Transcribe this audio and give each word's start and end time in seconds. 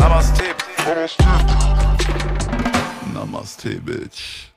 Namaste. 0.00 0.42
Namaste, 3.12 3.80
Bitch. 3.80 4.48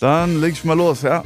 Dann 0.00 0.40
leg 0.40 0.54
ich 0.54 0.64
mal 0.64 0.76
los, 0.76 1.02
ja? 1.02 1.22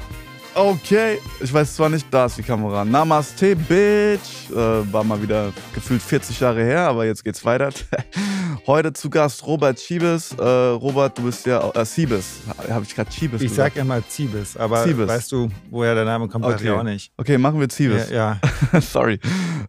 Okay, 0.55 1.21
ich 1.41 1.53
weiß 1.53 1.77
zwar 1.77 1.89
nicht, 1.89 2.07
da 2.11 2.27
ist 2.27 2.39
die 2.39 2.43
Kamera. 2.43 2.85
Namaste, 2.85 3.55
Bitch. 3.55 4.51
Äh, 4.51 4.93
war 4.93 5.05
mal 5.05 5.23
wieder 5.23 5.53
gefühlt 5.73 6.03
40 6.03 6.41
Jahre 6.41 6.65
her, 6.65 6.89
aber 6.89 7.07
jetzt 7.07 7.23
geht's 7.23 7.45
weiter. 7.45 7.71
Heute 8.67 8.93
zu 8.93 9.11
Gast 9.11 9.47
Robert 9.47 9.79
Schiebes. 9.79 10.33
Äh, 10.33 10.43
Robert, 10.43 11.19
du 11.19 11.23
bist 11.25 11.45
ja 11.47 11.71
äh, 11.71 11.85
Siebes. 11.85 12.41
Habe 12.71 12.85
ich 12.85 12.95
gerade 12.95 13.11
Schiebes 13.13 13.43
Ich 13.43 13.49
gesagt? 13.51 13.75
sag 13.75 13.77
ja 13.77 13.85
mal 13.85 14.03
Ziebes, 14.09 14.57
aber 14.57 14.85
Ziebes. 14.85 15.09
weißt 15.09 15.33
du, 15.33 15.49
woher 15.71 15.95
der 15.95 16.05
Name 16.05 16.29
kommt, 16.29 16.45
weiß 16.45 16.61
ich 16.63 16.69
Okay. 16.71 16.79
auch 16.79 16.83
nicht. 16.83 17.13
Okay, 17.17 17.37
machen 17.37 17.61
wir 17.61 17.69
Ziebes. 17.69 18.11
Ja, 18.11 18.39
ja. 18.73 18.81
Sorry. 18.81 19.19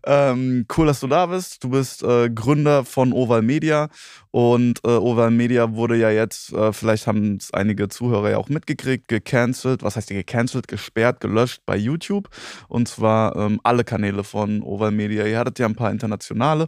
Ähm, 0.05 0.65
cool, 0.77 0.85
dass 0.87 0.99
du 0.99 1.07
da 1.07 1.25
bist. 1.25 1.63
Du 1.63 1.69
bist 1.69 2.03
äh, 2.03 2.29
Gründer 2.29 2.85
von 2.85 3.11
Oval 3.11 3.41
Media 3.41 3.89
und 4.31 4.79
äh, 4.85 4.89
Oval 4.89 5.31
Media 5.31 5.73
wurde 5.73 5.97
ja 5.97 6.09
jetzt, 6.09 6.53
äh, 6.53 6.71
vielleicht 6.73 7.07
haben 7.07 7.37
es 7.37 7.53
einige 7.53 7.87
Zuhörer 7.89 8.31
ja 8.31 8.37
auch 8.37 8.49
mitgekriegt, 8.49 9.07
gecancelt. 9.07 9.81
Was 9.83 9.95
heißt 9.95 10.09
gecancelt? 10.09 10.67
Gesperrt, 10.67 11.21
gelöscht 11.21 11.61
bei 11.65 11.75
YouTube. 11.75 12.29
Und 12.67 12.87
zwar 12.87 13.35
ähm, 13.35 13.59
alle 13.63 13.83
Kanäle 13.83 14.23
von 14.23 14.61
Oval 14.61 14.91
Media. 14.91 15.25
Ihr 15.25 15.39
hattet 15.39 15.59
ja 15.59 15.65
ein 15.65 15.75
paar 15.75 15.91
internationale, 15.91 16.67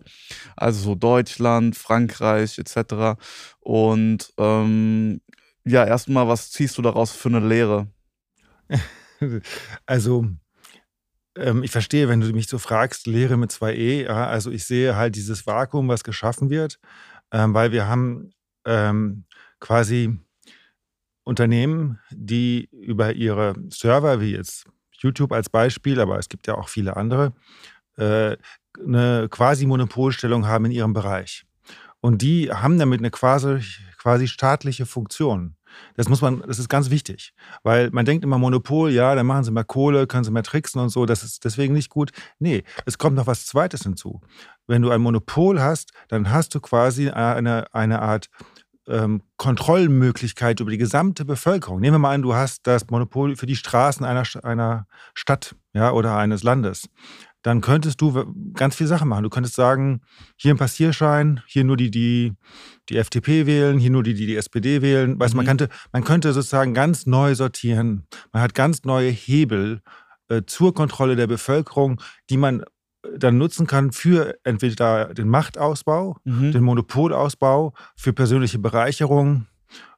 also 0.55 0.79
so 0.81 0.95
Deutschland, 0.95 1.75
Frankreich 1.77 2.06
etc. 2.07 3.19
Und 3.59 4.33
ähm, 4.37 5.21
ja, 5.65 5.85
erstmal, 5.85 6.27
was 6.27 6.51
ziehst 6.51 6.77
du 6.77 6.81
daraus 6.81 7.11
für 7.11 7.29
eine 7.29 7.39
Lehre? 7.39 7.87
Also, 9.87 10.27
ähm, 11.35 11.63
ich 11.63 11.71
verstehe, 11.71 12.07
wenn 12.07 12.21
du 12.21 12.27
mich 12.33 12.47
so 12.47 12.59
fragst, 12.59 13.07
Lehre 13.07 13.35
mit 13.35 13.51
zwei 13.51 13.73
E. 13.73 14.03
Ja, 14.03 14.27
also 14.27 14.51
ich 14.51 14.65
sehe 14.65 14.95
halt 14.95 15.15
dieses 15.15 15.47
Vakuum, 15.47 15.87
was 15.87 16.03
geschaffen 16.03 16.51
wird, 16.51 16.79
ähm, 17.31 17.55
weil 17.55 17.71
wir 17.71 17.87
haben 17.87 18.29
ähm, 18.65 19.25
quasi 19.59 20.19
Unternehmen, 21.23 21.99
die 22.11 22.69
über 22.71 23.13
ihre 23.13 23.55
Server, 23.69 24.21
wie 24.21 24.31
jetzt 24.31 24.65
YouTube 24.99 25.31
als 25.31 25.49
Beispiel, 25.49 25.99
aber 25.99 26.17
es 26.17 26.29
gibt 26.29 26.47
ja 26.47 26.55
auch 26.55 26.69
viele 26.69 26.95
andere, 26.95 27.33
äh, 27.97 28.37
eine 28.79 29.27
quasi 29.29 29.65
Monopolstellung 29.65 30.47
haben 30.47 30.65
in 30.65 30.71
ihrem 30.71 30.93
Bereich. 30.93 31.46
Und 32.01 32.21
die 32.21 32.51
haben 32.51 32.77
damit 32.77 32.99
eine 32.99 33.11
quasi, 33.11 33.59
quasi 33.97 34.27
staatliche 34.27 34.85
Funktion. 34.85 35.55
Das 35.95 36.09
muss 36.09 36.21
man, 36.21 36.41
das 36.47 36.59
ist 36.59 36.69
ganz 36.69 36.89
wichtig, 36.89 37.33
weil 37.63 37.89
man 37.91 38.05
denkt 38.05 38.23
immer 38.23 38.37
Monopol, 38.37 38.91
ja, 38.91 39.13
dann 39.15 39.25
machen 39.25 39.43
sie 39.43 39.51
mehr 39.51 39.63
Kohle, 39.63 40.07
können 40.07 40.23
sie 40.23 40.31
mehr 40.31 40.43
tricksen 40.43 40.81
und 40.81 40.89
so, 40.89 41.05
das 41.05 41.23
ist 41.23 41.43
deswegen 41.45 41.73
nicht 41.73 41.89
gut. 41.89 42.11
Nee, 42.39 42.63
es 42.85 42.97
kommt 42.97 43.15
noch 43.15 43.27
was 43.27 43.45
Zweites 43.45 43.83
hinzu. 43.83 44.21
Wenn 44.65 44.81
du 44.81 44.89
ein 44.89 45.01
Monopol 45.01 45.61
hast, 45.61 45.91
dann 46.07 46.31
hast 46.31 46.55
du 46.55 46.59
quasi 46.59 47.09
eine, 47.09 47.73
eine 47.73 48.01
Art 48.01 48.29
ähm, 48.87 49.21
Kontrollmöglichkeit 49.37 50.59
über 50.59 50.71
die 50.71 50.77
gesamte 50.77 51.25
Bevölkerung. 51.25 51.79
Nehmen 51.79 51.95
wir 51.95 51.99
mal 51.99 52.13
an, 52.13 52.21
du 52.21 52.33
hast 52.33 52.65
das 52.65 52.89
Monopol 52.89 53.35
für 53.35 53.45
die 53.45 53.55
Straßen 53.55 54.05
einer, 54.05 54.23
einer 54.43 54.87
Stadt 55.13 55.55
ja, 55.73 55.91
oder 55.91 56.15
eines 56.17 56.43
Landes. 56.43 56.89
Dann 57.47 57.61
könntest 57.61 58.01
du 58.01 58.25
ganz 58.53 58.75
viele 58.75 58.89
Sachen 58.89 59.07
machen. 59.07 59.23
Du 59.23 59.29
könntest 59.29 59.55
sagen, 59.55 60.01
hier 60.35 60.53
ein 60.53 60.57
Passierschein, 60.57 61.41
hier 61.47 61.63
nur 61.63 61.77
die, 61.77 61.89
die 61.91 62.33
die 62.89 62.97
FDP 62.97 63.45
wählen, 63.45 63.79
hier 63.79 63.89
nur 63.91 64.03
die, 64.03 64.13
die 64.13 64.25
die 64.25 64.35
SPD 64.35 64.81
wählen. 64.81 65.17
Weißt, 65.17 65.33
du, 65.33 65.37
man, 65.37 65.45
Mhm. 65.45 65.47
könnte, 65.47 65.69
man 65.93 66.03
könnte 66.03 66.33
sozusagen 66.33 66.73
ganz 66.73 67.05
neu 67.05 67.35
sortieren. 67.35 68.05
Man 68.33 68.41
hat 68.41 68.53
ganz 68.53 68.83
neue 68.83 69.09
Hebel 69.11 69.79
äh, 70.29 70.41
zur 70.45 70.73
Kontrolle 70.73 71.15
der 71.15 71.27
Bevölkerung, 71.27 72.01
die 72.29 72.35
man 72.35 72.61
äh, 72.61 72.65
dann 73.17 73.37
nutzen 73.37 73.65
kann 73.65 73.93
für 73.93 74.35
entweder 74.43 75.13
den 75.13 75.29
Machtausbau, 75.29 76.17
Mhm. 76.25 76.51
den 76.51 76.63
Monopolausbau, 76.63 77.73
für 77.95 78.11
persönliche 78.11 78.59
Bereicherung 78.59 79.47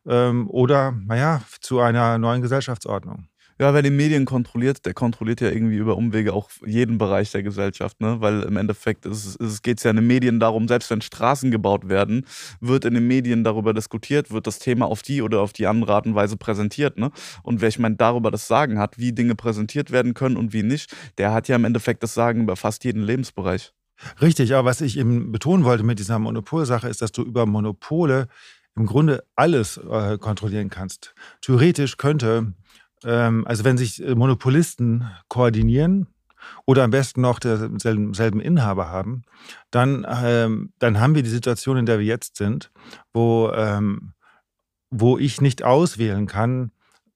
ähm, 0.06 0.48
oder, 0.50 0.92
naja, 0.92 1.42
zu 1.62 1.80
einer 1.80 2.20
neuen 2.20 2.44
Gesellschaftsordnung. 2.44 3.29
Ja, 3.62 3.74
wer 3.74 3.82
die 3.82 3.90
Medien 3.90 4.24
kontrolliert, 4.24 4.86
der 4.86 4.94
kontrolliert 4.94 5.42
ja 5.42 5.50
irgendwie 5.50 5.76
über 5.76 5.98
Umwege 5.98 6.32
auch 6.34 6.50
jeden 6.66 6.98
Bereich 6.98 7.32
der 7.32 7.44
Gesellschaft, 7.44 8.00
ne? 8.00 8.22
Weil 8.22 8.44
im 8.44 8.56
Endeffekt 8.56 9.06
ist, 9.06 9.36
es 9.42 9.62
geht 9.62 9.84
ja 9.84 9.90
in 9.90 9.98
den 9.98 10.08
Medien 10.08 10.40
darum, 10.40 10.70
selbst 10.70 10.90
wenn 10.92 11.02
Straßen 11.02 11.52
gebaut 11.52 11.90
werden, 11.90 12.26
wird 12.62 12.86
in 12.86 12.94
den 12.94 13.06
Medien 13.06 13.44
darüber 13.44 13.74
diskutiert, 13.74 14.32
wird 14.32 14.48
das 14.48 14.60
Thema 14.60 14.86
auf 14.86 15.02
die 15.02 15.22
oder 15.22 15.42
auf 15.42 15.52
die 15.52 15.68
andere 15.68 15.94
Art 15.94 16.06
und 16.06 16.16
Weise 16.16 16.38
präsentiert, 16.38 16.98
ne? 16.98 17.12
Und 17.44 17.60
wer 17.60 17.68
ich 17.68 17.80
meine, 17.80 17.98
darüber 17.98 18.32
das 18.32 18.48
Sagen 18.48 18.80
hat, 18.80 18.98
wie 18.98 19.12
Dinge 19.12 19.36
präsentiert 19.36 19.92
werden 19.92 20.14
können 20.14 20.38
und 20.38 20.54
wie 20.54 20.64
nicht, 20.64 20.96
der 21.18 21.34
hat 21.34 21.50
ja 21.50 21.58
im 21.58 21.66
Endeffekt 21.66 22.02
das 22.02 22.14
Sagen 22.14 22.44
über 22.44 22.56
fast 22.56 22.86
jeden 22.86 23.04
Lebensbereich. 23.04 23.74
Richtig, 24.22 24.54
aber 24.56 24.70
was 24.70 24.80
ich 24.80 24.98
eben 24.98 25.34
betonen 25.34 25.66
wollte 25.66 25.84
mit 25.84 26.00
dieser 26.00 26.18
Monopolsache 26.18 26.88
ist, 26.88 27.02
dass 27.02 27.12
du 27.12 27.24
über 27.24 27.46
Monopole 27.46 28.30
im 28.78 28.86
Grunde 28.86 29.24
alles 29.36 29.78
äh, 29.78 30.18
kontrollieren 30.18 30.70
kannst. 30.70 31.14
Theoretisch 31.42 31.98
könnte, 31.98 32.54
also 33.46 33.64
wenn 33.64 33.78
sich 33.78 34.04
äh, 34.04 34.16
Monopolisten 34.16 35.10
koordinieren 35.28 36.08
oder 36.66 36.84
am 36.84 36.92
besten 36.92 37.22
noch 37.22 37.40
denselben 37.40 38.14
selben 38.14 38.40
Inhaber 38.40 38.90
haben, 38.90 39.24
dann, 39.72 40.06
ähm, 40.10 40.74
dann 40.80 41.00
haben 41.00 41.16
wir 41.16 41.24
die 41.24 41.30
Situation, 41.30 41.78
in 41.78 41.86
der 41.86 42.00
wir 42.00 42.06
jetzt 42.06 42.38
sind, 42.38 42.72
wo, 43.14 43.52
ähm, 43.54 44.14
wo 44.90 45.18
ich 45.18 45.42
nicht 45.42 45.64
auswählen 45.64 46.28
kann 46.28 46.72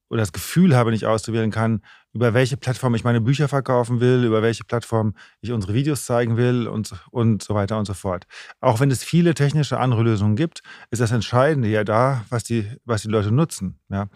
oder 0.10 0.22
das 0.22 0.34
Gefühl 0.34 0.76
habe, 0.76 0.92
nicht 0.92 1.06
auszuwählen 1.06 1.52
kann, 1.52 1.82
über 2.14 2.34
welche 2.34 2.58
Plattform 2.58 2.94
ich 2.96 3.04
meine 3.04 3.22
Bücher 3.22 3.48
verkaufen 3.48 4.00
will, 4.00 4.24
über 4.24 4.42
welche 4.44 4.64
Plattform 4.64 5.16
ich 5.42 5.52
unsere 5.52 5.74
Videos 5.74 6.06
zeigen 6.06 6.38
will 6.38 6.68
und, 6.68 6.94
und 7.10 7.42
so 7.44 7.56
weiter 7.56 7.80
und 7.80 7.86
so 7.86 7.96
fort. 7.96 8.26
Auch 8.62 8.80
wenn 8.80 8.92
es 8.92 9.04
viele 9.04 9.34
technische 9.34 9.80
andere 9.80 10.04
Lösungen 10.04 10.36
gibt, 10.36 10.62
ist 10.92 11.02
das 11.02 11.12
Entscheidende 11.12 11.68
ja 11.68 11.84
da, 11.84 12.24
was 12.30 12.44
die, 12.44 12.70
was 12.86 13.02
die 13.02 13.08
Leute 13.08 13.32
nutzen. 13.32 13.80
Ja? 13.90 14.10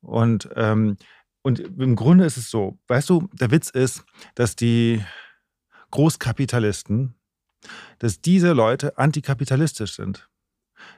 Und, 0.00 0.48
ähm, 0.56 0.96
und 1.42 1.60
im 1.60 1.94
Grunde 1.94 2.24
ist 2.24 2.38
es 2.38 2.50
so, 2.50 2.78
weißt 2.88 3.10
du, 3.10 3.28
der 3.34 3.50
Witz 3.50 3.68
ist, 3.68 4.04
dass 4.34 4.56
die 4.56 5.04
Großkapitalisten, 5.90 7.14
dass 7.98 8.20
diese 8.20 8.52
Leute 8.52 8.96
antikapitalistisch 8.96 9.94
sind. 9.94 10.28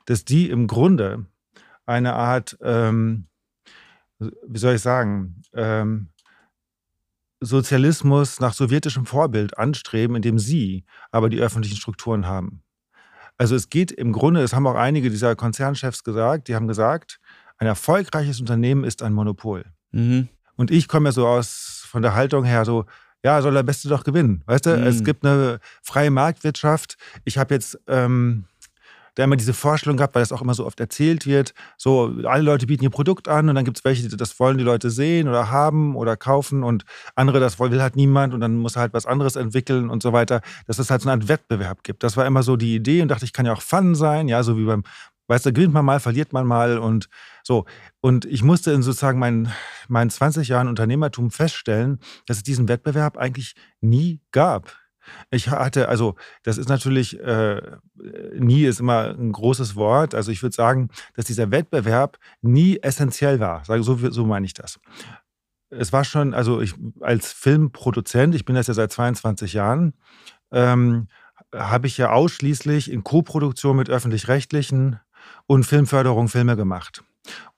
Dass 0.07 0.25
die 0.25 0.49
im 0.49 0.67
Grunde 0.67 1.27
eine 1.85 2.15
Art, 2.15 2.57
ähm, 2.63 3.27
wie 4.19 4.59
soll 4.59 4.77
ich 4.77 4.81
sagen, 4.81 5.43
ähm, 5.53 6.09
Sozialismus 7.45 8.41
nach 8.41 8.55
sowjetischem 8.55 9.07
Vorbild 9.07 9.59
anstreben, 9.59 10.17
indem 10.17 10.39
sie 10.39 10.85
aber 11.11 11.29
die 11.29 11.41
öffentlichen 11.41 11.77
Strukturen 11.77 12.27
haben. 12.27 12.63
Also 13.37 13.57
es 13.57 13.69
geht 13.69 13.91
im 13.91 14.13
Grunde, 14.13 14.43
es 14.43 14.55
haben 14.55 14.67
auch 14.67 14.77
einige 14.77 15.11
dieser 15.11 15.35
Konzernchefs 15.37 16.05
gesagt, 16.05 16.49
die 16.49 16.55
haben 16.55 16.69
gesagt, 16.69 17.19
ein 17.59 17.67
erfolgreiches 17.67 18.41
Unternehmen 18.41 18.85
ist 18.85 19.03
ein 19.03 19.13
Monopol. 19.13 19.65
Mhm. 19.93 20.29
Und 20.57 20.71
ich 20.71 20.87
komme 20.89 21.09
ja 21.09 21.13
so 21.13 21.27
aus 21.27 21.85
von 21.89 22.03
der 22.03 22.15
Haltung 22.15 22.45
her 22.45 22.65
so, 22.65 22.85
ja, 23.25 23.41
soll 23.41 23.55
der 23.55 23.63
Beste 23.63 23.89
doch 23.89 24.05
gewinnen. 24.05 24.43
Weißt 24.47 24.67
du, 24.67 24.77
Mhm. 24.77 24.87
es 24.87 25.03
gibt 25.03 25.25
eine 25.25 25.59
freie 25.83 26.11
Marktwirtschaft. 26.11 26.97
Ich 27.25 27.39
habe 27.39 27.55
jetzt 27.55 27.79
ähm, 27.89 28.45
da 29.15 29.25
immer 29.25 29.37
diese 29.37 29.55
Vorstellung 29.55 29.97
gehabt, 29.97 30.15
weil 30.15 30.23
das 30.23 30.33
auch 30.33 30.43
immer 30.43 30.55
so 30.55 30.67
oft 30.67 30.81
erzählt 30.81 31.27
wird. 31.27 31.55
So, 31.77 32.13
alle 32.25 32.43
Leute 32.43 32.67
bieten 32.67 32.85
ihr 32.85 32.91
Produkt 32.91 33.29
an 33.29 33.49
und 33.49 33.55
dann 33.55 33.65
gibt 33.65 33.79
es 33.79 33.85
welche, 33.85 34.09
die- 34.09 34.17
das 34.17 34.39
wollen 34.41 34.59
die 34.59 34.65
Leute 34.65 34.91
sehen 34.91 35.29
oder 35.29 35.51
haben 35.51 35.97
oder 35.97 36.17
kaufen 36.17 36.63
und 36.63 36.85
andere, 37.15 37.41
das 37.41 37.59
will 37.61 37.81
halt 37.83 37.97
niemand 37.97 38.35
und 38.35 38.41
dann 38.41 38.57
muss 38.57 38.77
er 38.77 38.83
halt 38.83 38.95
was 38.95 39.07
anderes 39.07 39.37
entwickeln 39.37 39.91
und 39.91 40.03
so 40.03 40.13
weiter. 40.13 40.41
Dass 40.67 40.79
es 40.79 40.91
halt 40.91 41.03
so 41.03 41.09
eine 41.09 41.21
Art 41.23 41.29
Wettbewerb 41.29 41.83
gibt. 41.85 42.03
Das 42.03 42.17
war 42.17 42.27
immer 42.27 42.43
so 42.43 42.57
die 42.57 42.75
Idee 42.75 43.03
und 43.03 43.09
dachte, 43.09 43.25
ich 43.25 43.33
kann 43.33 43.47
ja 43.47 43.53
auch 43.53 43.63
Fun 43.63 43.95
sein, 43.95 44.29
ja, 44.29 44.43
so 44.43 44.57
wie 44.59 44.65
beim, 44.65 44.83
weißt 45.29 45.47
du, 45.47 45.53
gewinnt 45.53 45.73
man 45.73 45.85
mal, 45.85 46.01
verliert 46.01 46.33
man 46.33 46.47
mal 46.47 46.79
und 46.79 47.09
so. 47.43 47.65
Und 48.01 48.25
ich 48.27 48.43
musste 48.43 48.73
in 48.73 48.83
sozusagen 48.83 49.19
meinen, 49.19 49.51
meinen 49.89 50.11
20 50.11 50.49
Jahren 50.49 50.69
Unternehmertum 50.69 51.31
feststellen, 51.31 51.99
dass 52.27 52.39
es 52.39 52.43
diesen 52.43 52.69
Wettbewerb 52.69 53.17
eigentlich 53.17 53.55
nie 53.81 54.21
gab. 54.33 54.77
Ich 55.31 55.49
hatte, 55.49 55.89
also 55.89 56.15
das 56.43 56.59
ist 56.59 56.69
natürlich, 56.69 57.19
äh, 57.21 57.61
nie 58.39 58.65
ist 58.65 58.81
immer 58.81 59.11
ein 59.11 59.33
großes 59.33 59.77
Wort. 59.77 60.15
Also 60.15 60.31
ich 60.33 60.43
würde 60.43 60.55
sagen, 60.55 60.91
dass 61.15 61.27
dieser 61.27 61.51
Wettbewerb 61.51 62.19
nie 62.43 62.79
essentiell 62.81 63.41
war. 63.41 63.65
So, 63.65 64.11
so 64.11 64.27
meine 64.27 64.47
ich 64.47 64.55
das. 64.55 64.79
Es 65.71 65.93
war 65.93 66.05
schon, 66.05 66.35
also 66.35 66.61
ich 66.61 66.75
als 67.01 67.33
Filmproduzent, 67.33 68.35
ich 68.35 68.45
bin 68.45 68.55
das 68.55 68.69
ja 68.69 68.75
seit 68.75 68.93
22 68.93 69.55
Jahren, 69.55 69.95
ähm, 70.53 71.09
habe 71.53 71.87
ich 71.87 71.99
ja 71.99 72.11
ausschließlich 72.11 72.91
in 72.91 73.05
Koproduktion 73.05 73.77
mit 73.77 73.91
öffentlich-rechtlichen 73.91 75.01
und 75.47 75.65
Filmförderung 75.65 76.29
Filme 76.29 76.57
gemacht. 76.57 77.03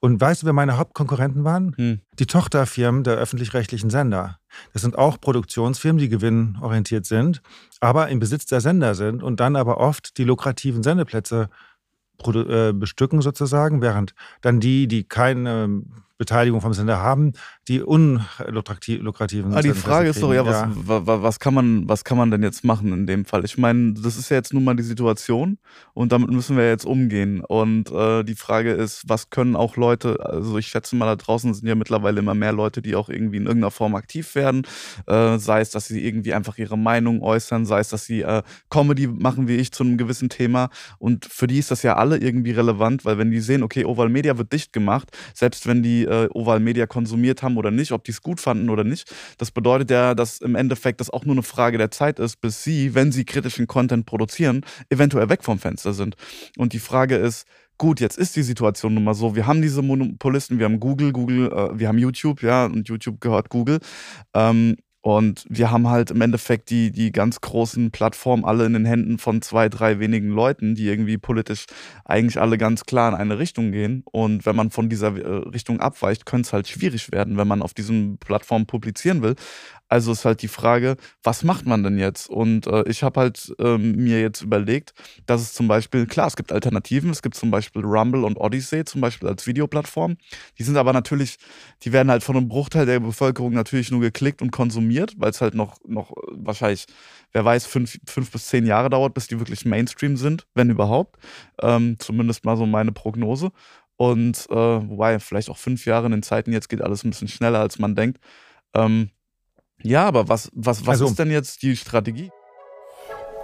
Und 0.00 0.20
weißt 0.20 0.42
du, 0.42 0.46
wer 0.46 0.52
meine 0.52 0.78
Hauptkonkurrenten 0.78 1.44
waren? 1.44 1.74
Hm. 1.76 2.00
Die 2.18 2.26
Tochterfirmen 2.26 3.04
der 3.04 3.14
öffentlich-rechtlichen 3.14 3.90
Sender. 3.90 4.38
Das 4.72 4.82
sind 4.82 4.96
auch 4.96 5.20
Produktionsfirmen, 5.20 5.98
die 5.98 6.08
gewinnorientiert 6.08 7.06
sind, 7.06 7.42
aber 7.80 8.08
im 8.08 8.18
Besitz 8.18 8.46
der 8.46 8.60
Sender 8.60 8.94
sind 8.94 9.22
und 9.22 9.40
dann 9.40 9.56
aber 9.56 9.78
oft 9.78 10.16
die 10.18 10.24
lukrativen 10.24 10.82
Sendeplätze 10.82 11.48
äh, 12.24 12.72
bestücken 12.72 13.20
sozusagen, 13.20 13.82
während 13.82 14.14
dann 14.40 14.60
die, 14.60 14.88
die 14.88 15.04
keine 15.04 15.82
Beteiligung 16.18 16.60
vom 16.60 16.72
Sender 16.72 17.00
haben, 17.00 17.32
die 17.68 17.82
unlukrativen 17.82 19.52
Aber 19.52 19.62
die 19.62 19.70
Frage 19.72 20.08
ist 20.08 20.22
doch, 20.22 20.32
ja, 20.32 20.46
was, 20.46 20.66
was, 20.74 21.22
was, 21.22 21.40
kann 21.40 21.54
man, 21.54 21.88
was 21.88 22.04
kann 22.04 22.16
man 22.16 22.30
denn 22.30 22.42
jetzt 22.42 22.64
machen 22.64 22.92
in 22.92 23.06
dem 23.06 23.24
Fall? 23.24 23.44
Ich 23.44 23.58
meine, 23.58 23.92
das 23.94 24.16
ist 24.16 24.30
ja 24.30 24.36
jetzt 24.36 24.54
nun 24.54 24.64
mal 24.64 24.74
die 24.74 24.82
Situation 24.82 25.58
und 25.94 26.12
damit 26.12 26.30
müssen 26.30 26.56
wir 26.56 26.68
jetzt 26.68 26.86
umgehen. 26.86 27.40
Und 27.40 27.90
äh, 27.90 28.24
die 28.24 28.34
Frage 28.34 28.72
ist, 28.72 29.04
was 29.08 29.30
können 29.30 29.56
auch 29.56 29.76
Leute, 29.76 30.18
also 30.24 30.56
ich 30.56 30.68
schätze 30.68 30.96
mal, 30.96 31.06
da 31.06 31.16
draußen 31.16 31.52
sind 31.52 31.68
ja 31.68 31.74
mittlerweile 31.74 32.20
immer 32.20 32.34
mehr 32.34 32.52
Leute, 32.52 32.80
die 32.80 32.96
auch 32.96 33.08
irgendwie 33.08 33.36
in 33.36 33.46
irgendeiner 33.46 33.70
Form 33.70 33.94
aktiv 33.94 34.34
werden. 34.34 34.66
Äh, 35.06 35.38
sei 35.38 35.60
es, 35.60 35.70
dass 35.70 35.86
sie 35.86 36.04
irgendwie 36.04 36.32
einfach 36.32 36.56
ihre 36.56 36.78
Meinung 36.78 37.20
äußern, 37.22 37.66
sei 37.66 37.80
es, 37.80 37.90
dass 37.90 38.06
sie 38.06 38.22
äh, 38.22 38.42
Comedy 38.70 39.06
machen 39.06 39.48
wie 39.48 39.56
ich 39.56 39.72
zu 39.72 39.84
einem 39.84 39.98
gewissen 39.98 40.28
Thema. 40.28 40.70
Und 40.98 41.26
für 41.26 41.46
die 41.46 41.58
ist 41.58 41.70
das 41.70 41.82
ja 41.82 41.96
alle 41.96 42.16
irgendwie 42.16 42.52
relevant, 42.52 43.04
weil 43.04 43.18
wenn 43.18 43.30
die 43.30 43.40
sehen, 43.40 43.62
okay, 43.62 43.84
Oval 43.84 44.08
Media 44.08 44.38
wird 44.38 44.52
dicht 44.52 44.72
gemacht, 44.72 45.10
selbst 45.34 45.66
wenn 45.66 45.82
die 45.82 46.05
äh, 46.06 46.28
Oval 46.32 46.60
Media 46.60 46.86
konsumiert 46.86 47.42
haben 47.42 47.56
oder 47.56 47.70
nicht, 47.70 47.92
ob 47.92 48.04
die 48.04 48.12
es 48.12 48.22
gut 48.22 48.40
fanden 48.40 48.70
oder 48.70 48.84
nicht. 48.84 49.12
Das 49.38 49.50
bedeutet 49.50 49.90
ja, 49.90 50.14
dass 50.14 50.38
im 50.38 50.54
Endeffekt 50.54 51.00
das 51.00 51.10
auch 51.10 51.24
nur 51.24 51.34
eine 51.34 51.42
Frage 51.42 51.78
der 51.78 51.90
Zeit 51.90 52.18
ist, 52.18 52.40
bis 52.40 52.62
sie, 52.62 52.94
wenn 52.94 53.12
sie 53.12 53.24
kritischen 53.24 53.66
Content 53.66 54.06
produzieren, 54.06 54.62
eventuell 54.88 55.28
weg 55.28 55.44
vom 55.44 55.58
Fenster 55.58 55.92
sind. 55.92 56.16
Und 56.56 56.72
die 56.72 56.78
Frage 56.78 57.16
ist, 57.16 57.46
gut, 57.78 58.00
jetzt 58.00 58.18
ist 58.18 58.36
die 58.36 58.42
Situation 58.42 58.94
nun 58.94 59.04
mal 59.04 59.14
so, 59.14 59.36
wir 59.36 59.46
haben 59.46 59.62
diese 59.62 59.82
Monopolisten, 59.82 60.58
wir 60.58 60.64
haben 60.64 60.80
Google, 60.80 61.12
Google, 61.12 61.52
äh, 61.52 61.78
wir 61.78 61.88
haben 61.88 61.98
YouTube, 61.98 62.42
ja, 62.42 62.66
und 62.66 62.88
YouTube 62.88 63.20
gehört 63.20 63.48
Google. 63.48 63.80
Ähm, 64.34 64.76
und 65.06 65.46
wir 65.48 65.70
haben 65.70 65.88
halt 65.88 66.10
im 66.10 66.20
Endeffekt 66.20 66.68
die, 66.68 66.90
die 66.90 67.12
ganz 67.12 67.40
großen 67.40 67.92
Plattformen 67.92 68.44
alle 68.44 68.66
in 68.66 68.72
den 68.72 68.84
Händen 68.84 69.18
von 69.18 69.40
zwei, 69.40 69.68
drei 69.68 70.00
wenigen 70.00 70.30
Leuten, 70.30 70.74
die 70.74 70.88
irgendwie 70.88 71.16
politisch 71.16 71.66
eigentlich 72.04 72.40
alle 72.40 72.58
ganz 72.58 72.86
klar 72.86 73.10
in 73.10 73.14
eine 73.14 73.38
Richtung 73.38 73.70
gehen. 73.70 74.02
Und 74.10 74.46
wenn 74.46 74.56
man 74.56 74.70
von 74.70 74.88
dieser 74.88 75.16
äh, 75.16 75.48
Richtung 75.48 75.78
abweicht, 75.78 76.26
könnte 76.26 76.48
es 76.48 76.52
halt 76.52 76.66
schwierig 76.66 77.12
werden, 77.12 77.36
wenn 77.36 77.46
man 77.46 77.62
auf 77.62 77.72
diesen 77.72 78.18
Plattformen 78.18 78.66
publizieren 78.66 79.22
will. 79.22 79.36
Also 79.88 80.10
ist 80.10 80.24
halt 80.24 80.42
die 80.42 80.48
Frage, 80.48 80.96
was 81.22 81.44
macht 81.44 81.64
man 81.66 81.84
denn 81.84 81.98
jetzt? 81.98 82.28
Und 82.28 82.66
äh, 82.66 82.82
ich 82.88 83.04
habe 83.04 83.20
halt 83.20 83.54
ähm, 83.60 83.92
mir 83.96 84.20
jetzt 84.20 84.42
überlegt, 84.42 84.94
dass 85.26 85.40
es 85.40 85.52
zum 85.52 85.68
Beispiel, 85.68 86.06
klar, 86.06 86.26
es 86.26 86.34
gibt 86.34 86.50
Alternativen, 86.50 87.10
es 87.10 87.22
gibt 87.22 87.36
zum 87.36 87.52
Beispiel 87.52 87.84
Rumble 87.84 88.24
und 88.24 88.36
Odyssey 88.36 88.84
zum 88.84 89.00
Beispiel 89.00 89.28
als 89.28 89.46
Videoplattform. 89.46 90.16
Die 90.58 90.64
sind 90.64 90.76
aber 90.76 90.92
natürlich, 90.92 91.36
die 91.82 91.92
werden 91.92 92.10
halt 92.10 92.24
von 92.24 92.36
einem 92.36 92.48
Bruchteil 92.48 92.84
der 92.84 92.98
Bevölkerung 92.98 93.52
natürlich 93.52 93.92
nur 93.92 94.00
geklickt 94.00 94.42
und 94.42 94.50
konsumiert, 94.50 95.14
weil 95.18 95.30
es 95.30 95.40
halt 95.40 95.54
noch, 95.54 95.78
noch 95.86 96.12
wahrscheinlich, 96.32 96.86
wer 97.32 97.44
weiß, 97.44 97.66
fünf, 97.66 97.98
fünf 98.06 98.32
bis 98.32 98.46
zehn 98.46 98.66
Jahre 98.66 98.90
dauert, 98.90 99.14
bis 99.14 99.28
die 99.28 99.38
wirklich 99.38 99.64
Mainstream 99.64 100.16
sind, 100.16 100.46
wenn 100.54 100.68
überhaupt. 100.68 101.16
Ähm, 101.62 101.96
zumindest 102.00 102.44
mal 102.44 102.56
so 102.56 102.66
meine 102.66 102.90
Prognose. 102.92 103.52
Und 103.96 104.46
äh, 104.50 104.54
wobei, 104.54 105.20
vielleicht 105.20 105.48
auch 105.48 105.56
fünf 105.58 105.86
Jahre 105.86 106.06
in 106.06 106.12
den 106.12 106.22
Zeiten 106.22 106.52
jetzt 106.52 106.68
geht 106.68 106.82
alles 106.82 107.04
ein 107.04 107.10
bisschen 107.10 107.28
schneller, 107.28 107.60
als 107.60 107.78
man 107.78 107.94
denkt. 107.94 108.18
Ähm, 108.74 109.10
ja, 109.82 110.06
aber 110.06 110.28
was, 110.28 110.50
was, 110.54 110.80
was 110.82 110.88
also, 110.88 111.06
ist 111.06 111.18
denn 111.18 111.30
jetzt 111.30 111.62
die 111.62 111.76
Strategie? 111.76 112.30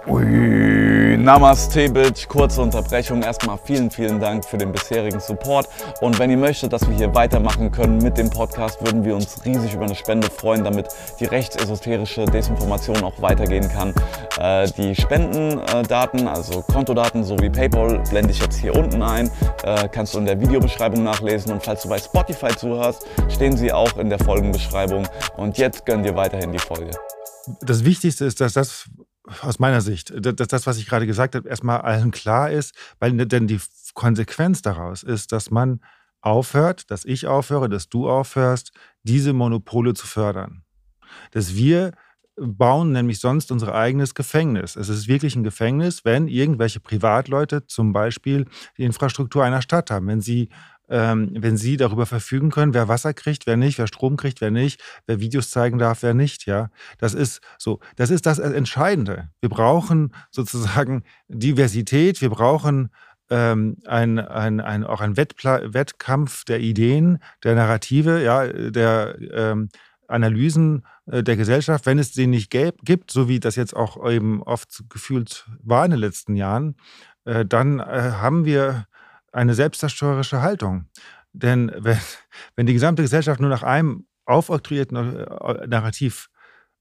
Ui, 0.05 1.15
Namaste, 1.17 1.89
Bitch. 1.89 2.27
Kurze 2.27 2.61
Unterbrechung. 2.61 3.23
Erstmal 3.23 3.57
vielen, 3.57 3.89
vielen 3.89 4.19
Dank 4.19 4.43
für 4.43 4.57
den 4.57 4.73
bisherigen 4.73 5.21
Support. 5.21 5.69
Und 6.01 6.19
wenn 6.19 6.29
ihr 6.29 6.35
möchtet, 6.35 6.73
dass 6.73 6.85
wir 6.89 6.93
hier 6.93 7.15
weitermachen 7.15 7.71
können 7.71 7.99
mit 7.99 8.17
dem 8.17 8.29
Podcast, 8.29 8.81
würden 8.85 9.05
wir 9.05 9.15
uns 9.15 9.45
riesig 9.45 9.73
über 9.73 9.85
eine 9.85 9.95
Spende 9.95 10.29
freuen, 10.29 10.65
damit 10.65 10.87
die 11.21 11.25
rechtsesoterische 11.25 12.25
Desinformation 12.25 13.01
auch 13.01 13.21
weitergehen 13.21 13.69
kann. 13.69 13.93
Äh, 14.37 14.69
die 14.71 14.93
Spendendaten, 14.93 16.27
also 16.27 16.61
Kontodaten 16.63 17.23
sowie 17.23 17.49
PayPal, 17.49 18.03
blende 18.09 18.31
ich 18.31 18.41
jetzt 18.41 18.59
hier 18.59 18.75
unten 18.75 19.01
ein. 19.01 19.31
Äh, 19.63 19.87
kannst 19.87 20.15
du 20.15 20.19
in 20.19 20.25
der 20.25 20.41
Videobeschreibung 20.41 21.01
nachlesen. 21.01 21.53
Und 21.53 21.63
falls 21.63 21.83
du 21.83 21.87
bei 21.87 21.97
Spotify 21.97 22.53
zuhörst, 22.53 23.05
stehen 23.29 23.55
sie 23.55 23.71
auch 23.71 23.95
in 23.97 24.09
der 24.09 24.19
Folgenbeschreibung. 24.19 25.07
Und 25.37 25.57
jetzt 25.57 25.85
gönnen 25.85 26.03
dir 26.03 26.17
weiterhin 26.17 26.51
die 26.51 26.59
Folge. 26.59 26.91
Das 27.61 27.85
Wichtigste 27.85 28.25
ist, 28.25 28.41
dass 28.41 28.53
das 28.53 28.89
aus 29.41 29.59
meiner 29.59 29.81
Sicht, 29.81 30.13
dass 30.15 30.47
das, 30.47 30.67
was 30.67 30.77
ich 30.77 30.85
gerade 30.85 31.07
gesagt 31.07 31.35
habe, 31.35 31.47
erstmal 31.47 31.81
allen 31.81 32.11
klar 32.11 32.51
ist, 32.51 32.75
weil 32.99 33.13
ne, 33.13 33.25
denn 33.25 33.47
die 33.47 33.59
Konsequenz 33.93 34.61
daraus 34.61 35.03
ist, 35.03 35.31
dass 35.31 35.49
man 35.51 35.79
aufhört, 36.21 36.89
dass 36.91 37.05
ich 37.05 37.27
aufhöre, 37.27 37.69
dass 37.69 37.89
du 37.89 38.09
aufhörst, 38.09 38.71
diese 39.03 39.33
Monopole 39.33 39.93
zu 39.93 40.07
fördern. 40.07 40.63
Dass 41.31 41.55
wir 41.55 41.91
bauen 42.35 42.91
nämlich 42.91 43.19
sonst 43.19 43.51
unser 43.51 43.75
eigenes 43.75 44.15
Gefängnis. 44.15 44.75
Es 44.75 44.89
ist 44.89 45.07
wirklich 45.07 45.35
ein 45.35 45.43
Gefängnis, 45.43 46.03
wenn 46.03 46.27
irgendwelche 46.27 46.79
Privatleute 46.79 47.67
zum 47.67 47.93
Beispiel 47.93 48.45
die 48.77 48.83
Infrastruktur 48.83 49.43
einer 49.43 49.61
Stadt 49.61 49.91
haben, 49.91 50.07
wenn 50.07 50.21
sie 50.21 50.49
ähm, 50.89 51.31
wenn 51.33 51.57
Sie 51.57 51.77
darüber 51.77 52.05
verfügen 52.05 52.51
können, 52.51 52.73
wer 52.73 52.87
Wasser 52.87 53.13
kriegt, 53.13 53.47
wer 53.47 53.57
nicht, 53.57 53.77
wer 53.77 53.87
Strom 53.87 54.17
kriegt, 54.17 54.41
wer 54.41 54.51
nicht, 54.51 54.81
wer 55.05 55.19
Videos 55.19 55.49
zeigen 55.49 55.77
darf, 55.77 56.03
wer 56.03 56.13
nicht, 56.13 56.45
ja. 56.45 56.69
Das 56.97 57.13
ist 57.13 57.41
so, 57.57 57.79
das 57.95 58.09
ist 58.09 58.25
das 58.25 58.39
Entscheidende. 58.39 59.29
Wir 59.39 59.49
brauchen 59.49 60.13
sozusagen 60.31 61.03
Diversität, 61.27 62.21
wir 62.21 62.29
brauchen 62.29 62.89
ähm, 63.29 63.77
ein, 63.85 64.19
ein, 64.19 64.59
ein, 64.59 64.83
auch 64.83 65.01
ein 65.01 65.17
Wettpla 65.17 65.73
Wettkampf 65.73 66.43
der 66.45 66.59
Ideen, 66.59 67.19
der 67.43 67.55
Narrative, 67.55 68.21
ja, 68.21 68.47
der 68.47 69.17
ähm, 69.31 69.69
Analysen 70.07 70.85
äh, 71.05 71.23
der 71.23 71.37
Gesellschaft, 71.37 71.85
wenn 71.85 71.99
es 71.99 72.13
sie 72.13 72.27
nicht 72.27 72.51
gibt, 72.51 73.11
so 73.11 73.27
wie 73.27 73.39
das 73.39 73.55
jetzt 73.55 73.75
auch 73.75 74.09
eben 74.09 74.43
oft 74.43 74.83
gefühlt 74.89 75.47
war 75.61 75.85
in 75.85 75.91
den 75.91 75.99
letzten 75.99 76.35
Jahren, 76.35 76.75
äh, 77.25 77.45
dann 77.45 77.79
äh, 77.79 77.83
haben 77.83 78.45
wir 78.45 78.85
eine 79.33 79.53
selbstzerstörerische 79.53 80.41
Haltung. 80.41 80.87
Denn 81.33 81.71
wenn, 81.75 81.99
wenn 82.55 82.65
die 82.65 82.73
gesamte 82.73 83.01
Gesellschaft 83.01 83.39
nur 83.39 83.49
nach 83.49 83.63
einem 83.63 84.05
aufoktroyierten 84.25 84.97
äh, 84.97 85.67
Narrativ 85.67 86.29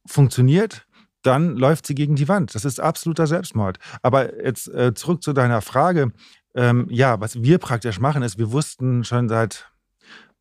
funktioniert, 0.07 0.87
dann 1.23 1.57
läuft 1.57 1.87
sie 1.87 1.95
gegen 1.95 2.17
die 2.17 2.29
Wand. 2.29 2.55
Das 2.55 2.65
ist 2.65 2.81
absoluter 2.81 3.27
Selbstmord. 3.27 3.79
Aber 4.03 4.45
jetzt 4.45 4.69
äh, 4.69 4.95
zurück 4.95 5.23
zu 5.23 5.33
deiner 5.33 5.63
Frage. 5.63 6.13
Ähm, 6.55 6.87
ja, 6.91 7.21
was 7.21 7.43
wir 7.43 7.59
praktisch 7.59 7.99
machen, 8.01 8.23
ist, 8.23 8.39
wir 8.39 8.53
wussten 8.53 9.05
schon 9.05 9.29
seit 9.29 9.73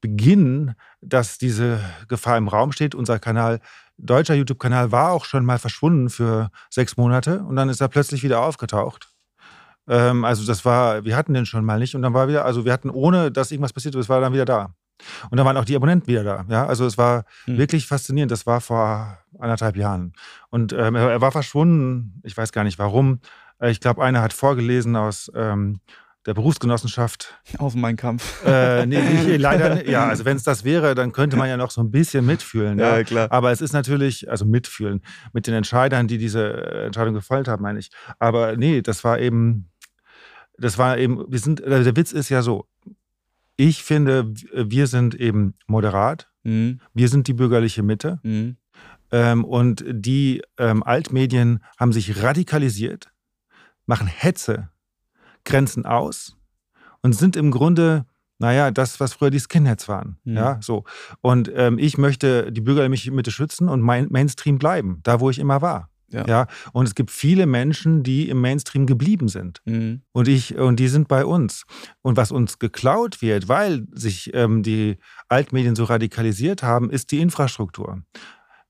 Beginn, 0.02 0.74
dass 1.00 1.38
diese 1.38 1.80
Gefahr 2.08 2.38
im 2.38 2.48
Raum 2.48 2.72
steht. 2.72 2.96
Unser 2.96 3.20
Kanal, 3.20 3.62
deutscher 3.98 4.34
YouTube-Kanal, 4.34 4.92
war 4.92 5.12
auch 5.12 5.26
schon 5.26 5.46
mal 5.46 5.60
verschwunden 5.60 6.10
für 6.10 6.50
sechs 6.70 6.98
Monate 6.98 7.44
und 7.44 7.56
dann 7.56 7.70
ist 7.70 7.82
er 7.82 7.88
plötzlich 7.88 8.24
wieder 8.24 8.42
aufgetaucht. 8.42 9.11
Ähm, 9.88 10.26
also 10.26 10.46
das 10.46 10.64
war, 10.66 11.04
wir 11.06 11.16
hatten 11.16 11.34
den 11.34 11.46
schon 11.46 11.66
mal 11.66 11.80
nicht 11.80 11.96
und 11.96 12.02
dann 12.02 12.14
war 12.14 12.28
wieder, 12.28 12.46
also 12.46 12.66
wir 12.66 12.74
hatten 12.74 12.90
ohne, 12.90 13.32
dass 13.32 13.52
irgendwas 13.52 13.74
passiert 13.74 13.96
ist, 13.96 14.10
war 14.10 14.22
dann 14.22 14.34
wieder 14.34 14.46
da. 14.46 14.74
Und 15.30 15.38
dann 15.38 15.46
waren 15.46 15.58
auch 15.58 15.66
die 15.66 15.76
Abonnenten 15.76 16.08
wieder 16.08 16.24
da. 16.24 16.46
Ja, 16.50 16.66
also 16.68 16.86
es 16.86 16.98
war 16.98 17.26
hm. 17.46 17.58
wirklich 17.58 17.88
faszinierend. 17.88 18.32
Das 18.32 18.46
war 18.46 18.62
vor 18.62 19.18
anderthalb 19.40 19.76
Jahren. 19.76 20.14
Und 20.50 20.74
ähm, 20.74 20.96
er, 20.96 21.10
er, 21.10 21.22
war 21.22 21.32
verschwunden. 21.32 22.22
Ich 22.24 22.38
weiß 22.38 22.52
gar 22.52 22.64
nicht 22.64 22.80
warum. 22.80 23.20
Äh, 23.60 23.72
ich 23.72 23.80
glaube, 23.80 24.04
einer 24.04 24.22
hat 24.22 24.34
vorgelesen 24.34 24.96
aus 24.96 25.32
ähm, 25.36 25.80
der 26.26 26.36
Berufsgenossenschaft. 26.36 27.36
Aus 27.58 27.74
Mein 27.74 27.96
Kampf. 27.96 28.46
Äh, 28.46 28.86
nee, 28.86 29.02
nee, 29.02 29.38
leider 29.38 29.76
nicht. 29.76 29.88
Ja, 29.88 30.08
also 30.08 30.24
wenn 30.26 30.38
es 30.38 30.44
das 30.44 30.64
wäre, 30.64 30.94
dann 30.94 31.12
könnte 31.12 31.36
man 31.36 31.50
ja 31.50 31.58
noch 31.58 31.72
so 31.72 31.82
ein 31.82 31.90
bisschen 31.90 32.26
mitfühlen. 32.26 32.78
Ja, 32.78 32.98
ja, 32.98 33.04
klar. 33.04 33.32
Aber 33.32 33.52
es 33.52 33.62
ist 33.62 33.74
natürlich, 33.74 34.30
also 34.30 34.46
mitfühlen 34.46 35.02
mit 35.34 35.48
den 35.48 35.56
Entscheidern, 35.56 36.08
die 36.08 36.20
diese 36.20 36.84
Entscheidung 36.86 37.16
gefällt 37.16 37.48
haben, 37.48 37.64
meine 37.64 37.80
ich. 37.80 37.90
Aber 38.20 38.56
nee, 38.56 38.82
das 38.82 39.04
war 39.04 39.20
eben 39.20 39.71
das 40.58 40.78
war 40.78 40.98
eben, 40.98 41.24
wir 41.32 41.40
sind, 41.40 41.64
also 41.64 41.84
der 41.84 41.96
Witz 41.96 42.12
ist 42.12 42.30
ja 42.30 42.42
so, 42.42 42.68
ich 43.56 43.84
finde, 43.84 44.34
wir 44.54 44.88
sind 44.88 45.16
eben 45.16 45.54
moderat, 45.68 46.30
mhm. 46.44 46.80
wir 46.94 47.10
sind 47.10 47.28
die 47.28 47.34
bürgerliche 47.34 47.84
Mitte. 47.84 48.20
Mhm. 48.24 48.58
Ähm, 49.12 49.44
und 49.44 49.84
die 49.88 50.42
ähm, 50.58 50.84
Altmedien 50.84 51.64
haben 51.78 51.92
sich 51.92 52.24
radikalisiert, 52.24 53.12
machen 53.86 54.08
Hetze, 54.08 54.70
grenzen 55.44 55.86
aus 55.86 56.38
und 57.02 57.14
sind 57.14 57.36
im 57.36 57.52
Grunde, 57.52 58.06
naja, 58.40 58.72
das, 58.72 59.00
was 59.00 59.14
früher 59.14 59.30
die 59.30 59.40
Skinheads 59.40 59.88
waren. 59.88 60.18
Mhm. 60.24 60.36
Ja, 60.38 60.60
so. 60.62 60.86
Und 61.20 61.52
ähm, 61.54 61.78
ich 61.78 61.98
möchte 61.98 62.52
die 62.52 62.62
bürgerliche 62.62 63.12
Mitte 63.12 63.32
schützen 63.32 63.68
und 63.68 63.82
mein 63.82 64.08
Mainstream 64.10 64.58
bleiben, 64.58 65.02
da 65.04 65.20
wo 65.20 65.30
ich 65.30 65.40
immer 65.40 65.62
war. 65.62 65.91
Ja. 66.12 66.26
ja. 66.28 66.48
Und 66.74 66.88
es 66.88 66.96
gibt 66.96 67.12
viele 67.12 67.46
Menschen, 67.46 68.04
die 68.04 68.30
im 68.30 68.42
Mainstream 68.42 68.86
geblieben 68.86 69.28
sind. 69.28 69.62
Mhm. 69.66 70.02
Und, 70.12 70.28
ich, 70.28 70.58
und 70.58 70.80
die 70.80 70.88
sind 70.88 71.08
bei 71.08 71.26
uns. 71.26 71.66
Und 72.02 72.18
was 72.18 72.32
uns 72.32 72.60
geklaut 72.60 73.22
wird, 73.22 73.48
weil 73.48 73.88
sich 73.92 74.34
ähm, 74.34 74.64
die 74.64 74.98
Altmedien 75.30 75.76
so 75.76 75.86
radikalisiert 75.86 76.64
haben, 76.64 76.90
ist 76.90 77.12
die 77.12 77.20
Infrastruktur. 77.20 78.02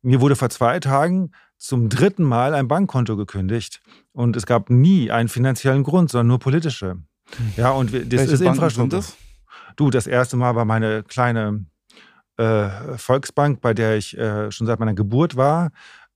Mir 0.01 0.21
wurde 0.21 0.35
vor 0.35 0.49
zwei 0.49 0.79
Tagen 0.79 1.31
zum 1.57 1.89
dritten 1.89 2.23
Mal 2.23 2.55
ein 2.55 2.67
Bankkonto 2.67 3.15
gekündigt. 3.15 3.81
Und 4.13 4.35
es 4.35 4.45
gab 4.45 4.69
nie 4.69 5.11
einen 5.11 5.29
finanziellen 5.29 5.83
Grund, 5.83 6.09
sondern 6.09 6.27
nur 6.27 6.39
politische. 6.39 6.95
Mhm. 6.95 7.03
Ja, 7.55 7.71
und 7.71 7.93
das 7.93 8.09
Welche 8.09 8.33
ist 8.33 8.41
Infrastruktur. 8.41 8.99
Das? 8.99 9.15
Du, 9.75 9.89
das 9.89 10.07
erste 10.07 10.37
Mal 10.37 10.55
war 10.55 10.65
meine 10.65 11.03
kleine 11.03 11.65
äh, 12.37 12.97
Volksbank, 12.97 13.61
bei 13.61 13.73
der 13.73 13.97
ich 13.97 14.17
äh, 14.17 14.51
schon 14.51 14.67
seit 14.67 14.79
meiner 14.79 14.93
Geburt 14.93 15.35
war. 15.35 15.71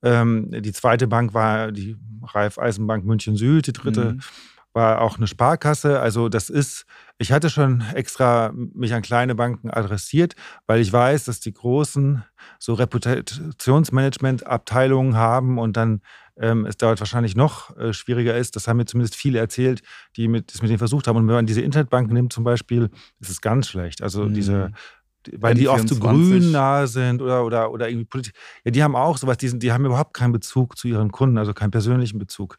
Ähm, 0.06 0.48
die 0.52 0.72
zweite 0.72 1.08
Bank 1.08 1.34
war 1.34 1.72
die 1.72 1.98
Raiffeisenbank 2.22 3.04
München 3.06 3.36
Süd, 3.36 3.68
die 3.68 3.74
dritte 3.74 4.14
mhm. 4.14 4.22
war 4.74 5.02
auch 5.02 5.18
eine 5.18 5.28
Sparkasse. 5.28 6.00
Also 6.00 6.30
das 6.30 6.52
ist, 6.52 6.86
ich 7.18 7.32
hatte 7.32 7.50
schon 7.50 7.82
extra 7.94 8.52
mich 8.54 8.94
an 8.94 9.02
kleine 9.02 9.34
Banken 9.34 9.72
adressiert, 9.72 10.36
weil 10.68 10.80
ich 10.80 10.94
weiß, 10.94 11.26
dass 11.26 11.40
die 11.40 11.54
großen 11.54 12.24
so 12.60 12.76
Reputationsmanagement-Abteilungen 12.76 15.16
haben 15.16 15.58
und 15.58 15.76
dann 15.76 16.02
ähm, 16.38 16.68
es 16.68 16.78
dort 16.78 17.00
wahrscheinlich 17.00 17.36
noch 17.36 17.76
äh, 17.78 17.94
schwieriger 17.94 18.38
ist. 18.38 18.56
Das 18.56 18.68
haben 18.68 18.78
mir 18.78 18.86
zumindest 18.86 19.16
viele 19.16 19.40
erzählt, 19.40 19.82
die 20.18 20.28
mit, 20.28 20.54
das 20.54 20.62
mit 20.62 20.70
denen 20.70 20.78
versucht 20.78 21.08
haben. 21.08 21.18
Und 21.18 21.28
wenn 21.28 21.36
man 21.36 21.48
diese 21.48 21.62
Internetbanken 21.62 22.14
nimmt 22.14 22.32
zum 22.34 22.44
Beispiel, 22.44 22.92
ist 23.20 23.32
es 23.32 23.42
ganz 23.42 23.68
schlecht. 23.68 24.04
Also 24.04 24.26
mhm. 24.26 24.36
diese 24.36 24.72
weil 25.38 25.55
die 25.55 25.67
oft 25.67 25.88
zu 25.88 26.00
grün 26.00 26.51
nah 26.51 26.88
sind 26.88 27.22
oder, 27.22 27.46
oder, 27.46 27.72
oder 27.72 27.89
irgendwie 27.89 28.05
politisch. 28.05 28.34
Ja, 28.63 28.72
die 28.72 28.84
haben 28.84 28.96
auch 28.96 29.17
sowas, 29.17 29.38
die, 29.38 29.48
sind, 29.48 29.63
die 29.63 29.72
haben 29.72 29.86
überhaupt 29.86 30.13
keinen 30.13 30.32
Bezug 30.32 30.77
zu 30.77 30.88
ihren 30.88 31.12
Kunden, 31.12 31.38
also 31.38 31.53
keinen 31.53 31.72
persönlichen 31.72 32.20
Bezug. 32.20 32.58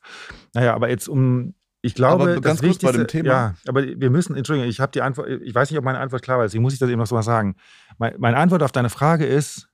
Naja, 0.54 0.75
aber 0.75 0.88
jetzt 0.88 1.08
um, 1.08 1.54
ich 1.82 1.94
glaube, 1.94 2.25
aber 2.25 2.40
ganz 2.40 2.61
kurz 2.61 2.78
bei 2.78 2.92
dem 2.92 3.06
Thema. 3.06 3.28
Ja, 3.28 3.54
aber 3.68 3.85
wir 3.85 4.11
müssen, 4.11 4.35
Entschuldigung, 4.35 4.68
ich 4.68 4.80
habe 4.80 4.92
die 4.92 5.02
Antwort, 5.02 5.28
ich 5.28 5.54
weiß 5.54 5.70
nicht, 5.70 5.78
ob 5.78 5.85
meine 5.85 5.99
Antwort 5.99 6.23
klar 6.23 6.38
war, 6.38 6.44
deswegen 6.44 6.62
muss 6.62 6.73
ich 6.73 6.78
das 6.78 6.88
eben 6.88 6.99
noch 6.99 7.06
so 7.06 7.14
mal 7.14 7.23
sagen. 7.23 7.56
Meine 7.99 8.37
Antwort 8.37 8.62
auf 8.62 8.73
deine 8.73 8.90
Frage 8.90 9.26
ist, 9.26 9.68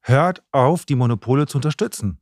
hört 0.00 0.42
auf, 0.52 0.84
die 0.84 0.96
Monopole 0.96 1.46
zu 1.46 1.58
unterstützen. 1.58 2.20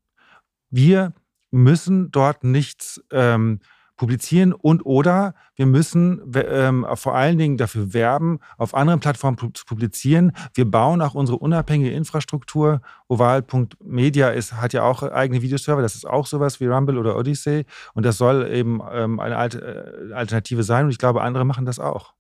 Wir 0.70 1.14
müssen 1.50 2.10
dort 2.10 2.44
nichts 2.44 3.02
ähm, 3.10 3.60
publizieren 3.98 4.54
und 4.54 4.86
oder 4.86 5.34
wir 5.56 5.66
müssen 5.66 6.22
ähm, 6.34 6.86
vor 6.94 7.14
allen 7.14 7.36
Dingen 7.36 7.58
dafür 7.58 7.92
werben, 7.92 8.38
auf 8.56 8.74
anderen 8.74 9.00
Plattformen 9.00 9.36
zu 9.52 9.66
publizieren. 9.66 10.32
Wir 10.54 10.70
bauen 10.70 11.02
auch 11.02 11.14
unsere 11.14 11.38
unabhängige 11.38 11.90
Infrastruktur. 11.90 12.80
Oval.media 13.08 14.30
ist, 14.30 14.54
hat 14.54 14.72
ja 14.72 14.84
auch 14.84 15.02
eigene 15.02 15.42
Videoserver. 15.42 15.82
Das 15.82 15.96
ist 15.96 16.06
auch 16.06 16.26
sowas 16.26 16.60
wie 16.60 16.66
Rumble 16.66 16.96
oder 16.96 17.16
Odyssey. 17.16 17.66
Und 17.92 18.06
das 18.06 18.16
soll 18.16 18.48
eben 18.50 18.80
ähm, 18.90 19.20
eine 19.20 19.34
äh, 19.34 20.12
Alternative 20.14 20.62
sein. 20.62 20.86
Und 20.86 20.92
ich 20.92 20.98
glaube, 20.98 21.20
andere 21.20 21.44
machen 21.44 21.66
das 21.66 21.78
auch. 21.78 22.14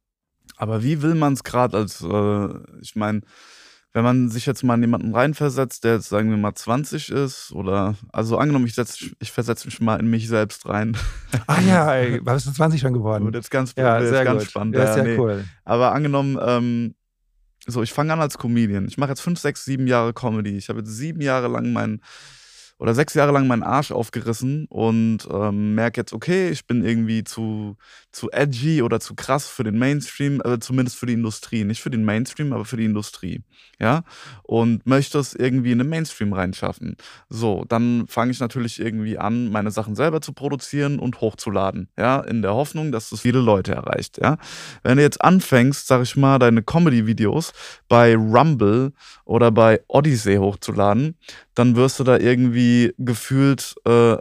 Aber 0.56 0.82
wie 0.82 1.00
will 1.00 1.14
man 1.14 1.34
es 1.34 1.44
gerade 1.44 1.76
als, 1.76 2.02
äh, 2.02 2.48
ich 2.80 2.96
meine, 2.96 3.22
wenn 3.94 4.04
man 4.04 4.28
sich 4.28 4.46
jetzt 4.46 4.62
mal 4.62 4.74
in 4.74 4.82
jemanden 4.82 5.14
reinversetzt, 5.14 5.82
der 5.82 5.94
jetzt, 5.94 6.08
sagen 6.08 6.30
wir 6.30 6.36
mal, 6.36 6.54
20 6.54 7.10
ist, 7.10 7.52
oder, 7.52 7.94
also 8.12 8.36
angenommen, 8.36 8.66
ich, 8.66 8.76
ich 9.18 9.32
versetze 9.32 9.66
mich 9.66 9.80
mal 9.80 9.98
in 9.98 10.10
mich 10.10 10.28
selbst 10.28 10.68
rein. 10.68 10.96
Ah 11.46 11.60
ja, 11.60 11.94
ey, 11.94 12.20
bist 12.20 12.46
du 12.46 12.52
20 12.52 12.80
schon 12.80 12.92
geworden? 12.92 13.26
Und 13.26 13.34
jetzt 13.34 13.50
ganz, 13.50 13.74
ja, 13.76 14.04
sehr 14.04 14.24
ganz 14.24 14.42
gut. 14.42 14.50
spannend. 14.50 14.74
Ja, 14.74 14.84
ja, 14.84 14.94
sehr 14.94 15.04
nee. 15.04 15.18
cool. 15.18 15.44
Aber 15.64 15.92
angenommen, 15.92 16.38
ähm, 16.40 16.94
so, 17.66 17.82
ich 17.82 17.92
fange 17.92 18.12
an 18.12 18.20
als 18.20 18.38
Comedian. 18.38 18.86
Ich 18.88 18.98
mache 18.98 19.10
jetzt 19.10 19.20
fünf, 19.20 19.38
sechs, 19.38 19.64
sieben 19.64 19.86
Jahre 19.86 20.14
Comedy. 20.14 20.56
Ich 20.56 20.68
habe 20.68 20.80
jetzt 20.80 20.90
sieben 20.90 21.20
Jahre 21.20 21.48
lang 21.48 21.72
meinen 21.72 22.02
oder 22.78 22.94
sechs 22.94 23.14
Jahre 23.14 23.32
lang 23.32 23.46
meinen 23.46 23.64
Arsch 23.64 23.90
aufgerissen 23.90 24.66
und 24.68 25.26
ähm, 25.30 25.74
merke 25.74 26.00
jetzt, 26.00 26.12
okay, 26.12 26.50
ich 26.50 26.66
bin 26.66 26.84
irgendwie 26.84 27.24
zu, 27.24 27.76
zu 28.12 28.30
edgy 28.30 28.82
oder 28.82 29.00
zu 29.00 29.14
krass 29.16 29.48
für 29.48 29.64
den 29.64 29.78
Mainstream, 29.78 30.40
äh, 30.44 30.60
zumindest 30.60 30.96
für 30.96 31.06
die 31.06 31.14
Industrie. 31.14 31.64
Nicht 31.64 31.82
für 31.82 31.90
den 31.90 32.04
Mainstream, 32.04 32.52
aber 32.52 32.64
für 32.64 32.76
die 32.76 32.84
Industrie. 32.84 33.42
Ja. 33.80 34.02
Und 34.44 34.86
möchte 34.86 35.18
es 35.18 35.34
irgendwie 35.34 35.72
in 35.72 35.78
den 35.78 35.88
Mainstream 35.88 36.32
reinschaffen. 36.32 36.96
So, 37.28 37.64
dann 37.68 38.06
fange 38.06 38.30
ich 38.30 38.38
natürlich 38.38 38.80
irgendwie 38.80 39.18
an, 39.18 39.50
meine 39.50 39.72
Sachen 39.72 39.96
selber 39.96 40.20
zu 40.20 40.32
produzieren 40.32 41.00
und 41.00 41.20
hochzuladen. 41.20 41.88
Ja, 41.98 42.20
in 42.20 42.42
der 42.42 42.54
Hoffnung, 42.54 42.92
dass 42.92 43.10
es 43.10 43.22
viele 43.22 43.40
Leute 43.40 43.72
erreicht. 43.72 44.18
Ja. 44.22 44.38
Wenn 44.84 44.98
du 44.98 45.02
jetzt 45.02 45.20
anfängst, 45.20 45.88
sag 45.88 46.02
ich 46.02 46.16
mal, 46.16 46.38
deine 46.38 46.62
Comedy-Videos 46.62 47.52
bei 47.88 48.14
Rumble 48.14 48.92
oder 49.24 49.50
bei 49.50 49.80
Odyssey 49.88 50.36
hochzuladen, 50.36 51.16
dann 51.54 51.74
wirst 51.74 51.98
du 51.98 52.04
da 52.04 52.16
irgendwie 52.18 52.67
gefühlt 52.98 53.76
äh, 53.84 54.16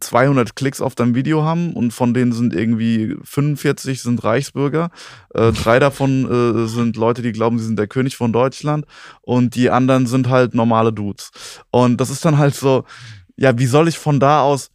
200 0.00 0.56
Klicks 0.56 0.80
auf 0.80 0.94
dein 0.94 1.14
Video 1.14 1.44
haben 1.44 1.72
und 1.74 1.92
von 1.92 2.14
denen 2.14 2.32
sind 2.32 2.54
irgendwie 2.54 3.16
45 3.22 4.02
sind 4.02 4.22
Reichsbürger, 4.24 4.90
äh, 5.34 5.52
drei 5.52 5.78
davon 5.78 6.64
äh, 6.64 6.66
sind 6.68 6.96
Leute, 6.96 7.22
die 7.22 7.32
glauben, 7.32 7.58
sie 7.58 7.66
sind 7.66 7.78
der 7.78 7.88
König 7.88 8.16
von 8.16 8.32
Deutschland 8.32 8.86
und 9.20 9.54
die 9.54 9.70
anderen 9.70 10.06
sind 10.06 10.28
halt 10.28 10.54
normale 10.54 10.92
Dudes. 10.92 11.30
Und 11.70 12.00
das 12.00 12.10
ist 12.10 12.24
dann 12.24 12.38
halt 12.38 12.54
so, 12.54 12.84
ja, 13.36 13.58
wie 13.58 13.66
soll 13.66 13.88
ich 13.88 13.98
von 13.98 14.20
da 14.20 14.42
aus 14.42 14.70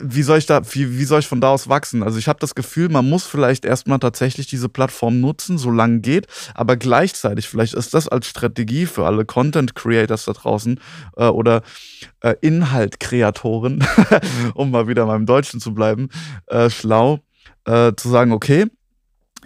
wie 0.00 0.22
soll 0.22 0.38
ich 0.38 0.46
da, 0.46 0.62
wie, 0.72 0.98
wie 0.98 1.04
soll 1.04 1.20
ich 1.20 1.26
von 1.26 1.40
da 1.40 1.50
aus 1.50 1.68
wachsen? 1.68 2.02
Also 2.02 2.18
ich 2.18 2.28
habe 2.28 2.38
das 2.38 2.54
Gefühl, 2.54 2.88
man 2.88 3.08
muss 3.08 3.26
vielleicht 3.26 3.64
erstmal 3.64 3.98
tatsächlich 3.98 4.46
diese 4.46 4.68
Plattform 4.68 5.20
nutzen, 5.20 5.58
solange 5.58 6.00
geht, 6.00 6.26
aber 6.54 6.76
gleichzeitig, 6.76 7.48
vielleicht 7.48 7.74
ist 7.74 7.94
das 7.94 8.08
als 8.08 8.26
Strategie 8.26 8.86
für 8.86 9.06
alle 9.06 9.24
Content 9.24 9.74
Creators 9.74 10.24
da 10.24 10.32
draußen 10.32 10.80
äh, 11.16 11.26
oder 11.26 11.62
äh, 12.20 12.34
Inhaltkreatoren, 12.40 13.86
um 14.54 14.70
mal 14.70 14.88
wieder 14.88 15.06
beim 15.06 15.26
Deutschen 15.26 15.60
zu 15.60 15.74
bleiben, 15.74 16.08
äh, 16.46 16.70
schlau, 16.70 17.20
äh, 17.64 17.92
zu 17.96 18.08
sagen, 18.08 18.32
okay, 18.32 18.66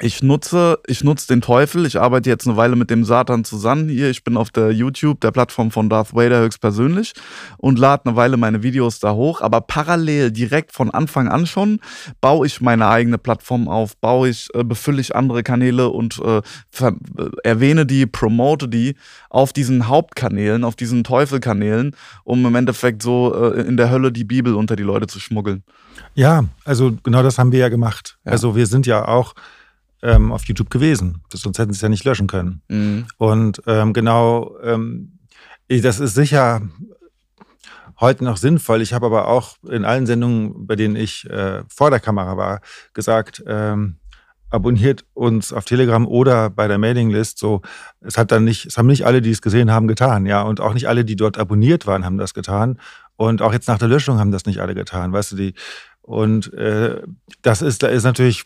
ich 0.00 0.22
nutze, 0.22 0.78
ich 0.86 1.02
nutze 1.02 1.26
den 1.28 1.40
Teufel. 1.40 1.86
Ich 1.86 1.98
arbeite 1.98 2.28
jetzt 2.28 2.46
eine 2.46 2.56
Weile 2.58 2.76
mit 2.76 2.90
dem 2.90 3.04
Satan 3.04 3.44
zusammen 3.44 3.88
hier. 3.88 4.10
Ich 4.10 4.24
bin 4.24 4.36
auf 4.36 4.50
der 4.50 4.70
YouTube, 4.70 5.20
der 5.22 5.30
Plattform 5.30 5.70
von 5.70 5.88
Darth 5.88 6.14
Vader 6.14 6.40
höchstpersönlich 6.40 7.14
und 7.56 7.78
lade 7.78 8.04
eine 8.04 8.16
Weile 8.16 8.36
meine 8.36 8.62
Videos 8.62 9.00
da 9.00 9.14
hoch. 9.14 9.40
Aber 9.40 9.62
parallel, 9.62 10.32
direkt 10.32 10.72
von 10.72 10.90
Anfang 10.90 11.28
an 11.28 11.46
schon, 11.46 11.80
baue 12.20 12.46
ich 12.46 12.60
meine 12.60 12.88
eigene 12.88 13.16
Plattform 13.16 13.68
auf, 13.68 13.96
baue 13.96 14.28
ich, 14.28 14.48
äh, 14.52 14.64
befülle 14.64 15.00
ich 15.00 15.16
andere 15.16 15.42
Kanäle 15.42 15.88
und 15.88 16.20
äh, 16.22 16.38
äh, 16.38 16.92
erwähne 17.42 17.86
die, 17.86 18.04
promote 18.04 18.68
die 18.68 18.96
auf 19.30 19.54
diesen 19.54 19.88
Hauptkanälen, 19.88 20.64
auf 20.64 20.76
diesen 20.76 21.04
Teufelkanälen, 21.04 21.96
um 22.24 22.44
im 22.44 22.54
Endeffekt 22.54 23.02
so 23.02 23.34
äh, 23.34 23.62
in 23.62 23.78
der 23.78 23.90
Hölle 23.90 24.12
die 24.12 24.24
Bibel 24.24 24.54
unter 24.56 24.76
die 24.76 24.82
Leute 24.82 25.06
zu 25.06 25.20
schmuggeln. 25.20 25.62
Ja, 26.14 26.44
also 26.66 26.92
genau 27.02 27.22
das 27.22 27.38
haben 27.38 27.52
wir 27.52 27.60
ja 27.60 27.70
gemacht. 27.70 28.18
Ja. 28.26 28.32
Also 28.32 28.56
wir 28.56 28.66
sind 28.66 28.86
ja 28.86 29.08
auch 29.08 29.34
ähm, 30.02 30.32
auf 30.32 30.44
YouTube 30.44 30.70
gewesen. 30.70 31.22
Sonst 31.32 31.58
hätten 31.58 31.72
sie 31.72 31.78
es 31.78 31.82
ja 31.82 31.88
nicht 31.88 32.04
löschen 32.04 32.26
können. 32.26 32.62
Mhm. 32.68 33.06
Und 33.18 33.62
ähm, 33.66 33.92
genau, 33.92 34.56
ähm, 34.62 35.18
das 35.68 36.00
ist 36.00 36.14
sicher 36.14 36.62
heute 38.00 38.24
noch 38.24 38.36
sinnvoll. 38.36 38.82
Ich 38.82 38.92
habe 38.92 39.06
aber 39.06 39.28
auch 39.28 39.56
in 39.68 39.84
allen 39.84 40.06
Sendungen, 40.06 40.66
bei 40.66 40.76
denen 40.76 40.96
ich 40.96 41.28
äh, 41.30 41.62
vor 41.68 41.90
der 41.90 42.00
Kamera 42.00 42.36
war, 42.36 42.60
gesagt, 42.92 43.42
ähm, 43.46 43.96
abonniert 44.50 45.04
uns 45.14 45.52
auf 45.52 45.64
Telegram 45.64 46.06
oder 46.06 46.50
bei 46.50 46.68
der 46.68 46.78
Mailinglist. 46.78 47.38
So, 47.38 47.62
es 48.00 48.16
hat 48.16 48.30
dann 48.30 48.44
nicht, 48.44 48.66
es 48.66 48.78
haben 48.78 48.86
nicht 48.86 49.04
alle, 49.04 49.22
die 49.22 49.30
es 49.30 49.42
gesehen 49.42 49.70
haben, 49.70 49.88
getan, 49.88 50.26
ja, 50.26 50.42
und 50.42 50.60
auch 50.60 50.74
nicht 50.74 50.88
alle, 50.88 51.04
die 51.04 51.16
dort 51.16 51.38
abonniert 51.38 51.86
waren, 51.86 52.04
haben 52.04 52.18
das 52.18 52.34
getan. 52.34 52.78
Und 53.16 53.42
auch 53.42 53.52
jetzt 53.52 53.68
nach 53.68 53.78
der 53.78 53.88
Löschung 53.88 54.18
haben 54.18 54.30
das 54.30 54.46
nicht 54.46 54.60
alle 54.60 54.74
getan, 54.74 55.12
weißt 55.12 55.32
du 55.32 55.36
die. 55.36 55.54
Und 56.02 56.52
äh, 56.54 57.02
das 57.42 57.62
ist, 57.62 57.82
da 57.82 57.88
ist 57.88 58.04
natürlich 58.04 58.44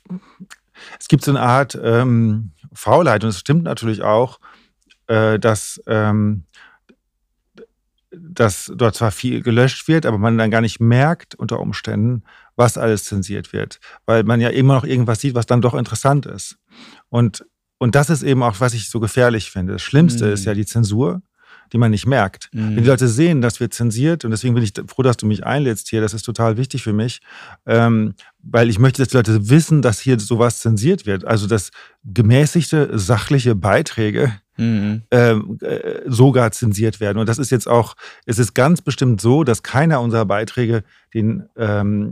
es 0.98 1.08
gibt 1.08 1.24
so 1.24 1.30
eine 1.30 1.40
Art 1.40 1.78
ähm, 1.82 2.52
Faulheit 2.72 3.24
und 3.24 3.30
es 3.30 3.40
stimmt 3.40 3.64
natürlich 3.64 4.02
auch, 4.02 4.40
äh, 5.06 5.38
dass, 5.38 5.82
ähm, 5.86 6.44
dass 8.10 8.72
dort 8.74 8.94
zwar 8.94 9.10
viel 9.10 9.42
gelöscht 9.42 9.88
wird, 9.88 10.06
aber 10.06 10.18
man 10.18 10.38
dann 10.38 10.50
gar 10.50 10.60
nicht 10.60 10.80
merkt 10.80 11.34
unter 11.34 11.60
Umständen, 11.60 12.24
was 12.56 12.78
alles 12.78 13.04
zensiert 13.04 13.52
wird, 13.52 13.80
weil 14.06 14.24
man 14.24 14.40
ja 14.40 14.48
immer 14.48 14.74
noch 14.74 14.84
irgendwas 14.84 15.20
sieht, 15.20 15.34
was 15.34 15.46
dann 15.46 15.62
doch 15.62 15.74
interessant 15.74 16.26
ist. 16.26 16.58
Und, 17.08 17.44
und 17.78 17.94
das 17.94 18.10
ist 18.10 18.22
eben 18.22 18.42
auch, 18.42 18.60
was 18.60 18.74
ich 18.74 18.90
so 18.90 19.00
gefährlich 19.00 19.50
finde. 19.50 19.74
Das 19.74 19.82
Schlimmste 19.82 20.26
mhm. 20.26 20.32
ist 20.32 20.44
ja 20.44 20.54
die 20.54 20.66
Zensur 20.66 21.22
die 21.72 21.78
man 21.78 21.90
nicht 21.90 22.06
merkt. 22.06 22.48
Mhm. 22.52 22.76
Wenn 22.76 22.84
die 22.84 22.90
Leute 22.90 23.08
sehen, 23.08 23.40
dass 23.40 23.60
wir 23.60 23.70
zensiert, 23.70 24.24
und 24.24 24.30
deswegen 24.30 24.54
bin 24.54 24.64
ich 24.64 24.72
froh, 24.86 25.02
dass 25.02 25.16
du 25.16 25.26
mich 25.26 25.44
einlädst 25.44 25.88
hier, 25.88 26.00
das 26.00 26.14
ist 26.14 26.22
total 26.22 26.56
wichtig 26.56 26.82
für 26.82 26.92
mich, 26.92 27.20
ähm, 27.66 28.14
weil 28.42 28.70
ich 28.70 28.78
möchte, 28.78 29.02
dass 29.02 29.08
die 29.08 29.16
Leute 29.16 29.48
wissen, 29.50 29.82
dass 29.82 30.00
hier 30.00 30.18
sowas 30.18 30.60
zensiert 30.60 31.06
wird. 31.06 31.24
Also 31.24 31.46
dass 31.46 31.70
gemäßigte, 32.04 32.98
sachliche 32.98 33.54
Beiträge 33.54 34.32
mhm. 34.56 35.02
ähm, 35.10 35.58
äh, 35.60 36.00
sogar 36.06 36.52
zensiert 36.52 37.00
werden. 37.00 37.18
Und 37.18 37.28
das 37.28 37.38
ist 37.38 37.50
jetzt 37.50 37.68
auch, 37.68 37.96
es 38.26 38.38
ist 38.38 38.54
ganz 38.54 38.82
bestimmt 38.82 39.20
so, 39.20 39.44
dass 39.44 39.62
keiner 39.62 40.00
unserer 40.00 40.24
Beiträge 40.24 40.84
den, 41.14 41.48
ähm, 41.56 42.10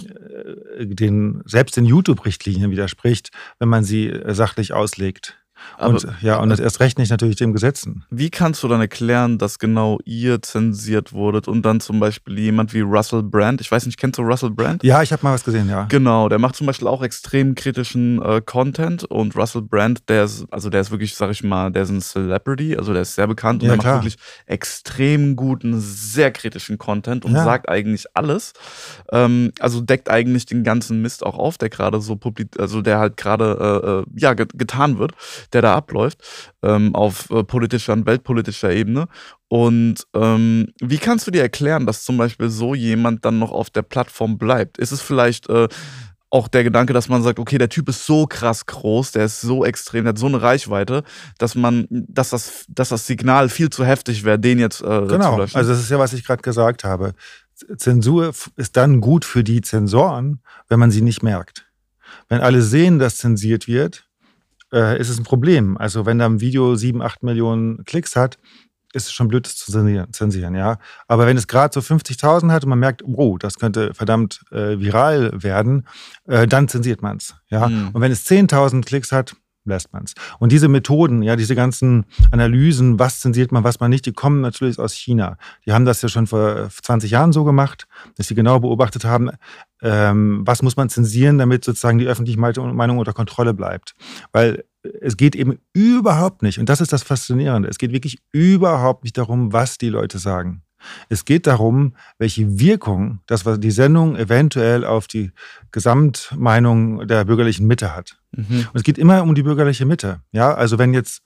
äh, 0.76 0.86
den 0.86 1.42
selbst 1.44 1.76
den 1.76 1.84
YouTube-Richtlinien 1.84 2.70
widerspricht, 2.70 3.30
wenn 3.58 3.68
man 3.68 3.84
sie 3.84 4.08
äh, 4.08 4.34
sachlich 4.34 4.72
auslegt. 4.72 5.38
Aber, 5.76 5.94
und 5.94 6.06
ja, 6.20 6.38
und 6.38 6.48
das 6.48 6.60
erst 6.60 6.80
recht 6.80 6.98
nicht 6.98 7.10
natürlich 7.10 7.36
dem 7.36 7.52
Gesetzen. 7.52 8.04
Wie 8.10 8.30
kannst 8.30 8.62
du 8.62 8.68
dann 8.68 8.80
erklären, 8.80 9.38
dass 9.38 9.58
genau 9.58 9.98
ihr 10.04 10.42
zensiert 10.42 11.12
wurdet 11.12 11.48
und 11.48 11.62
dann 11.62 11.80
zum 11.80 12.00
Beispiel 12.00 12.38
jemand 12.38 12.74
wie 12.74 12.80
Russell 12.80 13.22
Brand, 13.22 13.60
ich 13.60 13.70
weiß 13.70 13.86
nicht, 13.86 13.98
kennst 13.98 14.18
du 14.18 14.22
Russell 14.22 14.50
Brand? 14.50 14.82
Ja, 14.82 15.02
ich 15.02 15.12
habe 15.12 15.22
mal 15.22 15.34
was 15.34 15.44
gesehen, 15.44 15.68
ja. 15.68 15.84
Genau, 15.88 16.28
der 16.28 16.38
macht 16.38 16.56
zum 16.56 16.66
Beispiel 16.66 16.88
auch 16.88 17.02
extrem 17.02 17.54
kritischen 17.54 18.20
äh, 18.22 18.40
Content 18.44 19.04
und 19.04 19.36
Russell 19.36 19.62
Brand, 19.62 20.08
der 20.08 20.24
ist, 20.24 20.46
also 20.50 20.70
der 20.70 20.80
ist 20.80 20.90
wirklich, 20.90 21.14
sag 21.14 21.30
ich 21.30 21.42
mal, 21.44 21.70
der 21.70 21.82
ist 21.82 21.90
ein 21.90 22.00
Celebrity, 22.00 22.76
also 22.76 22.92
der 22.92 23.02
ist 23.02 23.14
sehr 23.14 23.26
bekannt 23.26 23.62
und 23.62 23.68
ja, 23.68 23.74
der 23.74 23.80
klar. 23.80 23.94
macht 23.96 24.04
wirklich 24.04 24.22
extrem 24.46 25.36
guten, 25.36 25.80
sehr 25.80 26.30
kritischen 26.30 26.78
Content 26.78 27.24
und 27.24 27.32
ja. 27.32 27.44
sagt 27.44 27.68
eigentlich 27.68 28.06
alles. 28.14 28.52
Ähm, 29.12 29.52
also 29.60 29.80
deckt 29.80 30.10
eigentlich 30.10 30.46
den 30.46 30.64
ganzen 30.64 31.02
Mist 31.02 31.24
auch 31.24 31.38
auf, 31.38 31.58
der 31.58 31.68
gerade 31.68 32.00
so 32.00 32.16
publik, 32.16 32.58
also 32.58 32.82
der 32.82 32.98
halt 32.98 33.16
gerade 33.16 34.04
äh, 34.04 34.18
äh 34.18 34.20
ja 34.20 34.34
getan 34.34 34.98
wird 34.98 35.12
der 35.52 35.62
da 35.62 35.74
abläuft, 35.74 36.22
ähm, 36.62 36.94
auf 36.94 37.30
äh, 37.30 37.44
politischer 37.44 37.92
und 37.92 38.06
weltpolitischer 38.06 38.70
Ebene. 38.70 39.06
Und 39.48 40.06
ähm, 40.14 40.68
wie 40.80 40.98
kannst 40.98 41.26
du 41.26 41.30
dir 41.30 41.42
erklären, 41.42 41.86
dass 41.86 42.04
zum 42.04 42.16
Beispiel 42.18 42.50
so 42.50 42.74
jemand 42.74 43.24
dann 43.24 43.38
noch 43.38 43.52
auf 43.52 43.70
der 43.70 43.82
Plattform 43.82 44.38
bleibt? 44.38 44.78
Ist 44.78 44.92
es 44.92 45.00
vielleicht 45.00 45.48
äh, 45.48 45.68
auch 46.30 46.48
der 46.48 46.64
Gedanke, 46.64 46.92
dass 46.92 47.08
man 47.08 47.22
sagt, 47.22 47.38
okay, 47.38 47.58
der 47.58 47.70
Typ 47.70 47.88
ist 47.88 48.04
so 48.04 48.26
krass 48.26 48.66
groß, 48.66 49.12
der 49.12 49.24
ist 49.24 49.40
so 49.40 49.64
extrem, 49.64 50.04
der 50.04 50.10
hat 50.10 50.18
so 50.18 50.26
eine 50.26 50.42
Reichweite, 50.42 51.02
dass 51.38 51.54
man, 51.54 51.86
dass 51.90 52.30
das, 52.30 52.66
dass 52.68 52.90
das 52.90 53.06
Signal 53.06 53.48
viel 53.48 53.70
zu 53.70 53.84
heftig 53.84 54.24
wäre, 54.24 54.38
den 54.38 54.58
jetzt 54.58 54.82
äh, 54.82 55.06
Genau, 55.06 55.40
also 55.40 55.70
das 55.70 55.80
ist 55.80 55.90
ja, 55.90 55.98
was 55.98 56.12
ich 56.12 56.24
gerade 56.24 56.42
gesagt 56.42 56.84
habe. 56.84 57.14
Zensur 57.76 58.32
ist 58.56 58.76
dann 58.76 59.00
gut 59.00 59.24
für 59.24 59.42
die 59.42 59.62
Zensoren, 59.62 60.40
wenn 60.68 60.78
man 60.78 60.90
sie 60.90 61.00
nicht 61.00 61.22
merkt. 61.22 61.66
Wenn 62.28 62.40
alle 62.40 62.62
sehen, 62.62 62.98
dass 62.98 63.16
zensiert 63.16 63.66
wird, 63.66 64.07
äh, 64.72 64.98
ist 65.00 65.08
es 65.08 65.18
ein 65.18 65.24
Problem. 65.24 65.76
Also 65.76 66.06
wenn 66.06 66.18
da 66.18 66.26
ein 66.26 66.40
Video 66.40 66.74
sieben, 66.76 67.02
acht 67.02 67.22
Millionen 67.22 67.84
Klicks 67.84 68.16
hat, 68.16 68.38
ist 68.94 69.06
es 69.06 69.12
schon 69.12 69.28
blöd, 69.28 69.46
das 69.46 69.56
zu 69.56 69.70
zensieren, 70.12 70.54
ja. 70.54 70.78
Aber 71.08 71.26
wenn 71.26 71.36
es 71.36 71.46
gerade 71.46 71.72
so 71.74 71.80
50.000 71.80 72.50
hat 72.50 72.64
und 72.64 72.70
man 72.70 72.78
merkt, 72.78 73.02
oh, 73.04 73.36
das 73.36 73.58
könnte 73.58 73.92
verdammt 73.92 74.40
äh, 74.50 74.78
viral 74.78 75.30
werden, 75.34 75.86
äh, 76.26 76.46
dann 76.46 76.68
zensiert 76.68 77.02
man 77.02 77.18
es, 77.18 77.34
ja. 77.48 77.68
Mhm. 77.68 77.90
Und 77.92 78.00
wenn 78.00 78.12
es 78.12 78.26
10.000 78.26 78.84
Klicks 78.84 79.12
hat, 79.12 79.36
lässt 79.68 79.92
man 79.92 80.04
es. 80.04 80.14
Und 80.38 80.50
diese 80.50 80.68
Methoden, 80.68 81.22
ja, 81.22 81.36
diese 81.36 81.54
ganzen 81.54 82.06
Analysen, 82.32 82.98
was 82.98 83.20
zensiert 83.20 83.52
man, 83.52 83.64
was 83.64 83.78
man 83.78 83.90
nicht, 83.90 84.06
die 84.06 84.12
kommen 84.12 84.40
natürlich 84.40 84.78
aus 84.78 84.94
China. 84.94 85.36
Die 85.66 85.72
haben 85.72 85.84
das 85.84 86.02
ja 86.02 86.08
schon 86.08 86.26
vor 86.26 86.68
20 86.70 87.10
Jahren 87.10 87.32
so 87.32 87.44
gemacht, 87.44 87.86
dass 88.16 88.28
sie 88.28 88.34
genau 88.34 88.58
beobachtet 88.60 89.04
haben, 89.04 89.30
ähm, 89.82 90.42
was 90.44 90.62
muss 90.62 90.76
man 90.76 90.88
zensieren, 90.88 91.38
damit 91.38 91.64
sozusagen 91.64 91.98
die 91.98 92.06
öffentliche 92.06 92.38
Meinung 92.38 92.98
unter 92.98 93.12
Kontrolle 93.12 93.54
bleibt. 93.54 93.94
Weil 94.32 94.64
es 95.00 95.16
geht 95.16 95.36
eben 95.36 95.58
überhaupt 95.72 96.42
nicht, 96.42 96.58
und 96.58 96.68
das 96.68 96.80
ist 96.80 96.92
das 96.92 97.02
Faszinierende, 97.02 97.68
es 97.68 97.78
geht 97.78 97.92
wirklich 97.92 98.18
überhaupt 98.32 99.04
nicht 99.04 99.18
darum, 99.18 99.52
was 99.52 99.78
die 99.78 99.88
Leute 99.88 100.18
sagen. 100.18 100.62
Es 101.08 101.24
geht 101.24 101.48
darum, 101.48 101.94
welche 102.18 102.60
Wirkung 102.60 103.18
das, 103.26 103.44
was 103.44 103.58
die 103.58 103.72
Sendung 103.72 104.16
eventuell 104.16 104.84
auf 104.84 105.08
die 105.08 105.32
Gesamtmeinung 105.72 107.06
der 107.08 107.24
bürgerlichen 107.24 107.66
Mitte 107.66 107.96
hat. 107.96 108.20
Mhm. 108.30 108.68
Und 108.72 108.74
es 108.74 108.84
geht 108.84 108.96
immer 108.96 109.22
um 109.22 109.34
die 109.34 109.42
bürgerliche 109.42 109.86
Mitte. 109.86 110.20
Ja, 110.30 110.54
also 110.54 110.78
wenn 110.78 110.94
jetzt 110.94 111.22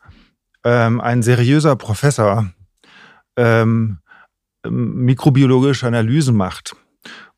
ähm, 0.65 1.03
ein 1.03 1.23
seriöser 1.23 1.77
Professor 1.77 2.51
ähm, 3.37 3.99
mikrobiologische 4.67 5.87
Analysen 5.87 6.35
macht 6.35 6.75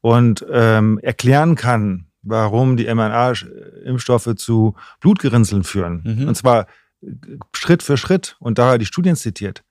und 0.05 0.45
ähm, 0.51 0.99
erklären 1.03 1.55
kann, 1.55 2.09
warum 2.21 2.77
die 2.77 2.85
mRNA-Impfstoffe 2.95 4.35
zu 4.37 4.75
Blutgerinnseln 5.01 5.65
führen. 5.65 6.03
Mhm. 6.05 6.29
Und 6.29 6.35
zwar 6.35 6.67
äh, 7.01 7.07
Schritt 7.57 7.83
für 7.83 7.97
Schritt 7.97 8.37
und 8.39 8.59
da 8.59 8.77
die 8.77 8.85
Studien 8.85 9.17
zitiert. 9.17 9.65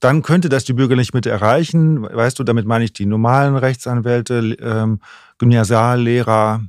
Dann 0.00 0.22
könnte 0.22 0.48
das 0.48 0.64
die 0.64 0.72
bürgerliche 0.72 1.10
Mitte 1.12 1.28
erreichen. 1.28 2.02
Weißt 2.02 2.38
du, 2.38 2.42
damit 2.42 2.64
meine 2.64 2.84
ich 2.84 2.94
die 2.94 3.04
normalen 3.04 3.54
Rechtsanwälte, 3.54 4.56
ähm, 4.62 5.00
Gymnasiallehrer, 5.36 6.62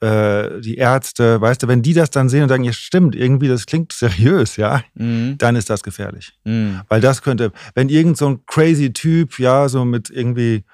äh, 0.00 0.58
die 0.62 0.76
Ärzte, 0.76 1.38
weißt 1.38 1.64
du, 1.64 1.68
wenn 1.68 1.82
die 1.82 1.92
das 1.92 2.08
dann 2.08 2.30
sehen 2.30 2.44
und 2.44 2.48
sagen, 2.48 2.64
ja 2.64 2.72
stimmt, 2.72 3.14
irgendwie, 3.14 3.48
das 3.48 3.66
klingt 3.66 3.92
seriös, 3.92 4.56
ja, 4.56 4.82
mhm. 4.94 5.36
dann 5.36 5.54
ist 5.54 5.68
das 5.68 5.82
gefährlich. 5.82 6.32
Mhm. 6.44 6.80
Weil 6.88 7.02
das 7.02 7.20
könnte, 7.20 7.52
wenn 7.74 7.90
irgend 7.90 8.16
so 8.16 8.26
ein 8.26 8.46
crazy 8.46 8.90
Typ, 8.90 9.38
ja, 9.38 9.68
so 9.68 9.84
mit 9.84 10.08
irgendwie 10.08 10.64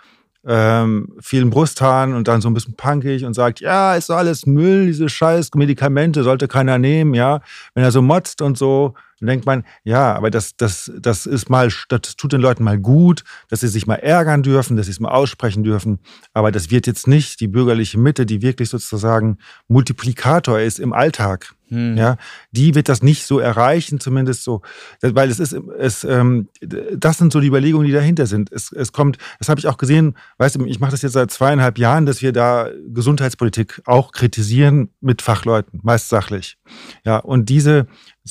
ähm, 0.47 1.14
vielen 1.21 1.50
Brusthaaren 1.50 2.14
und 2.14 2.28
dann 2.28 2.40
so 2.40 2.49
ein 2.49 2.54
bisschen 2.54 2.75
punkig 2.75 3.25
und 3.25 3.35
sagt, 3.35 3.61
ja, 3.61 3.95
ist 3.95 4.11
alles 4.11 4.47
Müll, 4.47 4.87
diese 4.87 5.09
scheiß 5.09 5.50
Medikamente 5.54 6.23
sollte 6.23 6.49
keiner 6.49 6.78
nehmen, 6.78 7.14
ja. 7.14 7.40
Wenn 7.75 7.85
er 7.85 7.90
so 7.90 8.02
motzt 8.02 8.40
und 8.40 8.57
so, 8.57 8.95
dann 9.21 9.26
denkt 9.28 9.47
man, 9.47 9.64
ja, 9.83 10.14
aber 10.14 10.30
das, 10.30 10.57
das, 10.57 10.92
das 11.00 11.26
ist 11.26 11.50
mal, 11.50 11.71
das 11.88 12.16
tut 12.16 12.33
den 12.33 12.40
Leuten 12.40 12.62
mal 12.62 12.78
gut, 12.78 13.25
dass 13.49 13.61
sie 13.61 13.68
sich 13.68 13.87
mal 13.87 13.97
ärgern 13.97 14.42
dürfen, 14.42 14.76
dass 14.76 14.87
sie 14.87 14.92
es 14.92 15.00
mal 15.00 15.11
aussprechen 15.11 15.64
dürfen. 15.64 15.99
Aber 16.33 16.52
das 16.52 16.71
wird 16.71 16.87
jetzt 16.87 17.09
nicht 17.09 17.40
die 17.40 17.49
bürgerliche 17.49 17.99
Mitte, 17.99 18.26
die 18.26 18.42
wirklich 18.42 18.68
sozusagen 18.71 19.38
Multiplikator 19.66 20.61
ist 20.61 20.78
im 20.78 20.92
Alltag. 20.92 21.54
Hm. 21.68 21.96
Ja, 21.96 22.16
die 22.50 22.75
wird 22.75 22.88
das 22.88 23.02
nicht 23.02 23.26
so 23.26 23.38
erreichen, 23.38 24.00
zumindest 24.00 24.42
so, 24.42 24.62
weil 25.02 25.30
es 25.30 25.38
ist, 25.38 25.52
es, 25.78 26.04
ähm, 26.04 26.48
das 26.60 27.18
sind 27.18 27.32
so 27.32 27.40
die 27.40 27.46
Überlegungen, 27.46 27.87
die 27.87 27.92
dahinter 27.92 28.26
sind. 28.26 28.50
Es, 28.52 28.72
es 28.72 28.92
kommt, 28.92 29.18
das 29.38 29.48
habe 29.48 29.60
ich 29.60 29.66
auch 29.66 29.76
gesehen, 29.76 30.14
weißt 30.38 30.56
du, 30.56 30.64
ich 30.64 30.80
mache 30.80 30.92
das 30.92 31.02
jetzt 31.02 31.12
seit 31.12 31.30
zweieinhalb 31.30 31.78
Jahren, 31.78 32.06
dass 32.06 32.22
wir 32.22 32.32
da 32.32 32.70
Gesundheitspolitik 32.88 33.82
auch 33.84 34.12
kritisieren 34.12 34.90
mit 35.00 35.22
Fachleuten, 35.22 35.81
meist 35.83 36.09
sachlich. 36.09 36.59
Ja, 37.04 37.18
und 37.18 37.48
diese 37.48 37.87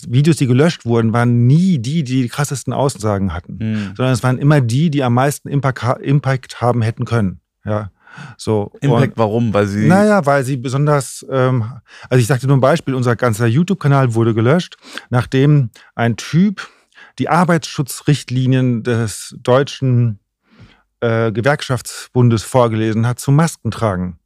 Videos, 0.08 0.38
die 0.38 0.48
gelöscht 0.48 0.86
wurden, 0.86 1.14
waren 1.14 1.48
nie 1.48 1.80
die, 1.80 2.04
die 2.04 2.24
die 2.24 2.30
krassesten 2.30 2.74
Aussagen 2.74 3.34
hatten, 3.34 3.60
hm. 3.60 3.94
sondern 3.96 4.14
es 4.14 4.24
waren 4.24 4.38
immer 4.38 4.62
die, 4.62 4.90
die 4.90 5.04
am 5.04 5.14
meisten 5.14 5.50
Impact, 5.50 6.02
Impact 6.02 6.62
haben 6.62 6.82
hätten 6.82 7.06
können. 7.06 7.40
Ja. 7.66 7.92
So, 8.38 8.72
Impact, 8.82 9.14
und, 9.14 9.18
warum? 9.18 9.54
Weil 9.54 9.68
sie. 9.68 9.88
Naja, 9.88 10.26
weil 10.26 10.44
sie 10.44 10.58
besonders, 10.58 11.26
ähm, 11.30 11.66
also 12.10 12.22
ich 12.22 12.28
sagte 12.28 12.48
nur 12.48 12.58
ein 12.58 12.62
Beispiel, 12.62 12.96
unser 12.96 13.16
ganzer 13.16 13.48
YouTube-Kanal 13.48 14.14
wurde 14.14 14.34
gelöscht, 14.34 14.78
nachdem 15.10 15.70
ein 15.96 16.18
Typ 16.18 16.68
die 17.20 17.30
Arbeitsschutzrichtlinien 17.30 18.84
des 18.84 19.36
deutschen 19.42 20.20
äh, 21.00 21.32
Gewerkschaftsbundes 21.32 22.44
vorgelesen 22.44 23.08
hat 23.08 23.20
zum 23.20 23.36
Maskentragen. 23.36 24.20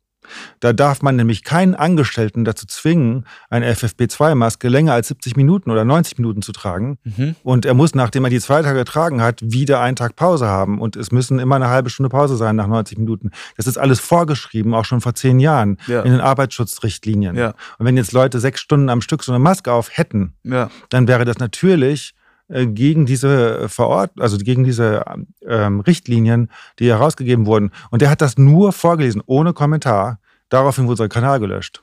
Da 0.59 0.73
darf 0.73 1.01
man 1.01 1.15
nämlich 1.15 1.43
keinen 1.43 1.75
Angestellten 1.75 2.45
dazu 2.45 2.65
zwingen, 2.65 3.25
eine 3.49 3.71
FFP2-Maske 3.73 4.69
länger 4.69 4.93
als 4.93 5.07
70 5.09 5.35
Minuten 5.35 5.71
oder 5.71 5.85
90 5.85 6.17
Minuten 6.17 6.41
zu 6.41 6.51
tragen. 6.51 6.97
Mhm. 7.03 7.35
Und 7.43 7.65
er 7.65 7.73
muss, 7.73 7.95
nachdem 7.95 8.23
er 8.23 8.29
die 8.29 8.39
zwei 8.39 8.61
Tage 8.61 8.79
getragen 8.79 9.21
hat, 9.21 9.41
wieder 9.41 9.81
einen 9.81 9.95
Tag 9.95 10.15
Pause 10.15 10.47
haben. 10.47 10.79
Und 10.79 10.95
es 10.95 11.11
müssen 11.11 11.39
immer 11.39 11.55
eine 11.55 11.69
halbe 11.69 11.89
Stunde 11.89 12.09
Pause 12.09 12.37
sein 12.37 12.55
nach 12.55 12.67
90 12.67 12.97
Minuten. 12.97 13.31
Das 13.57 13.67
ist 13.67 13.77
alles 13.77 13.99
vorgeschrieben, 13.99 14.73
auch 14.73 14.85
schon 14.85 15.01
vor 15.01 15.15
zehn 15.15 15.39
Jahren 15.39 15.77
ja. 15.87 16.01
in 16.01 16.11
den 16.11 16.21
Arbeitsschutzrichtlinien. 16.21 17.35
Ja. 17.35 17.53
Und 17.77 17.85
wenn 17.85 17.97
jetzt 17.97 18.11
Leute 18.11 18.39
sechs 18.39 18.61
Stunden 18.61 18.89
am 18.89 19.01
Stück 19.01 19.23
so 19.23 19.31
eine 19.31 19.39
Maske 19.39 19.71
auf 19.71 19.89
hätten, 19.97 20.33
ja. 20.43 20.69
dann 20.89 21.07
wäre 21.07 21.25
das 21.25 21.39
natürlich 21.39 22.13
äh, 22.51 22.67
gegen 22.67 23.05
diese 23.05 23.69
Verort, 23.69 24.11
also 24.19 24.37
gegen 24.37 24.63
diese 24.63 25.03
ähm, 25.45 25.79
Richtlinien, 25.79 26.49
die 26.79 26.89
herausgegeben 26.89 27.45
wurden. 27.45 27.71
Und 27.89 28.01
der 28.01 28.09
hat 28.09 28.21
das 28.21 28.37
nur 28.37 28.73
vorgelesen, 28.73 29.21
ohne 29.25 29.53
Kommentar. 29.53 30.19
Daraufhin 30.51 30.85
wurde 30.85 30.97
sein 30.97 31.09
Kanal 31.09 31.39
gelöscht. 31.39 31.81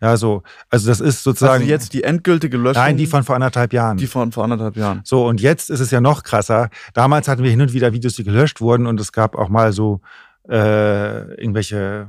Ja, 0.00 0.16
so, 0.16 0.42
also 0.68 0.88
das 0.88 1.00
ist 1.00 1.22
sozusagen. 1.22 1.62
Also 1.62 1.66
jetzt 1.66 1.92
die 1.94 2.02
endgültige 2.02 2.56
Löschung? 2.56 2.82
Nein, 2.82 2.96
die 2.96 3.06
von 3.06 3.22
vor 3.22 3.36
anderthalb 3.36 3.72
Jahren. 3.72 3.96
Die 3.96 4.08
von 4.08 4.32
vor 4.32 4.44
anderthalb 4.44 4.76
Jahren. 4.76 5.00
So, 5.04 5.26
und 5.26 5.40
jetzt 5.40 5.70
ist 5.70 5.80
es 5.80 5.90
ja 5.92 6.00
noch 6.00 6.24
krasser. 6.24 6.70
Damals 6.92 7.28
hatten 7.28 7.44
wir 7.44 7.50
hin 7.50 7.62
und 7.62 7.72
wieder 7.72 7.92
Videos, 7.92 8.14
die 8.14 8.24
gelöscht 8.24 8.60
wurden 8.60 8.86
und 8.86 8.98
es 9.00 9.12
gab 9.12 9.36
auch 9.36 9.48
mal 9.48 9.72
so 9.72 10.00
äh, 10.48 11.34
irgendwelche 11.40 12.08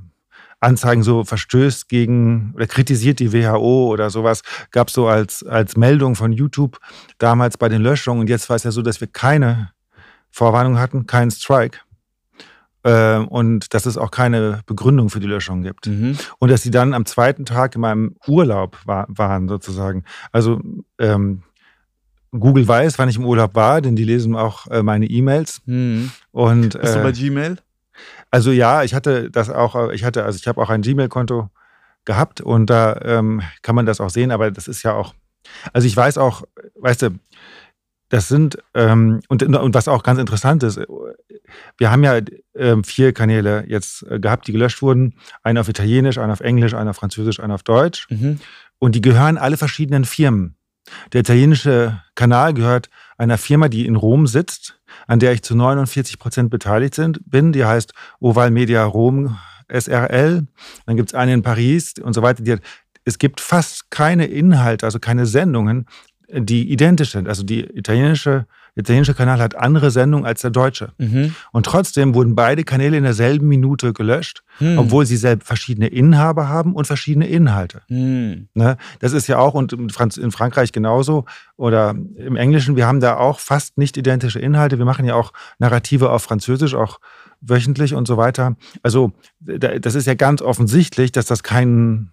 Anzeigen 0.59 1.03
so 1.03 1.23
verstößt 1.23 1.87
gegen 1.87 2.51
oder 2.55 2.65
kritisiert 2.65 3.19
die 3.19 3.31
WHO 3.31 3.87
oder 3.89 4.09
sowas, 4.09 4.41
gab 4.71 4.87
es 4.87 4.95
so 4.95 5.07
als, 5.07 5.43
als 5.43 5.77
Meldung 5.77 6.15
von 6.15 6.31
YouTube 6.31 6.79
damals 7.19 7.57
bei 7.57 7.69
den 7.69 7.83
Löschungen. 7.83 8.21
Und 8.21 8.29
jetzt 8.29 8.49
war 8.49 8.55
es 8.55 8.63
ja 8.63 8.71
so, 8.71 8.81
dass 8.81 9.01
wir 9.01 9.07
keine 9.07 9.71
Vorwarnung 10.31 10.79
hatten, 10.79 11.05
keinen 11.05 11.29
Strike. 11.29 11.79
Äh, 12.85 13.17
und 13.17 13.73
dass 13.73 13.87
es 13.87 13.97
auch 13.97 14.11
keine 14.11 14.61
Begründung 14.67 15.09
für 15.09 15.19
die 15.19 15.25
Löschung 15.25 15.63
gibt. 15.63 15.87
Mhm. 15.87 16.17
Und 16.37 16.51
dass 16.51 16.61
sie 16.61 16.69
dann 16.69 16.93
am 16.93 17.07
zweiten 17.07 17.43
Tag 17.43 17.73
in 17.73 17.81
meinem 17.81 18.15
Urlaub 18.27 18.77
war, 18.85 19.07
waren, 19.09 19.47
sozusagen. 19.47 20.03
Also 20.31 20.61
ähm, 20.99 21.41
Google 22.31 22.67
weiß, 22.67 22.99
wann 22.99 23.09
ich 23.09 23.17
im 23.17 23.25
Urlaub 23.25 23.55
war, 23.55 23.81
denn 23.81 23.95
die 23.95 24.03
lesen 24.03 24.35
auch 24.35 24.67
äh, 24.67 24.83
meine 24.83 25.07
E-Mails. 25.07 25.63
Mhm. 25.65 26.11
Und, 26.31 26.79
Bist 26.79 26.95
äh, 26.95 26.97
du 26.97 27.03
bei 27.03 27.11
Gmail? 27.11 27.57
Also 28.29 28.51
ja, 28.51 28.83
ich 28.83 28.93
hatte 28.93 29.31
das 29.31 29.49
auch, 29.49 29.91
ich 29.91 30.03
hatte, 30.03 30.23
also 30.23 30.37
ich 30.37 30.47
habe 30.47 30.61
auch 30.61 30.69
ein 30.69 30.83
Gmail-Konto 30.83 31.49
gehabt 32.03 32.41
und 32.41 32.69
da 32.69 32.99
ähm, 33.03 33.41
kann 33.63 33.73
man 33.73 33.87
das 33.87 33.99
auch 33.99 34.11
sehen, 34.11 34.29
aber 34.29 34.51
das 34.51 34.67
ist 34.67 34.83
ja 34.83 34.93
auch, 34.93 35.15
also 35.73 35.87
ich 35.87 35.97
weiß 35.97 36.19
auch, 36.19 36.43
weißt 36.75 37.01
du, 37.01 37.09
das 38.09 38.27
sind, 38.27 38.57
ähm, 38.73 39.21
und, 39.29 39.41
und 39.41 39.73
was 39.73 39.87
auch 39.87 40.03
ganz 40.03 40.19
interessant 40.19 40.63
ist, 40.63 40.79
wir 41.77 41.91
haben 41.91 42.03
ja 42.03 42.19
ähm, 42.55 42.83
vier 42.83 43.13
Kanäle 43.13 43.65
jetzt 43.67 44.03
äh, 44.03 44.19
gehabt, 44.19 44.47
die 44.47 44.51
gelöscht 44.51 44.81
wurden. 44.81 45.15
Einer 45.43 45.61
auf 45.61 45.69
Italienisch, 45.69 46.17
einer 46.17 46.33
auf 46.33 46.39
Englisch, 46.39 46.73
einer 46.73 46.91
auf 46.91 46.97
Französisch, 46.97 47.39
einer 47.39 47.55
auf 47.55 47.63
Deutsch. 47.63 48.07
Mhm. 48.09 48.39
Und 48.79 48.95
die 48.95 49.01
gehören 49.01 49.37
alle 49.37 49.57
verschiedenen 49.57 50.05
Firmen. 50.05 50.55
Der 51.13 51.21
italienische 51.21 52.01
Kanal 52.13 52.53
gehört 52.53 52.89
einer 53.17 53.37
Firma, 53.37 53.69
die 53.69 53.87
in 53.87 53.95
Rom 53.95 54.27
sitzt, 54.27 54.79
an 55.07 55.19
der 55.19 55.33
ich 55.33 55.41
zu 55.41 55.55
49 55.55 56.19
Prozent 56.19 56.51
beteiligt 56.51 56.93
sind, 56.93 57.19
bin. 57.25 57.53
Die 57.53 57.65
heißt 57.65 57.93
Oval 58.19 58.51
Media 58.51 58.83
Rom 58.85 59.37
SRL. 59.67 60.45
Dann 60.85 60.95
gibt 60.95 61.09
es 61.09 61.15
eine 61.15 61.33
in 61.33 61.41
Paris 61.41 61.95
und 61.99 62.13
so 62.13 62.21
weiter. 62.21 62.43
Die, 62.43 62.57
es 63.03 63.17
gibt 63.17 63.41
fast 63.41 63.89
keine 63.89 64.25
Inhalte, 64.25 64.85
also 64.85 64.99
keine 64.99 65.25
Sendungen 65.25 65.87
die 66.31 66.71
identisch 66.71 67.11
sind. 67.11 67.27
Also 67.27 67.43
die 67.43 67.61
italienische, 67.61 68.45
der 68.75 68.81
italienische 68.81 69.13
Kanal 69.13 69.39
hat 69.39 69.55
andere 69.55 69.91
Sendungen 69.91 70.25
als 70.25 70.41
der 70.41 70.51
deutsche. 70.51 70.89
Mhm. 70.97 71.35
Und 71.51 71.65
trotzdem 71.65 72.13
wurden 72.15 72.35
beide 72.35 72.63
Kanäle 72.63 72.97
in 72.97 73.03
derselben 73.03 73.47
Minute 73.47 73.93
gelöscht, 73.93 74.43
Hm. 74.57 74.77
obwohl 74.77 75.05
sie 75.05 75.17
selbst 75.17 75.45
verschiedene 75.47 75.87
Inhaber 75.87 76.47
haben 76.47 76.73
und 76.73 76.87
verschiedene 76.87 77.27
Inhalte. 77.27 77.81
Hm. 77.89 78.47
Ne? 78.53 78.77
Das 78.99 79.11
ist 79.13 79.27
ja 79.27 79.37
auch, 79.37 79.53
und 79.53 79.73
in 79.73 80.31
Frankreich 80.31 80.71
genauso, 80.71 81.25
oder 81.57 81.91
im 82.17 82.35
Englischen, 82.37 82.75
wir 82.75 82.87
haben 82.87 82.99
da 83.01 83.17
auch 83.17 83.39
fast 83.39 83.77
nicht 83.77 83.97
identische 83.97 84.39
Inhalte. 84.39 84.77
Wir 84.77 84.85
machen 84.85 85.05
ja 85.05 85.15
auch 85.15 85.33
Narrative 85.59 86.09
auf 86.09 86.23
Französisch, 86.23 86.73
auch 86.73 86.99
wöchentlich 87.41 87.93
und 87.93 88.07
so 88.07 88.17
weiter. 88.17 88.55
Also 88.81 89.11
da- 89.39 89.77
das 89.77 89.93
ist 89.95 90.07
ja 90.07 90.13
ganz 90.15 90.41
offensichtlich, 90.41 91.11
dass 91.11 91.25
das 91.25 91.43
kein, 91.43 92.11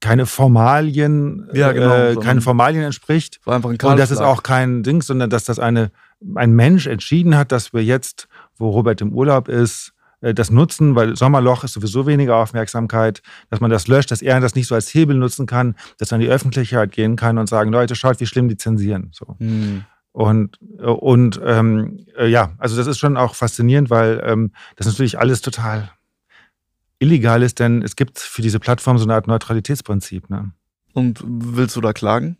keine 0.00 0.26
Formalien, 0.26 1.48
Ja, 1.52 1.72
genau, 1.72 1.94
äh, 1.94 2.16
keine 2.16 2.40
Formalien 2.40 2.84
entspricht. 2.84 3.40
War 3.44 3.56
einfach 3.56 3.70
ein 3.70 3.78
Und 3.80 3.98
das 3.98 4.10
ist 4.10 4.20
auch 4.20 4.42
kein 4.42 4.82
Ding, 4.82 5.02
sondern 5.02 5.30
dass 5.30 5.44
das 5.44 5.58
eine, 5.58 5.90
ein 6.34 6.52
Mensch 6.52 6.86
entschieden 6.86 7.36
hat, 7.36 7.50
dass 7.52 7.72
wir 7.72 7.82
jetzt, 7.82 8.28
wo 8.56 8.70
Robert 8.70 9.00
im 9.00 9.12
Urlaub 9.12 9.48
ist, 9.48 9.94
äh, 10.20 10.34
das 10.34 10.50
nutzen, 10.50 10.94
weil 10.94 11.16
Sommerloch 11.16 11.64
ist 11.64 11.72
sowieso 11.72 12.06
weniger 12.06 12.36
Aufmerksamkeit, 12.36 13.22
dass 13.50 13.60
man 13.60 13.70
das 13.70 13.88
löscht, 13.88 14.10
dass 14.10 14.22
er 14.22 14.40
das 14.40 14.54
nicht 14.54 14.66
so 14.66 14.74
als 14.74 14.92
Hebel 14.92 15.16
nutzen 15.16 15.46
kann, 15.46 15.76
dass 15.98 16.12
er 16.12 16.16
an 16.16 16.20
die 16.20 16.28
Öffentlichkeit 16.28 16.92
gehen 16.92 17.16
kann 17.16 17.38
und 17.38 17.48
sagen, 17.48 17.72
Leute, 17.72 17.94
schaut, 17.94 18.20
wie 18.20 18.26
schlimm 18.26 18.48
die 18.48 18.56
zensieren. 18.56 19.10
So. 19.12 19.36
Hm. 19.38 19.84
Und, 20.12 20.58
äh, 20.78 20.84
und 20.84 21.40
ähm, 21.44 22.06
äh, 22.18 22.26
ja, 22.26 22.52
also 22.58 22.76
das 22.76 22.86
ist 22.86 22.98
schon 22.98 23.16
auch 23.16 23.34
faszinierend, 23.34 23.90
weil 23.90 24.22
ähm, 24.24 24.52
das 24.76 24.86
natürlich 24.86 25.18
alles 25.18 25.42
total 25.42 25.90
illegal 26.98 27.42
ist, 27.42 27.58
denn 27.60 27.82
es 27.82 27.96
gibt 27.96 28.18
für 28.18 28.42
diese 28.42 28.58
Plattform 28.60 28.98
so 28.98 29.04
eine 29.04 29.14
Art 29.14 29.26
Neutralitätsprinzip. 29.26 30.30
Ne? 30.30 30.52
Und 30.92 31.22
willst 31.26 31.76
du 31.76 31.80
da 31.80 31.92
klagen? 31.92 32.38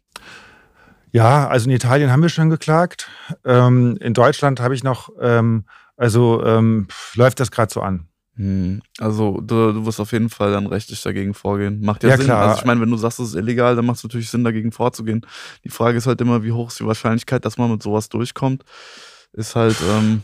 Ja, 1.13 1.49
also 1.49 1.69
in 1.69 1.75
Italien 1.77 2.11
haben 2.11 2.23
wir 2.23 2.29
schon 2.29 2.51
geklagt. 2.51 3.09
Ähm, 3.45 3.97
in 4.01 4.13
Deutschland 4.15 4.61
habe 4.61 4.75
ich 4.75 4.83
noch, 4.85 5.09
ähm, 5.21 5.65
also 5.97 6.45
ähm, 6.45 6.89
läuft 7.15 7.41
das 7.41 7.51
gerade 7.51 7.73
so 7.73 7.81
an. 7.81 8.09
Hm. 8.35 8.83
Also 8.99 9.41
du, 9.41 9.73
du 9.73 9.87
wirst 9.87 9.99
auf 9.99 10.13
jeden 10.13 10.29
Fall 10.29 10.53
dann 10.53 10.67
rechtlich 10.67 11.01
dagegen 11.03 11.33
vorgehen. 11.33 11.81
Macht 11.81 12.03
ja, 12.03 12.11
Ja, 12.11 12.17
Sinn. 12.19 12.27
klar. 12.27 12.43
Also 12.49 12.59
ich 12.59 12.65
meine, 12.67 12.81
wenn 12.83 12.91
du 12.91 12.97
sagst, 12.99 13.19
es 13.21 13.29
ist 13.31 13.35
illegal, 13.35 13.77
dann 13.77 13.87
macht 13.87 13.97
es 13.99 14.05
natürlich 14.05 14.29
Sinn, 14.29 14.45
dagegen 14.45 14.73
vorzugehen. 14.73 15.23
Die 15.65 15.71
Frage 15.71 15.97
ist 15.97 16.07
halt 16.07 16.21
immer, 16.21 16.43
wie 16.45 16.53
hoch 16.53 16.69
ist 16.69 16.81
die 16.81 16.87
Wahrscheinlichkeit, 16.87 17.45
dass 17.47 17.57
man 17.57 17.71
mit 17.71 17.83
sowas 17.83 18.11
durchkommt. 18.11 18.65
Ist 19.33 19.57
halt, 19.57 19.77
ähm, 19.91 20.23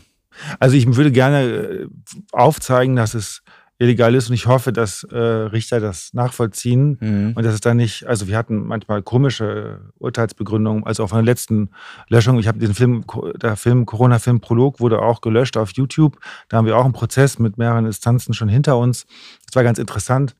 Also 0.59 0.75
ich 0.75 0.85
würde 0.95 1.11
gerne 1.11 1.43
äh, 1.43 1.87
aufzeigen, 2.31 2.95
dass 2.95 3.13
es 3.15 3.41
illegal 3.79 4.13
ist 4.15 4.29
und 4.29 4.35
ich 4.35 4.47
hoffe, 4.47 4.71
dass 4.71 5.03
äh, 5.03 5.17
Richter 5.17 5.79
das 5.79 6.13
nachvollziehen 6.13 6.97
hm. 6.99 7.33
und 7.35 7.43
dass 7.43 7.53
es 7.53 7.61
dann 7.61 7.77
nicht, 7.77 8.05
also 8.07 8.27
wir 8.27 8.37
hatten 8.37 8.65
manchmal 8.65 9.01
komische 9.01 9.91
Urteilsbegründungen, 9.97 10.85
also 10.85 11.03
auf 11.03 11.13
einer 11.13 11.23
letzten 11.23 11.71
Löschung, 12.07 12.39
ich 12.39 12.47
habe 12.47 12.59
den 12.59 12.73
Film, 12.73 13.03
der 13.35 13.55
Film, 13.55 13.85
Corona-Film 13.85 14.41
Prolog 14.41 14.79
wurde 14.79 15.01
auch 15.01 15.21
gelöscht 15.21 15.57
auf 15.57 15.71
YouTube, 15.71 16.19
da 16.49 16.57
haben 16.57 16.65
wir 16.65 16.77
auch 16.77 16.85
einen 16.85 16.93
Prozess 16.93 17.39
mit 17.39 17.57
mehreren 17.57 17.85
Instanzen 17.85 18.33
schon 18.33 18.49
hinter 18.49 18.77
uns. 18.77 19.05
Das 19.45 19.55
war 19.55 19.63
ganz 19.63 19.79
interessant. 19.79 20.35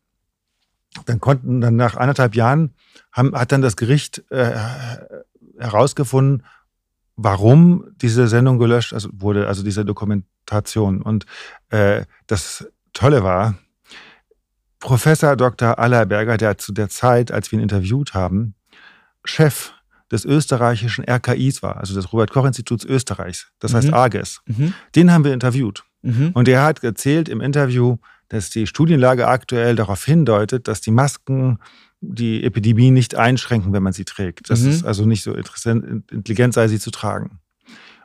Dann 1.05 1.19
konnten 1.19 1.59
dann 1.59 1.75
nach 1.75 1.95
anderthalb 1.95 2.35
Jahren, 2.35 2.75
haben, 3.11 3.33
hat 3.35 3.51
dann 3.51 3.63
das 3.63 3.75
Gericht 3.75 4.23
äh, 4.29 4.51
herausgefunden, 5.57 6.43
warum 7.15 7.85
diese 8.01 8.27
Sendung 8.27 8.59
gelöscht 8.59 8.93
also 8.93 9.09
wurde, 9.11 9.47
also 9.47 9.63
diese 9.63 9.85
Dokumentation. 9.85 11.01
Und 11.01 11.25
äh, 11.69 12.05
das 12.27 12.67
Tolle 12.93 13.23
war, 13.23 13.55
Professor 14.79 15.35
Dr. 15.35 15.79
Allerberger, 15.79 16.37
der 16.37 16.57
zu 16.57 16.73
der 16.73 16.89
Zeit, 16.89 17.31
als 17.31 17.51
wir 17.51 17.59
ihn 17.59 17.63
interviewt 17.63 18.13
haben, 18.13 18.55
Chef 19.23 19.71
des 20.11 20.25
österreichischen 20.25 21.05
RKIs 21.09 21.63
war, 21.63 21.77
also 21.77 21.95
des 21.95 22.11
Robert-Koch-Instituts 22.11 22.83
Österreichs, 22.85 23.47
das 23.59 23.73
heißt 23.73 23.87
Mhm. 23.87 23.93
AGES, 23.93 24.41
Mhm. 24.45 24.73
den 24.95 25.11
haben 25.11 25.23
wir 25.23 25.33
interviewt. 25.33 25.85
Mhm. 26.01 26.31
Und 26.33 26.47
er 26.49 26.63
hat 26.63 26.83
erzählt 26.83 27.29
im 27.29 27.39
Interview, 27.39 27.97
dass 28.27 28.49
die 28.49 28.67
Studienlage 28.67 29.27
aktuell 29.27 29.75
darauf 29.75 30.03
hindeutet, 30.03 30.67
dass 30.67 30.81
die 30.81 30.91
Masken 30.91 31.59
die 32.01 32.43
Epidemie 32.43 32.91
nicht 32.91 33.15
einschränken, 33.15 33.71
wenn 33.71 33.83
man 33.83 33.93
sie 33.93 34.03
trägt. 34.03 34.49
Das 34.49 34.61
Mhm. 34.61 34.69
ist 34.71 34.83
also 34.85 35.05
nicht 35.05 35.23
so 35.23 35.33
interessant, 35.33 35.85
intelligent 36.11 36.53
sei, 36.53 36.67
sie 36.67 36.79
zu 36.79 36.91
tragen. 36.91 37.39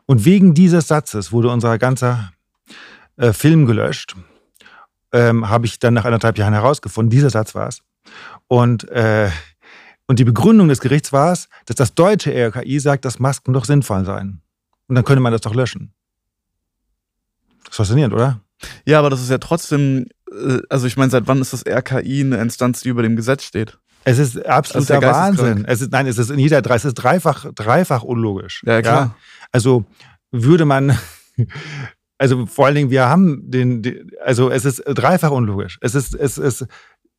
Und 0.06 0.24
wegen 0.24 0.54
dieses 0.54 0.86
Satzes 0.86 1.32
wurde 1.32 1.50
unser 1.50 1.76
ganzer 1.78 2.30
äh, 3.16 3.32
Film 3.32 3.66
gelöscht. 3.66 4.14
Ähm, 5.12 5.48
Habe 5.48 5.66
ich 5.66 5.78
dann 5.78 5.94
nach 5.94 6.04
anderthalb 6.04 6.38
Jahren 6.38 6.52
herausgefunden, 6.52 7.10
dieser 7.10 7.30
Satz 7.30 7.54
war 7.54 7.68
es. 7.68 7.80
Und, 8.46 8.88
äh, 8.88 9.30
und 10.06 10.18
die 10.18 10.24
Begründung 10.24 10.68
des 10.68 10.80
Gerichts 10.80 11.12
war 11.12 11.32
es, 11.32 11.48
dass 11.66 11.76
das 11.76 11.94
deutsche 11.94 12.32
RKI 12.32 12.78
sagt, 12.80 13.04
dass 13.04 13.18
Masken 13.18 13.52
doch 13.52 13.64
sinnvoll 13.64 14.04
seien. 14.04 14.42
Und 14.86 14.94
dann 14.94 15.04
könnte 15.04 15.20
man 15.20 15.32
das 15.32 15.42
doch 15.42 15.54
löschen. 15.54 15.92
Das 17.64 17.72
ist 17.72 17.76
faszinierend, 17.76 18.14
oder? 18.14 18.40
Ja, 18.86 18.98
aber 18.98 19.10
das 19.10 19.20
ist 19.20 19.30
ja 19.30 19.38
trotzdem, 19.38 20.06
äh, 20.32 20.58
also 20.68 20.86
ich 20.86 20.96
meine, 20.96 21.10
seit 21.10 21.26
wann 21.26 21.40
ist 21.40 21.52
das 21.52 21.64
RKI 21.66 22.22
eine 22.22 22.38
Instanz, 22.38 22.80
die 22.80 22.88
über 22.88 23.02
dem 23.02 23.16
Gesetz 23.16 23.44
steht? 23.44 23.78
Es 24.04 24.18
ist 24.18 24.44
absoluter 24.46 24.96
ist 24.96 25.02
ja. 25.02 25.12
Wahnsinn. 25.12 25.64
Es 25.66 25.82
ist, 25.82 25.92
nein, 25.92 26.06
es 26.06 26.16
ist 26.16 26.30
in 26.30 26.38
jeder, 26.38 26.64
es 26.70 26.84
ist 26.84 26.94
dreifach, 26.94 27.46
dreifach 27.54 28.02
unlogisch. 28.02 28.62
Ja, 28.64 28.80
klar. 28.80 29.16
Also 29.52 29.84
würde 30.30 30.64
man, 30.64 30.96
also 32.18 32.46
vor 32.46 32.66
allen 32.66 32.74
Dingen, 32.74 32.90
wir 32.90 33.08
haben 33.08 33.50
den, 33.50 33.82
den 33.82 34.10
also 34.24 34.50
es 34.50 34.64
ist 34.64 34.82
dreifach 34.86 35.30
unlogisch. 35.30 35.78
Es 35.80 35.94
ist, 35.94 36.14
es 36.14 36.36
ist, 36.36 36.66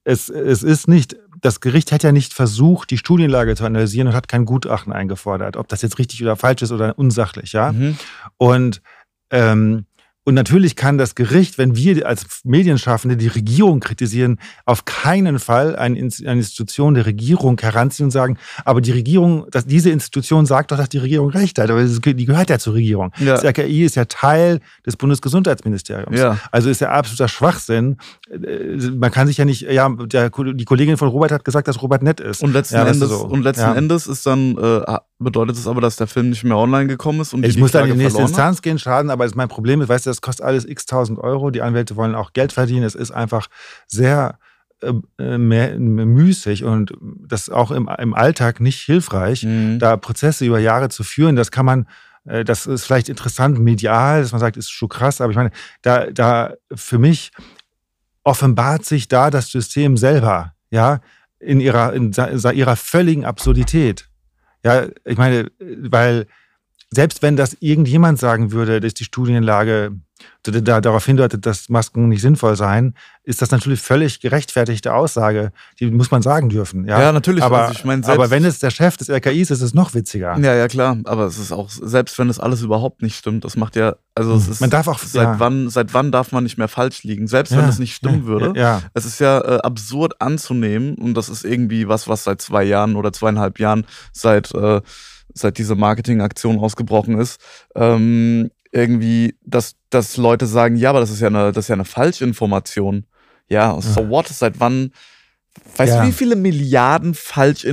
es, 0.03 0.29
es 0.29 0.63
ist 0.63 0.87
nicht, 0.87 1.15
das 1.41 1.61
Gericht 1.61 1.91
hat 1.91 2.03
ja 2.03 2.11
nicht 2.11 2.33
versucht, 2.33 2.91
die 2.91 2.97
Studienlage 2.97 3.55
zu 3.55 3.63
analysieren 3.65 4.09
und 4.09 4.13
hat 4.13 4.27
kein 4.27 4.45
Gutachten 4.45 4.91
eingefordert, 4.91 5.55
ob 5.55 5.67
das 5.69 5.81
jetzt 5.81 5.99
richtig 5.99 6.21
oder 6.21 6.35
falsch 6.35 6.61
ist 6.61 6.71
oder 6.71 6.97
unsachlich, 6.99 7.53
ja. 7.53 7.71
Mhm. 7.71 7.97
Und, 8.37 8.81
ähm, 9.31 9.85
und 10.29 10.35
natürlich 10.35 10.75
kann 10.75 10.99
das 10.99 11.15
Gericht, 11.15 11.57
wenn 11.57 11.75
wir 11.75 12.05
als 12.07 12.41
Medienschaffende 12.43 13.17
die 13.17 13.27
Regierung 13.27 13.79
kritisieren, 13.79 14.37
auf 14.65 14.85
keinen 14.85 15.39
Fall 15.39 15.75
eine, 15.75 15.97
Ins- 15.97 16.23
eine 16.23 16.39
Institution 16.39 16.93
der 16.93 17.07
Regierung 17.07 17.59
heranziehen 17.59 18.05
und 18.05 18.11
sagen, 18.11 18.37
aber 18.63 18.79
die 18.79 18.91
Regierung, 18.91 19.47
dass 19.49 19.65
diese 19.65 19.89
Institution 19.89 20.45
sagt 20.45 20.71
doch, 20.71 20.77
dass 20.77 20.89
die 20.89 20.99
Regierung 20.99 21.29
recht 21.31 21.57
hat, 21.57 21.71
aber 21.71 21.83
die 21.83 22.25
gehört 22.25 22.51
ja 22.51 22.59
zur 22.59 22.75
Regierung. 22.75 23.11
Ja. 23.17 23.33
Das 23.33 23.43
RKI 23.43 23.83
ist 23.85 23.95
ja 23.95 24.05
Teil 24.05 24.59
des 24.85 24.95
Bundesgesundheitsministeriums. 24.97 26.19
Ja. 26.19 26.37
Also 26.51 26.69
ist 26.69 26.81
ja 26.81 26.89
absoluter 26.91 27.27
Schwachsinn. 27.27 27.97
Äh, 28.31 28.75
Man 28.91 29.09
kann 29.11 29.25
sich 29.27 29.37
ja 29.37 29.45
nicht, 29.45 29.61
ja, 29.61 29.89
der, 29.89 30.29
die 30.29 30.65
Kollegin 30.65 30.97
von 30.97 31.07
Robert 31.07 31.31
hat 31.31 31.43
gesagt, 31.43 31.67
dass 31.67 31.81
Robert 31.81 32.03
nett 32.03 32.19
ist. 32.19 32.43
Und 32.43 32.53
letzten, 32.53 32.75
Ja, 32.75 32.85
Endes, 32.87 33.09
so. 33.09 33.25
und 33.25 33.41
letzten. 33.43 33.75
Endes 33.75 34.05
ist 34.07 34.25
dann, 34.25 34.57
äh, 34.57 34.81
bedeutet 35.19 35.57
es 35.57 35.67
aber, 35.67 35.81
dass 35.81 35.97
der 35.97 36.07
Film 36.07 36.29
nicht 36.29 36.43
mehr 36.43 36.57
online 36.57 36.87
gekommen 36.87 37.19
ist 37.21 37.33
und 37.33 37.45
Ich 37.45 37.55
die 37.55 37.59
muss 37.59 37.71
dann 37.71 37.87
in 37.89 37.97
die 37.97 38.03
nächste 38.03 38.21
hat? 38.21 38.29
Instanz 38.29 38.61
gehen, 38.61 38.79
schaden, 38.79 39.11
aber 39.11 39.25
das 39.25 39.33
ist 39.33 39.35
mein 39.37 39.49
Problem. 39.49 39.81
ist, 39.81 39.89
Weißt 39.89 40.05
du, 40.05 40.09
das 40.09 40.21
kostet 40.21 40.45
alles 40.45 40.65
x 40.65 40.85
tausend 40.85 41.19
Euro. 41.19 41.49
Die 41.51 41.61
Anwälte 41.61 41.95
wollen 41.95 42.15
auch 42.15 42.33
Geld 42.33 42.53
verdienen. 42.53 42.83
Es 42.83 42.95
ist 42.95 43.11
einfach 43.11 43.47
sehr 43.87 44.39
äh, 44.81 44.93
äh, 45.21 45.37
mehr- 45.37 45.77
müßig 45.77 46.63
und 46.63 46.93
das 47.01 47.41
ist 47.43 47.49
auch 47.49 47.71
im, 47.71 47.89
im 47.99 48.13
Alltag 48.13 48.61
nicht 48.61 48.79
hilfreich, 48.79 49.43
Mhm. 49.43 49.77
da 49.79 49.97
Prozesse 49.97 50.45
über 50.45 50.59
Jahre 50.59 50.87
zu 50.87 51.03
führen. 51.03 51.35
Das 51.35 51.51
kann 51.51 51.65
man, 51.65 51.85
äh, 52.23 52.45
das 52.45 52.65
ist 52.65 52.85
vielleicht 52.85 53.09
interessant 53.09 53.59
medial, 53.59 54.21
dass 54.21 54.31
man 54.31 54.39
sagt, 54.39 54.55
ist 54.55 54.69
schon 54.71 54.87
krass, 54.87 55.19
aber 55.19 55.31
ich 55.31 55.35
meine, 55.37 55.51
da, 55.81 56.05
da 56.11 56.53
für 56.73 56.97
mich 56.97 57.31
offenbart 58.23 58.85
sich 58.85 59.07
da 59.07 59.29
das 59.29 59.49
System 59.51 59.97
selber, 59.97 60.53
ja, 60.69 60.99
in 61.39 61.59
ihrer, 61.61 61.93
in 61.93 62.11
ihrer 62.13 62.75
völligen 62.75 63.25
Absurdität. 63.25 64.08
Ja, 64.63 64.87
ich 65.05 65.17
meine, 65.17 65.51
weil 65.59 66.27
selbst 66.91 67.21
wenn 67.21 67.35
das 67.35 67.55
irgendjemand 67.59 68.19
sagen 68.19 68.51
würde, 68.51 68.79
dass 68.79 68.93
die 68.93 69.03
Studienlage 69.03 69.91
da, 70.51 70.59
da, 70.61 70.81
darauf 70.81 71.05
hindeutet, 71.05 71.45
dass 71.45 71.69
Masken 71.69 72.07
nicht 72.09 72.21
sinnvoll 72.21 72.55
seien, 72.55 72.95
ist 73.23 73.41
das 73.41 73.51
natürlich 73.51 73.79
völlig 73.81 74.19
gerechtfertigte 74.19 74.93
Aussage. 74.93 75.51
Die 75.79 75.89
muss 75.91 76.09
man 76.11 76.21
sagen 76.21 76.49
dürfen. 76.49 76.85
Ja, 76.87 76.99
Ja, 77.01 77.11
natürlich. 77.11 77.43
Aber, 77.43 77.67
also 77.67 77.73
ich 77.73 77.81
selbst, 77.81 78.09
aber 78.09 78.29
wenn 78.31 78.43
es 78.45 78.59
der 78.59 78.71
Chef 78.71 78.97
des 78.97 79.09
RKIs 79.09 79.51
ist, 79.51 79.57
ist 79.59 79.61
es 79.61 79.73
noch 79.73 79.93
witziger. 79.93 80.37
Ja, 80.39 80.55
ja, 80.55 80.67
klar. 80.67 80.97
Aber 81.05 81.25
es 81.25 81.37
ist 81.37 81.51
auch, 81.51 81.69
selbst 81.69 82.17
wenn 82.19 82.27
das 82.27 82.39
alles 82.39 82.61
überhaupt 82.61 83.01
nicht 83.01 83.15
stimmt, 83.15 83.45
das 83.45 83.55
macht 83.55 83.75
ja, 83.75 83.95
also 84.15 84.33
es 84.35 84.47
ist. 84.47 84.61
Man 84.61 84.69
darf 84.69 84.87
auch- 84.87 84.99
Seit, 84.99 85.23
ja. 85.23 85.39
wann, 85.39 85.69
seit 85.69 85.93
wann 85.93 86.11
darf 86.11 86.31
man 86.31 86.43
nicht 86.43 86.57
mehr 86.57 86.67
falsch 86.67 87.03
liegen? 87.03 87.27
Selbst 87.27 87.51
wenn 87.51 87.59
Ja, 87.59 87.67
das 87.67 87.79
nicht 87.79 87.95
stimmen 87.95 88.25
würde. 88.25 88.59
Ja, 88.59 88.81
Es 88.93 89.05
ist 89.05 89.19
ja 89.19 89.39
äh, 89.39 89.57
absurd 89.61 90.21
anzunehmen 90.21 90.95
und 90.95 91.13
das 91.13 91.29
ist 91.29 91.43
irgendwie 91.45 91.87
was, 91.87 92.07
was 92.07 92.23
seit 92.23 92.41
zwei 92.41 92.63
Jahren 92.63 92.95
oder 92.95 93.13
zweieinhalb 93.13 93.59
Jahren 93.59 93.85
seit, 94.11 94.53
äh, 94.53 94.81
seit 95.33 95.57
diese 95.57 95.75
Marketingaktion 95.75 96.59
ausgebrochen 96.59 97.17
ist. 97.19 97.39
Ähm, 97.75 98.49
irgendwie, 98.71 99.35
dass, 99.43 99.75
dass 99.89 100.17
Leute 100.17 100.45
sagen, 100.45 100.75
ja, 100.75 100.89
aber 100.91 100.99
das 100.99 101.09
ist 101.09 101.19
ja 101.21 101.27
eine, 101.27 101.51
das 101.51 101.65
ist 101.65 101.69
ja 101.69 101.75
eine 101.75 101.85
Falschinformation. 101.85 103.05
Ja, 103.47 103.79
so 103.81 104.09
what? 104.09 104.27
Seit 104.27 104.59
wann? 104.59 104.91
Weißt 105.75 105.93
Ja. 105.95 106.01
du, 106.01 106.07
wie 106.07 106.11
viele 106.11 106.35
Milliarden 106.35 107.15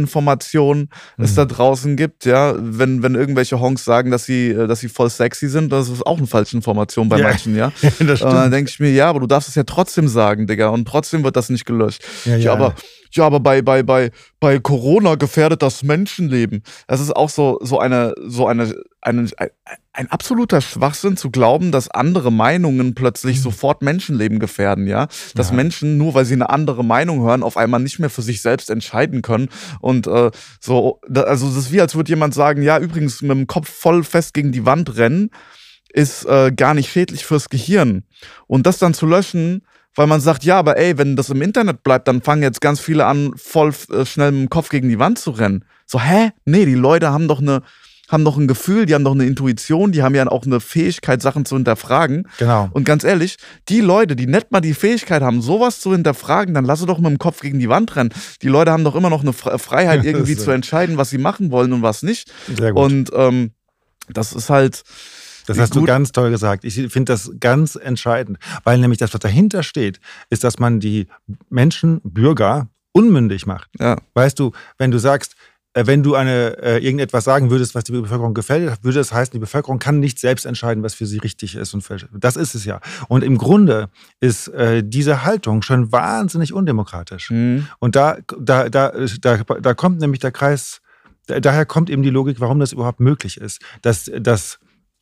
Falschinformationen 0.00 0.88
es 1.18 1.32
Mhm. 1.32 1.36
da 1.36 1.44
draußen 1.44 1.96
gibt, 1.96 2.24
ja? 2.24 2.54
Wenn, 2.58 3.02
wenn 3.02 3.14
irgendwelche 3.14 3.60
Honks 3.60 3.84
sagen, 3.84 4.10
dass 4.10 4.24
sie, 4.24 4.54
dass 4.54 4.80
sie 4.80 4.88
voll 4.88 5.10
sexy 5.10 5.48
sind, 5.48 5.70
das 5.72 5.88
ist 5.88 6.04
auch 6.06 6.18
eine 6.18 6.26
Falschinformation 6.26 7.08
bei 7.08 7.18
Ja. 7.18 7.28
manchen, 7.28 7.54
ja? 7.56 7.72
Und 8.00 8.08
dann 8.20 8.50
denke 8.50 8.70
ich 8.70 8.80
mir, 8.80 8.90
ja, 8.90 9.08
aber 9.08 9.20
du 9.20 9.26
darfst 9.26 9.48
es 9.48 9.54
ja 9.54 9.64
trotzdem 9.64 10.08
sagen, 10.08 10.46
Digga, 10.46 10.68
und 10.68 10.86
trotzdem 10.86 11.22
wird 11.24 11.36
das 11.36 11.48
nicht 11.50 11.64
gelöscht. 11.66 12.02
Ja, 12.24 12.32
Ja, 12.32 12.38
ja. 12.38 12.52
aber 12.52 12.74
ja, 13.12 13.24
aber 13.24 13.40
bei, 13.40 13.62
bei, 13.62 13.82
bei, 13.82 14.10
bei 14.40 14.58
Corona 14.58 15.14
gefährdet 15.14 15.62
das 15.62 15.82
Menschenleben. 15.82 16.62
Das 16.86 17.00
ist 17.00 17.14
auch 17.14 17.30
so, 17.30 17.58
so 17.62 17.78
eine, 17.78 18.14
so 18.26 18.46
eine, 18.46 18.74
eine, 19.00 19.28
ein, 19.36 19.50
ein 19.92 20.10
absoluter 20.10 20.60
Schwachsinn 20.60 21.16
zu 21.16 21.30
glauben, 21.30 21.72
dass 21.72 21.90
andere 21.90 22.30
Meinungen 22.30 22.94
plötzlich 22.94 23.38
mhm. 23.38 23.42
sofort 23.42 23.82
Menschenleben 23.82 24.38
gefährden, 24.38 24.86
ja. 24.86 25.08
Dass 25.34 25.50
ja. 25.50 25.56
Menschen, 25.56 25.96
nur 25.98 26.14
weil 26.14 26.24
sie 26.24 26.34
eine 26.34 26.50
andere 26.50 26.84
Meinung 26.84 27.22
hören, 27.22 27.42
auf 27.42 27.56
einmal 27.56 27.80
nicht 27.80 27.98
mehr 27.98 28.10
für 28.10 28.22
sich 28.22 28.42
selbst 28.42 28.70
entscheiden 28.70 29.22
können. 29.22 29.48
Und 29.80 30.06
äh, 30.06 30.30
so, 30.60 31.00
also 31.12 31.46
das 31.46 31.56
ist 31.56 31.72
wie, 31.72 31.80
als 31.80 31.94
würde 31.94 32.10
jemand 32.10 32.34
sagen, 32.34 32.62
ja, 32.62 32.78
übrigens 32.78 33.22
mit 33.22 33.30
dem 33.30 33.46
Kopf 33.46 33.68
voll 33.68 34.04
fest 34.04 34.34
gegen 34.34 34.52
die 34.52 34.66
Wand 34.66 34.96
rennen, 34.96 35.30
ist 35.92 36.26
äh, 36.26 36.52
gar 36.54 36.74
nicht 36.74 36.90
schädlich 36.90 37.24
fürs 37.24 37.48
Gehirn. 37.48 38.04
Und 38.46 38.66
das 38.66 38.78
dann 38.78 38.92
zu 38.92 39.06
löschen, 39.06 39.62
weil 39.96 40.06
man 40.06 40.20
sagt, 40.20 40.44
ja, 40.44 40.58
aber 40.58 40.76
ey, 40.76 40.96
wenn 40.98 41.16
das 41.16 41.30
im 41.30 41.42
Internet 41.42 41.82
bleibt, 41.82 42.06
dann 42.06 42.22
fangen 42.22 42.42
jetzt 42.42 42.60
ganz 42.60 42.80
viele 42.80 43.06
an, 43.06 43.32
voll 43.36 43.72
äh, 43.90 44.04
schnell 44.04 44.32
mit 44.32 44.40
dem 44.42 44.50
Kopf 44.50 44.68
gegen 44.68 44.88
die 44.88 44.98
Wand 44.98 45.18
zu 45.18 45.30
rennen. 45.32 45.64
So, 45.86 46.00
hä? 46.00 46.30
Nee, 46.44 46.66
die 46.66 46.74
Leute 46.74 47.10
haben 47.10 47.28
doch 47.28 47.40
eine 47.40 47.62
haben 48.08 48.24
doch 48.24 48.36
ein 48.36 48.46
Gefühl, 48.46 48.86
die 48.86 48.94
haben 48.94 49.04
doch 49.04 49.14
eine 49.14 49.26
Intuition, 49.26 49.92
die 49.92 50.02
haben 50.02 50.14
ja 50.14 50.26
auch 50.28 50.46
eine 50.46 50.60
Fähigkeit, 50.60 51.20
Sachen 51.20 51.44
zu 51.44 51.56
hinterfragen. 51.56 52.28
Genau. 52.38 52.68
Und 52.72 52.84
ganz 52.84 53.04
ehrlich, 53.04 53.36
die 53.68 53.80
Leute, 53.80 54.14
die 54.14 54.26
nicht 54.26 54.52
mal 54.52 54.60
die 54.60 54.74
Fähigkeit 54.74 55.22
haben, 55.22 55.42
sowas 55.42 55.80
zu 55.80 55.92
hinterfragen, 55.92 56.54
dann 56.54 56.64
lasse 56.64 56.86
doch 56.86 56.98
mit 56.98 57.10
dem 57.10 57.18
Kopf 57.18 57.40
gegen 57.40 57.58
die 57.58 57.68
Wand 57.68 57.96
rennen. 57.96 58.10
Die 58.42 58.48
Leute 58.48 58.70
haben 58.70 58.84
doch 58.84 58.94
immer 58.94 59.10
noch 59.10 59.22
eine 59.22 59.32
Freiheit, 59.32 60.04
irgendwie 60.04 60.36
zu 60.36 60.50
entscheiden, 60.50 60.98
was 60.98 61.10
sie 61.10 61.18
machen 61.18 61.50
wollen 61.50 61.72
und 61.72 61.82
was 61.82 62.02
nicht. 62.02 62.30
Sehr 62.56 62.72
gut. 62.72 62.84
Und 62.84 63.10
ähm, 63.14 63.50
das 64.08 64.32
ist 64.32 64.50
halt. 64.50 64.82
Das 65.46 65.58
hast 65.58 65.74
du 65.74 65.84
ganz 65.84 66.12
toll 66.12 66.30
gesagt. 66.30 66.64
Ich 66.64 66.74
finde 66.74 67.12
das 67.12 67.30
ganz 67.40 67.76
entscheidend, 67.76 68.38
weil 68.64 68.78
nämlich 68.78 68.98
das, 68.98 69.14
was 69.14 69.20
dahinter 69.20 69.62
steht, 69.62 70.00
ist, 70.30 70.44
dass 70.44 70.58
man 70.58 70.80
die 70.80 71.06
Menschen, 71.48 72.00
Bürger, 72.02 72.68
unmündig 72.92 73.46
macht. 73.46 73.68
Ja. 73.78 73.96
Weißt 74.14 74.38
du, 74.38 74.52
wenn 74.78 74.90
du 74.90 74.98
sagst, 74.98 75.36
äh, 75.76 75.86
wenn 75.86 76.02
du 76.02 76.14
eine, 76.14 76.56
äh, 76.62 76.78
irgendetwas 76.78 77.24
sagen 77.24 77.50
würdest, 77.50 77.74
was 77.74 77.84
die 77.84 77.92
Bevölkerung 77.92 78.32
gefällt, 78.32 78.82
würde 78.82 78.98
das 78.98 79.12
heißen, 79.12 79.32
die 79.32 79.38
Bevölkerung 79.38 79.78
kann 79.78 80.00
nicht 80.00 80.18
selbst 80.18 80.46
entscheiden, 80.46 80.82
was 80.82 80.94
für 80.94 81.04
sie 81.04 81.18
richtig 81.18 81.54
ist 81.54 81.74
und 81.74 81.82
falsch. 81.82 82.06
Das 82.12 82.36
ist 82.36 82.54
es 82.54 82.64
ja. 82.64 82.80
Und 83.08 83.22
im 83.22 83.36
Grunde 83.36 83.90
ist 84.18 84.48
äh, 84.48 84.82
diese 84.82 85.24
Haltung 85.24 85.60
schon 85.60 85.92
wahnsinnig 85.92 86.54
undemokratisch. 86.54 87.30
Mhm. 87.30 87.68
Und 87.78 87.94
da, 87.94 88.16
da, 88.40 88.70
da, 88.70 88.92
da, 89.20 89.36
da 89.36 89.74
kommt 89.74 90.00
nämlich 90.00 90.20
der 90.20 90.32
Kreis, 90.32 90.80
daher 91.26 91.66
kommt 91.66 91.90
eben 91.90 92.02
die 92.02 92.10
Logik, 92.10 92.40
warum 92.40 92.58
das 92.58 92.72
überhaupt 92.72 93.00
möglich 93.00 93.38
ist, 93.38 93.60
dass, 93.82 94.10
dass 94.18 94.58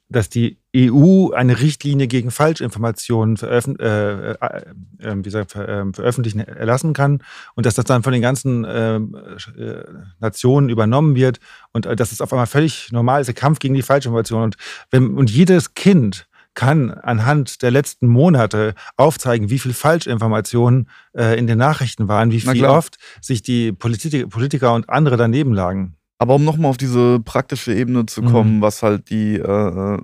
dass 0.09 0.29
die 0.29 0.59
EU 0.77 1.31
eine 1.31 1.61
Richtlinie 1.61 2.07
gegen 2.07 2.31
Falschinformationen 2.31 3.37
veröffent 3.37 3.81
äh, 3.81 4.33
äh, 4.33 4.65
äh, 4.99 5.17
gesagt, 5.23 5.53
ver 5.53 5.69
ähm, 5.69 5.95
veröffentlichen 5.95 6.41
erlassen 6.41 6.93
kann 6.93 7.23
und 7.55 7.67
dass 7.67 7.75
das 7.75 7.85
dann 7.85 8.03
von 8.03 8.13
den 8.13 8.23
ganzen 8.23 8.67
ähm, 8.69 9.17
äh, 9.57 9.83
Nationen 10.21 10.69
übernommen 10.69 11.15
wird 11.15 11.41
und 11.73 11.87
äh, 11.87 11.97
dass 11.97 12.13
es 12.13 12.21
auf 12.21 12.33
einmal 12.33 12.47
völlig 12.47 12.93
normal 12.93 13.21
ist, 13.21 13.29
der 13.29 13.35
Kampf 13.35 13.59
gegen 13.61 13.75
die 13.75 13.83
Falschinformation. 13.83 14.43
Und, 14.43 14.57
wenn, 14.91 15.17
und 15.17 15.31
jedes 15.31 15.75
Kind 15.75 16.27
kann 16.55 16.91
anhand 16.91 17.63
der 17.63 17.71
letzten 17.71 18.07
Monate 18.07 18.75
aufzeigen, 18.97 19.51
wie 19.51 19.59
viel 19.59 19.73
Falschinformationen 19.73 20.89
äh, 21.17 21.39
in 21.39 21.47
den 21.47 21.59
Nachrichten 21.59 22.09
waren, 22.09 22.31
wie 22.31 22.41
viel 22.41 22.65
oft 22.65 22.99
sich 23.21 23.43
die 23.43 23.73
Politik 23.73 24.31
Politiker 24.31 24.75
und 24.75 24.89
andere 24.89 25.17
daneben 25.17 25.53
lagen. 25.53 25.97
Aber 26.19 26.37
um 26.37 26.45
nochmal 26.45 26.71
auf 26.71 26.77
diese 26.77 27.21
praktische 27.21 27.75
Ebene 27.75 28.07
zu 28.07 28.23
kommen, 28.23 28.57
mhm. 28.57 28.63
was 28.63 28.83
halt 28.83 29.11
die 29.11 29.37
äh, 29.37 29.99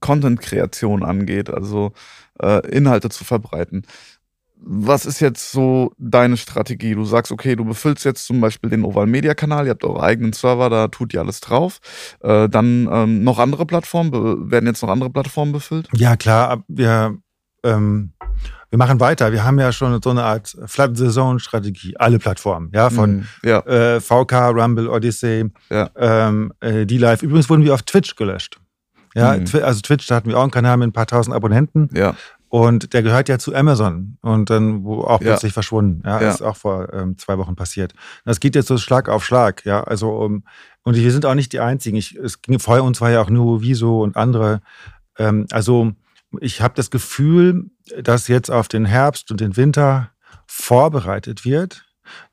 Content-Kreation 0.00 1.02
angeht, 1.04 1.50
also 1.50 1.92
äh, 2.40 2.66
Inhalte 2.68 3.08
zu 3.08 3.24
verbreiten. 3.24 3.86
Was 4.58 5.04
ist 5.04 5.20
jetzt 5.20 5.52
so 5.52 5.92
deine 5.98 6.36
Strategie? 6.36 6.94
Du 6.94 7.04
sagst, 7.04 7.30
okay, 7.30 7.56
du 7.56 7.64
befüllst 7.64 8.04
jetzt 8.04 8.26
zum 8.26 8.40
Beispiel 8.40 8.70
den 8.70 8.84
Oval 8.84 9.06
Media 9.06 9.34
Kanal, 9.34 9.66
ihr 9.66 9.70
habt 9.70 9.84
eure 9.84 10.02
eigenen 10.02 10.32
Server, 10.32 10.70
da 10.70 10.88
tut 10.88 11.12
ihr 11.14 11.20
alles 11.20 11.40
drauf. 11.40 11.78
Äh, 12.20 12.48
dann 12.48 12.88
ähm, 12.90 13.22
noch 13.22 13.38
andere 13.38 13.66
Plattformen, 13.66 14.50
werden 14.50 14.66
jetzt 14.66 14.82
noch 14.82 14.88
andere 14.88 15.10
Plattformen 15.10 15.52
befüllt? 15.52 15.88
Ja, 15.94 16.16
klar. 16.16 16.64
Wir 16.68 17.18
ähm, 17.62 18.12
wir 18.70 18.78
machen 18.78 19.00
weiter. 19.00 19.32
Wir 19.32 19.44
haben 19.44 19.58
ja 19.58 19.72
schon 19.72 20.00
so 20.02 20.10
eine 20.10 20.24
Art 20.24 20.56
Flat 20.66 20.96
the 20.96 21.08
Zone 21.08 21.40
Strategie, 21.40 21.96
alle 21.98 22.18
Plattformen, 22.18 22.70
ja, 22.74 22.90
von 22.90 23.18
mm, 23.18 23.26
ja. 23.44 23.60
Äh, 23.60 24.00
VK, 24.00 24.50
Rumble, 24.50 24.88
Odyssey, 24.88 25.50
ja. 25.70 25.90
ähm, 25.96 26.52
äh, 26.60 26.84
D-Live. 26.84 27.22
Übrigens 27.22 27.48
wurden 27.48 27.64
wir 27.64 27.74
auf 27.74 27.82
Twitch 27.82 28.16
gelöscht. 28.16 28.60
Ja, 29.14 29.36
mm. 29.36 29.44
also 29.62 29.80
Twitch, 29.80 30.06
da 30.08 30.16
hatten 30.16 30.28
wir 30.28 30.38
auch 30.38 30.42
einen 30.42 30.50
Kanal 30.50 30.76
mit 30.76 30.88
ein 30.88 30.92
paar 30.92 31.06
tausend 31.06 31.34
Abonnenten. 31.34 31.88
Ja. 31.94 32.14
Und 32.48 32.92
der 32.92 33.02
gehört 33.02 33.28
ja 33.28 33.38
zu 33.38 33.54
Amazon 33.54 34.18
und 34.20 34.50
dann 34.50 34.86
auch 34.86 35.18
plötzlich 35.18 35.50
ja. 35.50 35.54
verschwunden. 35.54 36.02
Ja, 36.04 36.20
ja, 36.20 36.30
ist 36.30 36.42
auch 36.42 36.56
vor 36.56 36.92
ähm, 36.92 37.18
zwei 37.18 37.38
Wochen 37.38 37.56
passiert. 37.56 37.92
Das 38.24 38.40
geht 38.40 38.54
jetzt 38.54 38.68
so 38.68 38.78
Schlag 38.78 39.08
auf 39.08 39.24
Schlag. 39.24 39.64
Ja, 39.64 39.82
also 39.82 40.10
um, 40.10 40.44
und 40.82 40.96
wir 40.96 41.10
sind 41.10 41.26
auch 41.26 41.34
nicht 41.34 41.52
die 41.52 41.60
Einzigen. 41.60 41.96
Ich, 41.96 42.14
es 42.14 42.42
ging 42.42 42.58
vor 42.60 42.80
uns 42.82 43.00
war 43.00 43.10
ja 43.10 43.20
auch 43.20 43.30
nur 43.30 43.62
Viso 43.62 44.02
und 44.02 44.16
andere. 44.16 44.60
Ähm, 45.18 45.46
also 45.50 45.92
ich 46.40 46.60
habe 46.60 46.74
das 46.74 46.90
Gefühl, 46.90 47.70
dass 48.00 48.28
jetzt 48.28 48.50
auf 48.50 48.68
den 48.68 48.84
Herbst 48.84 49.30
und 49.30 49.40
den 49.40 49.56
Winter 49.56 50.10
vorbereitet 50.46 51.44
wird. 51.44 51.84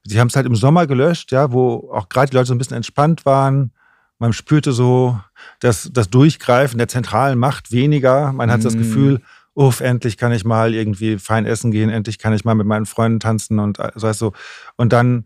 Sie 0.04 0.20
haben 0.20 0.28
es 0.28 0.36
halt 0.36 0.46
im 0.46 0.56
Sommer 0.56 0.88
gelöscht, 0.88 1.32
ja, 1.32 1.52
wo 1.52 1.92
auch 1.92 2.10
gerade 2.10 2.30
die 2.30 2.36
Leute 2.36 2.48
so 2.48 2.54
ein 2.54 2.58
bisschen 2.58 2.78
entspannt 2.78 3.26
waren. 3.26 3.72
Man 4.20 4.34
spürte 4.34 4.72
so 4.72 5.20
das, 5.60 5.90
das 5.92 6.10
Durchgreifen 6.10 6.78
der 6.78 6.88
zentralen 6.88 7.40
Macht 7.40 7.72
weniger. 7.72 8.32
Man 8.32 8.52
hat 8.52 8.60
mm. 8.60 8.64
das 8.64 8.78
Gefühl, 8.78 9.22
uff, 9.56 9.82
endlich 9.82 10.18
kann 10.18 10.32
ich 10.32 10.46
mal 10.46 10.74
irgendwie 10.74 11.18
fein 11.18 11.46
essen 11.46 11.72
gehen, 11.72 11.90
endlich 11.90 12.20
kann 12.20 12.34
ich 12.34 12.46
mal 12.46 12.56
mit 12.56 12.68
meinen 12.68 12.86
Freunden 12.86 13.20
tanzen 13.20 13.60
und 13.60 13.78
so. 13.96 14.08
Also, 14.08 14.34
und 14.76 14.94
dann 14.94 15.26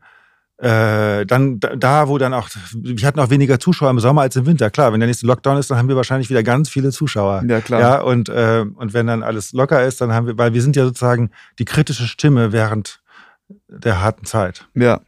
äh, 0.57 1.25
dann 1.25 1.59
da, 1.59 2.07
wo 2.07 2.17
dann 2.17 2.33
auch, 2.33 2.49
wir 2.73 3.07
hatten 3.07 3.19
auch 3.19 3.29
weniger 3.29 3.59
Zuschauer 3.59 3.91
im 3.91 3.99
Sommer 3.99 4.21
als 4.21 4.35
im 4.35 4.47
Winter. 4.47 4.71
Klar, 4.71 4.91
wenn 4.91 4.99
der 4.99 5.07
nächste 5.07 5.27
Lockdown 5.27 5.57
ist, 5.57 5.69
dann 5.69 5.77
haben 5.77 5.87
wir 5.87 5.95
wahrscheinlich 5.95 6.29
wieder 6.31 6.41
ganz 6.41 6.67
viele 6.69 6.91
Zuschauer. 6.91 7.43
Ja, 7.47 7.61
klar. 7.61 7.79
Ja, 7.79 8.01
und, 8.01 8.29
äh, 8.29 8.65
und 8.73 8.93
wenn 8.93 9.05
dann 9.05 9.21
alles 9.21 9.53
locker 9.53 9.85
ist, 9.85 10.01
dann 10.01 10.11
haben 10.13 10.25
wir, 10.25 10.37
weil 10.37 10.53
wir 10.53 10.61
sind 10.63 10.75
ja 10.75 10.85
sozusagen 10.85 11.29
die 11.59 11.65
kritische 11.65 12.07
Stimme 12.07 12.51
während 12.53 13.01
der 13.67 14.01
harten 14.01 14.25
Zeit. 14.25 14.67
Ja. 14.73 15.01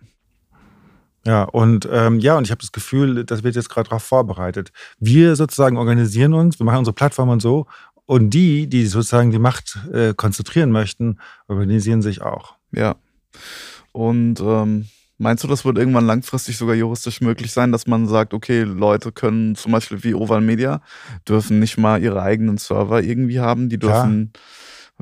Ja, 1.25 1.43
und 1.43 1.87
ähm, 1.91 2.19
ja, 2.19 2.37
und 2.37 2.45
ich 2.45 2.51
habe 2.51 2.61
das 2.61 2.71
Gefühl, 2.71 3.25
das 3.25 3.43
wird 3.43 3.55
jetzt 3.55 3.69
gerade 3.69 3.89
darauf 3.89 4.03
vorbereitet. 4.03 4.71
Wir 4.99 5.35
sozusagen 5.35 5.77
organisieren 5.77 6.33
uns, 6.33 6.59
wir 6.59 6.65
machen 6.65 6.79
unsere 6.79 6.93
Plattform 6.93 7.29
und 7.29 7.41
so. 7.41 7.65
Und 8.05 8.31
die, 8.31 8.67
die 8.67 8.85
sozusagen 8.85 9.29
die 9.29 9.39
Macht 9.39 9.77
äh, 9.91 10.13
konzentrieren 10.13 10.71
möchten, 10.71 11.19
organisieren 11.47 12.01
sich 12.01 12.21
auch. 12.21 12.55
Ja. 12.71 12.95
Und 13.91 14.39
ähm 14.39 14.85
Meinst 15.21 15.43
du, 15.43 15.49
das 15.49 15.65
wird 15.65 15.77
irgendwann 15.77 16.05
langfristig 16.05 16.57
sogar 16.57 16.75
juristisch 16.75 17.19
möglich 17.19 17.51
sein, 17.51 17.73
dass 17.73 17.87
man 17.87 18.07
sagt, 18.07 18.33
okay, 18.33 18.63
Leute 18.63 19.11
können 19.11 19.53
zum 19.55 19.73
Beispiel 19.73 20.01
wie 20.03 20.13
Oval 20.13 20.39
Media, 20.39 20.81
dürfen 21.27 21.59
nicht 21.59 21.77
mal 21.77 22.01
ihre 22.01 22.21
eigenen 22.21 22.57
Server 22.57 23.03
irgendwie 23.03 23.41
haben, 23.41 23.67
die 23.67 23.77
dürfen. 23.77 24.31
Ja. 24.33 24.41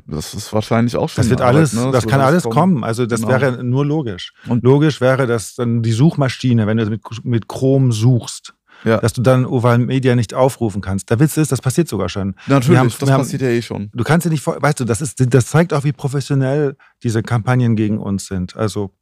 Das 0.06 0.34
ist 0.34 0.52
wahrscheinlich 0.52 0.96
auch 0.96 1.08
schon. 1.08 1.22
Das 1.22 1.30
wird 1.30 1.40
alles, 1.40 1.72
Arbeit, 1.72 1.86
ne? 1.86 1.92
das, 1.92 2.04
das 2.04 2.10
kann 2.10 2.20
alles 2.20 2.42
kommen. 2.42 2.54
kommen. 2.54 2.84
Also 2.84 3.06
das 3.06 3.20
genau. 3.20 3.32
wäre 3.32 3.64
nur 3.64 3.86
logisch. 3.86 4.32
Und 4.48 4.64
logisch 4.64 5.00
wäre, 5.00 5.26
dass 5.26 5.54
dann 5.54 5.82
die 5.82 5.92
Suchmaschine, 5.92 6.66
wenn 6.66 6.76
du 6.76 6.86
mit, 6.86 7.02
mit 7.24 7.48
Chrome 7.48 7.92
suchst, 7.92 8.54
ja. 8.84 8.98
dass 8.98 9.12
du 9.12 9.22
dann 9.22 9.44
Oval 9.46 9.78
Media 9.78 10.14
nicht 10.14 10.34
aufrufen 10.34 10.80
kannst. 10.80 11.10
Der 11.10 11.20
Witz 11.20 11.36
ist, 11.36 11.52
das 11.52 11.60
passiert 11.60 11.88
sogar 11.88 12.08
schon. 12.08 12.34
Natürlich, 12.46 12.78
haben, 12.78 12.88
das 12.88 13.08
passiert 13.08 13.42
ja 13.42 13.48
eh 13.48 13.62
schon. 13.62 13.90
Du 13.94 14.04
kannst 14.04 14.24
ja 14.24 14.30
nicht, 14.30 14.46
weißt 14.46 14.80
du, 14.80 14.84
das, 14.84 15.00
ist, 15.00 15.34
das 15.34 15.46
zeigt 15.46 15.72
auch, 15.72 15.84
wie 15.84 15.92
professionell 15.92 16.76
diese 17.02 17.22
Kampagnen 17.22 17.76
gegen 17.76 17.98
uns 17.98 18.26
sind. 18.26 18.56
Also 18.56 18.92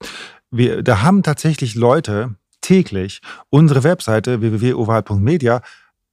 wir, 0.57 0.83
da 0.83 1.03
haben 1.03 1.23
tatsächlich 1.23 1.75
Leute 1.75 2.37
täglich 2.61 3.21
unsere 3.51 3.85
Webseite 3.85 4.41
www.oval.media 4.41 5.63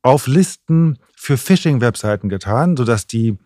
auf 0.02 0.28
Listen 0.28 1.00
für 1.16 1.38
Phishing-Webseiten 1.38 2.30
getan, 2.30 2.76
sodass 2.78 3.08
die 3.08 3.38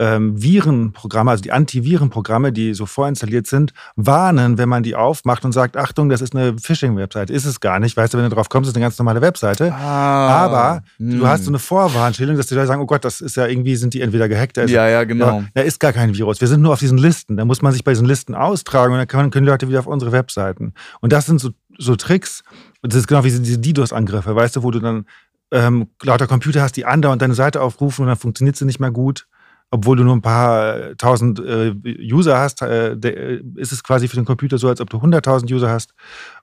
ähm, 0.00 0.42
Virenprogramme, 0.42 1.30
also 1.30 1.42
die 1.42 1.52
Antivirenprogramme, 1.52 2.52
die 2.52 2.74
so 2.74 2.84
vorinstalliert 2.84 3.46
sind, 3.46 3.72
warnen, 3.94 4.58
wenn 4.58 4.68
man 4.68 4.82
die 4.82 4.96
aufmacht 4.96 5.44
und 5.44 5.52
sagt, 5.52 5.76
Achtung, 5.76 6.08
das 6.08 6.20
ist 6.20 6.34
eine 6.34 6.58
Phishing-Webseite. 6.58 7.32
Ist 7.32 7.44
es 7.44 7.60
gar 7.60 7.78
nicht. 7.78 7.96
Weißt 7.96 8.12
du, 8.12 8.18
wenn 8.18 8.28
du 8.28 8.34
drauf 8.34 8.48
kommst, 8.48 8.68
ist 8.68 8.72
es 8.72 8.76
eine 8.76 8.84
ganz 8.84 8.98
normale 8.98 9.20
Webseite. 9.20 9.72
Ah, 9.72 10.44
Aber 10.44 10.82
mh. 10.98 11.18
du 11.18 11.26
hast 11.28 11.44
so 11.44 11.50
eine 11.50 11.60
Vorwarnstellung, 11.60 12.36
dass 12.36 12.46
die 12.46 12.54
Leute 12.54 12.66
sagen, 12.66 12.82
oh 12.82 12.86
Gott, 12.86 13.04
das 13.04 13.20
ist 13.20 13.36
ja 13.36 13.46
irgendwie, 13.46 13.76
sind 13.76 13.94
die 13.94 14.00
entweder 14.00 14.28
gehackt. 14.28 14.58
Ist, 14.58 14.70
ja, 14.70 14.88
ja, 14.88 15.04
genau. 15.04 15.40
Ja, 15.40 15.46
da 15.54 15.62
ist 15.62 15.78
gar 15.78 15.92
kein 15.92 16.14
Virus. 16.14 16.40
Wir 16.40 16.48
sind 16.48 16.60
nur 16.60 16.72
auf 16.72 16.80
diesen 16.80 16.98
Listen. 16.98 17.36
Da 17.36 17.44
muss 17.44 17.62
man 17.62 17.72
sich 17.72 17.84
bei 17.84 17.92
diesen 17.92 18.06
Listen 18.06 18.34
austragen 18.34 18.92
und 18.92 18.98
dann 18.98 19.08
können, 19.08 19.30
können 19.30 19.46
Leute 19.46 19.68
wieder 19.68 19.78
auf 19.78 19.86
unsere 19.86 20.10
Webseiten. 20.10 20.74
Und 21.00 21.12
das 21.12 21.26
sind 21.26 21.40
so, 21.40 21.50
so 21.78 21.94
Tricks. 21.94 22.42
Das 22.82 22.96
ist 22.96 23.06
genau 23.06 23.22
wie 23.22 23.30
diese 23.30 23.58
DDoS-Angriffe, 23.58 24.34
weißt 24.34 24.56
du, 24.56 24.62
wo 24.64 24.70
du 24.72 24.80
dann 24.80 25.06
ähm, 25.52 25.88
lauter 26.02 26.26
Computer 26.26 26.62
hast, 26.62 26.76
die 26.76 26.84
andauernd 26.84 27.22
deine 27.22 27.34
Seite 27.34 27.62
aufrufen 27.62 28.02
und 28.02 28.08
dann 28.08 28.16
funktioniert 28.16 28.56
sie 28.56 28.64
nicht 28.64 28.80
mehr 28.80 28.90
gut 28.90 29.26
obwohl 29.74 29.96
du 29.96 30.04
nur 30.04 30.14
ein 30.14 30.22
paar 30.22 30.96
tausend 30.98 31.40
äh, 31.40 31.74
User 32.00 32.38
hast, 32.38 32.62
äh, 32.62 32.92
äh 32.92 33.42
ist 33.56 33.72
es 33.72 33.82
quasi 33.82 34.06
für 34.06 34.14
den 34.14 34.24
Computer 34.24 34.56
so, 34.56 34.68
als 34.68 34.80
ob 34.80 34.88
du 34.88 34.98
100.000 34.98 35.52
User 35.52 35.68
hast. 35.68 35.94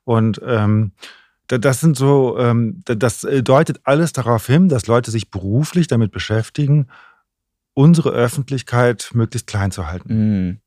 Und 0.04 0.42
ähm, 0.46 0.92
das 1.48 1.80
sind 1.80 1.96
so, 1.96 2.38
ähm, 2.38 2.82
das 2.84 3.22
deutet 3.22 3.80
alles 3.86 4.12
darauf 4.12 4.48
hin, 4.48 4.68
dass 4.68 4.88
Leute 4.88 5.12
sich 5.12 5.32
beruflich 5.32 5.88
damit 5.88 6.12
beschäftigen, 6.12 6.88
unsere 7.74 8.10
Öffentlichkeit 8.10 9.12
möglichst 9.14 9.48
klein 9.48 9.72
zu 9.72 9.88
halten. 9.88 10.14
Mhm. 10.14 10.58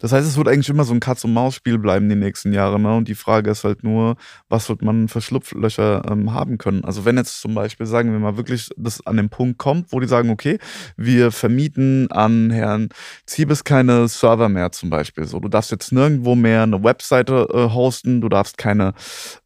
Das 0.00 0.12
heißt, 0.12 0.26
es 0.26 0.36
wird 0.36 0.48
eigentlich 0.48 0.68
immer 0.68 0.84
so 0.84 0.92
ein 0.92 1.00
Katz-und-Maus-Spiel 1.00 1.78
bleiben 1.78 2.08
die 2.08 2.16
nächsten 2.16 2.52
Jahre. 2.52 2.78
Ne? 2.80 2.96
Und 2.96 3.08
die 3.08 3.14
Frage 3.14 3.50
ist 3.50 3.64
halt 3.64 3.84
nur, 3.84 4.16
was 4.48 4.68
wird 4.68 4.82
man 4.82 5.08
für 5.08 5.20
Schlupflöcher 5.20 6.02
ähm, 6.10 6.32
haben 6.32 6.58
können? 6.58 6.84
Also 6.84 7.04
wenn 7.04 7.16
jetzt 7.16 7.40
zum 7.40 7.54
Beispiel, 7.54 7.86
sagen 7.86 8.12
wir 8.12 8.18
mal, 8.18 8.36
wirklich 8.36 8.70
das 8.76 9.06
an 9.06 9.16
den 9.16 9.28
Punkt 9.28 9.58
kommt, 9.58 9.92
wo 9.92 10.00
die 10.00 10.08
sagen, 10.08 10.30
okay, 10.30 10.58
wir 10.96 11.30
vermieten 11.32 12.10
an 12.10 12.50
Herrn 12.50 12.88
Ziebes 13.26 13.64
keine 13.64 14.08
Server 14.08 14.48
mehr 14.48 14.72
zum 14.72 14.90
Beispiel. 14.90 15.26
So, 15.26 15.40
du 15.40 15.48
darfst 15.48 15.70
jetzt 15.70 15.92
nirgendwo 15.92 16.34
mehr 16.34 16.64
eine 16.64 16.82
Webseite 16.82 17.48
äh, 17.52 17.72
hosten, 17.72 18.20
du 18.20 18.28
darfst 18.28 18.58
keine 18.58 18.94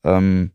ähm, 0.04 0.54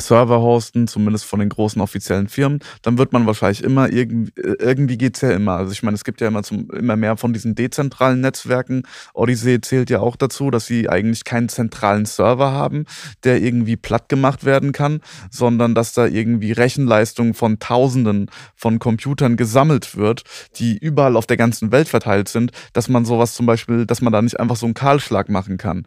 Server 0.00 0.40
hosten, 0.40 0.88
zumindest 0.88 1.24
von 1.24 1.40
den 1.40 1.48
großen 1.48 1.80
offiziellen 1.80 2.28
Firmen, 2.28 2.60
dann 2.82 2.98
wird 2.98 3.12
man 3.12 3.26
wahrscheinlich 3.26 3.62
immer, 3.62 3.92
irgendwie, 3.92 4.32
irgendwie 4.36 4.98
geht 4.98 5.16
es 5.16 5.22
ja 5.22 5.30
immer. 5.30 5.52
Also 5.52 5.72
ich 5.72 5.82
meine, 5.82 5.94
es 5.94 6.04
gibt 6.04 6.20
ja 6.20 6.28
immer, 6.28 6.42
zum, 6.42 6.70
immer 6.70 6.96
mehr 6.96 7.16
von 7.16 7.32
diesen 7.32 7.54
dezentralen 7.54 8.20
Netzwerken. 8.20 8.82
Odyssey 9.14 9.60
zählt 9.60 9.90
ja 9.90 10.00
auch 10.00 10.16
dazu, 10.16 10.50
dass 10.50 10.66
sie 10.66 10.88
eigentlich 10.88 11.24
keinen 11.24 11.48
zentralen 11.48 12.06
Server 12.06 12.52
haben, 12.52 12.84
der 13.24 13.40
irgendwie 13.42 13.76
platt 13.76 14.08
gemacht 14.08 14.44
werden 14.44 14.72
kann, 14.72 15.00
sondern 15.30 15.74
dass 15.74 15.92
da 15.94 16.06
irgendwie 16.06 16.52
Rechenleistung 16.52 17.34
von 17.34 17.58
Tausenden 17.58 18.30
von 18.56 18.78
Computern 18.78 19.36
gesammelt 19.36 19.96
wird, 19.96 20.24
die 20.56 20.78
überall 20.78 21.16
auf 21.16 21.26
der 21.26 21.36
ganzen 21.36 21.72
Welt 21.72 21.88
verteilt 21.88 22.28
sind, 22.28 22.52
dass 22.72 22.88
man 22.88 23.04
sowas 23.04 23.34
zum 23.34 23.46
Beispiel, 23.46 23.86
dass 23.86 24.00
man 24.00 24.12
da 24.12 24.22
nicht 24.22 24.40
einfach 24.40 24.56
so 24.56 24.66
einen 24.66 24.74
Kahlschlag 24.74 25.28
machen 25.28 25.58
kann. 25.58 25.86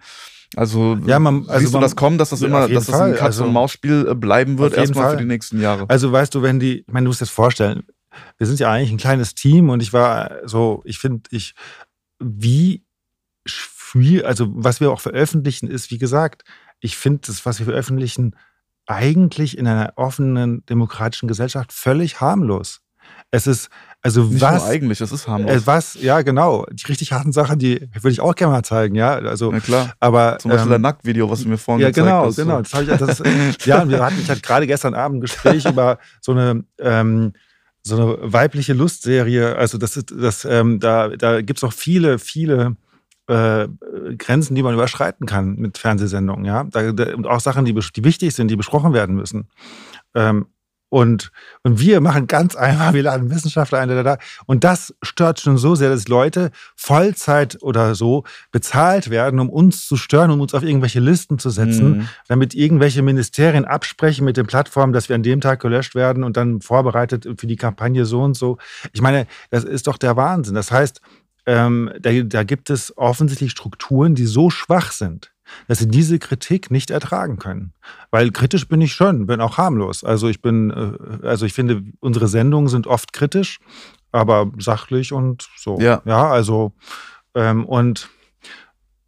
Also, 0.55 0.97
ja, 1.05 1.19
man, 1.19 1.45
also 1.47 1.59
siehst 1.59 1.73
du 1.73 1.79
das 1.79 1.95
kommen, 1.95 2.17
dass 2.17 2.29
das 2.29 2.41
immer, 2.41 2.67
dass 2.67 2.87
das 2.87 2.99
ein 2.99 3.15
Katz-und-Maus-Spiel 3.15 4.03
also, 4.03 4.15
bleiben 4.15 4.57
wird, 4.57 4.73
erstmal 4.73 5.11
für 5.11 5.17
die 5.17 5.25
nächsten 5.25 5.59
Jahre? 5.59 5.85
Also 5.89 6.11
weißt 6.11 6.33
du, 6.35 6.41
wenn 6.41 6.59
die, 6.59 6.81
ich 6.81 6.87
meine, 6.87 7.05
du 7.05 7.09
musst 7.09 7.21
dir 7.21 7.25
das 7.25 7.31
vorstellen, 7.31 7.83
wir 8.37 8.47
sind 8.47 8.59
ja 8.59 8.71
eigentlich 8.71 8.91
ein 8.91 8.97
kleines 8.97 9.35
Team 9.35 9.69
und 9.69 9.81
ich 9.81 9.93
war 9.93 10.37
so, 10.45 10.81
ich 10.85 10.99
finde, 10.99 11.23
ich, 11.31 11.55
wie 12.19 12.85
viel, 13.45 14.25
also 14.25 14.47
was 14.49 14.79
wir 14.79 14.91
auch 14.91 15.01
veröffentlichen, 15.01 15.67
ist, 15.67 15.91
wie 15.91 15.97
gesagt, 15.97 16.43
ich 16.79 16.97
finde 16.97 17.21
das, 17.27 17.45
was 17.45 17.59
wir 17.59 17.65
veröffentlichen, 17.65 18.35
eigentlich 18.85 19.57
in 19.57 19.67
einer 19.67 19.93
offenen, 19.95 20.65
demokratischen 20.65 21.27
Gesellschaft 21.27 21.71
völlig 21.71 22.19
harmlos. 22.19 22.81
Es 23.31 23.47
ist, 23.47 23.69
also 24.05 24.23
Nicht 24.23 24.41
was. 24.41 24.65
Eigentlich, 24.65 24.99
es 24.99 25.13
ist 25.13 25.29
harmlos. 25.29 25.49
Äh, 25.49 25.65
was, 25.65 25.97
ja, 26.01 26.21
genau. 26.23 26.65
Die 26.69 26.85
richtig 26.87 27.13
harten 27.13 27.31
Sachen, 27.31 27.57
die 27.57 27.87
würde 27.93 28.09
ich 28.09 28.19
auch 28.19 28.35
gerne 28.35 28.53
mal 28.53 28.63
zeigen, 28.63 28.95
ja. 28.95 29.13
Also, 29.13 29.49
Na 29.49 29.61
klar. 29.61 29.93
Aber, 30.01 30.37
Zum 30.39 30.51
Beispiel 30.51 30.65
ähm, 30.65 30.69
der 30.71 30.79
Nacktvideo, 30.79 31.29
was 31.29 31.43
du 31.43 31.47
mir 31.47 31.57
vorhin 31.57 31.83
ja, 31.83 31.87
gezeigt 31.87 32.07
genau, 32.07 32.25
hast. 32.25 32.35
Genau, 32.35 32.61
genau. 32.61 32.97
Das 32.97 33.17
das, 33.17 33.65
ja, 33.65 33.81
und 33.81 33.89
wir 33.89 34.03
hatten 34.03 34.19
ich 34.21 34.29
hatte 34.29 34.41
gerade 34.41 34.67
gestern 34.67 34.93
Abend 34.93 35.17
ein 35.17 35.21
Gespräch 35.21 35.65
über 35.65 35.99
so 36.19 36.33
eine, 36.33 36.65
ähm, 36.79 37.31
so 37.81 37.95
eine 37.95 38.33
weibliche 38.33 38.73
Lustserie. 38.73 39.55
Also, 39.55 39.77
das 39.77 39.95
ist, 39.95 40.13
das, 40.15 40.43
ähm, 40.43 40.81
da, 40.81 41.07
da 41.07 41.41
gibt 41.41 41.59
es 41.59 41.63
auch 41.63 41.73
viele, 41.73 42.19
viele 42.19 42.75
äh, 43.27 43.69
Grenzen, 44.17 44.55
die 44.55 44.63
man 44.63 44.73
überschreiten 44.73 45.25
kann 45.25 45.55
mit 45.55 45.77
Fernsehsendungen, 45.77 46.43
ja. 46.43 46.65
Da, 46.65 46.91
da, 46.91 47.15
und 47.15 47.25
auch 47.25 47.39
Sachen, 47.39 47.63
die, 47.63 47.73
die 47.73 48.03
wichtig 48.03 48.35
sind, 48.35 48.49
die 48.49 48.57
besprochen 48.57 48.91
werden 48.91 49.15
müssen. 49.15 49.47
Ähm, 50.13 50.47
und, 50.93 51.31
und 51.63 51.79
wir 51.79 52.01
machen 52.01 52.27
ganz 52.27 52.55
einfach, 52.55 52.93
wir 52.93 53.01
laden 53.01 53.31
Wissenschaftler 53.31 53.79
ein, 53.79 53.89
da, 53.89 54.03
da, 54.03 54.17
und 54.45 54.63
das 54.63 54.93
stört 55.01 55.39
schon 55.39 55.57
so 55.57 55.73
sehr, 55.73 55.89
dass 55.89 56.07
Leute 56.07 56.51
Vollzeit 56.75 57.57
oder 57.63 57.95
so 57.95 58.25
bezahlt 58.51 59.09
werden, 59.09 59.39
um 59.39 59.49
uns 59.49 59.87
zu 59.87 59.97
stören, 59.97 60.29
um 60.29 60.39
uns 60.39 60.53
auf 60.53 60.61
irgendwelche 60.61 60.99
Listen 60.99 61.39
zu 61.39 61.49
setzen, 61.49 61.97
mhm. 61.97 62.09
damit 62.27 62.53
irgendwelche 62.53 63.01
Ministerien 63.01 63.65
absprechen 63.65 64.23
mit 64.23 64.37
den 64.37 64.45
Plattformen, 64.45 64.93
dass 64.93 65.09
wir 65.09 65.15
an 65.15 65.23
dem 65.23 65.41
Tag 65.41 65.61
gelöscht 65.61 65.95
werden 65.95 66.23
und 66.23 66.37
dann 66.37 66.61
vorbereitet 66.61 67.27
für 67.39 67.47
die 67.47 67.55
Kampagne 67.55 68.05
so 68.05 68.21
und 68.21 68.35
so. 68.35 68.59
Ich 68.91 69.01
meine, 69.01 69.25
das 69.49 69.63
ist 69.63 69.87
doch 69.87 69.97
der 69.97 70.15
Wahnsinn. 70.15 70.53
Das 70.53 70.71
heißt, 70.71 71.01
ähm, 71.47 71.91
da, 71.99 72.11
da 72.21 72.43
gibt 72.43 72.69
es 72.69 72.95
offensichtlich 72.95 73.49
Strukturen, 73.49 74.13
die 74.13 74.27
so 74.27 74.51
schwach 74.51 74.91
sind, 74.91 75.32
dass 75.67 75.79
sie 75.79 75.87
diese 75.87 76.19
Kritik 76.19 76.71
nicht 76.71 76.91
ertragen 76.91 77.37
können. 77.37 77.73
Weil 78.11 78.31
kritisch 78.31 78.67
bin 78.67 78.81
ich 78.81 78.93
schon, 78.93 79.25
bin 79.25 79.41
auch 79.41 79.57
harmlos. 79.57 80.03
Also 80.03 80.27
ich 80.27 80.41
bin, 80.41 80.71
äh, 80.71 81.27
also 81.27 81.45
ich 81.45 81.53
finde, 81.53 81.83
unsere 81.99 82.27
Sendungen 82.27 82.69
sind 82.69 82.87
oft 82.87 83.13
kritisch, 83.13 83.59
aber 84.11 84.51
sachlich 84.59 85.11
und 85.11 85.49
so. 85.57 85.79
Ja, 85.79 86.01
ja 86.05 86.29
also 86.29 86.73
ähm, 87.35 87.65
und 87.65 88.09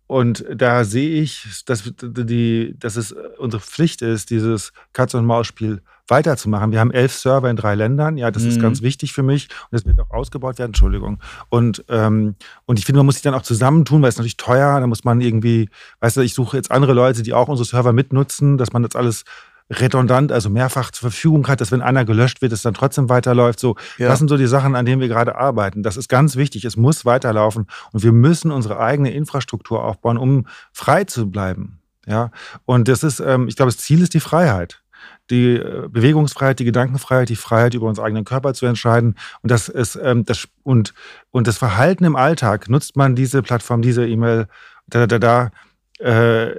und 0.08 0.46
da 0.54 0.84
sehe 0.84 1.22
ich, 1.22 1.64
dass, 1.66 1.92
die, 2.00 2.76
dass 2.78 2.96
es 2.96 3.12
unsere 3.40 3.62
Pflicht 3.62 4.04
ist, 4.04 4.30
dieses 4.30 4.72
Katz-und-Maus-Spiel 4.94 5.82
weiterzumachen. 6.08 6.72
Wir 6.72 6.80
haben 6.80 6.92
elf 6.92 7.14
Server 7.14 7.50
in 7.50 7.56
drei 7.56 7.76
Ländern. 7.76 8.18
Ja, 8.18 8.32
das 8.32 8.44
mhm. 8.44 8.50
ist 8.50 8.62
ganz 8.62 8.82
wichtig 8.82 9.14
für 9.14 9.24
mich. 9.24 9.50
Und 9.64 9.74
das 9.74 9.86
wird 9.86 10.00
auch 10.00 10.12
ausgebaut 10.12 10.60
werden. 10.60 10.70
Entschuldigung. 10.70 11.20
Und, 11.50 11.84
ähm, 11.90 12.36
und 12.66 12.80
ich 12.80 12.86
finde, 12.86 13.00
man 13.00 13.08
muss 13.08 13.16
sich 13.16 13.24
dann 13.24 13.34
auch 13.34 13.42
zusammentun, 13.42 14.02
weil 14.02 14.10
es 14.10 14.18
natürlich 14.18 14.38
teuer. 14.38 14.80
Da 14.80 14.88
muss 14.88 15.04
man 15.04 15.22
irgendwie, 15.22 15.70
weißt 16.00 16.18
du, 16.18 16.22
ich 16.22 16.34
suche 16.34 16.58
jetzt 16.58 16.72
andere 16.72 16.94
Leute, 16.94 17.24
die 17.24 17.34
auch 17.34 17.48
unsere 17.48 17.68
Server 17.68 17.94
mitnutzen, 17.94 18.58
dass 18.58 18.74
man 18.74 18.84
das 18.84 18.96
alles 18.96 19.24
redundant, 19.70 20.32
also 20.32 20.50
mehrfach 20.50 20.92
zur 20.92 21.10
Verfügung 21.10 21.48
hat, 21.48 21.60
dass 21.60 21.72
wenn 21.72 21.82
einer 21.82 22.06
gelöscht 22.06 22.42
wird, 22.42 22.52
es 22.54 22.62
dann 22.62 22.76
trotzdem 22.76 23.10
weiterläuft. 23.10 23.60
So, 23.60 23.76
ja. 23.98 24.08
das 24.08 24.20
sind 24.20 24.28
so 24.28 24.38
die 24.38 24.46
Sachen, 24.46 24.76
an 24.76 24.86
denen 24.86 25.02
wir 25.02 25.08
gerade 25.08 25.36
arbeiten. 25.36 25.82
Das 25.82 25.98
ist 25.98 26.08
ganz 26.08 26.36
wichtig. 26.36 26.66
Es 26.66 26.78
muss 26.78 27.04
weiterlaufen 27.06 27.66
und 27.92 28.04
wir 28.04 28.12
müssen 28.12 28.52
unsere 28.52 28.80
eigene 28.80 29.12
Infrastruktur 29.12 29.84
aufbauen, 29.84 30.18
um 30.18 30.46
frei 30.72 31.06
zu 31.06 31.32
bleiben. 31.32 31.80
Ja, 32.08 32.30
und 32.66 32.88
das 32.88 33.02
ist, 33.02 33.20
ähm, 33.20 33.48
ich 33.48 33.56
glaube, 33.56 33.72
das 33.72 33.80
Ziel 33.80 34.04
ist 34.04 34.14
die 34.14 34.20
Freiheit 34.20 34.84
die 35.30 35.56
äh, 35.56 35.88
Bewegungsfreiheit, 35.90 36.60
die 36.60 36.66
Gedankenfreiheit, 36.66 37.30
die 37.30 37.36
Freiheit, 37.36 37.74
über 37.74 37.88
unseren 37.88 38.06
eigenen 38.06 38.26
Körper 38.26 38.54
zu 38.54 38.66
entscheiden. 38.66 39.16
Und 39.42 39.52
das 39.52 39.70
ist 39.70 39.96
ähm, 40.02 40.26
das 40.26 40.48
und, 40.64 40.94
und 41.32 41.48
das 41.48 41.58
Verhalten 41.58 42.04
im 42.04 42.16
Alltag, 42.16 42.70
nutzt 42.70 42.96
man 42.96 43.16
diese 43.16 43.42
Plattform, 43.42 43.82
diese 43.82 44.08
E-Mail, 44.08 44.48
da, 44.88 45.08
da, 45.08 45.20
da, 45.20 45.52
äh, 46.00 46.56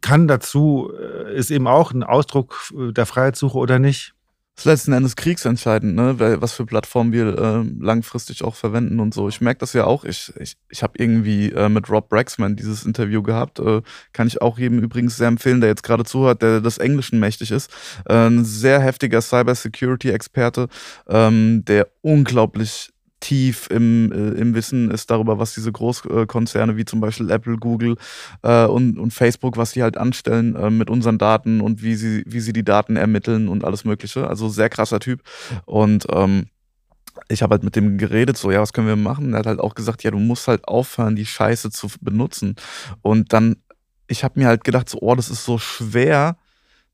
kann 0.00 0.28
dazu, 0.28 0.92
äh, 0.98 1.34
ist 1.34 1.50
eben 1.50 1.66
auch 1.66 1.92
ein 1.92 2.02
Ausdruck 2.02 2.70
der 2.72 3.06
Freiheitssuche 3.06 3.58
oder 3.58 3.78
nicht. 3.78 4.14
Das 4.54 4.62
ist 4.62 4.66
letzten 4.66 4.92
Endes 4.92 5.16
kriegsentscheidend, 5.16 5.96
ne? 5.96 6.40
was 6.40 6.52
für 6.52 6.64
Plattformen 6.64 7.12
wir 7.12 7.36
äh, 7.36 7.64
langfristig 7.80 8.44
auch 8.44 8.54
verwenden 8.54 9.00
und 9.00 9.12
so. 9.12 9.28
Ich 9.28 9.40
merke 9.40 9.58
das 9.58 9.72
ja 9.72 9.84
auch. 9.84 10.04
Ich, 10.04 10.32
ich, 10.38 10.56
ich 10.68 10.84
habe 10.84 10.92
irgendwie 10.96 11.50
äh, 11.50 11.68
mit 11.68 11.90
Rob 11.90 12.08
Braxman 12.08 12.54
dieses 12.54 12.84
Interview 12.84 13.20
gehabt. 13.20 13.58
Äh, 13.58 13.82
kann 14.12 14.28
ich 14.28 14.40
auch 14.40 14.56
jedem 14.56 14.78
übrigens 14.78 15.16
sehr 15.16 15.26
empfehlen, 15.26 15.60
der 15.60 15.70
jetzt 15.70 15.82
gerade 15.82 16.04
zuhört, 16.04 16.42
der 16.42 16.60
des 16.60 16.78
Englischen 16.78 17.18
mächtig 17.18 17.50
ist. 17.50 17.68
Äh, 18.08 18.28
ein 18.28 18.44
sehr 18.44 18.78
heftiger 18.78 19.20
Cybersecurity-Experte, 19.20 20.68
ähm, 21.08 21.64
der 21.64 21.88
unglaublich 22.02 22.93
tief 23.24 23.68
im, 23.70 24.12
äh, 24.12 24.38
im 24.38 24.54
Wissen 24.54 24.90
ist 24.90 25.10
darüber, 25.10 25.38
was 25.38 25.54
diese 25.54 25.72
Großkonzerne 25.72 26.76
wie 26.76 26.84
zum 26.84 27.00
Beispiel 27.00 27.30
Apple, 27.30 27.56
Google 27.56 27.96
äh, 28.42 28.66
und, 28.66 28.98
und 28.98 29.14
Facebook, 29.14 29.56
was 29.56 29.72
die 29.72 29.82
halt 29.82 29.96
anstellen 29.96 30.54
äh, 30.54 30.68
mit 30.68 30.90
unseren 30.90 31.16
Daten 31.16 31.62
und 31.62 31.82
wie 31.82 31.94
sie, 31.94 32.22
wie 32.26 32.40
sie 32.40 32.52
die 32.52 32.64
Daten 32.64 32.96
ermitteln 32.96 33.48
und 33.48 33.64
alles 33.64 33.86
Mögliche. 33.86 34.28
Also 34.28 34.50
sehr 34.50 34.68
krasser 34.68 35.00
Typ. 35.00 35.22
Und 35.64 36.06
ähm, 36.12 36.48
ich 37.28 37.42
habe 37.42 37.52
halt 37.52 37.62
mit 37.62 37.76
dem 37.76 37.96
geredet, 37.96 38.36
so, 38.36 38.50
ja, 38.50 38.60
was 38.60 38.74
können 38.74 38.88
wir 38.88 38.96
machen? 38.96 39.32
Er 39.32 39.38
hat 39.38 39.46
halt 39.46 39.60
auch 39.60 39.74
gesagt, 39.74 40.02
ja, 40.02 40.10
du 40.10 40.18
musst 40.18 40.46
halt 40.46 40.68
aufhören, 40.68 41.16
die 41.16 41.24
Scheiße 41.24 41.70
zu 41.70 41.88
benutzen. 42.02 42.56
Und 43.00 43.32
dann, 43.32 43.56
ich 44.06 44.22
habe 44.22 44.38
mir 44.38 44.48
halt 44.48 44.64
gedacht, 44.64 44.90
so, 44.90 44.98
oh, 45.00 45.14
das 45.14 45.30
ist 45.30 45.46
so 45.46 45.56
schwer, 45.56 46.36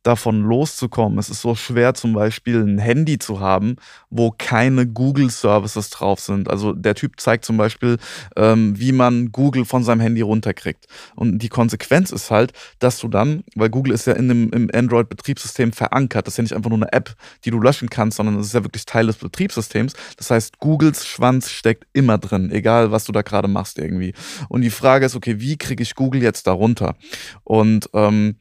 davon 0.03 0.43
loszukommen. 0.43 1.19
Es 1.19 1.29
ist 1.29 1.43
so 1.43 1.55
schwer, 1.55 1.95
zum 1.95 2.15
Beispiel 2.15 2.63
ein 2.63 2.79
Handy 2.79 3.19
zu 3.19 3.41
haben, 3.41 3.77
wo 4.09 4.35
keine 4.37 4.87
Google-Services 4.87 5.91
drauf 5.91 6.21
sind. 6.21 6.49
Also 6.49 6.73
der 6.73 6.95
Typ 6.95 7.21
zeigt 7.21 7.45
zum 7.45 7.59
Beispiel, 7.59 7.99
ähm, 8.37 8.79
wie 8.79 8.93
man 8.93 9.31
Google 9.31 9.67
von 9.67 9.85
seinem 9.85 10.01
Handy 10.01 10.23
runterkriegt. 10.23 10.87
Und 11.17 11.41
die 11.41 11.51
Konsequenz 11.51 12.13
ist 12.13 12.31
halt, 12.31 12.53
dass 12.79 12.99
du 12.99 13.09
dann, 13.09 13.45
weil 13.55 13.69
Google 13.69 13.93
ist 13.93 14.07
ja 14.07 14.15
in 14.15 14.29
dem, 14.29 14.51
im 14.53 14.71
Android-Betriebssystem 14.73 15.73
verankert, 15.73 16.27
das 16.27 16.35
ist 16.35 16.39
ja 16.39 16.43
nicht 16.43 16.55
einfach 16.55 16.71
nur 16.71 16.79
eine 16.79 16.93
App, 16.93 17.15
die 17.45 17.51
du 17.51 17.61
löschen 17.61 17.91
kannst, 17.91 18.17
sondern 18.17 18.39
es 18.39 18.47
ist 18.47 18.55
ja 18.55 18.65
wirklich 18.65 18.87
Teil 18.87 19.07
des 19.07 19.17
Betriebssystems. 19.17 19.93
Das 20.17 20.31
heißt, 20.31 20.59
Googles 20.59 21.07
Schwanz 21.07 21.51
steckt 21.51 21.87
immer 21.93 22.17
drin, 22.17 22.51
egal 22.51 22.91
was 22.91 23.05
du 23.05 23.13
da 23.13 23.21
gerade 23.21 23.49
machst 23.49 23.79
irgendwie. 23.79 24.15
Und 24.49 24.63
die 24.63 24.71
Frage 24.71 25.05
ist, 25.05 25.15
okay, 25.15 25.41
wie 25.41 25.59
kriege 25.59 25.83
ich 25.83 25.95
Google 25.95 26.23
jetzt 26.23 26.47
da 26.47 26.53
runter? 26.53 26.97
Und 27.45 27.91
ähm, 27.93 28.37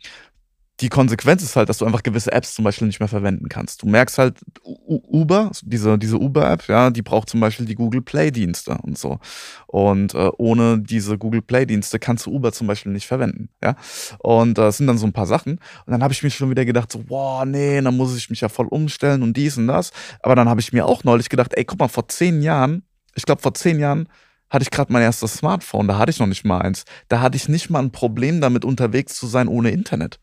die 0.82 0.90
Konsequenz 0.90 1.44
ist 1.44 1.56
halt, 1.56 1.68
dass 1.68 1.80
du 1.80 1.86
einfach 1.86 2.04
gewisse 2.04 2.32
Apps 2.32 2.56
zum 2.56 2.64
Beispiel 2.64 2.88
nicht 2.88 3.00
mehr 3.00 3.10
verwenden 3.10 3.50
kannst. 3.50 3.82
Du 3.82 3.88
merkst 3.88 4.18
halt, 4.18 4.40
U 4.66 5.02
Uber, 5.08 5.52
diese, 5.62 5.98
diese 5.98 6.18
Uber-App, 6.18 6.68
ja, 6.68 6.90
die 6.90 7.02
braucht 7.02 7.30
zum 7.30 7.42
Beispiel 7.42 7.66
die 7.66 7.76
Google 7.76 8.02
Play-Dienste 8.02 8.78
und 8.82 8.98
so. 8.98 9.20
Und 9.68 10.14
äh, 10.14 10.30
ohne 10.38 10.80
diese 10.80 11.18
Google 11.18 11.42
Play-Dienste 11.42 12.00
kannst 12.00 12.26
du 12.26 12.32
Uber 12.32 12.54
zum 12.54 12.68
Beispiel 12.68 12.92
nicht 12.94 13.08
verwenden, 13.08 13.50
ja. 13.62 13.76
Und 14.20 14.58
das 14.58 14.76
äh, 14.76 14.78
sind 14.78 14.88
dann 14.88 14.98
so 14.98 15.06
ein 15.06 15.14
paar 15.14 15.26
Sachen. 15.26 15.60
Und 15.86 15.92
dann 15.92 16.02
habe 16.02 16.14
ich 16.14 16.24
mir 16.24 16.30
schon 16.30 16.50
wieder 16.50 16.64
gedacht, 16.64 16.92
so, 16.92 17.00
boah, 17.00 17.46
nee, 17.46 17.82
dann 17.82 17.98
muss 17.98 18.16
ich 18.16 18.30
mich 18.30 18.42
ja 18.42 18.50
voll 18.50 18.68
umstellen 18.68 19.22
und 19.22 19.36
dies 19.36 19.58
und 19.58 19.68
das. 19.68 19.92
Aber 20.22 20.36
dann 20.36 20.48
habe 20.48 20.62
ich 20.62 20.72
mir 20.72 20.86
auch 20.86 21.04
neulich 21.04 21.30
gedacht, 21.30 21.52
ey, 21.56 21.66
guck 21.66 21.80
mal, 21.80 21.90
vor 21.90 22.08
zehn 22.08 22.42
Jahren, 22.42 22.84
ich 23.16 23.24
glaube, 23.26 23.42
vor 23.42 23.54
zehn 23.54 23.80
Jahren 23.80 24.08
hatte 24.50 24.64
ich 24.64 24.72
gerade 24.72 24.92
mein 24.92 25.02
erstes 25.02 25.34
Smartphone, 25.34 25.88
da 25.88 25.98
hatte 25.98 26.10
ich 26.10 26.20
noch 26.20 26.28
nicht 26.28 26.46
mal 26.46 26.62
eins. 26.62 26.86
Da 27.10 27.20
hatte 27.20 27.36
ich 27.36 27.50
nicht 27.50 27.70
mal 27.70 27.80
ein 27.80 27.92
Problem 27.92 28.42
damit 28.42 28.66
unterwegs 28.66 29.16
zu 29.16 29.28
sein 29.28 29.48
ohne 29.48 29.72
Internet. 29.72 30.20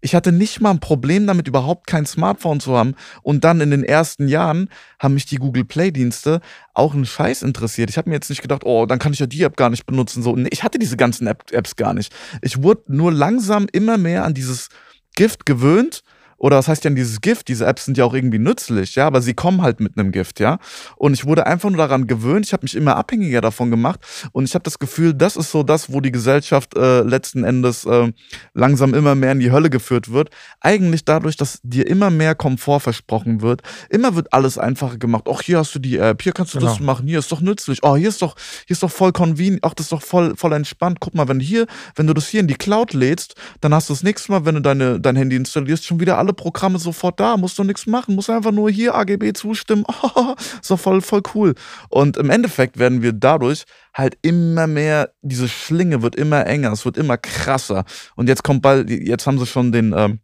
Ich 0.00 0.14
hatte 0.14 0.32
nicht 0.32 0.60
mal 0.60 0.70
ein 0.70 0.80
Problem 0.80 1.26
damit, 1.26 1.48
überhaupt 1.48 1.86
kein 1.86 2.06
Smartphone 2.06 2.60
zu 2.60 2.76
haben. 2.76 2.94
Und 3.22 3.44
dann 3.44 3.60
in 3.60 3.70
den 3.70 3.84
ersten 3.84 4.28
Jahren 4.28 4.68
haben 4.98 5.14
mich 5.14 5.26
die 5.26 5.36
Google 5.36 5.64
Play-Dienste 5.64 6.40
auch 6.74 6.94
einen 6.94 7.06
Scheiß 7.06 7.42
interessiert. 7.42 7.90
Ich 7.90 7.98
habe 7.98 8.08
mir 8.08 8.16
jetzt 8.16 8.30
nicht 8.30 8.42
gedacht, 8.42 8.62
oh, 8.64 8.86
dann 8.86 8.98
kann 8.98 9.12
ich 9.12 9.18
ja 9.18 9.26
die 9.26 9.42
App 9.42 9.56
gar 9.56 9.70
nicht 9.70 9.86
benutzen. 9.86 10.22
So, 10.22 10.34
nee, 10.36 10.48
ich 10.50 10.62
hatte 10.62 10.78
diese 10.78 10.96
ganzen 10.96 11.26
App 11.26 11.50
Apps 11.52 11.76
gar 11.76 11.94
nicht. 11.94 12.12
Ich 12.42 12.62
wurde 12.62 12.82
nur 12.88 13.12
langsam 13.12 13.66
immer 13.72 13.98
mehr 13.98 14.24
an 14.24 14.34
dieses 14.34 14.68
Gift 15.16 15.44
gewöhnt 15.44 16.02
oder 16.40 16.56
was 16.56 16.68
heißt 16.68 16.84
denn 16.86 16.96
dieses 16.96 17.20
Gift? 17.20 17.48
Diese 17.48 17.66
Apps 17.66 17.84
sind 17.84 17.98
ja 17.98 18.04
auch 18.06 18.14
irgendwie 18.14 18.38
nützlich, 18.38 18.94
ja, 18.94 19.06
aber 19.06 19.20
sie 19.20 19.34
kommen 19.34 19.60
halt 19.60 19.78
mit 19.78 19.98
einem 19.98 20.10
Gift, 20.10 20.40
ja. 20.40 20.58
Und 20.96 21.12
ich 21.12 21.26
wurde 21.26 21.46
einfach 21.46 21.68
nur 21.68 21.76
daran 21.76 22.06
gewöhnt, 22.06 22.46
ich 22.46 22.54
habe 22.54 22.62
mich 22.64 22.74
immer 22.74 22.96
abhängiger 22.96 23.42
davon 23.42 23.70
gemacht 23.70 24.00
und 24.32 24.44
ich 24.44 24.54
habe 24.54 24.62
das 24.62 24.78
Gefühl, 24.78 25.12
das 25.12 25.36
ist 25.36 25.50
so 25.50 25.62
das, 25.62 25.92
wo 25.92 26.00
die 26.00 26.10
Gesellschaft 26.10 26.74
äh, 26.76 27.02
letzten 27.02 27.44
Endes 27.44 27.84
äh, 27.84 28.10
langsam 28.54 28.94
immer 28.94 29.14
mehr 29.14 29.32
in 29.32 29.40
die 29.40 29.52
Hölle 29.52 29.68
geführt 29.68 30.12
wird. 30.12 30.30
Eigentlich 30.60 31.04
dadurch, 31.04 31.36
dass 31.36 31.60
dir 31.62 31.86
immer 31.86 32.08
mehr 32.08 32.34
Komfort 32.34 32.80
versprochen 32.80 33.42
wird. 33.42 33.60
Immer 33.90 34.14
wird 34.16 34.32
alles 34.32 34.56
einfacher 34.56 34.96
gemacht. 34.96 35.24
Ach, 35.30 35.42
hier 35.42 35.58
hast 35.58 35.74
du 35.74 35.78
die 35.78 35.98
App, 35.98 36.22
hier 36.22 36.32
kannst 36.32 36.54
du 36.54 36.58
genau. 36.58 36.70
das 36.70 36.80
machen, 36.80 37.06
hier 37.06 37.18
ist 37.18 37.30
doch 37.30 37.42
nützlich. 37.42 37.80
Oh, 37.82 37.96
hier 37.96 38.08
ist 38.08 38.22
doch, 38.22 38.36
hier 38.66 38.74
ist 38.74 38.82
doch 38.82 38.90
voll 38.90 39.12
convenient, 39.12 39.62
ach, 39.62 39.74
das 39.74 39.86
ist 39.86 39.92
doch 39.92 40.02
voll, 40.02 40.34
voll 40.36 40.54
entspannt. 40.54 41.00
Guck 41.00 41.14
mal, 41.14 41.28
wenn 41.28 41.38
du 41.38 41.44
hier, 41.44 41.66
wenn 41.96 42.06
du 42.06 42.14
das 42.14 42.28
hier 42.28 42.40
in 42.40 42.46
die 42.46 42.54
Cloud 42.54 42.94
lädst, 42.94 43.34
dann 43.60 43.74
hast 43.74 43.90
du 43.90 43.92
das 43.92 44.02
nächste 44.02 44.32
Mal, 44.32 44.46
wenn 44.46 44.54
du 44.54 44.62
deine, 44.62 44.98
dein 44.98 45.16
Handy 45.16 45.36
installierst, 45.36 45.84
schon 45.84 46.00
wieder 46.00 46.16
alle 46.30 46.34
Programme 46.34 46.78
sofort 46.78 47.18
da, 47.18 47.36
musst 47.36 47.58
du 47.58 47.64
nichts 47.64 47.86
machen, 47.86 48.14
musst 48.14 48.30
einfach 48.30 48.52
nur 48.52 48.70
hier 48.70 48.94
AGB 48.94 49.32
zustimmen. 49.32 49.84
Oh, 50.02 50.34
ist 50.60 50.70
doch 50.70 50.78
voll, 50.78 51.00
voll 51.00 51.22
cool. 51.34 51.54
Und 51.88 52.16
im 52.16 52.30
Endeffekt 52.30 52.78
werden 52.78 53.02
wir 53.02 53.12
dadurch 53.12 53.64
halt 53.92 54.16
immer 54.22 54.66
mehr, 54.66 55.10
diese 55.22 55.48
Schlinge 55.48 56.02
wird 56.02 56.14
immer 56.14 56.46
enger, 56.46 56.72
es 56.72 56.84
wird 56.84 56.96
immer 56.96 57.18
krasser. 57.18 57.84
Und 58.14 58.28
jetzt 58.28 58.44
kommt 58.44 58.62
bald, 58.62 58.88
jetzt 58.90 59.26
haben 59.26 59.38
sie 59.38 59.46
schon 59.46 59.72
den, 59.72 59.92
ähm, 59.96 60.20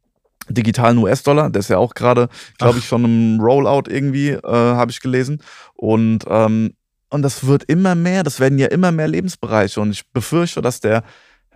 digitalen 0.49 0.99
US-Dollar, 0.99 1.51
der 1.51 1.59
ist 1.59 1.71
ja 1.71 1.79
auch 1.79 1.95
gerade, 1.95 2.29
glaube 2.59 2.79
ich, 2.79 2.87
schon 2.87 3.05
im 3.05 3.41
Rollout 3.41 3.91
irgendwie, 3.91 4.29
äh, 4.29 4.43
habe 4.45 4.93
ich 4.93 5.01
gelesen. 5.01 5.43
Und, 5.75 6.25
ähm, 6.29 6.75
und 7.11 7.23
das 7.23 7.49
wird 7.49 7.65
immer 7.65 7.97
mehr, 7.97 8.23
das 8.23 8.39
werden 8.39 8.59
ja 8.59 8.69
immer 8.69 8.93
mehr 8.93 9.09
Lebensbereiche. 9.09 9.81
Und 9.81 9.91
ich 9.91 10.07
befürchte, 10.13 10.63
dass 10.63 10.79
der 10.79 11.03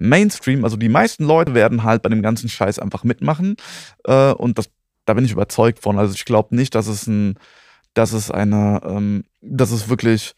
Mainstream, 0.00 0.64
also 0.64 0.76
die 0.76 0.88
meisten 0.88 1.24
Leute 1.24 1.54
werden 1.54 1.84
halt 1.84 2.02
bei 2.02 2.08
dem 2.08 2.22
ganzen 2.22 2.48
Scheiß 2.48 2.78
einfach 2.78 3.04
mitmachen. 3.04 3.56
Äh, 4.04 4.32
und 4.32 4.58
das, 4.58 4.70
da 5.04 5.14
bin 5.14 5.24
ich 5.24 5.32
überzeugt 5.32 5.80
von. 5.80 5.98
Also 5.98 6.14
ich 6.14 6.24
glaube 6.24 6.56
nicht, 6.56 6.74
dass 6.74 6.86
es 6.86 7.06
ein, 7.06 7.38
dass 7.94 8.12
es 8.12 8.30
eine, 8.30 8.80
ähm, 8.84 9.24
dass 9.40 9.70
es 9.70 9.88
wirklich 9.88 10.34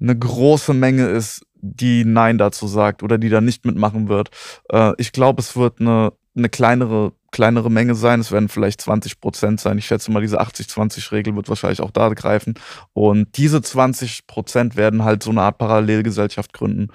eine 0.00 0.18
große 0.18 0.74
Menge 0.74 1.08
ist, 1.08 1.44
die 1.62 2.04
Nein 2.04 2.38
dazu 2.38 2.66
sagt 2.66 3.02
oder 3.02 3.18
die 3.18 3.28
da 3.28 3.40
nicht 3.40 3.66
mitmachen 3.66 4.08
wird. 4.08 4.30
Äh, 4.70 4.92
ich 4.98 5.12
glaube, 5.12 5.42
es 5.42 5.56
wird 5.56 5.80
eine, 5.80 6.12
eine 6.36 6.48
kleinere 6.48 7.12
kleinere 7.30 7.70
Menge 7.70 7.94
sein. 7.94 8.20
Es 8.20 8.32
werden 8.32 8.48
vielleicht 8.48 8.80
20 8.80 9.20
Prozent 9.20 9.60
sein. 9.60 9.78
Ich 9.78 9.86
schätze 9.86 10.10
mal, 10.10 10.20
diese 10.20 10.40
80-20-Regel 10.40 11.34
wird 11.36 11.48
wahrscheinlich 11.48 11.80
auch 11.80 11.90
da 11.90 12.08
greifen. 12.08 12.54
Und 12.92 13.36
diese 13.36 13.62
20 13.62 14.26
Prozent 14.26 14.76
werden 14.76 15.04
halt 15.04 15.22
so 15.22 15.30
eine 15.30 15.42
Art 15.42 15.58
Parallelgesellschaft 15.58 16.52
gründen, 16.52 16.88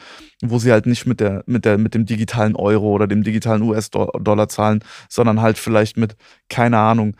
wo 0.43 0.59
sie 0.59 0.71
halt 0.71 0.85
nicht 0.85 1.05
mit 1.05 1.19
der, 1.19 1.43
mit 1.45 1.65
der, 1.65 1.77
mit 1.77 1.93
dem 1.93 2.05
digitalen 2.05 2.55
Euro 2.55 2.91
oder 2.91 3.07
dem 3.07 3.23
digitalen 3.23 3.61
US-Dollar 3.61 4.49
zahlen, 4.49 4.83
sondern 5.09 5.41
halt 5.41 5.57
vielleicht 5.57 5.97
mit, 5.97 6.15
keine 6.49 6.77
Ahnung, 6.77 7.15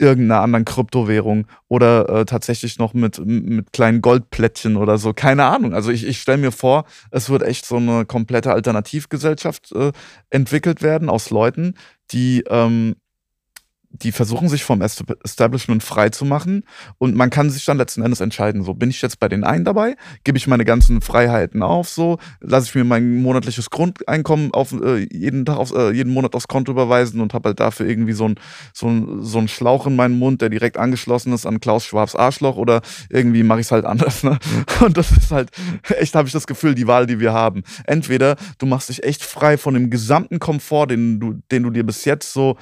irgendeiner 0.00 0.40
anderen 0.40 0.64
Kryptowährung 0.64 1.46
oder 1.68 2.08
äh, 2.08 2.24
tatsächlich 2.24 2.78
noch 2.78 2.94
mit, 2.94 3.24
mit 3.24 3.72
kleinen 3.72 4.00
Goldplättchen 4.00 4.76
oder 4.76 4.98
so. 4.98 5.12
Keine 5.12 5.44
Ahnung. 5.44 5.74
Also 5.74 5.90
ich, 5.90 6.06
ich 6.06 6.20
stelle 6.20 6.38
mir 6.38 6.52
vor, 6.52 6.84
es 7.10 7.28
wird 7.28 7.42
echt 7.42 7.66
so 7.66 7.76
eine 7.76 8.06
komplette 8.06 8.52
Alternativgesellschaft 8.52 9.72
äh, 9.72 9.92
entwickelt 10.30 10.82
werden 10.82 11.10
aus 11.10 11.30
Leuten, 11.30 11.74
die 12.10 12.44
ähm, 12.48 12.96
die 13.92 14.12
versuchen 14.12 14.48
sich 14.48 14.62
vom 14.62 14.82
Establishment 14.82 15.82
frei 15.82 16.10
zu 16.10 16.24
machen 16.24 16.64
und 16.98 17.16
man 17.16 17.28
kann 17.28 17.50
sich 17.50 17.64
dann 17.64 17.76
letzten 17.76 18.02
Endes 18.02 18.20
entscheiden, 18.20 18.62
so 18.62 18.74
bin 18.74 18.88
ich 18.90 19.02
jetzt 19.02 19.18
bei 19.18 19.28
den 19.28 19.42
einen 19.42 19.64
dabei, 19.64 19.96
gebe 20.22 20.38
ich 20.38 20.46
meine 20.46 20.64
ganzen 20.64 21.00
Freiheiten 21.00 21.62
auf, 21.62 21.88
so 21.88 22.18
lasse 22.40 22.68
ich 22.68 22.74
mir 22.76 22.84
mein 22.84 23.20
monatliches 23.20 23.68
Grundeinkommen 23.70 24.54
auf 24.54 24.72
äh, 24.72 25.08
jeden 25.12 25.44
Tag 25.44 25.56
auf, 25.56 25.74
äh, 25.74 25.90
jeden 25.90 26.12
Monat 26.12 26.36
aufs 26.36 26.46
Konto 26.46 26.70
überweisen 26.70 27.20
und 27.20 27.34
habe 27.34 27.48
halt 27.48 27.60
dafür 27.60 27.86
irgendwie 27.86 28.12
so 28.12 28.28
ein 28.28 28.36
so 28.72 28.86
ein 28.86 29.22
so 29.22 29.38
ein 29.38 29.48
Schlauch 29.48 29.88
in 29.88 29.96
meinem 29.96 30.18
Mund, 30.18 30.40
der 30.40 30.50
direkt 30.50 30.78
angeschlossen 30.78 31.32
ist 31.32 31.44
an 31.44 31.58
Klaus 31.58 31.84
Schwabs 31.84 32.14
Arschloch 32.14 32.56
oder 32.56 32.82
irgendwie 33.08 33.42
mache 33.42 33.60
ich 33.60 33.66
es 33.66 33.72
halt 33.72 33.84
anders, 33.84 34.22
ne? 34.22 34.38
Und 34.80 34.96
das 34.96 35.10
ist 35.10 35.32
halt 35.32 35.50
echt 35.98 36.14
habe 36.14 36.28
ich 36.28 36.32
das 36.32 36.46
Gefühl, 36.46 36.76
die 36.76 36.86
Wahl, 36.86 37.06
die 37.06 37.18
wir 37.18 37.32
haben. 37.32 37.64
Entweder 37.86 38.36
du 38.58 38.66
machst 38.66 38.88
dich 38.88 39.02
echt 39.02 39.24
frei 39.24 39.58
von 39.58 39.74
dem 39.74 39.90
gesamten 39.90 40.38
Komfort, 40.38 40.86
den 40.86 41.18
du 41.18 41.42
den 41.50 41.64
du 41.64 41.70
dir 41.70 41.84
bis 41.84 42.04
jetzt 42.04 42.32
so 42.32 42.56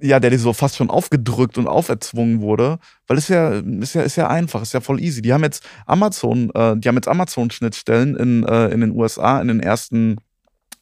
ja, 0.00 0.20
der 0.20 0.30
dir 0.30 0.38
so 0.38 0.52
fast 0.52 0.76
schon 0.76 0.90
aufgedrückt 0.90 1.58
und 1.58 1.66
auferzwungen 1.66 2.40
wurde, 2.40 2.78
weil 3.06 3.18
es 3.18 3.28
ja, 3.28 3.50
ist 3.50 3.94
ja, 3.94 4.02
ist 4.02 4.16
ja 4.16 4.28
einfach, 4.28 4.62
ist 4.62 4.74
ja 4.74 4.80
voll 4.80 5.00
easy. 5.00 5.22
Die 5.22 5.32
haben 5.32 5.42
jetzt 5.42 5.64
Amazon, 5.86 6.50
äh, 6.54 6.76
die 6.76 6.88
haben 6.88 6.96
jetzt 6.96 7.08
Amazon-Schnittstellen 7.08 8.16
in, 8.16 8.44
äh, 8.44 8.68
in 8.68 8.80
den 8.80 8.92
USA 8.92 9.40
in 9.40 9.48
den 9.48 9.60
ersten 9.60 10.18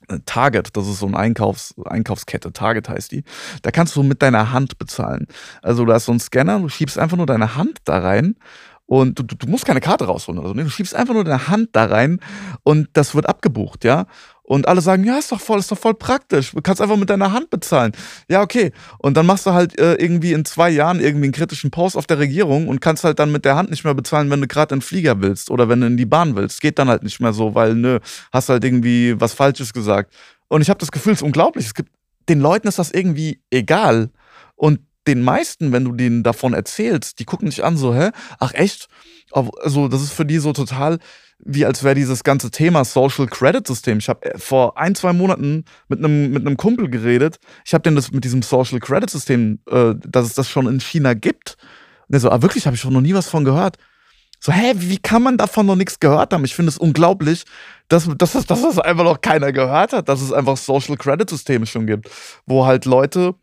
äh, 0.08 0.18
Target, 0.26 0.76
das 0.76 0.86
ist 0.86 0.98
so 0.98 1.06
eine 1.06 1.18
Einkaufs 1.18 1.74
Einkaufskette, 1.84 2.52
Target 2.52 2.88
heißt 2.88 3.12
die. 3.12 3.24
Da 3.62 3.70
kannst 3.70 3.96
du 3.96 4.02
mit 4.02 4.22
deiner 4.22 4.52
Hand 4.52 4.78
bezahlen. 4.78 5.26
Also 5.62 5.84
du 5.84 5.92
hast 5.92 6.06
so 6.06 6.12
einen 6.12 6.20
Scanner, 6.20 6.60
du 6.60 6.68
schiebst 6.68 6.98
einfach 6.98 7.16
nur 7.16 7.26
deine 7.26 7.56
Hand 7.56 7.78
da 7.84 7.98
rein 7.98 8.36
und 8.86 9.18
du, 9.18 9.24
du, 9.24 9.48
musst 9.48 9.66
keine 9.66 9.80
Karte 9.80 10.06
rausholen 10.06 10.38
oder 10.38 10.48
so. 10.48 10.54
Du 10.54 10.70
schiebst 10.70 10.94
einfach 10.94 11.14
nur 11.14 11.24
deine 11.24 11.48
Hand 11.48 11.70
da 11.72 11.86
rein 11.86 12.20
und 12.62 12.88
das 12.92 13.14
wird 13.14 13.28
abgebucht, 13.28 13.84
ja. 13.84 14.06
Und 14.46 14.68
alle 14.68 14.80
sagen, 14.80 15.02
ja, 15.02 15.18
ist 15.18 15.32
doch 15.32 15.40
voll, 15.40 15.58
ist 15.58 15.72
doch 15.72 15.78
voll 15.78 15.94
praktisch. 15.94 16.52
Du 16.52 16.62
kannst 16.62 16.80
einfach 16.80 16.96
mit 16.96 17.10
deiner 17.10 17.32
Hand 17.32 17.50
bezahlen. 17.50 17.90
Ja, 18.28 18.42
okay. 18.42 18.70
Und 18.98 19.16
dann 19.16 19.26
machst 19.26 19.44
du 19.44 19.52
halt 19.52 19.76
äh, 19.78 19.94
irgendwie 19.94 20.32
in 20.32 20.44
zwei 20.44 20.70
Jahren 20.70 21.00
irgendwie 21.00 21.24
einen 21.24 21.32
kritischen 21.32 21.72
Post 21.72 21.96
auf 21.96 22.06
der 22.06 22.20
Regierung 22.20 22.68
und 22.68 22.80
kannst 22.80 23.02
halt 23.02 23.18
dann 23.18 23.32
mit 23.32 23.44
der 23.44 23.56
Hand 23.56 23.70
nicht 23.70 23.82
mehr 23.82 23.94
bezahlen, 23.94 24.30
wenn 24.30 24.40
du 24.40 24.46
gerade 24.46 24.72
in 24.72 24.78
den 24.78 24.84
Flieger 24.84 25.20
willst 25.20 25.50
oder 25.50 25.68
wenn 25.68 25.80
du 25.80 25.88
in 25.88 25.96
die 25.96 26.06
Bahn 26.06 26.36
willst. 26.36 26.60
Geht 26.60 26.78
dann 26.78 26.88
halt 26.88 27.02
nicht 27.02 27.18
mehr 27.18 27.32
so, 27.32 27.56
weil, 27.56 27.74
nö, 27.74 27.98
hast 28.32 28.48
halt 28.48 28.62
irgendwie 28.62 29.20
was 29.20 29.32
Falsches 29.32 29.72
gesagt. 29.72 30.14
Und 30.46 30.60
ich 30.60 30.70
habe 30.70 30.78
das 30.78 30.92
Gefühl, 30.92 31.14
es 31.14 31.18
ist 31.18 31.26
unglaublich. 31.26 31.66
Es 31.66 31.74
gibt, 31.74 31.90
den 32.28 32.38
Leuten 32.38 32.68
ist 32.68 32.78
das 32.78 32.92
irgendwie 32.92 33.40
egal. 33.50 34.10
Und 34.54 34.78
den 35.08 35.22
meisten, 35.22 35.72
wenn 35.72 35.84
du 35.84 35.92
denen 35.92 36.22
davon 36.22 36.54
erzählst, 36.54 37.18
die 37.18 37.24
gucken 37.24 37.50
dich 37.50 37.64
an 37.64 37.76
so, 37.76 37.94
hä? 37.94 38.10
Ach 38.38 38.52
echt? 38.54 38.88
Also, 39.32 39.88
das 39.88 40.02
ist 40.02 40.12
für 40.12 40.24
die 40.24 40.38
so 40.38 40.52
total 40.52 40.98
wie 41.38 41.64
als 41.64 41.84
wäre 41.84 41.94
dieses 41.94 42.24
ganze 42.24 42.50
Thema 42.50 42.84
Social 42.84 43.26
Credit 43.26 43.66
System. 43.66 43.98
Ich 43.98 44.08
habe 44.08 44.24
äh, 44.24 44.38
vor 44.38 44.78
ein, 44.78 44.94
zwei 44.94 45.12
Monaten 45.12 45.64
mit 45.88 45.98
einem 45.98 46.30
mit 46.30 46.46
einem 46.46 46.56
Kumpel 46.56 46.88
geredet. 46.88 47.38
Ich 47.64 47.74
habe 47.74 47.82
den 47.82 47.94
das 47.94 48.10
mit 48.10 48.24
diesem 48.24 48.42
Social 48.42 48.80
Credit 48.80 49.10
System, 49.10 49.60
äh, 49.70 49.94
dass 50.06 50.26
es 50.26 50.34
das 50.34 50.48
schon 50.48 50.66
in 50.66 50.80
China 50.80 51.14
gibt. 51.14 51.56
Und 52.08 52.12
der 52.12 52.20
so, 52.20 52.30
ah 52.30 52.42
wirklich, 52.42 52.66
habe 52.66 52.74
ich 52.74 52.80
schon 52.80 52.92
noch 52.92 53.00
nie 53.00 53.14
was 53.14 53.28
von 53.28 53.44
gehört. 53.44 53.76
So, 54.38 54.52
hä, 54.52 54.72
wie 54.76 54.98
kann 54.98 55.22
man 55.22 55.38
davon 55.38 55.66
noch 55.66 55.76
nichts 55.76 55.98
gehört 55.98 56.32
haben? 56.32 56.44
Ich 56.44 56.54
finde 56.54 56.68
es 56.70 56.78
unglaublich, 56.78 57.44
dass, 57.88 58.08
dass, 58.18 58.32
dass 58.32 58.46
das 58.46 58.78
einfach 58.78 59.04
noch 59.04 59.20
keiner 59.20 59.52
gehört 59.52 59.92
hat, 59.92 60.08
dass 60.08 60.20
es 60.20 60.32
einfach 60.32 60.56
Social 60.56 60.96
Credit 60.96 61.28
Systeme 61.28 61.66
schon 61.66 61.86
gibt, 61.86 62.10
wo 62.46 62.66
halt 62.66 62.84
Leute 62.84 63.34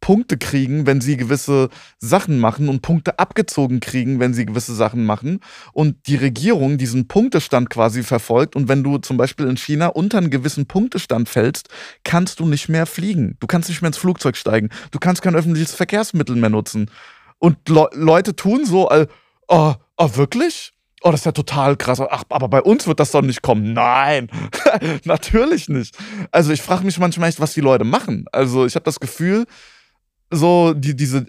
Punkte 0.00 0.38
kriegen, 0.38 0.86
wenn 0.86 1.00
sie 1.00 1.16
gewisse 1.16 1.68
Sachen 1.98 2.38
machen 2.38 2.68
und 2.68 2.82
Punkte 2.82 3.18
abgezogen 3.18 3.80
kriegen, 3.80 4.20
wenn 4.20 4.34
sie 4.34 4.46
gewisse 4.46 4.74
Sachen 4.74 5.04
machen 5.04 5.40
und 5.72 6.06
die 6.06 6.16
Regierung 6.16 6.78
diesen 6.78 7.08
Punktestand 7.08 7.70
quasi 7.70 8.02
verfolgt 8.02 8.56
und 8.56 8.68
wenn 8.68 8.82
du 8.82 8.98
zum 8.98 9.16
Beispiel 9.16 9.46
in 9.46 9.56
China 9.56 9.88
unter 9.88 10.18
einen 10.18 10.30
gewissen 10.30 10.66
Punktestand 10.66 11.28
fällst, 11.28 11.68
kannst 12.04 12.40
du 12.40 12.46
nicht 12.46 12.68
mehr 12.68 12.86
fliegen. 12.86 13.36
Du 13.40 13.46
kannst 13.46 13.68
nicht 13.68 13.82
mehr 13.82 13.88
ins 13.88 13.98
Flugzeug 13.98 14.36
steigen. 14.36 14.70
Du 14.90 14.98
kannst 14.98 15.22
kein 15.22 15.34
öffentliches 15.34 15.74
Verkehrsmittel 15.74 16.36
mehr 16.36 16.50
nutzen. 16.50 16.90
Und 17.38 17.68
Le 17.68 17.88
Leute 17.92 18.36
tun 18.36 18.64
so, 18.64 18.88
äh, 18.90 19.06
oh, 19.48 19.74
oh, 19.96 20.10
wirklich? 20.14 20.72
Oh, 21.02 21.10
das 21.10 21.20
ist 21.20 21.26
ja 21.26 21.32
total 21.32 21.76
krass. 21.76 22.00
Ach, 22.00 22.24
aber 22.28 22.48
bei 22.48 22.60
uns 22.60 22.86
wird 22.86 23.00
das 23.00 23.10
doch 23.10 23.22
nicht 23.22 23.40
kommen. 23.40 23.72
Nein, 23.72 24.28
natürlich 25.04 25.68
nicht. 25.68 25.96
Also 26.30 26.52
ich 26.52 26.60
frage 26.60 26.84
mich 26.84 26.98
manchmal 26.98 27.30
echt, 27.30 27.40
was 27.40 27.54
die 27.54 27.62
Leute 27.62 27.84
machen. 27.84 28.26
Also 28.32 28.66
ich 28.66 28.74
habe 28.74 28.84
das 28.84 29.00
Gefühl, 29.00 29.46
so 30.30 30.74
die, 30.74 30.94
diese 30.94 31.26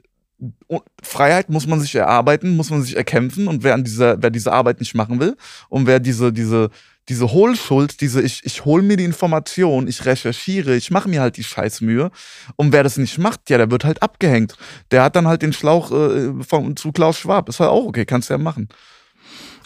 Freiheit 1.04 1.50
muss 1.50 1.68
man 1.68 1.80
sich 1.80 1.94
erarbeiten, 1.94 2.56
muss 2.56 2.70
man 2.70 2.82
sich 2.82 2.96
erkämpfen 2.96 3.48
und 3.48 3.64
wer 3.64 3.76
an 3.76 3.84
dieser, 3.84 4.22
wer 4.22 4.32
diese 4.32 4.52
Arbeit 4.52 4.80
nicht 4.80 4.96
machen 4.96 5.20
will 5.20 5.36
und 5.70 5.86
wer 5.86 6.00
diese, 6.00 6.34
diese, 6.34 6.70
diese 7.10 7.32
Hohlschuld, 7.32 8.02
diese 8.02 8.22
ich, 8.22 8.42
ich 8.44 8.66
hole 8.66 8.82
mir 8.82 8.98
die 8.98 9.04
Information, 9.04 9.88
ich 9.88 10.06
recherchiere, 10.06 10.76
ich 10.76 10.90
mache 10.90 11.10
mir 11.10 11.22
halt 11.22 11.38
die 11.38 11.44
Scheißmühe 11.44 12.10
und 12.56 12.74
wer 12.74 12.84
das 12.84 12.98
nicht 12.98 13.18
macht, 13.18 13.50
ja, 13.50 13.58
der 13.58 13.70
wird 13.70 13.84
halt 13.84 14.02
abgehängt. 14.02 14.56
Der 14.92 15.04
hat 15.04 15.16
dann 15.16 15.28
halt 15.28 15.42
den 15.42 15.54
Schlauch 15.54 15.92
äh, 15.92 16.32
von, 16.44 16.76
zu 16.76 16.92
Klaus 16.92 17.18
Schwab. 17.20 17.50
Ist 17.50 17.60
halt 17.60 17.70
auch 17.70 17.86
okay, 17.86 18.06
kannst 18.06 18.30
du 18.30 18.34
ja 18.34 18.38
machen. 18.38 18.70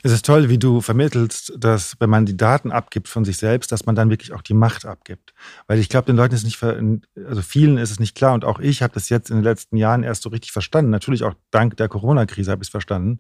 Es 0.06 0.12
ist 0.12 0.24
toll, 0.24 0.50
wie 0.50 0.60
du 0.60 0.82
vermittelst, 0.82 1.54
dass 1.58 1.96
wenn 2.00 2.12
man 2.12 2.28
die 2.28 2.38
Daten 2.38 2.72
abgibt 2.72 3.08
von 3.08 3.26
sich 3.26 3.38
selbst, 3.38 3.72
dass 3.72 3.88
man 3.88 3.96
dann 3.96 4.12
wirklich 4.12 4.34
auch 4.34 4.44
die 4.44 4.54
Macht 4.54 4.86
abgibt. 4.86 5.34
Weil 5.66 5.80
ich 5.80 5.90
glaube, 5.90 6.06
den 6.06 6.16
Leuten 6.16 6.36
ist 6.36 6.44
nicht, 6.44 6.62
also 6.62 7.42
vielen 7.42 7.80
ist 7.80 7.90
es 7.90 8.00
nicht 8.00 8.16
klar 8.16 8.36
und 8.36 8.46
auch 8.46 8.60
ich 8.60 8.84
habe 8.84 8.94
das 8.94 9.10
jetzt 9.10 9.32
in 9.32 9.38
den 9.38 9.44
letzten 9.44 9.78
Jahren 9.78 10.04
erst 10.04 10.22
so 10.22 10.30
richtig 10.30 10.52
verstanden. 10.52 10.92
Natürlich 10.92 11.24
auch 11.24 11.34
dank 11.50 11.76
der 11.78 11.90
Corona-Krise 11.90 12.52
habe 12.52 12.62
ich 12.62 12.68
es 12.68 12.72
verstanden. 12.72 13.18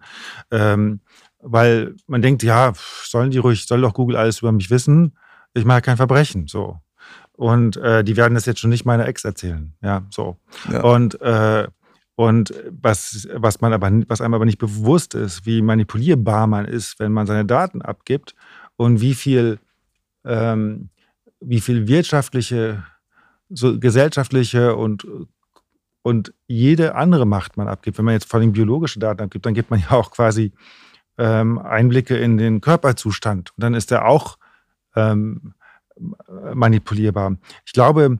Ähm, 0.51 0.99
weil 1.39 1.95
man 2.05 2.21
denkt, 2.21 2.43
ja, 2.43 2.73
sollen 3.03 3.31
die 3.31 3.39
ruhig, 3.39 3.65
soll 3.65 3.81
doch 3.81 3.95
Google 3.95 4.17
alles 4.17 4.41
über 4.41 4.51
mich 4.51 4.69
wissen? 4.69 5.17
Ich 5.55 5.65
mache 5.65 5.81
kein 5.81 5.97
Verbrechen, 5.97 6.45
so. 6.45 6.81
Und 7.31 7.77
äh, 7.77 8.03
die 8.03 8.15
werden 8.15 8.35
das 8.35 8.45
jetzt 8.45 8.59
schon 8.59 8.69
nicht 8.69 8.85
meiner 8.85 9.07
Ex 9.07 9.23
erzählen. 9.23 9.73
Ja, 9.81 10.05
so. 10.11 10.37
Ja. 10.71 10.83
Und, 10.83 11.19
äh, 11.19 11.67
und 12.15 12.53
was, 12.69 13.27
was, 13.33 13.61
man 13.61 13.73
aber, 13.73 13.91
was 14.07 14.21
einem 14.21 14.33
aber 14.33 14.45
nicht 14.45 14.57
bewusst 14.57 15.13
ist, 15.13 15.45
wie 15.45 15.61
manipulierbar 15.61 16.47
man 16.47 16.65
ist, 16.65 16.99
wenn 16.99 17.11
man 17.11 17.27
seine 17.27 17.45
Daten 17.45 17.81
abgibt 17.81 18.35
und 18.77 19.01
wie 19.01 19.13
viel, 19.13 19.59
ähm, 20.23 20.89
wie 21.39 21.61
viel 21.61 21.87
wirtschaftliche, 21.87 22.83
so 23.49 23.79
gesellschaftliche 23.79 24.75
und 24.75 25.05
und 26.05 26.35
jede 26.45 26.93
andere 26.93 27.25
Macht 27.25 27.57
man 27.57 27.67
abgibt, 27.67 27.97
wenn 27.97 28.05
man 28.05 28.13
jetzt 28.13 28.29
vor 28.29 28.39
allem 28.39 28.51
biologische 28.51 28.99
Daten 28.99 29.23
abgibt, 29.23 29.43
dann 29.43 29.55
gibt 29.55 29.71
man 29.71 29.79
ja 29.79 29.89
auch 29.89 30.11
quasi 30.11 30.51
ähm, 31.17 31.57
Einblicke 31.57 32.15
in 32.15 32.37
den 32.37 32.61
Körperzustand. 32.61 33.49
Und 33.57 33.63
dann 33.63 33.73
ist 33.73 33.91
er 33.91 34.05
auch 34.05 34.37
ähm, 34.95 35.55
manipulierbar. 36.53 37.37
Ich 37.65 37.73
glaube, 37.73 38.19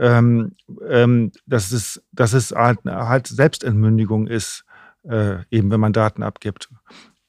ähm, 0.00 0.56
ähm, 0.88 1.32
dass, 1.46 1.72
es, 1.72 2.02
dass 2.12 2.32
es 2.32 2.52
halt, 2.52 2.80
halt 2.84 3.26
Selbstentmündigung 3.26 4.26
ist, 4.26 4.64
äh, 5.08 5.38
eben 5.50 5.70
wenn 5.70 5.80
man 5.80 5.92
Daten 5.92 6.22
abgibt. 6.22 6.70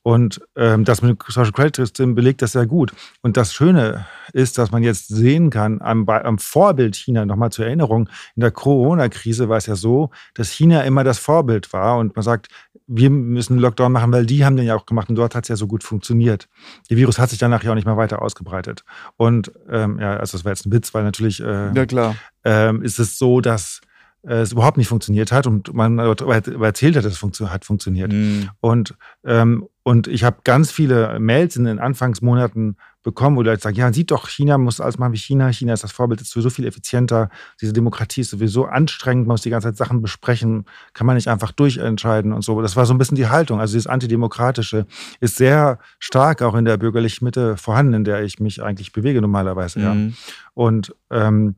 Und 0.07 0.39
ähm, 0.55 0.85
das 0.85 1.01
mit 1.01 1.21
Social 1.27 1.51
Credit 1.51 1.75
System 1.75 2.15
belegt 2.15 2.41
das 2.41 2.53
sehr 2.53 2.65
gut. 2.65 2.93
Und 3.23 3.35
das 3.35 3.53
Schöne 3.53 4.05
ist, 4.31 4.57
dass 4.57 4.71
man 4.71 4.81
jetzt 4.81 5.09
sehen 5.09 5.49
kann, 5.49 5.81
am, 5.81 6.07
am 6.07 6.37
Vorbild 6.37 6.95
China, 6.95 7.25
nochmal 7.25 7.51
zur 7.51 7.65
Erinnerung, 7.65 8.07
in 8.37 8.39
der 8.39 8.51
Corona-Krise 8.51 9.49
war 9.49 9.57
es 9.57 9.65
ja 9.65 9.75
so, 9.75 10.09
dass 10.33 10.49
China 10.49 10.83
immer 10.83 11.03
das 11.03 11.19
Vorbild 11.19 11.73
war 11.73 11.97
und 11.97 12.15
man 12.15 12.23
sagt, 12.23 12.47
wir 12.87 13.09
müssen 13.09 13.57
Lockdown 13.57 13.91
machen, 13.91 14.13
weil 14.13 14.25
die 14.25 14.45
haben 14.45 14.55
den 14.55 14.65
ja 14.65 14.77
auch 14.77 14.85
gemacht 14.85 15.09
und 15.09 15.15
dort 15.15 15.35
hat 15.35 15.43
es 15.43 15.49
ja 15.49 15.57
so 15.57 15.67
gut 15.67 15.83
funktioniert. 15.83 16.47
Der 16.89 16.95
Virus 16.95 17.19
hat 17.19 17.29
sich 17.29 17.39
danach 17.39 17.65
ja 17.65 17.71
auch 17.71 17.75
nicht 17.75 17.85
mehr 17.85 17.97
weiter 17.97 18.21
ausgebreitet. 18.21 18.85
Und 19.17 19.51
ähm, 19.69 19.99
ja, 19.99 20.15
also 20.15 20.37
das 20.37 20.45
war 20.45 20.53
jetzt 20.53 20.65
ein 20.65 20.71
Witz, 20.71 20.93
weil 20.93 21.03
natürlich 21.03 21.41
äh, 21.43 21.73
ja, 21.73 21.85
klar. 21.85 22.15
Ähm, 22.45 22.81
ist 22.81 22.97
es 22.97 23.19
so, 23.19 23.41
dass 23.41 23.81
äh, 24.27 24.35
es 24.35 24.51
überhaupt 24.51 24.77
nicht 24.77 24.87
funktioniert 24.87 25.33
hat 25.33 25.47
und 25.47 25.73
man 25.73 25.99
erzählt 25.99 26.95
hat, 26.95 27.03
dass 27.03 27.11
es 27.11 27.17
funktio 27.17 27.49
hat 27.49 27.65
funktioniert. 27.65 28.13
Mhm. 28.13 28.49
Und, 28.61 28.95
ähm, 29.25 29.67
und 29.87 30.09
ich 30.09 30.25
habe 30.25 30.39
ganz 30.43 30.69
viele 30.69 31.17
Mails 31.17 31.55
in 31.55 31.63
den 31.63 31.79
Anfangsmonaten 31.79 32.75
bekommen, 33.03 33.37
wo 33.37 33.41
Leute 33.41 33.61
sagen, 33.61 33.77
ja, 33.77 33.93
sieht 33.93 34.11
doch, 34.11 34.27
China 34.27 34.57
muss 34.57 34.81
alles 34.81 34.97
machen 34.97 35.13
wie 35.13 35.17
China, 35.17 35.47
China 35.53 35.71
ist 35.71 35.85
das 35.85 35.93
Vorbild, 35.93 36.19
ist 36.19 36.31
sowieso 36.31 36.49
viel 36.49 36.67
effizienter, 36.67 37.29
diese 37.61 37.71
Demokratie 37.71 38.19
ist 38.19 38.31
sowieso 38.31 38.65
anstrengend, 38.65 39.27
man 39.27 39.35
muss 39.35 39.43
die 39.43 39.49
ganze 39.49 39.69
Zeit 39.69 39.77
Sachen 39.77 40.01
besprechen, 40.01 40.65
kann 40.91 41.07
man 41.07 41.15
nicht 41.15 41.29
einfach 41.29 41.53
durchentscheiden 41.53 42.33
und 42.33 42.41
so. 42.41 42.61
Das 42.61 42.75
war 42.75 42.85
so 42.85 42.93
ein 42.93 42.97
bisschen 42.97 43.15
die 43.15 43.29
Haltung. 43.29 43.61
Also 43.61 43.75
dieses 43.75 43.87
Antidemokratische 43.87 44.87
ist 45.21 45.37
sehr 45.37 45.79
stark 45.99 46.41
auch 46.41 46.55
in 46.55 46.65
der 46.65 46.75
bürgerlichen 46.75 47.23
Mitte 47.23 47.55
vorhanden, 47.55 47.93
in 47.93 48.03
der 48.03 48.23
ich 48.23 48.41
mich 48.41 48.61
eigentlich 48.61 48.91
bewege 48.91 49.21
normalerweise. 49.21 49.79
Mhm. 49.79 49.85
Ja. 49.85 50.13
Und 50.53 50.93
ähm, 51.11 51.55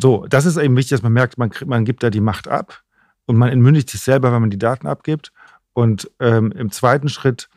so, 0.00 0.26
das 0.28 0.46
ist 0.46 0.56
eben 0.56 0.76
wichtig, 0.76 0.96
dass 0.96 1.02
man 1.04 1.12
merkt, 1.12 1.38
man, 1.38 1.52
man 1.66 1.84
gibt 1.84 2.02
da 2.02 2.10
die 2.10 2.20
Macht 2.20 2.48
ab 2.48 2.82
und 3.26 3.36
man 3.36 3.50
entmündigt 3.50 3.88
sich 3.88 4.00
selber, 4.00 4.32
wenn 4.32 4.40
man 4.40 4.50
die 4.50 4.58
Daten 4.58 4.88
abgibt. 4.88 5.32
Und 5.74 6.10
ähm, 6.20 6.52
im 6.52 6.70
zweiten 6.70 7.08
Schritt 7.08 7.48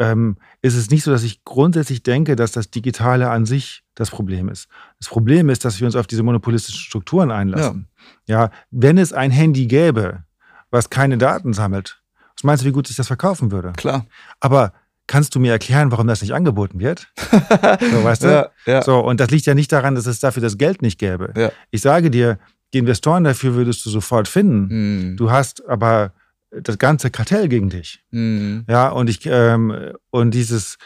ähm, 0.00 0.36
ist 0.62 0.76
es 0.76 0.90
nicht 0.90 1.04
so, 1.04 1.10
dass 1.12 1.22
ich 1.22 1.44
grundsätzlich 1.44 2.02
denke, 2.02 2.34
dass 2.34 2.52
das 2.52 2.70
Digitale 2.70 3.30
an 3.30 3.44
sich 3.44 3.84
das 3.94 4.10
Problem 4.10 4.48
ist. 4.48 4.66
Das 4.98 5.08
Problem 5.08 5.50
ist, 5.50 5.64
dass 5.64 5.78
wir 5.78 5.86
uns 5.86 5.94
auf 5.94 6.06
diese 6.06 6.22
monopolistischen 6.22 6.80
Strukturen 6.80 7.30
einlassen. 7.30 7.86
Ja, 8.26 8.44
ja 8.44 8.50
wenn 8.70 8.96
es 8.96 9.12
ein 9.12 9.30
Handy 9.30 9.66
gäbe, 9.66 10.24
was 10.70 10.88
keine 10.88 11.18
Daten 11.18 11.52
sammelt, 11.52 12.02
was 12.34 12.44
meinst 12.44 12.64
du, 12.64 12.68
wie 12.68 12.72
gut 12.72 12.86
sich 12.86 12.96
das 12.96 13.08
verkaufen 13.08 13.52
würde? 13.52 13.72
Klar. 13.76 14.06
Aber 14.40 14.72
kannst 15.06 15.34
du 15.34 15.40
mir 15.40 15.52
erklären, 15.52 15.90
warum 15.90 16.06
das 16.06 16.22
nicht 16.22 16.32
angeboten 16.32 16.80
wird? 16.80 17.12
so, 17.18 18.04
weißt 18.04 18.24
du? 18.24 18.28
Ja, 18.28 18.48
ja. 18.64 18.82
So, 18.82 19.00
und 19.00 19.20
das 19.20 19.30
liegt 19.30 19.44
ja 19.44 19.54
nicht 19.54 19.70
daran, 19.70 19.94
dass 19.94 20.06
es 20.06 20.20
dafür 20.20 20.40
das 20.40 20.56
Geld 20.56 20.80
nicht 20.80 20.98
gäbe. 20.98 21.34
Ja. 21.36 21.52
Ich 21.70 21.82
sage 21.82 22.10
dir, 22.10 22.38
die 22.72 22.78
Investoren 22.78 23.24
dafür 23.24 23.54
würdest 23.54 23.84
du 23.84 23.90
sofort 23.90 24.28
finden. 24.28 25.10
Mhm. 25.10 25.16
Du 25.18 25.30
hast 25.30 25.68
aber 25.68 26.12
das 26.50 26.78
ganze 26.78 27.10
Kartell 27.10 27.48
gegen 27.48 27.70
dich. 27.70 28.04
Mhm. 28.10 28.64
Ja, 28.68 28.88
und 28.88 29.08
ich, 29.08 29.20
ähm, 29.26 29.92
und 30.10 30.32
dieses 30.32 30.78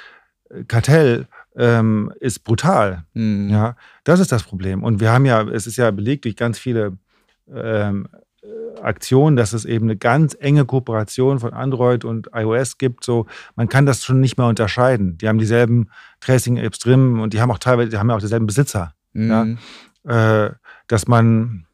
Kartell 0.68 1.26
ähm, 1.56 2.12
ist 2.20 2.40
brutal. 2.44 3.04
Mhm. 3.14 3.48
Ja, 3.48 3.76
das 4.04 4.20
ist 4.20 4.32
das 4.32 4.42
Problem. 4.42 4.82
Und 4.82 5.00
wir 5.00 5.10
haben 5.10 5.24
ja, 5.24 5.42
es 5.42 5.66
ist 5.66 5.76
ja 5.76 5.90
belegt 5.90 6.24
durch 6.24 6.36
ganz 6.36 6.58
viele 6.58 6.98
ähm, 7.52 8.08
Aktion, 8.82 9.36
dass 9.36 9.52
es 9.52 9.64
eben 9.64 9.86
eine 9.86 9.96
ganz 9.96 10.36
enge 10.38 10.64
Kooperation 10.64 11.38
von 11.38 11.52
Android 11.52 12.04
und 12.04 12.28
iOS 12.34 12.78
gibt. 12.78 13.04
So, 13.04 13.26
man 13.56 13.68
kann 13.68 13.86
das 13.86 14.04
schon 14.04 14.20
nicht 14.20 14.36
mehr 14.36 14.46
unterscheiden. 14.46 15.16
Die 15.18 15.28
haben 15.28 15.38
dieselben 15.38 15.90
Tracing-Apps 16.20 16.78
drin 16.78 17.18
und 17.20 17.32
die 17.32 17.40
haben 17.40 17.50
auch 17.50 17.58
teilweise, 17.58 17.90
die 17.90 17.96
haben 17.96 18.10
ja 18.10 18.16
auch 18.16 18.20
dieselben 18.20 18.46
Besitzer. 18.46 18.94
Mhm. 19.12 19.58
Ja? 20.04 20.46
Äh, 20.46 20.52
dass 20.86 21.08
man, 21.08 21.66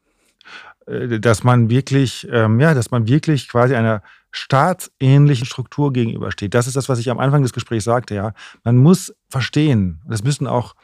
dass 1.19 1.43
man 1.43 1.69
wirklich, 1.69 2.27
ähm, 2.31 2.59
ja, 2.59 2.73
dass 2.73 2.91
man 2.91 3.07
wirklich 3.07 3.47
quasi 3.47 3.75
einer 3.75 4.03
staatsähnlichen 4.31 5.45
Struktur 5.45 5.93
gegenübersteht. 5.93 6.53
Das 6.53 6.67
ist 6.67 6.75
das, 6.75 6.89
was 6.89 6.99
ich 6.99 7.09
am 7.09 7.19
Anfang 7.19 7.41
des 7.41 7.53
Gesprächs 7.53 7.85
sagte. 7.85 8.15
Ja, 8.15 8.33
man 8.63 8.77
muss 8.77 9.13
verstehen, 9.29 10.01
das 10.07 10.23
müssen 10.23 10.47
auch 10.47 10.75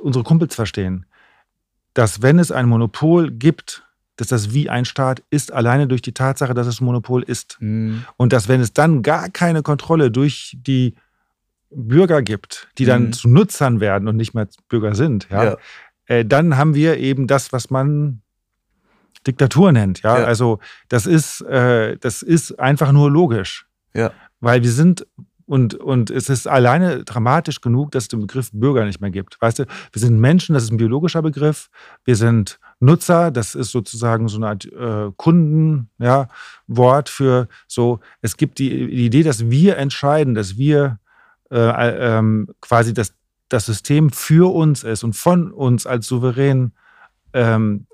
unsere 0.00 0.24
Kumpels 0.24 0.54
verstehen, 0.54 1.06
dass 1.94 2.22
wenn 2.22 2.38
es 2.38 2.52
ein 2.52 2.66
Monopol 2.66 3.30
gibt, 3.30 3.84
dass 4.16 4.28
das 4.28 4.52
wie 4.52 4.68
ein 4.68 4.84
Staat 4.84 5.22
ist, 5.30 5.52
alleine 5.52 5.86
durch 5.88 6.02
die 6.02 6.12
Tatsache, 6.12 6.54
dass 6.54 6.66
es 6.66 6.80
ein 6.80 6.84
Monopol 6.84 7.22
ist. 7.22 7.56
Mhm. 7.60 8.04
Und 8.16 8.32
dass, 8.32 8.48
wenn 8.48 8.60
es 8.60 8.72
dann 8.72 9.02
gar 9.02 9.30
keine 9.30 9.62
Kontrolle 9.62 10.10
durch 10.10 10.56
die 10.60 10.94
Bürger 11.70 12.22
gibt, 12.22 12.68
die 12.78 12.84
dann 12.84 13.06
mhm. 13.06 13.12
zu 13.12 13.28
Nutzern 13.28 13.80
werden 13.80 14.08
und 14.08 14.16
nicht 14.16 14.34
mehr 14.34 14.48
Bürger 14.68 14.94
sind, 14.94 15.28
ja, 15.30 15.44
ja. 15.44 15.56
Äh, 16.06 16.24
dann 16.24 16.56
haben 16.56 16.74
wir 16.74 16.98
eben 16.98 17.26
das, 17.28 17.52
was 17.52 17.70
man 17.70 18.20
Diktatur 19.26 19.72
nennt. 19.72 20.02
Ja, 20.02 20.18
ja. 20.18 20.24
also 20.24 20.58
das 20.88 21.06
ist, 21.06 21.42
äh, 21.42 21.96
das 21.98 22.22
ist 22.22 22.58
einfach 22.58 22.92
nur 22.92 23.10
logisch. 23.10 23.66
Ja. 23.94 24.12
Weil 24.40 24.62
wir 24.62 24.70
sind 24.70 25.06
und, 25.50 25.74
und 25.74 26.10
es 26.10 26.28
ist 26.28 26.46
alleine 26.46 27.02
dramatisch 27.02 27.60
genug, 27.60 27.90
dass 27.90 28.04
es 28.04 28.08
den 28.08 28.20
Begriff 28.20 28.50
Bürger 28.52 28.84
nicht 28.84 29.00
mehr 29.00 29.10
gibt. 29.10 29.36
Weißt 29.42 29.58
du, 29.58 29.64
wir 29.64 30.00
sind 30.00 30.20
Menschen, 30.20 30.54
das 30.54 30.62
ist 30.62 30.70
ein 30.70 30.76
biologischer 30.76 31.22
Begriff. 31.22 31.70
Wir 32.04 32.14
sind 32.14 32.60
Nutzer, 32.78 33.32
das 33.32 33.56
ist 33.56 33.72
sozusagen 33.72 34.28
so 34.28 34.36
eine 34.36 34.46
Art 34.46 34.64
äh, 34.66 35.10
Kundenwort 35.16 35.88
ja, 35.98 36.28
für 37.06 37.48
so, 37.66 37.98
es 38.22 38.36
gibt 38.36 38.60
die, 38.60 38.68
die, 38.68 39.06
Idee, 39.06 39.24
dass 39.24 39.50
wir 39.50 39.76
entscheiden, 39.76 40.36
dass 40.36 40.56
wir 40.56 41.00
äh, 41.50 41.58
äh, 41.58 42.46
quasi 42.60 42.94
das, 42.94 43.14
das 43.48 43.66
System 43.66 44.10
für 44.10 44.54
uns 44.54 44.84
ist 44.84 45.02
und 45.02 45.16
von 45.16 45.50
uns 45.50 45.84
als 45.84 46.06
souverän 46.06 46.70
ähm, 47.32 47.86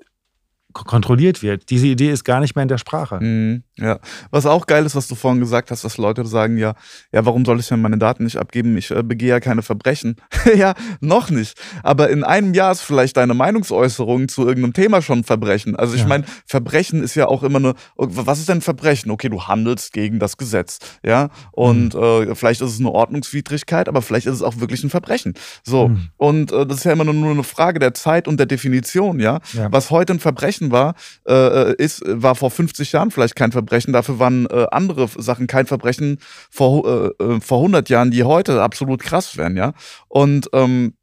kontrolliert 0.73 1.41
wird. 1.41 1.69
Diese 1.69 1.87
Idee 1.87 2.11
ist 2.11 2.23
gar 2.23 2.39
nicht 2.39 2.55
mehr 2.55 2.63
in 2.63 2.67
der 2.67 2.77
Sprache. 2.77 3.19
Mhm, 3.21 3.63
ja. 3.77 3.99
Was 4.31 4.45
auch 4.45 4.67
geil 4.67 4.85
ist, 4.85 4.95
was 4.95 5.07
du 5.07 5.15
vorhin 5.15 5.39
gesagt 5.39 5.71
hast, 5.71 5.83
dass 5.83 5.97
Leute 5.97 6.25
sagen, 6.25 6.57
ja, 6.57 6.73
ja, 7.11 7.25
warum 7.25 7.45
soll 7.45 7.59
ich 7.59 7.67
denn 7.67 7.81
meine 7.81 7.97
Daten 7.97 8.23
nicht 8.23 8.37
abgeben? 8.37 8.77
Ich 8.77 8.91
äh, 8.91 9.03
begehe 9.03 9.29
ja 9.29 9.39
keine 9.39 9.61
Verbrechen. 9.61 10.17
ja, 10.55 10.73
noch 10.99 11.29
nicht. 11.29 11.59
Aber 11.83 12.09
in 12.09 12.23
einem 12.23 12.53
Jahr 12.53 12.71
ist 12.71 12.81
vielleicht 12.81 13.17
deine 13.17 13.33
Meinungsäußerung 13.33 14.27
zu 14.27 14.47
irgendeinem 14.47 14.73
Thema 14.73 15.01
schon 15.01 15.19
ein 15.19 15.23
Verbrechen. 15.23 15.75
Also 15.75 15.95
ich 15.95 16.01
ja. 16.01 16.07
meine, 16.07 16.25
Verbrechen 16.45 17.01
ist 17.03 17.15
ja 17.15 17.27
auch 17.27 17.43
immer 17.43 17.59
eine, 17.59 17.73
was 17.95 18.39
ist 18.39 18.49
denn 18.49 18.61
Verbrechen? 18.61 19.11
Okay, 19.11 19.29
du 19.29 19.43
handelst 19.43 19.93
gegen 19.93 20.19
das 20.19 20.37
Gesetz, 20.37 20.79
ja, 21.03 21.29
und 21.51 21.93
mhm. 21.93 22.01
äh, 22.01 22.35
vielleicht 22.35 22.61
ist 22.61 22.71
es 22.71 22.79
eine 22.79 22.91
Ordnungswidrigkeit, 22.91 23.87
aber 23.87 24.01
vielleicht 24.01 24.27
ist 24.27 24.35
es 24.35 24.41
auch 24.41 24.59
wirklich 24.59 24.83
ein 24.83 24.89
Verbrechen. 24.89 25.33
So, 25.63 25.89
mhm. 25.89 26.09
und 26.17 26.51
äh, 26.51 26.65
das 26.65 26.79
ist 26.79 26.83
ja 26.83 26.91
immer 26.91 27.05
nur 27.05 27.31
eine 27.31 27.43
Frage 27.43 27.79
der 27.79 27.93
Zeit 27.93 28.27
und 28.27 28.37
der 28.37 28.45
Definition, 28.45 29.19
ja. 29.19 29.39
ja. 29.53 29.71
Was 29.71 29.89
heute 29.91 30.13
ein 30.13 30.19
Verbrechen 30.19 30.56
Verbrechen 30.57 30.71
war, 30.71 30.95
äh, 31.27 31.75
ist, 31.75 32.01
war 32.05 32.35
vor 32.35 32.51
50 32.51 32.91
Jahren 32.91 33.11
vielleicht 33.11 33.35
kein 33.35 33.51
Verbrechen. 33.51 33.93
Dafür 33.93 34.19
waren 34.19 34.47
äh, 34.47 34.67
andere 34.71 35.07
Sachen 35.17 35.47
kein 35.47 35.65
Verbrechen 35.65 36.19
vor, 36.49 36.85
äh, 37.19 37.23
äh 37.23 37.39
vor 37.41 37.59
100 37.59 37.89
Jahren, 37.89 38.11
die 38.11 38.23
heute 38.23 38.61
absolut 38.61 39.01
krass 39.01 39.37
wären, 39.37 39.57
ja. 39.57 39.73
Und 40.07 40.49
ähm, 40.53 40.93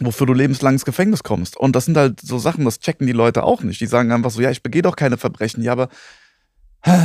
wofür 0.00 0.26
du 0.26 0.32
lebenslang 0.32 0.74
ins 0.74 0.84
Gefängnis 0.84 1.22
kommst. 1.22 1.56
Und 1.56 1.76
das 1.76 1.84
sind 1.84 1.96
halt 1.96 2.20
so 2.20 2.38
Sachen, 2.38 2.64
das 2.64 2.80
checken 2.80 3.06
die 3.06 3.12
Leute 3.12 3.44
auch 3.44 3.62
nicht. 3.62 3.80
Die 3.80 3.86
sagen 3.86 4.10
einfach 4.10 4.30
so, 4.30 4.40
ja, 4.40 4.50
ich 4.50 4.62
begehe 4.62 4.82
doch 4.82 4.96
keine 4.96 5.18
Verbrechen. 5.18 5.62
Ja, 5.62 5.72
aber 5.72 5.88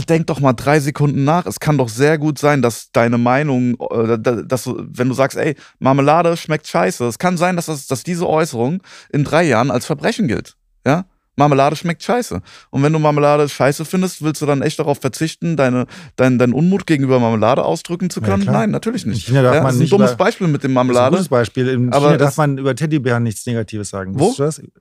denk 0.10 0.28
doch 0.28 0.40
mal 0.40 0.54
drei 0.54 0.80
Sekunden 0.80 1.24
nach. 1.24 1.46
Es 1.46 1.60
kann 1.60 1.78
doch 1.78 1.90
sehr 1.90 2.18
gut 2.18 2.40
sein, 2.40 2.62
dass 2.62 2.92
deine 2.92 3.18
Meinung, 3.18 3.78
äh, 3.92 4.18
dass 4.20 4.64
du, 4.64 4.84
wenn 4.90 5.08
du 5.08 5.14
sagst, 5.14 5.38
ey, 5.38 5.56
Marmelade 5.78 6.36
schmeckt 6.36 6.68
scheiße, 6.68 7.06
es 7.06 7.20
kann 7.20 7.38
sein, 7.38 7.56
dass, 7.56 7.68
das, 7.68 7.86
dass 7.88 8.04
diese 8.04 8.28
Äußerung 8.28 8.82
in 9.12 9.24
drei 9.24 9.44
Jahren 9.44 9.72
als 9.72 9.86
Verbrechen 9.86 10.28
gilt. 10.28 10.56
Ja? 10.86 11.06
Marmelade 11.40 11.76
schmeckt 11.76 12.04
scheiße. 12.04 12.42
Und 12.70 12.84
wenn 12.84 12.94
du 12.94 13.00
Marmelade 13.00 13.50
scheiße 13.50 13.86
findest, 13.86 14.22
willst 14.22 14.42
du 14.42 14.46
dann 14.46 14.62
echt 14.62 14.78
darauf 14.78 15.00
verzichten, 15.00 15.58
deine, 15.58 15.88
dein, 16.16 16.38
deinen 16.38 16.54
Unmut 16.54 16.86
gegenüber 16.86 17.20
Marmelade 17.20 17.64
ausdrücken 17.64 18.10
zu 18.10 18.22
können? 18.22 18.44
Ja, 18.44 18.52
Nein, 18.52 18.72
natürlich 18.72 19.06
nicht. 19.06 19.28
In 19.28 19.34
China 19.34 19.42
darf 19.42 19.56
ja, 19.56 19.62
man 19.64 19.72
das 19.72 19.76
ist 19.78 19.88
ein 19.88 19.90
dummes 19.90 20.16
Beispiel 20.16 20.48
mit 20.48 20.64
dem 20.64 20.74
Marmelade. 20.74 21.16
Das 21.16 21.26
ist 21.26 21.28
ein 21.28 21.30
gutes 21.30 21.50
Beispiel. 21.50 21.68
In 21.70 21.92
aber 21.92 22.08
China 22.08 22.18
darf 22.18 22.38
man 22.38 22.58
über 22.58 22.76
Teddybären 22.76 23.24
nichts 23.24 23.46
Negatives 23.46 23.90
sagen. 23.90 24.20
Wo? 24.20 24.36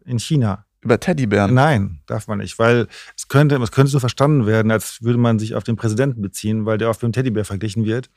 In 0.05 0.19
China. 0.19 0.65
Über 0.81 1.01
Teddybären? 1.01 1.55
Nein, 1.55 2.01
darf 2.07 2.29
man 2.29 2.39
nicht, 2.39 2.59
weil 2.59 2.87
es 3.17 3.27
könnte, 3.27 3.57
es 3.57 3.73
könnte 3.73 3.91
so 3.91 3.99
verstanden 3.99 4.47
werden, 4.47 4.71
als 4.71 5.03
würde 5.03 5.19
man 5.19 5.39
sich 5.39 5.55
auf 5.55 5.65
den 5.65 5.77
Präsidenten 5.77 6.23
beziehen, 6.23 6.67
weil 6.67 6.79
der 6.79 6.89
oft 6.89 7.03
mit 7.03 7.11
dem 7.11 7.13
Teddybär 7.15 7.45
verglichen 7.45 7.85
wird. 7.85 8.11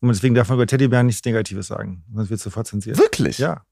Und 0.00 0.08
deswegen 0.08 0.34
darf 0.34 0.48
man 0.48 0.56
über 0.56 0.66
Teddybären 0.66 1.06
nichts 1.06 1.24
Negatives 1.24 1.66
sagen. 1.66 2.04
Sonst 2.14 2.30
wird 2.30 2.38
es 2.38 2.44
sofort 2.44 2.66
zensiert. 2.66 2.98
Wirklich? 2.98 3.38
Ja. 3.38 3.62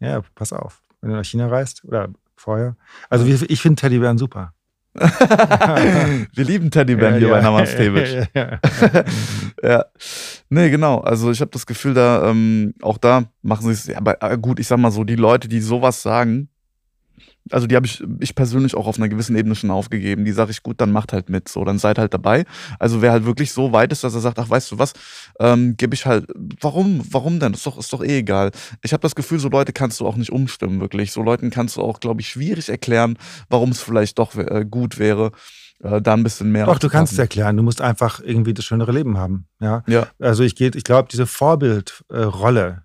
Ja, 0.00 0.22
pass 0.34 0.52
auf. 0.52 0.82
wenn 1.00 1.10
du 1.10 1.16
nach 1.16 1.24
China 1.24 1.48
reist 1.48 1.84
oder 1.84 2.08
vorher. 2.42 2.76
Also 3.08 3.26
wie, 3.26 3.32
ich 3.46 3.62
finde 3.62 3.80
Teddybären 3.80 4.18
super. 4.18 4.52
Wir 4.94 6.44
lieben 6.44 6.70
Teddybären 6.70 7.14
Ja, 7.14 7.18
hier 7.18 7.28
ja. 7.28 7.34
bei 7.34 7.40
Namaste. 7.40 8.28
Ja, 8.34 8.36
ja. 8.42 9.04
ja. 9.62 9.84
Nee, 10.50 10.68
genau. 10.68 10.98
Also 10.98 11.30
ich 11.30 11.40
habe 11.40 11.50
das 11.50 11.64
Gefühl, 11.64 11.94
da 11.94 12.28
ähm, 12.28 12.74
auch 12.82 12.98
da 12.98 13.24
machen 13.42 13.66
sie 13.66 13.72
es. 13.72 13.86
Ja, 13.86 13.98
aber 13.98 14.22
äh, 14.22 14.36
gut, 14.36 14.60
ich 14.60 14.66
sag 14.66 14.78
mal 14.78 14.90
so, 14.90 15.04
die 15.04 15.16
Leute, 15.16 15.48
die 15.48 15.60
sowas 15.60 16.02
sagen, 16.02 16.48
also 17.50 17.66
die 17.66 17.76
habe 17.76 17.86
ich, 17.86 18.02
ich 18.20 18.34
persönlich 18.34 18.74
auch 18.74 18.86
auf 18.86 18.98
einer 18.98 19.08
gewissen 19.08 19.36
Ebene 19.36 19.54
schon 19.54 19.70
aufgegeben. 19.70 20.24
Die 20.24 20.32
sage 20.32 20.50
ich, 20.50 20.62
gut, 20.62 20.80
dann 20.80 20.92
macht 20.92 21.12
halt 21.12 21.28
mit, 21.28 21.48
so, 21.48 21.64
dann 21.64 21.78
seid 21.78 21.98
halt 21.98 22.14
dabei. 22.14 22.44
Also 22.78 23.02
wer 23.02 23.12
halt 23.12 23.24
wirklich 23.24 23.52
so 23.52 23.72
weit 23.72 23.92
ist, 23.92 24.04
dass 24.04 24.14
er 24.14 24.20
sagt, 24.20 24.38
ach, 24.38 24.48
weißt 24.48 24.70
du 24.72 24.78
was, 24.78 24.92
ähm, 25.40 25.76
gebe 25.76 25.94
ich 25.94 26.06
halt, 26.06 26.26
warum, 26.60 27.02
warum 27.10 27.40
denn? 27.40 27.54
Ist 27.54 27.66
doch, 27.66 27.78
ist 27.78 27.92
doch 27.92 28.02
eh 28.02 28.18
egal. 28.18 28.50
Ich 28.82 28.92
habe 28.92 29.00
das 29.02 29.14
Gefühl, 29.14 29.38
so 29.38 29.48
Leute 29.48 29.72
kannst 29.72 30.00
du 30.00 30.06
auch 30.06 30.16
nicht 30.16 30.30
umstimmen, 30.30 30.80
wirklich. 30.80 31.12
So 31.12 31.22
Leuten 31.22 31.50
kannst 31.50 31.76
du 31.76 31.82
auch, 31.82 32.00
glaube 32.00 32.20
ich, 32.20 32.28
schwierig 32.28 32.68
erklären, 32.68 33.18
warum 33.48 33.70
es 33.70 33.80
vielleicht 33.80 34.18
doch 34.18 34.34
äh, 34.36 34.64
gut 34.68 34.98
wäre, 34.98 35.32
äh, 35.82 36.00
da 36.00 36.14
ein 36.14 36.22
bisschen 36.22 36.52
mehr 36.52 36.66
Doch, 36.66 36.78
du 36.78 36.88
kannst 36.88 37.12
es 37.12 37.18
erklären. 37.18 37.56
Du 37.56 37.62
musst 37.62 37.80
einfach 37.80 38.20
irgendwie 38.20 38.54
das 38.54 38.64
schönere 38.64 38.92
Leben 38.92 39.18
haben. 39.18 39.46
Ja. 39.60 39.82
Ja, 39.88 40.06
Also 40.18 40.44
ich 40.44 40.54
gehe, 40.54 40.70
ich 40.74 40.84
glaube, 40.84 41.08
diese 41.10 41.26
Vorbildrolle, 41.26 42.82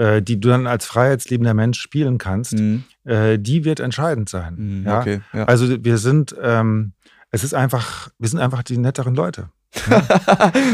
äh, 0.00 0.22
die 0.22 0.40
du 0.40 0.48
dann 0.48 0.66
als 0.66 0.86
freiheitsliebender 0.86 1.52
Mensch 1.52 1.78
spielen 1.78 2.16
kannst, 2.16 2.54
mhm. 2.54 2.84
äh, 3.04 3.38
die 3.38 3.66
wird 3.66 3.80
entscheidend 3.80 4.30
sein. 4.30 4.54
Mhm, 4.56 4.86
ja? 4.86 5.00
okay, 5.00 5.20
ja. 5.34 5.44
Also 5.44 5.84
wir 5.84 5.98
sind, 5.98 6.34
ähm, 6.42 6.92
es 7.30 7.44
ist 7.44 7.52
einfach, 7.52 8.08
wir 8.18 8.28
sind 8.28 8.40
einfach 8.40 8.62
die 8.62 8.78
netteren 8.78 9.14
Leute. 9.14 9.50
Wir 9.86 10.02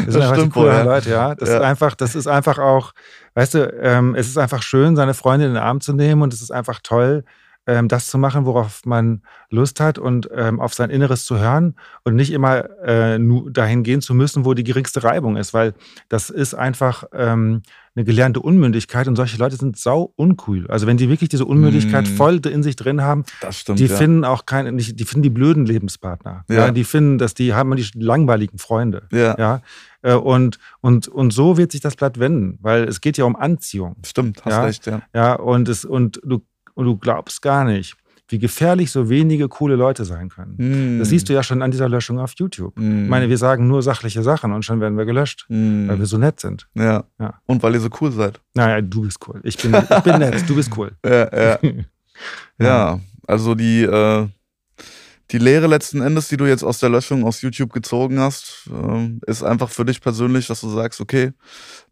das 0.06 0.14
sind 0.14 0.22
einfach 0.22 0.42
die 0.42 0.48
cooleren 0.48 0.86
ja. 0.86 0.94
Leute, 0.94 1.10
ja. 1.10 1.34
Das 1.34 1.50
Ja. 1.50 1.56
ist 1.56 1.62
einfach, 1.62 1.94
das 1.96 2.14
ist 2.14 2.26
einfach 2.26 2.58
auch, 2.58 2.94
weißt 3.34 3.52
du, 3.54 3.78
ähm, 3.82 4.14
es 4.14 4.26
ist 4.26 4.38
einfach 4.38 4.62
schön, 4.62 4.96
seine 4.96 5.12
Freundin 5.12 5.48
in 5.48 5.54
den 5.54 5.62
Arm 5.62 5.82
zu 5.82 5.92
nehmen 5.92 6.22
und 6.22 6.32
es 6.32 6.40
ist 6.40 6.50
einfach 6.50 6.80
toll, 6.82 7.22
ähm, 7.66 7.88
das 7.88 8.06
zu 8.06 8.18
machen, 8.18 8.44
worauf 8.46 8.84
man 8.86 9.22
Lust 9.50 9.80
hat 9.80 9.98
und 9.98 10.28
ähm, 10.34 10.60
auf 10.60 10.74
sein 10.74 10.90
Inneres 10.90 11.24
zu 11.24 11.38
hören 11.38 11.74
und 12.04 12.14
nicht 12.14 12.32
immer 12.32 12.64
äh, 12.84 13.18
nur 13.18 13.50
dahin 13.50 13.82
gehen 13.82 14.00
zu 14.00 14.14
müssen, 14.14 14.44
wo 14.44 14.54
die 14.54 14.64
geringste 14.64 15.02
Reibung 15.04 15.36
ist, 15.36 15.52
weil 15.54 15.74
das 16.08 16.30
ist 16.30 16.54
einfach 16.54 17.04
ähm, 17.12 17.62
eine 17.94 18.04
gelernte 18.04 18.40
Unmündigkeit 18.40 19.08
und 19.08 19.16
solche 19.16 19.38
Leute 19.38 19.56
sind 19.56 19.78
sau 19.78 20.12
uncool. 20.16 20.66
Also 20.68 20.86
wenn 20.86 20.98
die 20.98 21.08
wirklich 21.08 21.30
diese 21.30 21.46
Unmündigkeit 21.46 22.04
Mm. 22.04 22.14
voll 22.16 22.40
in 22.46 22.62
sich 22.62 22.76
drin 22.76 23.00
haben, 23.02 23.24
stimmt, 23.50 23.78
die 23.78 23.86
ja. 23.86 23.96
finden 23.96 24.24
auch 24.24 24.44
keine, 24.44 24.72
die 24.76 25.04
finden 25.04 25.22
die 25.22 25.30
blöden 25.30 25.64
Lebenspartner. 25.64 26.44
Ja. 26.50 26.66
Ja. 26.66 26.70
die 26.70 26.84
finden, 26.84 27.16
dass 27.18 27.32
die 27.34 27.54
haben 27.54 27.74
die 27.74 27.86
langweiligen 27.94 28.58
Freunde. 28.58 29.08
ja, 29.12 29.34
Ja. 29.38 29.62
Äh, 30.02 30.12
Und, 30.14 30.58
und, 30.82 31.08
und 31.08 31.32
so 31.32 31.56
wird 31.56 31.72
sich 31.72 31.80
das 31.80 31.96
Blatt 31.96 32.18
wenden, 32.20 32.58
weil 32.60 32.84
es 32.84 33.00
geht 33.00 33.16
ja 33.16 33.24
um 33.24 33.34
Anziehung. 33.34 33.96
stimmt, 34.04 34.44
hast 34.44 34.52
Ja. 34.52 34.62
recht, 34.64 34.86
ja. 34.86 35.00
Ja, 35.14 35.34
und, 35.34 35.68
es, 35.68 35.84
und, 35.86 36.20
du, 36.22 36.42
und 36.76 36.86
du 36.86 36.96
glaubst 36.96 37.42
gar 37.42 37.64
nicht, 37.64 37.96
wie 38.28 38.38
gefährlich 38.38 38.90
so 38.90 39.08
wenige 39.08 39.48
coole 39.48 39.76
Leute 39.76 40.04
sein 40.04 40.28
können. 40.28 40.98
Das 40.98 41.10
siehst 41.10 41.28
du 41.28 41.32
ja 41.32 41.42
schon 41.44 41.62
an 41.62 41.70
dieser 41.70 41.88
Löschung 41.88 42.18
auf 42.18 42.32
YouTube. 42.36 42.76
Mhm. 42.78 43.04
Ich 43.04 43.10
meine, 43.10 43.28
wir 43.28 43.38
sagen 43.38 43.68
nur 43.68 43.82
sachliche 43.82 44.22
Sachen 44.22 44.52
und 44.52 44.64
schon 44.64 44.80
werden 44.80 44.98
wir 44.98 45.04
gelöscht, 45.04 45.46
Mhm. 45.48 45.88
weil 45.88 45.98
wir 46.00 46.06
so 46.06 46.18
nett 46.18 46.40
sind. 46.40 46.68
ja. 46.74 47.04
Ja. 47.20 47.34
Und 47.46 47.62
weil 47.62 47.74
ihr 47.74 47.80
so 47.80 47.88
cool 48.00 48.10
seid. 48.12 48.40
Naja, 48.54 48.80
du 48.80 49.02
bist 49.02 49.18
cool. 49.28 49.40
Ich 49.44 49.56
bin, 49.56 49.74
ich 49.74 50.00
bin 50.02 50.18
nett, 50.18 50.48
du 50.48 50.54
bist 50.56 50.70
cool. 50.76 50.92
Ja, 51.04 51.28
ja. 51.36 51.58
ja. 52.58 53.00
also 53.28 53.54
die, 53.54 53.82
äh, 53.82 54.26
die 55.30 55.38
Lehre 55.38 55.66
letzten 55.68 56.02
Endes, 56.02 56.28
die 56.28 56.36
du 56.36 56.46
jetzt 56.46 56.62
aus 56.64 56.78
der 56.80 56.88
Löschung 56.88 57.24
aus 57.24 57.42
YouTube 57.42 57.72
gezogen 57.72 58.18
hast, 58.20 58.68
ähm, 58.72 59.20
ist 59.26 59.42
einfach 59.44 59.70
für 59.70 59.84
dich 59.84 60.00
persönlich, 60.00 60.46
dass 60.48 60.60
du 60.60 60.68
sagst, 60.68 61.00
okay, 61.00 61.32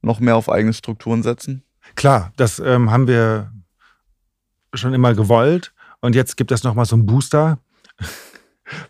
noch 0.03 0.19
mehr 0.21 0.37
auf 0.37 0.49
eigene 0.51 0.73
Strukturen 0.73 1.23
setzen. 1.23 1.63
Klar, 1.95 2.33
das 2.37 2.59
ähm, 2.59 2.91
haben 2.91 3.07
wir 3.07 3.53
schon 4.75 4.95
immer 4.95 5.15
gewollt. 5.15 5.73
Und 6.01 6.15
jetzt 6.15 6.37
gibt 6.37 6.53
es 6.53 6.65
nochmal 6.65 6.85
so 6.85 6.97
einen 6.97 7.07
Booster 7.07 7.59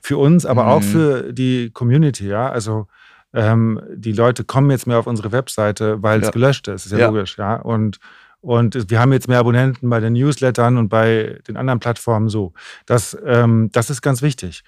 für 0.01 0.19
uns, 0.19 0.47
aber 0.47 0.67
auch 0.69 0.81
Mhm. 0.81 0.85
für 0.85 1.33
die 1.33 1.71
Community. 1.71 2.27
Ja, 2.29 2.49
also 2.51 2.87
ähm, 3.33 3.81
die 3.95 4.13
Leute 4.13 4.45
kommen 4.45 4.71
jetzt 4.71 4.87
mehr 4.87 4.99
auf 4.99 5.07
unsere 5.07 5.33
Webseite, 5.33 6.03
weil 6.03 6.21
es 6.21 6.27
Ja. 6.27 6.31
gelöscht 6.33 6.69
ist. 6.69 6.87
Ist 6.87 6.93
ja, 6.93 6.99
Ja. 6.99 7.07
logisch. 7.09 7.37
Ja, 7.39 7.57
und 7.57 7.99
und 8.41 8.91
wir 8.91 9.01
haben 9.01 9.11
jetzt 9.15 9.27
mehr 9.27 9.39
Abonnenten 9.39 9.89
bei 9.89 10.01
den 10.01 10.13
Newslettern 10.13 10.77
und 10.77 10.91
bei 10.91 11.41
den 11.49 11.57
anderen 11.57 11.81
Plattformen 11.81 12.29
so. 12.29 12.53
Das, 12.85 13.17
ähm, 13.25 13.71
das 13.73 13.89
ist 13.89 14.03
ganz 14.03 14.21
wichtig. 14.21 14.65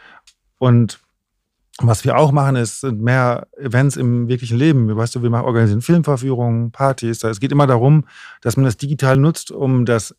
Und 0.57 0.99
was 1.81 2.03
wir 2.03 2.17
auch 2.17 2.33
machen, 2.33 2.57
ist 2.57 2.81
sind 2.81 3.03
mehr 3.03 3.47
Events 3.59 3.99
im 3.99 4.29
wirklichen 4.29 4.57
Leben. 4.57 4.97
Weißt 4.97 5.15
du, 5.15 5.23
wir 5.23 5.29
machen, 5.29 5.45
organisieren 5.45 5.83
Filmverführungen, 5.83 6.71
Partys. 6.73 7.23
Es 7.23 7.39
geht 7.39 7.53
immer 7.53 7.67
darum, 7.67 8.07
dass 8.41 8.57
man 8.57 8.65
das 8.65 8.79
digital 8.79 9.19
nutzt, 9.19 9.51
um 9.51 9.85
das 9.85 10.17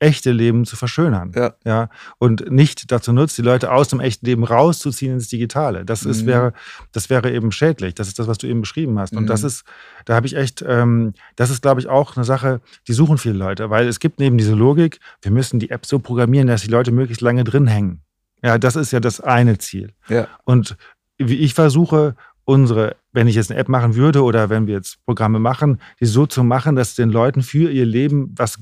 echte 0.00 0.32
Leben 0.32 0.64
zu 0.64 0.74
verschönern. 0.76 1.30
Ja. 1.36 1.54
Ja, 1.64 1.88
und 2.18 2.50
nicht 2.50 2.90
dazu 2.90 3.12
nutzt, 3.12 3.38
die 3.38 3.42
Leute 3.42 3.70
aus 3.70 3.88
dem 3.88 4.00
echten 4.00 4.26
Leben 4.26 4.42
rauszuziehen 4.44 5.12
ins 5.14 5.28
Digitale. 5.28 5.84
Das 5.84 6.04
ist, 6.04 6.22
Mhm. 6.22 6.26
wäre, 6.26 6.52
das 6.92 7.08
wäre 7.10 7.30
eben 7.30 7.52
schädlich. 7.52 7.94
Das 7.94 8.08
ist 8.08 8.18
das, 8.18 8.26
was 8.26 8.38
du 8.38 8.46
eben 8.48 8.62
beschrieben 8.62 8.98
hast. 8.98 9.12
Und 9.14 9.24
Mhm. 9.24 9.28
das 9.28 9.44
ist, 9.44 9.64
da 10.06 10.14
habe 10.16 10.26
ich 10.26 10.34
echt, 10.36 10.64
ähm, 10.66 11.12
das 11.36 11.50
ist, 11.50 11.62
glaube 11.62 11.80
ich, 11.80 11.88
auch 11.88 12.16
eine 12.16 12.24
Sache, 12.24 12.60
die 12.88 12.92
suchen 12.94 13.18
viele 13.18 13.36
Leute, 13.36 13.70
weil 13.70 13.86
es 13.86 14.00
gibt 14.00 14.18
neben 14.18 14.38
diese 14.38 14.54
Logik, 14.54 14.98
wir 15.22 15.30
müssen 15.30 15.60
die 15.60 15.70
App 15.70 15.86
so 15.86 15.98
programmieren, 15.98 16.48
dass 16.48 16.62
die 16.62 16.70
Leute 16.70 16.90
möglichst 16.90 17.20
lange 17.20 17.44
drin 17.44 17.66
hängen. 17.66 18.00
Ja, 18.42 18.56
das 18.58 18.74
ist 18.76 18.90
ja 18.92 19.00
das 19.00 19.20
eine 19.20 19.58
Ziel. 19.58 19.92
Ja. 20.08 20.26
Und 20.44 20.76
wie 21.18 21.36
ich 21.36 21.52
versuche, 21.52 22.16
unsere, 22.46 22.96
wenn 23.12 23.28
ich 23.28 23.34
jetzt 23.34 23.50
eine 23.50 23.60
App 23.60 23.68
machen 23.68 23.94
würde 23.94 24.22
oder 24.24 24.48
wenn 24.48 24.66
wir 24.66 24.74
jetzt 24.74 25.04
Programme 25.04 25.38
machen, 25.38 25.78
die 26.00 26.06
so 26.06 26.24
zu 26.26 26.42
machen, 26.42 26.74
dass 26.74 26.94
den 26.94 27.10
Leuten 27.10 27.42
für 27.42 27.70
ihr 27.70 27.84
Leben 27.84 28.34
was 28.36 28.58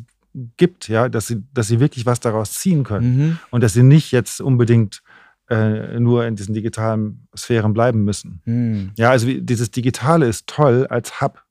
gibt, 0.57 0.89
ja, 0.89 1.09
dass 1.09 1.27
sie, 1.27 1.43
dass 1.53 1.69
sie 1.69 1.81
wirklich 1.81 2.07
was 2.07 2.21
daraus 2.21 2.53
ziehen 2.55 2.85
können 2.85 3.17
Mhm. 3.17 3.39
und 3.51 3.63
dass 3.63 3.73
sie 3.73 3.83
nicht 3.83 4.13
jetzt 4.13 4.41
unbedingt 4.41 5.03
äh, 5.51 5.99
nur 5.99 6.27
in 6.27 6.37
diesen 6.37 6.53
digitalen 6.55 7.27
Sphären 7.35 7.73
bleiben 7.73 8.05
müssen. 8.05 8.43
Mhm. 8.45 8.91
Ja, 8.97 9.11
also 9.11 9.27
dieses 9.27 9.71
Digitale 9.71 10.27
ist 10.29 10.47
toll 10.47 10.87
als 10.89 11.23
Hub, 11.23 11.43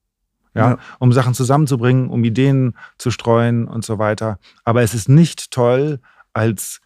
ja, 0.54 0.70
Ja. 0.70 0.78
um 1.00 1.12
Sachen 1.12 1.34
zusammenzubringen, 1.34 2.08
um 2.08 2.22
Ideen 2.22 2.74
zu 2.98 3.10
streuen 3.10 3.66
und 3.66 3.84
so 3.84 3.98
weiter. 3.98 4.38
Aber 4.64 4.82
es 4.82 4.94
ist 4.94 5.08
nicht 5.08 5.50
toll 5.50 5.98
als 6.32 6.80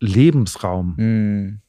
Lebensraum. 0.00 0.94
Mhm. 0.96 1.60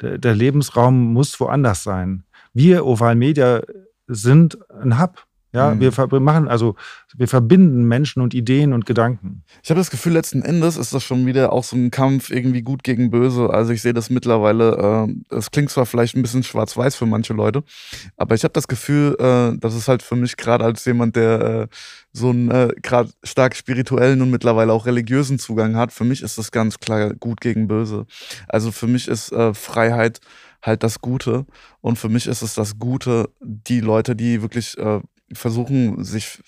Der, 0.00 0.18
der 0.18 0.34
Lebensraum 0.34 1.12
muss 1.12 1.38
woanders 1.40 1.82
sein. 1.82 2.24
Wir, 2.52 2.84
Oval 2.86 3.14
Media, 3.14 3.62
sind 4.08 4.58
ein 4.70 5.00
Hub. 5.00 5.25
Ja, 5.56 5.74
Mhm. 5.74 5.80
wir 5.80 5.92
ver- 5.92 6.20
machen, 6.20 6.48
also 6.48 6.74
wir 7.16 7.28
verbinden 7.28 7.84
Menschen 7.88 8.20
und 8.20 8.34
Ideen 8.34 8.72
und 8.74 8.84
Gedanken. 8.84 9.42
Ich 9.62 9.70
habe 9.70 9.80
das 9.80 9.90
Gefühl, 9.90 10.12
letzten 10.12 10.42
Endes 10.42 10.76
ist 10.76 10.92
das 10.92 11.02
schon 11.02 11.24
wieder 11.24 11.50
auch 11.52 11.64
so 11.64 11.76
ein 11.76 11.90
Kampf 11.90 12.30
irgendwie 12.30 12.60
gut 12.60 12.84
gegen 12.84 13.10
böse. 13.10 13.48
Also 13.48 13.72
ich 13.72 13.80
sehe 13.80 13.94
das 13.94 14.10
mittlerweile, 14.10 15.08
es 15.30 15.50
klingt 15.50 15.70
zwar 15.70 15.86
vielleicht 15.86 16.14
ein 16.14 16.20
bisschen 16.22 16.42
schwarz-weiß 16.42 16.94
für 16.96 17.06
manche 17.06 17.32
Leute, 17.32 17.62
aber 18.18 18.34
ich 18.34 18.44
habe 18.44 18.52
das 18.52 18.68
Gefühl, 18.68 19.16
äh, 19.18 19.58
dass 19.58 19.74
es 19.74 19.88
halt 19.88 20.02
für 20.02 20.16
mich 20.16 20.36
gerade 20.36 20.64
als 20.64 20.84
jemand, 20.84 21.16
der 21.16 21.40
äh, 21.40 21.66
so 22.12 22.30
einen 22.30 22.50
äh, 22.50 22.68
gerade 22.82 23.10
stark 23.24 23.56
spirituellen 23.56 24.20
und 24.22 24.30
mittlerweile 24.30 24.72
auch 24.72 24.84
religiösen 24.86 25.38
Zugang 25.38 25.76
hat, 25.76 25.90
für 25.92 26.04
mich 26.04 26.22
ist 26.22 26.36
das 26.38 26.50
ganz 26.50 26.78
klar 26.78 27.14
gut 27.14 27.40
gegen 27.40 27.66
böse. 27.66 28.04
Also 28.48 28.72
für 28.72 28.86
mich 28.86 29.08
ist 29.08 29.32
äh, 29.32 29.54
Freiheit 29.54 30.20
halt 30.62 30.82
das 30.82 31.00
Gute 31.00 31.46
und 31.80 31.96
für 31.98 32.08
mich 32.08 32.26
ist 32.26 32.42
es 32.42 32.54
das 32.54 32.78
Gute, 32.78 33.28
die 33.40 33.80
Leute, 33.80 34.16
die 34.16 34.42
wirklich 34.42 34.76
äh, 34.78 35.00
versuchen, 35.32 36.04
sich 36.04 36.40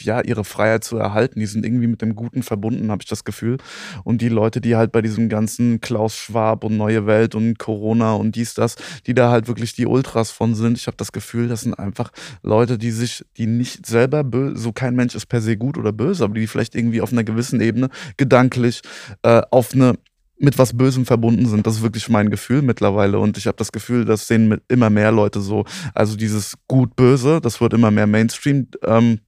ja 0.00 0.20
ihre 0.20 0.44
Freiheit 0.44 0.84
zu 0.84 0.96
erhalten, 0.96 1.40
die 1.40 1.46
sind 1.46 1.64
irgendwie 1.64 1.86
mit 1.86 2.02
dem 2.02 2.14
Guten 2.14 2.42
verbunden, 2.42 2.90
habe 2.90 3.02
ich 3.02 3.08
das 3.08 3.24
Gefühl. 3.24 3.56
Und 4.04 4.20
die 4.20 4.28
Leute, 4.28 4.60
die 4.60 4.76
halt 4.76 4.92
bei 4.92 5.02
diesem 5.02 5.28
ganzen 5.28 5.80
Klaus 5.80 6.14
Schwab 6.14 6.64
und 6.64 6.76
Neue 6.76 7.06
Welt 7.06 7.34
und 7.34 7.58
Corona 7.58 8.12
und 8.12 8.36
dies, 8.36 8.54
das, 8.54 8.76
die 9.06 9.14
da 9.14 9.30
halt 9.30 9.48
wirklich 9.48 9.74
die 9.74 9.86
Ultras 9.86 10.30
von 10.30 10.54
sind, 10.54 10.78
ich 10.78 10.86
habe 10.86 10.96
das 10.96 11.12
Gefühl, 11.12 11.48
das 11.48 11.62
sind 11.62 11.74
einfach 11.74 12.10
Leute, 12.42 12.78
die 12.78 12.90
sich, 12.90 13.24
die 13.36 13.46
nicht 13.46 13.86
selber 13.86 14.24
böse, 14.24 14.58
so 14.58 14.72
kein 14.72 14.94
Mensch 14.94 15.14
ist 15.14 15.26
per 15.26 15.40
se 15.40 15.56
gut 15.56 15.78
oder 15.78 15.92
böse, 15.92 16.24
aber 16.24 16.34
die 16.34 16.46
vielleicht 16.46 16.74
irgendwie 16.74 17.00
auf 17.00 17.12
einer 17.12 17.24
gewissen 17.24 17.60
Ebene 17.60 17.88
gedanklich 18.16 18.82
äh, 19.22 19.42
auf 19.50 19.74
eine 19.74 19.94
mit 20.38 20.58
was 20.58 20.76
Bösem 20.76 21.04
verbunden 21.04 21.46
sind. 21.46 21.66
Das 21.66 21.76
ist 21.76 21.82
wirklich 21.82 22.08
mein 22.08 22.30
Gefühl 22.30 22.62
mittlerweile. 22.62 23.18
Und 23.18 23.36
ich 23.38 23.46
habe 23.46 23.56
das 23.56 23.72
Gefühl, 23.72 24.04
das 24.04 24.26
sehen 24.26 24.60
immer 24.68 24.90
mehr 24.90 25.12
Leute 25.12 25.40
so. 25.40 25.64
Also 25.94 26.16
dieses 26.16 26.54
Gut-Böse, 26.68 27.40
das 27.40 27.60
wird 27.60 27.74
immer 27.74 27.90
mehr 27.90 28.06
Mainstream. 28.06 28.68
Ähm, 28.84 29.20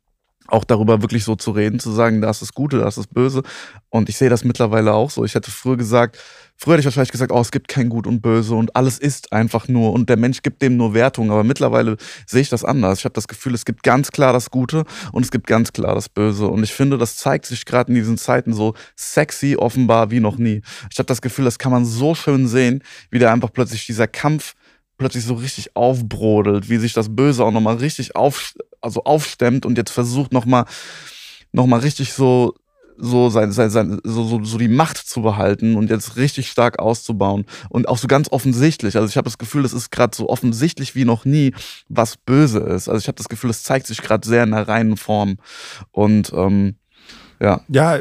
auch 0.51 0.65
darüber 0.65 1.03
wirklich 1.03 1.25
so 1.25 1.37
zu 1.37 1.51
reden, 1.51 1.79
zu 1.79 1.91
sagen, 1.91 2.21
das 2.21 2.43
ist 2.43 2.55
Gute, 2.55 2.79
das 2.79 2.99
ist 2.99 3.13
Böse. 3.13 3.43
Und 3.89 4.09
ich 4.09 4.17
sehe 4.17 4.31
das 4.31 4.45
mittlerweile 4.45 4.93
auch 4.93 5.11
so. 5.11 5.25
Ich 5.25 5.35
hätte 5.35 5.51
früher 5.51 5.77
gesagt, 5.77 6.19
früher 6.57 6.75
hätte 6.75 6.81
ich 6.81 6.87
wahrscheinlich 6.87 7.13
gesagt, 7.13 7.33
oh, 7.33 7.41
es 7.41 7.51
gibt 7.51 7.69
kein 7.69 7.89
Gut 7.89 8.07
und 8.07 8.21
Böse 8.21 8.55
und 8.55 8.77
alles 8.77 8.99
ist 8.99 9.33
einfach 9.33 9.69
nur 9.69 9.93
und 9.93 10.09
der 10.09 10.17
Mensch 10.17 10.43
gibt 10.43 10.63
dem 10.63 10.77
nur 10.77 10.95
Wertung. 10.95 11.31
Aber 11.31 11.45
mittlerweile 11.45 11.97
sehe 12.27 12.43
ich 12.43 12.49
das 12.49 12.65
anders. 12.65 12.99
Ich 12.99 13.05
habe 13.05 13.15
das 13.15 13.29
Gefühl, 13.29 13.55
es 13.55 13.65
gibt 13.65 13.83
ganz 13.83 14.13
klar 14.13 14.33
das 14.33 14.51
Gute 14.51 14.85
und 15.13 15.25
es 15.25 15.31
gibt 15.31 15.47
ganz 15.47 15.73
klar 15.73 15.95
das 15.95 16.09
Böse. 16.09 16.47
Und 16.47 16.63
ich 16.63 16.73
finde, 16.73 16.99
das 16.99 17.17
zeigt 17.17 17.47
sich 17.47 17.65
gerade 17.65 17.89
in 17.91 17.95
diesen 17.95 18.19
Zeiten 18.19 18.53
so 18.53 18.75
sexy 18.97 19.57
offenbar 19.57 20.11
wie 20.11 20.21
noch 20.21 20.37
nie. 20.37 20.63
Ich 20.91 20.99
habe 20.99 21.07
das 21.07 21.23
Gefühl, 21.23 21.45
das 21.45 21.59
kann 21.59 21.73
man 21.73 21.85
so 21.85 22.15
schön 22.15 22.47
sehen, 22.47 22.83
wie 23.11 23.19
da 23.19 23.33
einfach 23.33 23.53
plötzlich 23.53 23.87
dieser 23.87 24.07
Kampf 24.07 24.55
plötzlich 25.01 25.25
so 25.25 25.35
richtig 25.35 25.75
aufbrodelt, 25.75 26.69
wie 26.69 26.77
sich 26.77 26.93
das 26.93 27.17
Böse 27.17 27.43
auch 27.43 27.53
nochmal 27.53 27.77
richtig 27.77 28.17
auf, 28.17 28.53
also 28.81 29.05
aufstemmt 29.05 29.67
und 29.67 29.79
jetzt 29.79 29.91
versucht 29.91 30.33
nochmal 30.33 30.65
noch 31.53 31.67
mal 31.67 31.81
richtig 31.81 32.13
so 32.13 32.55
so, 33.03 33.31
sein, 33.31 33.51
sein, 33.53 33.71
sein, 33.71 34.01
so, 34.05 34.25
so, 34.25 34.45
so 34.45 34.59
die 34.59 34.69
Macht 34.69 34.99
zu 34.99 35.23
behalten 35.23 35.77
und 35.77 35.91
jetzt 35.91 36.17
richtig 36.17 36.51
stark 36.51 36.79
auszubauen. 36.79 37.47
Und 37.69 37.89
auch 37.89 37.99
so 37.99 38.07
ganz 38.07 38.31
offensichtlich. 38.31 38.97
Also 38.97 39.09
ich 39.09 39.17
habe 39.17 39.25
das 39.25 39.39
Gefühl, 39.39 39.63
das 39.63 39.73
ist 39.73 39.91
gerade 39.91 40.15
so 40.15 40.29
offensichtlich 40.29 40.95
wie 40.95 41.05
noch 41.05 41.25
nie, 41.25 41.55
was 41.89 42.17
böse 42.17 42.61
ist. 42.61 42.89
Also 42.89 42.99
ich 42.99 43.09
habe 43.09 43.17
das 43.17 43.29
Gefühl, 43.29 43.51
es 43.51 43.63
zeigt 43.63 43.87
sich 43.87 44.03
gerade 44.03 44.27
sehr 44.29 44.45
in 44.45 44.51
der 44.51 44.69
reinen 44.69 44.97
Form. 44.97 45.39
Und 45.93 46.33
ähm, 46.35 46.77
ja. 47.41 47.63
Ja, 47.69 47.99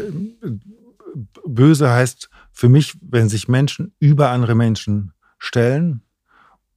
böse 1.45 1.89
heißt 1.89 2.29
für 2.51 2.69
mich, 2.69 2.97
wenn 3.01 3.29
sich 3.29 3.47
Menschen 3.47 3.93
über 3.99 4.29
andere 4.31 4.55
Menschen 4.55 5.13
stellen, 5.37 6.01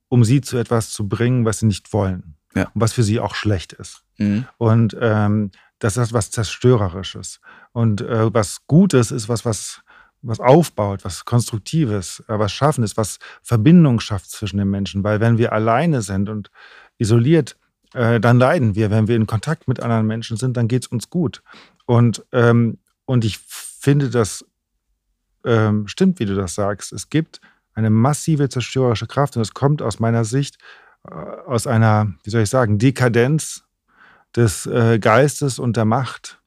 um 0.09 0.25
sie 0.25 0.41
zu 0.41 0.59
etwas 0.59 0.91
zu 0.91 1.09
bringen, 1.09 1.45
was 1.45 1.59
sie 1.59 1.67
nicht 1.67 1.93
wollen. 1.93 2.32
Ja. 2.55 2.65
Und 2.75 2.81
was 2.81 2.93
für 2.93 3.03
sie 3.03 3.21
auch 3.21 3.35
schlecht 3.35 3.73
ist. 3.73 4.05
Mhm. 4.19 4.47
Und 4.59 4.97
ähm, 5.01 5.51
das 5.79 5.97
ist 5.97 6.13
was 6.13 6.31
Zerstörerisches. 6.31 7.41
Und 7.73 8.03
äh, 8.03 8.33
was 8.33 8.67
Gutes 8.67 9.11
ist 9.11 9.29
was, 9.29 9.45
was, 9.45 9.83
was 10.23 10.39
aufbaut, 10.39 11.05
was 11.05 11.25
Konstruktives, 11.25 12.23
äh, 12.29 12.39
was 12.39 12.53
Schaffendes, 12.53 12.97
was 12.97 13.19
Verbindung 13.43 14.01
schafft 14.01 14.31
zwischen 14.31 14.59
den 14.59 14.71
Menschen. 14.71 15.03
Weil 15.03 15.21
wenn 15.21 15.39
wir 15.39 15.53
alleine 15.53 16.03
sind 16.03 16.29
und 16.29 16.51
isoliert, 16.99 17.57
äh, 17.95 18.21
dann 18.21 18.39
leiden 18.39 18.75
wir. 18.75 18.91
Wenn 18.91 19.09
wir 19.09 19.17
in 19.17 19.27
Kontakt 19.27 19.69
mit 19.69 19.81
anderen 19.81 20.07
Menschen 20.07 20.37
sind, 20.37 20.57
dann 20.57 20.69
geht 20.69 20.85
es 20.85 20.89
uns 20.89 21.11
gut. 21.11 21.43
Und, 21.87 22.25
ähm, 22.33 22.79
und 23.05 23.25
ich 23.25 23.39
finde, 23.39 24.11
das 24.11 24.45
ähm, 25.45 25.89
stimmt, 25.89 26.21
wie 26.21 26.27
du 26.27 26.35
das 26.35 26.55
sagst. 26.55 26.93
Es 26.93 27.11
gibt 27.11 27.41
eine 27.75 27.91
massive 27.91 28.49
zerstörerische 28.49 29.07
Kraft 29.07 29.37
und 29.37 29.43
es 29.43 29.55
kommt 29.55 29.83
aus 29.83 29.99
meiner 29.99 30.25
Sicht 30.25 30.59
aus 31.05 31.67
einer, 31.67 32.15
wie 32.25 32.31
soll 32.31 32.43
ich 32.43 32.51
sagen, 32.51 32.79
Dekadenz 32.79 33.65
des 34.37 34.67
äh, 34.67 34.99
Geistes 34.99 35.59
und 35.59 35.77
der 35.77 35.85
Macht 35.85 36.41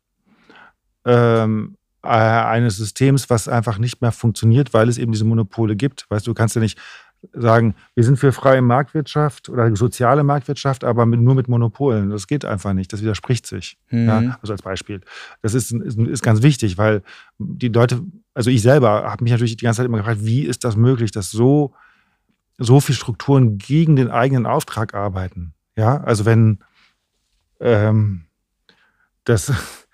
ähm, 1.05 1.77
äh, 2.03 2.07
eines 2.07 2.77
Systems, 2.77 3.29
was 3.29 3.47
einfach 3.47 3.77
nicht 3.77 4.01
mehr 4.01 4.11
funktioniert, 4.11 4.73
weil 4.73 4.89
es 4.89 4.97
eben 4.97 5.11
diese 5.11 5.25
Monopole 5.25 5.75
gibt. 5.75 6.05
Weißt 6.09 6.25
du, 6.25 6.31
du 6.31 6.35
kannst 6.35 6.55
ja 6.55 6.61
nicht 6.61 6.79
sagen, 7.33 7.75
wir 7.95 8.03
sind 8.03 8.17
für 8.17 8.31
freie 8.31 8.61
Marktwirtschaft 8.61 9.49
oder 9.49 9.75
soziale 9.75 10.23
Marktwirtschaft, 10.23 10.83
aber 10.83 11.05
mit, 11.05 11.19
nur 11.19 11.35
mit 11.35 11.47
Monopolen. 11.47 12.09
Das 12.09 12.27
geht 12.27 12.45
einfach 12.45 12.73
nicht. 12.73 12.93
Das 12.93 13.01
widerspricht 13.01 13.47
sich. 13.47 13.77
Mhm. 13.89 14.07
Ja, 14.07 14.37
also 14.41 14.53
als 14.53 14.61
Beispiel. 14.61 15.01
Das 15.41 15.53
ist, 15.53 15.71
ist, 15.71 15.97
ist, 15.97 16.23
ganz 16.23 16.41
wichtig, 16.41 16.77
weil 16.77 17.01
die 17.39 17.69
Leute, 17.69 18.01
also 18.33 18.49
ich 18.49 18.61
selber 18.61 19.03
habe 19.11 19.23
mich 19.23 19.31
natürlich 19.31 19.57
die 19.57 19.65
ganze 19.65 19.77
Zeit 19.77 19.87
immer 19.87 19.97
gefragt, 19.97 20.23
wie 20.23 20.41
ist 20.41 20.63
das 20.63 20.75
möglich, 20.75 21.11
dass 21.11 21.31
so, 21.31 21.73
so 22.57 22.79
viele 22.79 22.95
Strukturen 22.95 23.57
gegen 23.57 23.95
den 23.95 24.09
eigenen 24.09 24.45
Auftrag 24.45 24.93
arbeiten? 24.93 25.53
Ja, 25.75 26.01
also 26.01 26.25
wenn 26.25 26.59
ähm, 27.59 28.25
das 29.23 29.51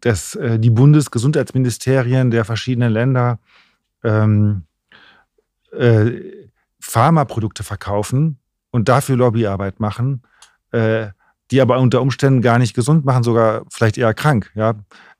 dass 0.00 0.34
äh, 0.36 0.58
die 0.58 0.70
Bundesgesundheitsministerien 0.70 2.30
der 2.30 2.44
verschiedenen 2.44 2.92
Länder 2.92 3.40
ähm, 4.04 4.62
äh, 5.72 6.12
Pharmaprodukte 6.80 7.64
verkaufen 7.64 8.38
und 8.70 8.88
dafür 8.88 9.16
Lobbyarbeit 9.16 9.80
machen, 9.80 10.22
äh, 10.70 11.08
die 11.50 11.60
aber 11.60 11.78
unter 11.80 12.00
Umständen 12.00 12.42
gar 12.42 12.58
nicht 12.58 12.74
gesund 12.74 13.04
machen, 13.04 13.22
sogar 13.22 13.64
vielleicht 13.70 13.98
eher 13.98 14.14
krank. 14.14 14.52
Ja? 14.54 14.74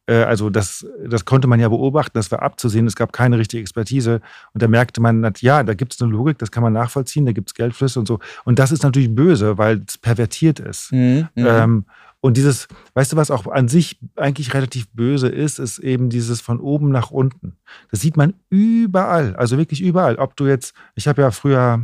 Äh, 0.08 0.22
also 0.24 0.50
das, 0.50 0.86
das 1.06 1.24
konnte 1.24 1.46
man 1.46 1.60
ja 1.60 1.68
beobachten, 1.68 2.12
das 2.14 2.30
war 2.32 2.42
abzusehen, 2.42 2.86
es 2.86 2.96
gab 2.96 3.12
keine 3.12 3.38
richtige 3.38 3.60
Expertise. 3.60 4.20
Und 4.54 4.62
da 4.62 4.68
merkte 4.68 5.00
man, 5.00 5.30
ja, 5.38 5.62
da 5.62 5.74
gibt 5.74 5.94
es 5.94 6.02
eine 6.02 6.10
Logik, 6.10 6.38
das 6.38 6.50
kann 6.50 6.62
man 6.62 6.72
nachvollziehen, 6.72 7.26
da 7.26 7.32
gibt 7.32 7.50
es 7.50 7.54
Geldflüsse 7.54 8.00
und 8.00 8.08
so. 8.08 8.18
Und 8.44 8.58
das 8.58 8.72
ist 8.72 8.82
natürlich 8.82 9.14
böse, 9.14 9.58
weil 9.58 9.82
es 9.86 9.98
pervertiert 9.98 10.58
ist. 10.58 10.92
Mhm, 10.92 11.28
mhm. 11.34 11.46
ähm, 11.46 11.84
und 12.20 12.36
dieses, 12.36 12.66
weißt 12.94 13.12
du, 13.12 13.16
was 13.16 13.30
auch 13.30 13.46
an 13.46 13.68
sich 13.68 14.00
eigentlich 14.16 14.52
relativ 14.52 14.88
böse 14.90 15.28
ist, 15.28 15.60
ist 15.60 15.78
eben 15.78 16.10
dieses 16.10 16.40
von 16.40 16.58
oben 16.58 16.90
nach 16.90 17.12
unten. 17.12 17.56
Das 17.92 18.00
sieht 18.00 18.16
man 18.16 18.34
überall, 18.50 19.36
also 19.36 19.56
wirklich 19.56 19.80
überall. 19.80 20.16
Ob 20.16 20.36
du 20.36 20.46
jetzt, 20.46 20.74
ich 20.96 21.06
habe 21.06 21.22
ja 21.22 21.30
früher 21.30 21.80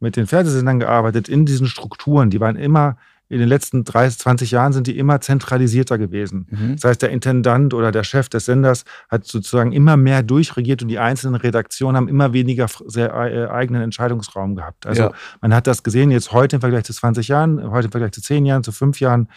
mit 0.00 0.16
den 0.16 0.26
Fernsehsendern 0.26 0.80
gearbeitet, 0.80 1.28
in 1.28 1.46
diesen 1.46 1.68
Strukturen, 1.68 2.28
die 2.28 2.40
waren 2.40 2.56
immer 2.56 2.96
in 3.28 3.38
den 3.38 3.48
letzten 3.48 3.84
30, 3.84 4.18
20 4.18 4.50
Jahren 4.50 4.72
sind 4.72 4.86
die 4.86 4.98
immer 4.98 5.20
zentralisierter 5.20 5.96
gewesen. 5.96 6.46
Mhm. 6.50 6.72
Das 6.74 6.84
heißt, 6.84 7.02
der 7.02 7.10
Intendant 7.10 7.72
oder 7.72 7.90
der 7.90 8.04
Chef 8.04 8.28
des 8.28 8.44
Senders 8.44 8.84
hat 9.08 9.26
sozusagen 9.26 9.72
immer 9.72 9.96
mehr 9.96 10.22
durchregiert 10.22 10.82
und 10.82 10.88
die 10.88 10.98
einzelnen 10.98 11.36
Redaktionen 11.36 11.96
haben 11.96 12.08
immer 12.08 12.34
weniger 12.34 12.66
sehr 12.86 13.14
äh, 13.14 13.48
eigenen 13.48 13.82
Entscheidungsraum 13.82 14.54
gehabt. 14.54 14.86
Also 14.86 15.04
ja. 15.04 15.12
man 15.40 15.54
hat 15.54 15.66
das 15.66 15.82
gesehen 15.82 16.10
jetzt 16.10 16.32
heute 16.32 16.56
im 16.56 16.60
Vergleich 16.60 16.84
zu 16.84 16.92
20 16.92 17.28
Jahren, 17.28 17.70
heute 17.70 17.86
im 17.86 17.92
Vergleich 17.92 18.12
zu 18.12 18.20
10 18.20 18.44
Jahren, 18.44 18.64
zu 18.64 18.72
5 18.72 19.00
Jahren 19.00 19.28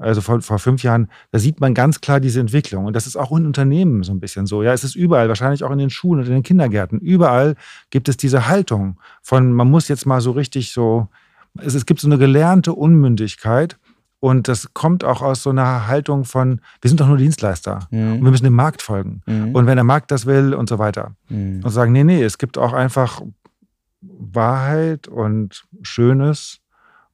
also 0.00 0.22
vor, 0.22 0.40
vor 0.40 0.58
fünf 0.58 0.82
Jahren, 0.82 1.08
da 1.30 1.38
sieht 1.38 1.60
man 1.60 1.74
ganz 1.74 2.00
klar 2.00 2.20
diese 2.20 2.40
Entwicklung. 2.40 2.86
Und 2.86 2.96
das 2.96 3.06
ist 3.06 3.16
auch 3.16 3.36
in 3.36 3.44
Unternehmen 3.44 4.02
so 4.02 4.12
ein 4.12 4.20
bisschen 4.20 4.46
so. 4.46 4.62
Ja, 4.62 4.72
es 4.72 4.82
ist 4.82 4.96
überall, 4.96 5.28
wahrscheinlich 5.28 5.62
auch 5.62 5.70
in 5.70 5.78
den 5.78 5.90
Schulen 5.90 6.20
und 6.20 6.26
in 6.26 6.32
den 6.32 6.42
Kindergärten. 6.42 6.98
Überall 7.00 7.54
gibt 7.90 8.08
es 8.08 8.16
diese 8.16 8.48
Haltung 8.48 8.98
von, 9.22 9.52
man 9.52 9.70
muss 9.70 9.88
jetzt 9.88 10.06
mal 10.06 10.22
so 10.22 10.30
richtig 10.30 10.72
so 10.72 11.08
es, 11.58 11.74
es 11.74 11.86
gibt 11.86 12.00
so 12.00 12.08
eine 12.08 12.18
gelernte 12.18 12.72
Unmündigkeit. 12.74 13.76
Und 14.22 14.48
das 14.48 14.74
kommt 14.74 15.02
auch 15.02 15.22
aus 15.22 15.42
so 15.42 15.48
einer 15.48 15.86
Haltung 15.86 16.26
von, 16.26 16.60
wir 16.82 16.88
sind 16.90 17.00
doch 17.00 17.08
nur 17.08 17.16
Dienstleister 17.16 17.88
mhm. 17.90 18.16
und 18.16 18.24
wir 18.24 18.30
müssen 18.30 18.44
dem 18.44 18.52
Markt 18.52 18.82
folgen. 18.82 19.22
Mhm. 19.24 19.54
Und 19.54 19.66
wenn 19.66 19.76
der 19.76 19.84
Markt 19.84 20.10
das 20.10 20.26
will 20.26 20.52
und 20.52 20.68
so 20.68 20.78
weiter. 20.78 21.16
Mhm. 21.30 21.62
Und 21.64 21.70
sagen, 21.70 21.92
nee, 21.92 22.04
nee, 22.04 22.22
es 22.22 22.36
gibt 22.36 22.58
auch 22.58 22.74
einfach 22.74 23.22
Wahrheit 24.02 25.08
und 25.08 25.64
Schönes 25.80 26.60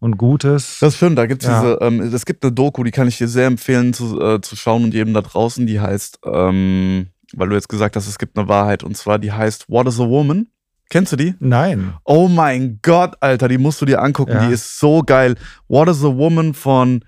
und 0.01 0.18
Gutes. 0.18 0.78
Das 0.80 0.97
stimmt, 0.97 1.16
da 1.16 1.26
gibt 1.26 1.43
es 1.43 1.49
ja. 1.49 1.61
diese, 1.61 1.78
ähm, 1.80 2.01
es 2.01 2.26
gibt 2.26 2.45
eine 2.45 2.53
Doku, 2.53 2.82
die 2.82 2.91
kann 2.91 3.09
ich 3.09 3.18
dir 3.18 3.28
sehr 3.28 3.47
empfehlen 3.47 3.93
zu, 3.93 4.20
äh, 4.20 4.41
zu 4.41 4.57
schauen 4.57 4.84
und 4.84 4.95
jedem 4.95 5.14
da 5.14 5.22
draußen, 5.22 5.66
die 5.66 5.80
heißt, 5.80 6.20
ähm, 6.24 7.07
weil 7.34 7.49
du 7.49 7.55
jetzt 7.55 7.68
gesagt 7.68 7.97
hast, 7.97 8.09
es 8.09 8.18
gibt 8.18 8.37
eine 8.37 8.49
Wahrheit, 8.49 8.82
und 8.82 8.97
zwar 8.97 9.18
die 9.18 9.32
heißt 9.32 9.68
What 9.68 9.87
is 9.87 10.01
a 10.01 10.09
Woman? 10.09 10.49
Kennst 10.89 11.12
du 11.12 11.16
die? 11.16 11.34
Nein. 11.41 11.95
Oh 12.05 12.28
mein 12.28 12.78
Gott, 12.82 13.14
Alter, 13.20 13.49
die 13.49 13.59
musst 13.59 13.80
du 13.80 13.87
dir 13.87 14.01
angucken. 14.03 14.32
Ja. 14.32 14.47
Die 14.47 14.53
ist 14.53 14.78
so 14.78 15.03
geil. 15.03 15.34
What 15.68 15.89
is 15.89 16.05
a 16.05 16.09
Woman 16.09 16.55
von 16.55 17.05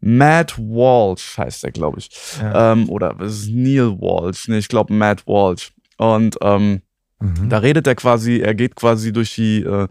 Matt 0.00 0.58
Walsh 0.58 1.38
heißt 1.38 1.62
der, 1.62 1.72
glaube 1.72 1.98
ich. 1.98 2.10
Ja. 2.38 2.72
Ähm, 2.72 2.90
oder 2.90 3.18
es 3.20 3.40
ist 3.40 3.50
Neil 3.50 3.98
Walsh. 3.98 4.48
Nee, 4.48 4.58
ich 4.58 4.68
glaube 4.68 4.92
Matt 4.92 5.26
Walsh. 5.26 5.72
Und 5.96 6.36
ähm, 6.42 6.82
mhm. 7.20 7.48
da 7.48 7.58
redet 7.58 7.86
er 7.86 7.94
quasi, 7.94 8.40
er 8.40 8.54
geht 8.54 8.76
quasi 8.76 9.12
durch 9.12 9.34
die 9.34 9.62
äh, 9.62 9.88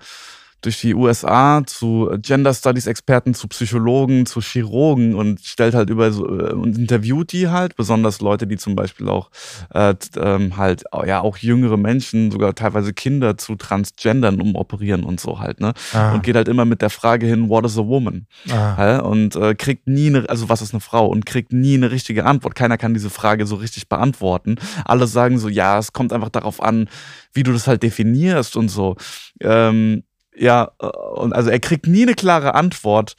durch 0.66 0.80
die 0.82 0.96
USA 0.96 1.62
zu 1.66 2.10
Gender 2.18 2.54
Studies 2.54 2.88
Experten, 2.88 3.34
zu 3.34 3.48
Psychologen, 3.48 4.26
zu 4.26 4.42
Chirurgen 4.42 5.16
und 5.16 5.42
stellt 5.42 5.76
halt 5.76 5.90
über 5.90 6.12
so, 6.12 6.28
äh, 6.28 6.54
und 6.54 6.78
interviewt 6.78 7.32
die 7.32 7.50
halt, 7.50 7.76
besonders 7.76 8.22
Leute, 8.22 8.48
die 8.48 8.58
zum 8.58 8.76
Beispiel 8.76 9.10
auch 9.10 9.30
äh, 9.74 9.94
ähm, 10.18 10.58
halt 10.58 10.84
ja 11.06 11.22
auch 11.22 11.38
jüngere 11.38 11.78
Menschen, 11.78 12.32
sogar 12.32 12.56
teilweise 12.56 12.94
Kinder 12.94 13.38
zu 13.38 13.56
Transgendern 13.56 14.42
umoperieren 14.42 15.04
und 15.04 15.20
so 15.20 15.40
halt, 15.40 15.60
ne? 15.60 15.74
Ah. 15.94 16.14
Und 16.14 16.24
geht 16.24 16.36
halt 16.36 16.48
immer 16.48 16.66
mit 16.66 16.82
der 16.82 16.90
Frage 16.90 17.26
hin, 17.26 17.50
what 17.50 17.66
is 17.66 17.78
a 17.78 17.86
woman? 17.86 18.28
Ah. 18.50 18.76
Ja, 18.78 19.00
und 19.02 19.36
äh, 19.36 19.56
kriegt 19.56 19.88
nie 19.88 20.08
eine, 20.08 20.30
also 20.30 20.50
was 20.50 20.62
ist 20.62 20.74
eine 20.74 20.82
Frau? 20.82 21.08
Und 21.08 21.26
kriegt 21.26 21.52
nie 21.54 21.76
eine 21.76 21.92
richtige 21.92 22.26
Antwort. 22.26 22.56
Keiner 22.56 22.78
kann 22.78 22.94
diese 22.94 23.10
Frage 23.10 23.46
so 23.46 23.56
richtig 23.56 23.90
beantworten. 23.90 24.56
Alle 24.86 25.08
sagen 25.08 25.40
so, 25.40 25.50
ja, 25.50 25.78
es 25.78 25.94
kommt 25.94 26.14
einfach 26.14 26.30
darauf 26.30 26.62
an, 26.62 26.88
wie 27.34 27.44
du 27.44 27.52
das 27.52 27.68
halt 27.68 27.84
definierst 27.84 28.56
und 28.56 28.70
so. 28.70 28.96
Ähm, 29.42 30.04
ja, 30.36 30.72
äh, 30.80 30.88
und 30.88 31.34
also 31.34 31.50
er 31.50 31.60
kriegt 31.60 31.88
nie 31.88 32.04
eine 32.04 32.16
klare 32.16 32.56
Antwort. 32.56 33.16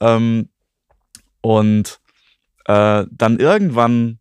Ähm, 0.00 0.48
und 1.40 2.00
äh, 2.66 3.04
dann 3.10 3.38
irgendwann, 3.38 4.18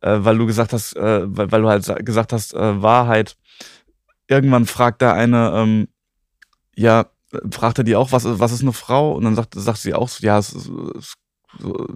äh, 0.00 0.18
weil 0.20 0.38
du 0.38 0.46
gesagt 0.46 0.72
hast, 0.72 0.96
äh, 0.96 1.22
weil, 1.24 1.50
weil, 1.50 1.62
du 1.62 1.68
halt 1.68 2.06
gesagt 2.06 2.32
hast, 2.32 2.54
äh, 2.54 2.82
Wahrheit, 2.82 3.36
irgendwann 4.28 4.66
fragt 4.66 5.02
der 5.02 5.14
eine, 5.14 5.52
ähm, 5.54 5.88
ja, 6.74 7.06
fragt 7.50 7.78
er 7.78 7.84
die 7.84 7.96
auch, 7.96 8.12
was, 8.12 8.24
was 8.24 8.52
ist 8.52 8.62
eine 8.62 8.72
Frau? 8.72 9.12
Und 9.12 9.24
dann 9.24 9.34
sagt, 9.34 9.54
sagt 9.54 9.78
sie 9.78 9.94
auch 9.94 10.10
ja, 10.20 10.38
es, 10.38 10.54
es, 10.54 11.14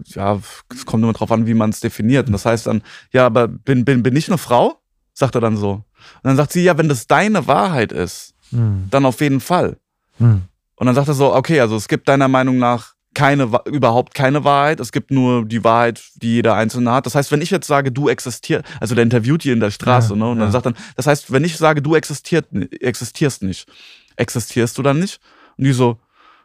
ja, 0.06 0.40
es 0.70 0.86
kommt 0.86 1.02
immer 1.02 1.12
drauf 1.12 1.32
an, 1.32 1.46
wie 1.46 1.54
man 1.54 1.70
es 1.70 1.80
definiert. 1.80 2.26
Und 2.26 2.32
das 2.32 2.46
heißt 2.46 2.66
dann, 2.66 2.82
ja, 3.12 3.26
aber 3.26 3.48
bin, 3.48 3.84
bin, 3.84 4.02
bin 4.02 4.16
ich 4.16 4.28
eine 4.28 4.38
Frau? 4.38 4.80
Sagt 5.12 5.34
er 5.34 5.40
dann 5.40 5.56
so. 5.56 5.72
Und 5.72 5.84
dann 6.24 6.36
sagt 6.36 6.52
sie, 6.52 6.62
ja, 6.62 6.76
wenn 6.76 6.88
das 6.88 7.06
deine 7.06 7.46
Wahrheit 7.46 7.92
ist, 7.92 8.34
hm. 8.50 8.88
dann 8.90 9.04
auf 9.06 9.20
jeden 9.20 9.40
Fall. 9.40 9.76
Hm. 10.18 10.42
Und 10.76 10.86
dann 10.86 10.94
sagt 10.94 11.08
er 11.08 11.14
so, 11.14 11.34
okay, 11.34 11.60
also 11.60 11.76
es 11.76 11.88
gibt 11.88 12.08
deiner 12.08 12.28
Meinung 12.28 12.58
nach 12.58 12.94
keine, 13.14 13.50
überhaupt 13.64 14.14
keine 14.14 14.44
Wahrheit. 14.44 14.78
Es 14.78 14.92
gibt 14.92 15.10
nur 15.10 15.46
die 15.46 15.64
Wahrheit, 15.64 16.02
die 16.16 16.34
jeder 16.34 16.54
Einzelne 16.54 16.92
hat. 16.92 17.06
Das 17.06 17.14
heißt, 17.14 17.32
wenn 17.32 17.40
ich 17.40 17.50
jetzt 17.50 17.66
sage, 17.66 17.90
du 17.90 18.10
existierst, 18.10 18.64
also 18.78 18.94
der 18.94 19.04
interviewt 19.04 19.42
die 19.42 19.52
in 19.52 19.60
der 19.60 19.70
Straße, 19.70 20.10
ja, 20.10 20.16
ne? 20.16 20.28
Und 20.28 20.36
ja. 20.36 20.44
dann 20.44 20.52
sagt 20.52 20.66
dann, 20.66 20.76
das 20.96 21.06
heißt, 21.06 21.32
wenn 21.32 21.42
ich 21.42 21.56
sage, 21.56 21.80
du 21.80 21.94
existiert, 21.94 22.46
existierst 22.78 23.42
nicht, 23.42 23.66
existierst 24.16 24.76
du 24.76 24.82
dann 24.82 24.98
nicht? 24.98 25.18
Und 25.56 25.64
die 25.64 25.72
so, 25.72 25.98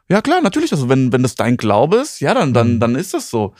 ja 0.07 0.21
klar, 0.21 0.41
natürlich. 0.41 0.71
Also 0.71 0.87
wenn, 0.87 1.11
wenn 1.11 1.23
das 1.23 1.35
dein 1.35 1.57
Glaube 1.57 1.97
ist, 1.97 2.21
ja, 2.21 2.33
dann, 2.33 2.53
dann, 2.53 2.67
hm. 2.67 2.79
dann 2.79 2.95
ist 2.95 3.13
das 3.13 3.29
so. 3.29 3.53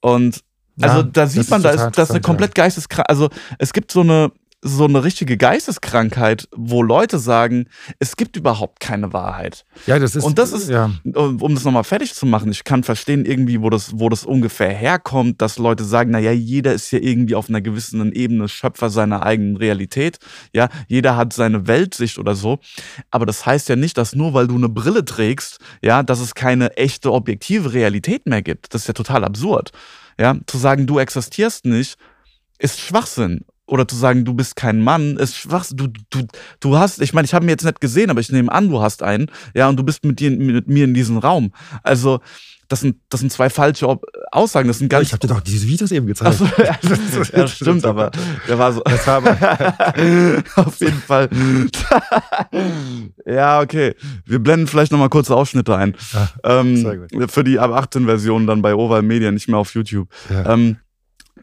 Und 0.00 0.42
also 0.80 0.98
ja, 0.98 1.02
da 1.04 1.26
sieht 1.26 1.48
man, 1.48 1.62
da 1.62 1.70
ist, 1.70 1.90
das 1.96 2.08
ist 2.08 2.10
eine 2.10 2.20
komplett 2.20 2.54
geisteskrank. 2.54 3.08
Also 3.08 3.30
es 3.58 3.72
gibt 3.72 3.90
so 3.90 4.00
eine, 4.00 4.30
so 4.62 4.84
eine 4.84 5.04
richtige 5.04 5.36
Geisteskrankheit, 5.36 6.48
wo 6.54 6.82
Leute 6.82 7.18
sagen, 7.18 7.68
es 7.98 8.16
gibt 8.16 8.36
überhaupt 8.36 8.80
keine 8.80 9.12
Wahrheit. 9.12 9.64
Ja, 9.86 9.98
das 9.98 10.16
ist. 10.16 10.24
Und 10.24 10.38
das 10.38 10.52
ist, 10.52 10.68
ja. 10.68 10.90
um 11.04 11.54
das 11.54 11.64
nochmal 11.64 11.84
fertig 11.84 12.14
zu 12.14 12.26
machen, 12.26 12.50
ich 12.50 12.64
kann 12.64 12.82
verstehen 12.82 13.26
irgendwie, 13.26 13.60
wo 13.60 13.70
das, 13.70 13.98
wo 13.98 14.08
das 14.08 14.24
ungefähr 14.24 14.70
herkommt, 14.70 15.40
dass 15.42 15.58
Leute 15.58 15.84
sagen, 15.84 16.10
naja, 16.10 16.32
jeder 16.32 16.72
ist 16.72 16.90
ja 16.90 16.98
irgendwie 16.98 17.34
auf 17.34 17.48
einer 17.48 17.60
gewissen 17.60 18.12
Ebene 18.12 18.48
Schöpfer 18.48 18.90
seiner 18.90 19.22
eigenen 19.24 19.56
Realität. 19.56 20.18
Ja, 20.52 20.68
jeder 20.88 21.16
hat 21.16 21.32
seine 21.32 21.66
Weltsicht 21.66 22.18
oder 22.18 22.34
so. 22.34 22.58
Aber 23.10 23.26
das 23.26 23.46
heißt 23.46 23.68
ja 23.68 23.76
nicht, 23.76 23.98
dass 23.98 24.14
nur 24.14 24.34
weil 24.34 24.48
du 24.48 24.56
eine 24.56 24.68
Brille 24.68 25.04
trägst, 25.04 25.58
ja, 25.82 26.02
dass 26.02 26.20
es 26.20 26.34
keine 26.34 26.76
echte 26.76 27.12
objektive 27.12 27.72
Realität 27.72 28.26
mehr 28.26 28.42
gibt. 28.42 28.74
Das 28.74 28.82
ist 28.82 28.88
ja 28.88 28.94
total 28.94 29.24
absurd. 29.24 29.72
Ja, 30.18 30.36
zu 30.46 30.56
sagen, 30.56 30.86
du 30.86 30.98
existierst 30.98 31.66
nicht, 31.66 31.98
ist 32.58 32.80
Schwachsinn. 32.80 33.44
Oder 33.66 33.88
zu 33.88 33.96
sagen, 33.96 34.24
du 34.24 34.34
bist 34.34 34.54
kein 34.56 34.80
Mann, 34.80 35.16
ist 35.16 35.36
Schwachsinn. 35.36 35.76
Du, 35.76 35.88
du, 36.10 36.26
du 36.60 36.78
hast, 36.78 37.00
ich 37.00 37.12
meine, 37.12 37.26
ich 37.26 37.34
habe 37.34 37.44
ihn 37.44 37.48
jetzt 37.48 37.64
nicht 37.64 37.80
gesehen, 37.80 38.10
aber 38.10 38.20
ich 38.20 38.30
nehme 38.30 38.52
an, 38.52 38.68
du 38.68 38.80
hast 38.80 39.02
einen, 39.02 39.30
ja, 39.54 39.68
und 39.68 39.76
du 39.76 39.82
bist 39.82 40.04
mit, 40.04 40.20
dir, 40.20 40.30
mit 40.30 40.68
mir 40.68 40.84
in 40.84 40.94
diesem 40.94 41.18
Raum. 41.18 41.52
Also, 41.82 42.20
das 42.68 42.80
sind, 42.80 42.96
das 43.08 43.20
sind 43.20 43.32
zwei 43.32 43.48
falsche 43.48 43.86
Aussagen. 44.32 44.66
Das 44.66 44.78
sind 44.78 44.88
ganz. 44.88 45.06
Ich 45.06 45.12
habe 45.12 45.20
dir 45.20 45.32
doch 45.32 45.40
diese 45.40 45.68
Videos 45.68 45.92
eben 45.92 46.06
gezeigt. 46.06 46.38
So, 46.38 46.46
ja, 46.58 46.76
ja, 47.32 47.46
stimmt, 47.46 47.84
aber 47.84 48.10
der 48.48 48.58
war 48.58 48.72
so. 48.72 48.80
Das 48.80 49.06
war 49.06 49.16
aber. 49.16 49.36
Auf 50.56 50.80
jeden 50.80 51.00
Fall. 51.00 51.28
ja, 53.26 53.60
okay. 53.60 53.94
Wir 54.24 54.38
blenden 54.40 54.66
vielleicht 54.66 54.90
nochmal 54.90 55.10
kurze 55.10 55.36
Ausschnitte 55.36 55.76
ein. 55.76 55.96
Ja, 56.12 56.28
ähm, 56.44 57.06
für 57.28 57.44
die 57.44 57.58
ab 57.58 57.70
18 57.70 58.06
Version 58.06 58.46
dann 58.46 58.62
bei 58.62 58.74
Oval 58.74 59.02
Media, 59.02 59.30
nicht 59.30 59.48
mehr 59.48 59.58
auf 59.58 59.72
YouTube. 59.74 60.08
Ja. 60.28 60.52
Ähm, 60.52 60.78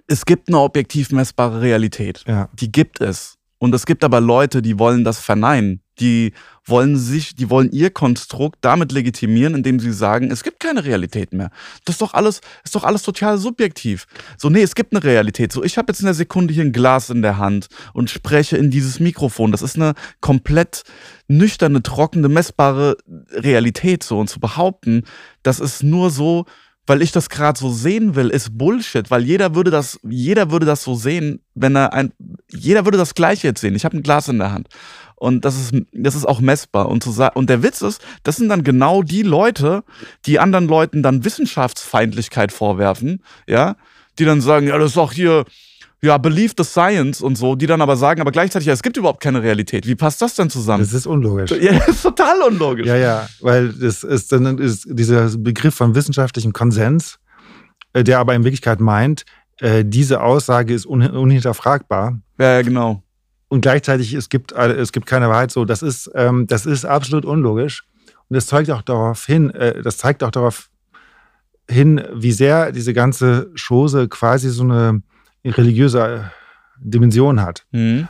es 0.08 0.26
gibt 0.26 0.49
eine 0.49 0.60
objektiv 0.60 1.12
messbare 1.12 1.62
Realität. 1.62 2.24
ja. 2.28 2.49
Die 2.54 2.72
gibt 2.72 3.01
es. 3.01 3.38
Und 3.64 3.74
es 3.74 3.86
gibt 3.86 4.04
aber 4.04 4.20
Leute, 4.20 4.62
die 4.62 4.78
wollen 4.78 5.06
das 5.06 5.20
verneinen. 5.20 5.80
Die 5.99 6.34
wollen 6.66 6.97
sich, 6.97 7.34
die 7.34 7.49
wollen 7.49 7.72
ihr 7.72 7.91
Konstrukt 7.91 8.58
damit 8.60 8.91
legitimieren, 8.91 9.56
indem 9.56 9.80
sie 9.80 9.93
sagen, 9.93 10.32
es 10.32 10.43
gibt 10.43 10.60
keine 10.60 10.84
Realität 10.84 11.32
mehr. 11.32 11.49
Das 11.86 11.95
ist 11.95 12.01
doch 12.01 12.14
alles, 12.14 12.41
ist 12.66 12.76
doch 12.76 12.84
alles 12.84 13.04
total 13.04 13.38
subjektiv. 13.38 14.06
So, 14.38 14.49
nee, 14.49 14.64
es 14.64 14.76
gibt 14.76 14.93
eine 14.93 15.01
Realität. 15.01 15.54
So, 15.54 15.64
ich 15.64 15.78
habe 15.78 15.93
jetzt 15.93 16.01
in 16.01 16.08
der 16.08 16.14
Sekunde 16.14 16.54
hier 16.54 16.64
ein 16.64 16.74
Glas 16.74 17.10
in 17.10 17.22
der 17.22 17.38
Hand 17.38 17.68
und 17.93 18.10
spreche 18.10 18.58
in 18.58 18.70
dieses 18.70 18.99
Mikrofon. 18.99 19.54
Das 19.54 19.62
ist 19.62 19.78
eine 19.78 19.93
komplett 20.20 20.84
nüchterne, 21.30 21.82
trockene, 21.84 22.28
messbare 22.28 22.97
Realität. 23.32 24.04
So, 24.04 24.20
und 24.20 24.30
zu 24.30 24.41
behaupten, 24.41 25.04
das 25.41 25.62
ist 25.62 25.84
nur 25.84 26.10
so, 26.10 26.45
weil 26.86 27.01
ich 27.01 27.11
das 27.11 27.29
gerade 27.29 27.57
so 27.57 27.71
sehen 27.71 28.15
will, 28.15 28.29
ist 28.29 28.57
Bullshit, 28.57 29.09
weil 29.09 29.23
jeder 29.23 29.55
würde 29.55 29.71
das, 29.71 29.99
jeder 30.03 30.51
würde 30.51 30.65
das 30.65 30.84
so 30.84 30.95
sehen, 30.95 31.41
wenn 31.55 31.75
er 31.75 31.93
ein, 31.93 32.11
jeder 32.49 32.86
würde 32.86 32.97
das 32.97 33.13
Gleiche 33.15 33.47
jetzt 33.47 33.61
sehen. 33.61 33.75
Ich 33.75 33.86
habe 33.86 33.97
ein 33.97 34.03
Glas 34.03 34.27
in 34.27 34.39
der 34.39 34.51
Hand. 34.51 34.67
Und 35.15 35.45
das 35.45 35.55
ist, 35.55 35.73
das 35.93 36.15
ist 36.15 36.25
auch 36.25 36.41
messbar. 36.41 36.89
Und, 36.89 37.03
zu 37.03 37.11
sa- 37.11 37.27
und 37.29 37.49
der 37.49 37.63
Witz 37.63 37.81
ist, 37.81 38.01
das 38.23 38.36
sind 38.36 38.49
dann 38.49 38.63
genau 38.63 39.03
die 39.03 39.21
Leute, 39.23 39.84
die 40.25 40.39
anderen 40.39 40.67
Leuten 40.67 41.01
dann 41.01 41.23
Wissenschaftsfeindlichkeit 41.23 42.51
vorwerfen, 42.51 43.23
ja, 43.47 43.77
die 44.19 44.25
dann 44.25 44.41
sagen, 44.41 44.67
ja, 44.67 44.77
das 44.77 44.89
ist 44.89 44.97
doch 44.97 45.13
hier, 45.13 45.45
ja, 46.04 46.18
believe 46.18 46.54
the 46.58 46.66
science 46.66 47.22
und 47.22 47.38
so, 47.38 47.56
die 47.56 47.66
dann 47.66 47.82
aber 47.82 47.95
sagen, 47.95 48.20
aber 48.20 48.32
gleichzeitig, 48.32 48.68
ja, 48.68 48.74
es 48.74 48.84
gibt 48.84 48.97
überhaupt 48.97 49.22
keine 49.22 49.41
Realität. 49.41 49.88
Wie 49.88 49.95
passt 49.95 50.22
das 50.22 50.36
denn 50.36 50.49
zusammen? 50.49 50.84
Das 50.84 50.91
ist 50.91 51.08
unlogisch. 51.08 51.51
ja, 51.51 51.80
das 51.80 51.88
ist 51.88 52.01
total 52.04 52.41
unlogisch. 52.41 52.86
Ja, 52.86 52.97
ja, 52.97 53.30
weil 53.39 53.70
das 53.70 54.04
ist 54.04 54.34
dann 54.34 54.58
ist 54.58 54.86
dieser 54.89 55.30
Begriff 55.38 55.76
von 55.76 55.95
wissenschaftlichem 55.95 56.51
Konsens, 56.51 57.20
äh, 57.93 58.04
der 58.04 58.20
aber 58.20 58.36
in 58.36 58.43
Wirklichkeit 58.43 58.82
meint, 58.82 59.24
äh, 59.62 59.86
diese 59.86 60.22
Aussage 60.22 60.74
ist 60.74 60.86
un 60.86 61.04
unhinterfragbar 61.04 62.20
ja, 62.38 62.56
ja 62.56 62.62
genau. 62.64 63.01
und 63.47 63.62
gleichzeitig 63.62 64.14
es 64.14 64.28
gibt 64.28 64.51
äh, 64.51 64.74
es 64.74 64.91
gibt 64.91 65.06
keine 65.06 65.30
Wahrheit. 65.30 65.51
So, 65.51 65.64
das 65.64 65.82
ist 65.82 66.12
ähm, 66.16 66.47
das 66.47 66.66
ist 66.66 66.84
absolut 66.84 67.24
unlogisch 67.24 67.86
und 68.28 68.36
das 68.36 68.47
zeugt 68.47 68.70
auch 68.72 68.82
darauf 68.82 69.26
hin, 69.26 69.54
das 69.84 69.97
zeigt 69.97 70.22
auch 70.22 70.32
darauf 70.32 70.70
hin, 71.70 72.01
wie 72.14 72.34
sehr 72.34 72.74
diese 72.74 72.93
ganze 72.93 73.51
Chose 73.56 74.10
quasi 74.10 74.49
so 74.49 74.64
eine 74.64 75.01
religiöse 75.50 76.32
Dimension 76.78 77.41
hat. 77.41 77.66
Mhm. 77.72 78.08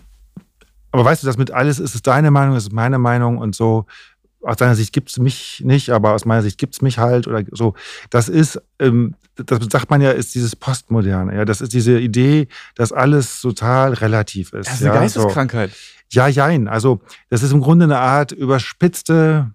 Aber 0.92 1.06
weißt 1.06 1.24
du, 1.24 1.28
das 1.28 1.38
mit 1.38 1.52
alles 1.52 1.80
ist 1.80 1.96
es 1.96 2.02
deine 2.02 2.32
Meinung, 2.32 2.56
ist 2.56 2.64
es 2.64 2.72
meine 2.72 3.00
Meinung 3.00 3.38
und 3.38 3.56
so. 3.56 3.86
Aus 4.42 4.58
deiner 4.58 4.76
Sicht 4.76 4.94
gibt 4.94 5.10
es 5.10 5.18
mich 5.18 5.62
nicht, 5.66 5.90
aber 5.90 6.14
aus 6.14 6.26
meiner 6.26 6.42
Sicht 6.42 6.58
gibt 6.58 6.76
es 6.76 6.82
mich 6.82 6.98
halt 6.98 7.28
oder 7.28 7.44
so. 7.52 7.74
Das 8.10 8.30
ist, 8.30 8.62
ähm, 8.78 9.16
das 9.36 9.60
sagt 9.72 9.90
man 9.90 10.02
ja, 10.02 10.12
ist 10.12 10.36
dieses 10.36 10.56
Postmoderne. 10.56 11.36
Ja, 11.36 11.46
das 11.46 11.62
ist 11.62 11.74
diese 11.74 11.98
Idee, 11.98 12.48
dass 12.76 12.92
alles 12.92 13.42
total 13.42 13.94
relativ 13.94 14.54
ist. 14.54 14.68
Das 14.68 14.76
ist 14.76 14.86
eine 14.86 14.94
ja, 14.94 15.00
Geisteskrankheit. 15.02 15.72
So. 15.72 16.20
Ja, 16.20 16.28
jein. 16.28 16.68
Also, 16.68 17.02
das 17.30 17.42
ist 17.42 17.54
im 17.54 17.62
Grunde 17.62 17.86
eine 17.86 17.98
Art 17.98 18.32
überspitzte, 18.32 19.52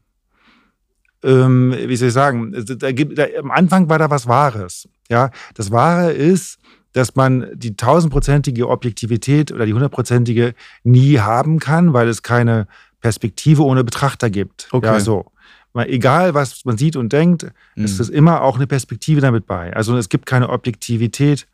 ähm, 1.22 1.74
wie 1.76 1.96
soll 1.96 2.08
ich 2.08 2.14
sagen, 2.14 2.52
da 2.78 2.92
gibt, 2.92 3.18
da, 3.18 3.26
am 3.38 3.50
Anfang 3.50 3.88
war 3.88 3.98
da 3.98 4.10
was 4.10 4.26
Wahres. 4.26 4.88
Ja, 5.08 5.30
das 5.54 5.70
Wahre 5.70 6.12
ist, 6.12 6.58
dass 6.92 7.14
man 7.16 7.46
die 7.54 7.76
tausendprozentige 7.76 8.68
Objektivität 8.68 9.52
oder 9.52 9.66
die 9.66 9.74
hundertprozentige 9.74 10.54
nie 10.84 11.18
haben 11.18 11.58
kann, 11.58 11.92
weil 11.92 12.08
es 12.08 12.22
keine 12.22 12.66
Perspektive 13.00 13.62
ohne 13.64 13.84
Betrachter 13.84 14.30
gibt. 14.30 14.68
Okay. 14.72 14.86
Ja, 14.86 15.00
so. 15.00 15.26
Egal, 15.74 16.34
was 16.34 16.64
man 16.64 16.76
sieht 16.76 16.96
und 16.96 17.12
denkt, 17.12 17.44
es 17.76 17.94
Mhm. 17.94 18.00
ist 18.00 18.08
immer 18.08 18.42
auch 18.42 18.56
eine 18.56 18.66
Perspektive 18.66 19.20
damit 19.20 19.46
bei. 19.46 19.72
Also 19.76 19.96
es 19.96 20.08
gibt 20.08 20.26
keine 20.26 20.48
Objektivität 20.48 21.46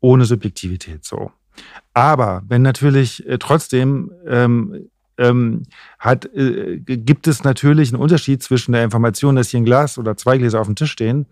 ohne 0.00 0.24
Subjektivität 0.24 1.04
so. 1.04 1.30
Aber 1.94 2.42
wenn 2.48 2.62
natürlich 2.62 3.24
äh, 3.28 3.38
trotzdem 3.38 4.10
ähm, 4.26 4.88
ähm, 5.16 5.62
hat, 6.00 6.24
äh, 6.34 6.78
gibt 6.78 7.28
es 7.28 7.44
natürlich 7.44 7.92
einen 7.92 8.02
Unterschied 8.02 8.42
zwischen 8.42 8.72
der 8.72 8.82
Information, 8.82 9.36
dass 9.36 9.50
hier 9.50 9.60
ein 9.60 9.64
Glas 9.64 9.96
oder 9.98 10.16
zwei 10.16 10.38
Gläser 10.38 10.60
auf 10.60 10.66
dem 10.66 10.74
Tisch 10.76 10.90
stehen 10.92 11.26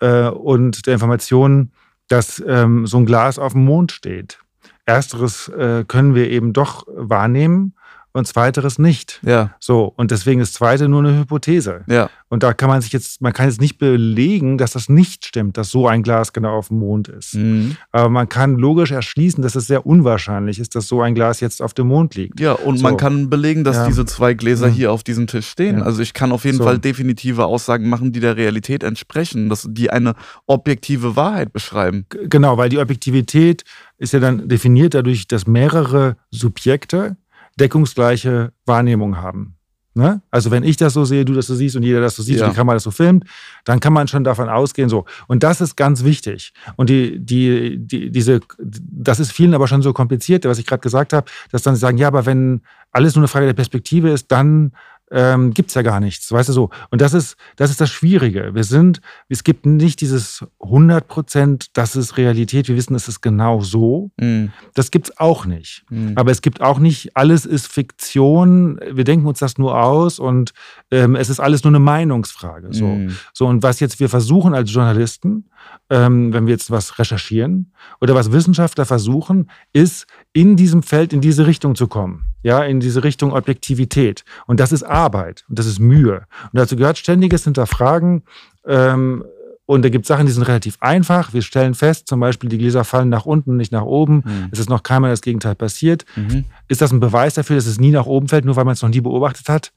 äh, 0.00 0.28
und 0.28 0.86
der 0.86 0.94
Information, 0.94 1.70
dass 2.10 2.42
ähm, 2.46 2.86
so 2.86 2.98
ein 2.98 3.06
Glas 3.06 3.38
auf 3.38 3.52
dem 3.52 3.64
Mond 3.64 3.92
steht. 3.92 4.40
Ersteres 4.84 5.48
äh, 5.48 5.84
können 5.86 6.14
wir 6.14 6.28
eben 6.28 6.52
doch 6.52 6.86
wahrnehmen 6.88 7.74
und 8.12 8.26
zweiteres 8.26 8.78
nicht. 8.78 9.20
Ja, 9.22 9.54
So, 9.60 9.92
und 9.96 10.10
deswegen 10.10 10.40
ist 10.40 10.54
zweite 10.54 10.88
nur 10.88 11.00
eine 11.00 11.18
Hypothese. 11.20 11.82
ja. 11.86 12.10
Und 12.32 12.44
da 12.44 12.52
kann 12.52 12.68
man 12.68 12.80
sich 12.80 12.92
jetzt, 12.92 13.20
man 13.20 13.32
kann 13.32 13.46
jetzt 13.48 13.60
nicht 13.60 13.78
belegen, 13.78 14.56
dass 14.56 14.70
das 14.70 14.88
nicht 14.88 15.24
stimmt, 15.26 15.56
dass 15.56 15.70
so 15.72 15.88
ein 15.88 16.04
Glas 16.04 16.32
genau 16.32 16.56
auf 16.58 16.68
dem 16.68 16.78
Mond 16.78 17.08
ist. 17.08 17.34
Mhm. 17.34 17.76
Aber 17.90 18.08
man 18.08 18.28
kann 18.28 18.54
logisch 18.54 18.92
erschließen, 18.92 19.42
dass 19.42 19.56
es 19.56 19.66
sehr 19.66 19.84
unwahrscheinlich 19.84 20.60
ist, 20.60 20.76
dass 20.76 20.86
so 20.86 21.02
ein 21.02 21.16
Glas 21.16 21.40
jetzt 21.40 21.60
auf 21.60 21.74
dem 21.74 21.88
Mond 21.88 22.14
liegt. 22.14 22.38
Ja, 22.38 22.52
und 22.52 22.76
So. 22.76 22.84
man 22.84 22.96
kann 22.96 23.30
belegen, 23.30 23.64
dass 23.64 23.78
Ja. 23.78 23.86
diese 23.88 24.04
zwei 24.04 24.34
Gläser 24.34 24.68
Mhm. 24.68 24.72
hier 24.74 24.92
auf 24.92 25.02
diesem 25.02 25.26
Tisch 25.26 25.48
stehen. 25.48 25.78
Ja. 25.78 25.84
Also 25.84 26.02
ich 26.02 26.14
kann 26.14 26.30
auf 26.30 26.44
jeden 26.44 26.58
So. 26.58 26.62
Fall 26.64 26.78
definitive 26.78 27.44
Aussagen 27.46 27.88
machen, 27.88 28.12
die 28.12 28.20
der 28.20 28.36
Realität 28.36 28.84
entsprechen, 28.84 29.48
dass 29.48 29.66
die 29.68 29.90
eine 29.90 30.14
objektive 30.46 31.16
Wahrheit 31.16 31.52
beschreiben. 31.52 32.06
Genau, 32.28 32.56
weil 32.56 32.68
die 32.68 32.78
Objektivität 32.78 33.64
ist 33.98 34.12
ja 34.12 34.20
dann 34.20 34.48
definiert 34.48 34.94
dadurch, 34.94 35.26
dass 35.26 35.48
mehrere 35.48 36.16
Subjekte 36.30 37.16
deckungsgleiche 37.60 38.52
Wahrnehmung 38.66 39.18
haben. 39.18 39.56
Ne? 39.94 40.22
Also 40.30 40.52
wenn 40.52 40.62
ich 40.62 40.76
das 40.76 40.92
so 40.92 41.04
sehe, 41.04 41.24
du 41.24 41.32
das 41.32 41.48
so 41.48 41.54
siehst 41.56 41.74
und 41.74 41.82
jeder 41.82 42.00
das 42.00 42.14
so 42.14 42.22
sieht 42.22 42.38
Ja. 42.38 42.46
und 42.46 42.52
die 42.52 42.56
Kamera 42.56 42.74
das 42.74 42.84
so 42.84 42.92
filmt, 42.92 43.24
dann 43.64 43.80
kann 43.80 43.92
man 43.92 44.06
schon 44.06 44.22
davon 44.22 44.48
ausgehen 44.48 44.88
so. 44.88 45.04
Und 45.26 45.42
das 45.42 45.60
ist 45.60 45.76
ganz 45.76 46.04
wichtig. 46.04 46.52
Und 46.76 46.88
die, 46.90 47.18
die, 47.18 47.76
die, 47.76 48.10
diese, 48.10 48.40
das 48.58 49.18
ist 49.18 49.32
vielen 49.32 49.52
aber 49.52 49.66
schon 49.66 49.82
so 49.82 49.92
kompliziert, 49.92 50.44
was 50.44 50.58
ich 50.58 50.66
gerade 50.66 50.80
gesagt 50.80 51.12
habe, 51.12 51.28
dass 51.50 51.62
dann 51.62 51.74
sie 51.74 51.80
sagen, 51.80 51.98
ja, 51.98 52.06
aber 52.06 52.24
wenn 52.24 52.62
alles 52.92 53.16
nur 53.16 53.22
eine 53.22 53.28
Frage 53.28 53.46
der 53.46 53.54
Perspektive 53.54 54.10
ist, 54.10 54.30
dann 54.30 54.72
ähm, 55.10 55.52
gibt 55.52 55.70
es 55.70 55.74
ja 55.74 55.82
gar 55.82 56.00
nichts, 56.00 56.30
weißt 56.30 56.48
du 56.48 56.52
so. 56.52 56.70
Und 56.90 57.00
das 57.00 57.14
ist, 57.14 57.36
das 57.56 57.70
ist 57.70 57.80
das 57.80 57.90
Schwierige. 57.90 58.54
Wir 58.54 58.64
sind, 58.64 59.00
es 59.28 59.44
gibt 59.44 59.66
nicht 59.66 60.00
dieses 60.00 60.44
100 60.60 61.06
Prozent, 61.08 61.66
das 61.76 61.96
ist 61.96 62.16
Realität, 62.16 62.68
wir 62.68 62.76
wissen, 62.76 62.94
es 62.94 63.08
ist 63.08 63.20
genau 63.20 63.60
so. 63.60 64.10
Mhm. 64.18 64.52
Das 64.74 64.90
gibt 64.90 65.08
es 65.08 65.18
auch 65.18 65.46
nicht. 65.46 65.84
Mhm. 65.90 66.12
Aber 66.16 66.30
es 66.30 66.42
gibt 66.42 66.60
auch 66.60 66.78
nicht, 66.78 67.16
alles 67.16 67.44
ist 67.44 67.66
Fiktion, 67.66 68.78
wir 68.90 69.04
denken 69.04 69.26
uns 69.26 69.40
das 69.40 69.58
nur 69.58 69.80
aus 69.80 70.18
und 70.18 70.52
ähm, 70.90 71.16
es 71.16 71.28
ist 71.28 71.40
alles 71.40 71.64
nur 71.64 71.72
eine 71.72 71.80
Meinungsfrage. 71.80 72.68
So. 72.70 72.86
Mhm. 72.86 73.16
so, 73.32 73.46
und 73.46 73.62
was 73.62 73.80
jetzt 73.80 74.00
wir 74.00 74.08
versuchen 74.08 74.54
als 74.54 74.72
Journalisten, 74.72 75.46
ähm, 75.88 76.32
wenn 76.32 76.46
wir 76.46 76.52
jetzt 76.52 76.70
was 76.70 76.98
recherchieren 76.98 77.72
oder 78.00 78.14
was 78.14 78.32
Wissenschaftler 78.32 78.84
versuchen, 78.84 79.50
ist 79.72 80.06
in 80.32 80.56
diesem 80.56 80.82
Feld 80.82 81.12
in 81.12 81.20
diese 81.20 81.46
Richtung 81.46 81.74
zu 81.74 81.88
kommen. 81.88 82.24
Ja, 82.42 82.62
in 82.64 82.80
diese 82.80 83.04
Richtung 83.04 83.32
Objektivität. 83.32 84.24
Und 84.46 84.60
das 84.60 84.72
ist 84.72 84.82
Arbeit 84.82 85.44
und 85.48 85.58
das 85.58 85.66
ist 85.66 85.78
Mühe. 85.78 86.26
Und 86.52 86.58
dazu 86.58 86.76
gehört 86.76 86.96
ständiges 86.96 87.44
Hinterfragen. 87.44 88.22
Ähm, 88.66 89.24
und 89.66 89.84
da 89.84 89.88
gibt 89.88 90.04
es 90.04 90.08
Sachen, 90.08 90.26
die 90.26 90.32
sind 90.32 90.42
relativ 90.44 90.78
einfach. 90.80 91.32
Wir 91.32 91.42
stellen 91.42 91.74
fest, 91.74 92.08
zum 92.08 92.18
Beispiel, 92.18 92.48
die 92.50 92.58
Gläser 92.58 92.82
fallen 92.82 93.08
nach 93.08 93.24
unten, 93.24 93.56
nicht 93.56 93.70
nach 93.70 93.84
oben. 93.84 94.24
Mhm. 94.24 94.48
Es 94.50 94.58
ist 94.58 94.68
noch 94.68 94.82
keinmal 94.82 95.10
das 95.10 95.22
Gegenteil 95.22 95.54
passiert. 95.54 96.04
Mhm. 96.16 96.44
Ist 96.66 96.80
das 96.80 96.92
ein 96.92 96.98
Beweis 96.98 97.34
dafür, 97.34 97.54
dass 97.54 97.66
es 97.66 97.78
nie 97.78 97.92
nach 97.92 98.06
oben 98.06 98.26
fällt, 98.26 98.44
nur 98.44 98.56
weil 98.56 98.64
man 98.64 98.72
es 98.72 98.82
noch 98.82 98.88
nie 98.88 99.00
beobachtet 99.00 99.48
hat? 99.48 99.72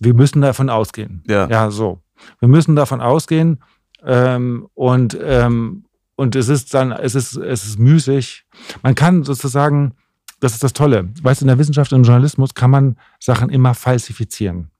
Wir 0.00 0.12
müssen 0.12 0.42
davon 0.42 0.68
ausgehen. 0.68 1.22
Ja. 1.26 1.48
Ja, 1.48 1.70
so. 1.70 2.00
Wir 2.40 2.48
müssen 2.48 2.76
davon 2.76 3.00
ausgehen. 3.00 3.62
Ähm, 4.04 4.68
und, 4.74 5.18
ähm, 5.20 5.84
und 6.16 6.36
es 6.36 6.48
ist 6.48 6.74
dann, 6.74 6.92
es 6.92 7.14
ist, 7.14 7.36
es 7.36 7.64
ist 7.66 7.78
müßig. 7.78 8.44
Man 8.82 8.94
kann 8.94 9.24
sozusagen 9.24 9.94
das 10.40 10.54
ist 10.54 10.64
das 10.64 10.72
Tolle. 10.72 11.10
Weißt 11.22 11.40
du, 11.40 11.44
in 11.44 11.48
der 11.48 11.58
Wissenschaft 11.58 11.92
und 11.92 12.00
im 12.00 12.04
Journalismus 12.04 12.54
kann 12.54 12.70
man 12.70 12.96
Sachen 13.20 13.50
immer 13.50 13.74
falsifizieren. 13.74 14.70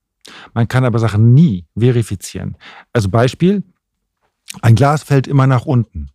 Man 0.55 0.69
kann 0.69 0.85
aber 0.85 0.99
Sachen 0.99 1.35
nie 1.35 1.67
verifizieren. 1.79 2.57
Also 2.93 3.11
Beispiel, 3.11 3.63
ein 4.63 4.75
Glas 4.75 5.03
fällt 5.03 5.29
immer 5.29 5.47
nach 5.47 5.67
unten. 5.67 6.09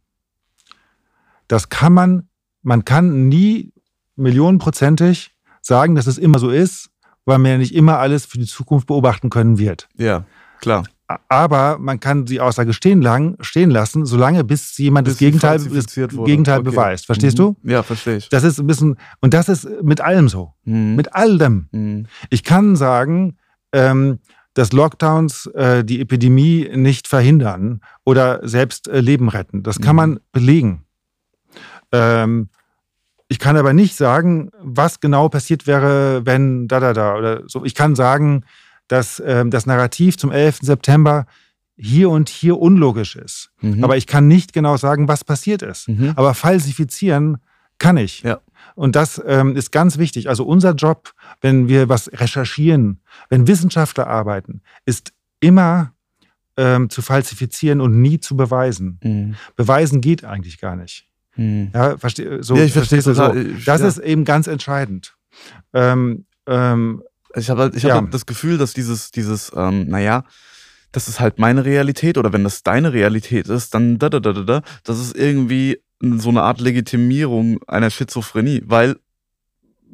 Das 1.47 1.69
kann 1.69 1.93
man, 1.93 2.27
man 2.63 2.85
kann 2.85 3.29
nie 3.29 3.71
millionenprozentig 4.15 5.35
sagen, 5.61 5.95
dass 5.95 6.07
es 6.07 6.17
immer 6.17 6.39
so 6.39 6.49
ist, 6.49 6.89
weil 7.25 7.37
man 7.37 7.51
ja 7.51 7.57
nicht 7.57 7.75
immer 7.75 7.99
alles 7.99 8.25
für 8.25 8.39
die 8.39 8.45
Zukunft 8.45 8.87
beobachten 8.87 9.29
können 9.29 9.57
wird. 9.59 9.87
Ja, 9.95 10.25
klar. 10.59 10.85
Aber 11.27 11.77
man 11.77 11.99
kann 11.99 12.25
die 12.25 12.39
Aussage 12.39 12.73
stehen, 12.73 13.01
lang, 13.01 13.35
stehen 13.39 13.69
lassen, 13.69 14.05
solange 14.05 14.43
bis 14.43 14.75
jemand 14.77 15.05
bis 15.05 15.15
das 15.15 15.19
Gegenteil, 15.19 15.59
das 15.59 15.93
Gegenteil 15.93 16.59
okay. 16.59 16.69
beweist. 16.71 17.05
Verstehst 17.05 17.37
mhm. 17.37 17.55
du? 17.61 17.71
Ja, 17.71 17.83
verstehe 17.83 18.17
ich. 18.17 18.29
Das 18.29 18.43
ist 18.43 18.59
ein 18.59 18.65
bisschen, 18.65 18.97
und 19.21 19.33
das 19.35 19.47
ist 19.47 19.67
mit 19.83 20.01
allem 20.01 20.29
so. 20.29 20.53
Mhm. 20.63 20.95
Mit 20.95 21.13
allem. 21.13 21.67
Mhm. 21.71 22.07
Ich 22.31 22.43
kann 22.43 22.75
sagen, 22.75 23.37
ähm, 23.71 24.19
dass 24.55 24.71
Lockdowns 24.71 25.45
äh, 25.47 25.83
die 25.83 26.01
Epidemie 26.01 26.69
nicht 26.73 27.07
verhindern 27.07 27.81
oder 28.03 28.39
selbst 28.47 28.87
äh, 28.87 28.99
Leben 28.99 29.29
retten. 29.29 29.61
Das 29.61 29.79
kann 29.79 29.95
mhm. 29.95 29.97
man 29.97 30.19
belegen. 30.31 30.85
Ähm, 31.91 32.49
ich 33.27 33.37
kann 33.37 33.57
aber 33.57 33.73
nicht 33.73 33.95
sagen, 33.95 34.49
was 34.59 34.99
genau 34.99 35.29
passiert 35.29 35.67
wäre, 35.67 36.25
wenn 36.25 36.67
da, 36.67 36.79
da, 36.79 36.93
da 36.93 37.15
oder 37.15 37.43
so. 37.47 37.65
Ich 37.65 37.75
kann 37.75 37.95
sagen, 37.95 38.43
dass 38.87 39.21
ähm, 39.25 39.51
das 39.51 39.65
Narrativ 39.65 40.17
zum 40.17 40.31
11. 40.31 40.59
September 40.61 41.25
hier 41.77 42.09
und 42.09 42.29
hier 42.29 42.57
unlogisch 42.59 43.15
ist. 43.15 43.51
Mhm. 43.61 43.83
Aber 43.83 43.97
ich 43.97 44.07
kann 44.07 44.27
nicht 44.27 44.53
genau 44.53 44.77
sagen, 44.77 45.07
was 45.07 45.23
passiert 45.23 45.61
ist. 45.61 45.89
Mhm. 45.89 46.13
Aber 46.15 46.33
falsifizieren 46.33 47.37
kann 47.79 47.97
ich. 47.97 48.21
Ja. 48.21 48.39
Und 48.75 48.95
das 48.95 49.21
ähm, 49.25 49.55
ist 49.55 49.71
ganz 49.71 49.97
wichtig. 49.97 50.29
Also 50.29 50.45
unser 50.45 50.73
Job, 50.73 51.13
wenn 51.41 51.67
wir 51.67 51.89
was 51.89 52.09
recherchieren, 52.13 53.01
wenn 53.29 53.47
Wissenschaftler 53.47 54.07
arbeiten, 54.07 54.61
ist 54.85 55.13
immer 55.39 55.93
ähm, 56.57 56.89
zu 56.89 57.01
falsifizieren 57.01 57.81
und 57.81 58.01
nie 58.01 58.19
zu 58.19 58.37
beweisen. 58.37 58.99
Mhm. 59.03 59.35
Beweisen 59.55 60.01
geht 60.01 60.23
eigentlich 60.23 60.59
gar 60.59 60.75
nicht. 60.75 61.07
Mhm. 61.35 61.71
Ja, 61.73 61.97
versteh, 61.97 62.41
so, 62.41 62.55
ja, 62.55 62.63
ich 62.63 62.73
verstehe 62.73 63.01
so. 63.01 63.13
so. 63.13 63.33
Das 63.65 63.81
ja. 63.81 63.87
ist 63.87 63.97
eben 63.97 64.23
ganz 64.23 64.47
entscheidend. 64.47 65.15
Ähm, 65.73 66.25
ähm, 66.47 67.03
ich 67.35 67.49
habe 67.49 67.61
halt, 67.61 67.75
ich 67.75 67.83
ja. 67.83 67.95
hab 67.95 68.11
das 68.11 68.25
Gefühl, 68.25 68.57
dass 68.57 68.73
dieses, 68.73 69.11
dieses, 69.11 69.51
ähm, 69.55 69.87
naja, 69.87 70.23
das 70.91 71.07
ist 71.07 71.19
halt 71.19 71.39
meine 71.39 71.65
Realität 71.65 72.17
oder 72.17 72.31
wenn 72.31 72.43
das 72.43 72.63
deine 72.63 72.93
Realität 72.93 73.47
ist, 73.47 73.73
dann 73.73 73.99
da, 73.99 74.09
da, 74.09 74.19
da, 74.19 74.33
da, 74.33 74.41
da, 74.41 74.61
das 74.83 74.99
ist 74.99 75.15
irgendwie 75.15 75.81
so 76.01 76.29
eine 76.29 76.43
Art 76.43 76.61
Legitimierung 76.61 77.61
einer 77.67 77.89
Schizophrenie, 77.89 78.61
weil 78.65 78.95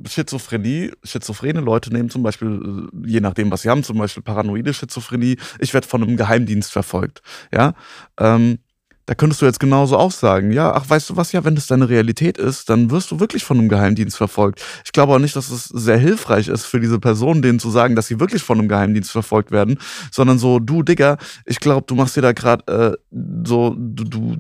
Schizophrenie, 0.08 0.92
schizophrene 1.04 1.60
Leute 1.60 1.92
nehmen 1.94 2.10
zum 2.10 2.24
Beispiel, 2.24 2.90
äh, 2.94 3.08
je 3.08 3.20
nachdem, 3.20 3.52
was 3.52 3.64
sie 3.64 3.70
haben, 3.70 3.84
zum 3.84 3.98
Beispiel 3.98 4.24
paranoide 4.24 4.74
Schizophrenie, 4.74 5.38
ich 5.60 5.74
werde 5.74 5.88
von 5.88 6.04
einem 6.04 6.18
Geheimdienst 6.18 6.72
verfolgt. 6.72 7.22
Ja, 7.54 7.74
ähm, 8.20 8.60
da 9.06 9.16
könntest 9.16 9.42
du 9.42 9.46
jetzt 9.46 9.60
genauso 9.60 9.98
auch 9.98 10.12
sagen, 10.12 10.52
ja, 10.52 10.74
ach, 10.74 10.90
weißt 10.90 11.10
du 11.10 11.18
was, 11.18 11.32
ja, 11.32 11.44
wenn 11.44 11.56
das 11.56 11.68
deine 11.68 11.90
Realität 11.90 12.38
ist, 12.38 12.70
dann 12.70 12.92
wirst 12.92 13.12
du 13.12 13.20
wirklich 13.20 13.44
von 13.44 13.60
einem 13.60 13.70
Geheimdienst 13.70 14.16
verfolgt. 14.16 14.64
Ich 14.86 14.92
glaube 14.92 15.14
auch 15.14 15.20
nicht, 15.20 15.36
dass 15.36 15.50
es 15.50 15.66
sehr 15.66 15.98
hilfreich 15.98 16.48
ist 16.48 16.66
für 16.66 16.80
diese 16.80 17.00
Personen, 17.00 17.42
denen 17.42 17.60
zu 17.60 17.70
sagen, 17.70 17.96
dass 17.96 18.08
sie 18.08 18.20
wirklich 18.20 18.44
von 18.44 18.60
einem 18.60 18.68
Geheimdienst 18.68 19.12
verfolgt 19.12 19.52
werden, 19.52 19.80
sondern 20.12 20.40
so, 20.40 20.60
du 20.60 20.84
Digga, 20.84 21.18
ich 21.46 21.60
glaube, 21.60 21.86
du 21.88 21.96
machst 21.96 22.16
dir 22.16 22.22
da 22.22 22.32
gerade 22.32 22.96
äh, 23.12 23.18
so, 23.44 23.76
du, 23.78 24.04
du 24.04 24.36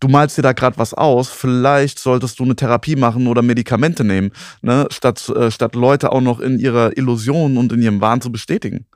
du 0.00 0.08
malst 0.08 0.36
dir 0.36 0.42
da 0.42 0.52
gerade 0.52 0.76
was 0.76 0.92
aus, 0.92 1.30
vielleicht 1.30 1.98
solltest 1.98 2.38
du 2.38 2.44
eine 2.44 2.56
Therapie 2.56 2.96
machen 2.96 3.26
oder 3.26 3.40
Medikamente 3.40 4.04
nehmen, 4.04 4.32
ne? 4.60 4.86
statt, 4.90 5.26
äh, 5.30 5.50
statt 5.50 5.74
Leute 5.74 6.12
auch 6.12 6.20
noch 6.20 6.40
in 6.40 6.58
ihrer 6.58 6.96
Illusion 6.96 7.56
und 7.56 7.72
in 7.72 7.80
ihrem 7.80 8.00
Wahn 8.02 8.20
zu 8.20 8.30
bestätigen. 8.30 8.86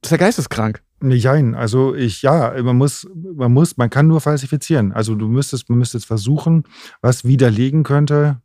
Das 0.00 0.08
ist 0.08 0.10
ja 0.12 0.16
geisteskrank. 0.18 0.82
Nein, 1.08 1.54
also 1.54 1.94
ich, 1.94 2.22
ja, 2.22 2.54
man 2.62 2.76
muss, 2.76 3.06
man 3.14 3.52
muss, 3.52 3.76
man 3.76 3.90
kann 3.90 4.06
nur 4.06 4.20
falsifizieren. 4.20 4.92
Also 4.92 5.14
du 5.14 5.28
müsstest, 5.28 5.68
man 5.68 5.78
müsste 5.78 6.00
versuchen, 6.00 6.64
was 7.00 7.24
widerlegen 7.24 7.82
könnte, 7.82 8.40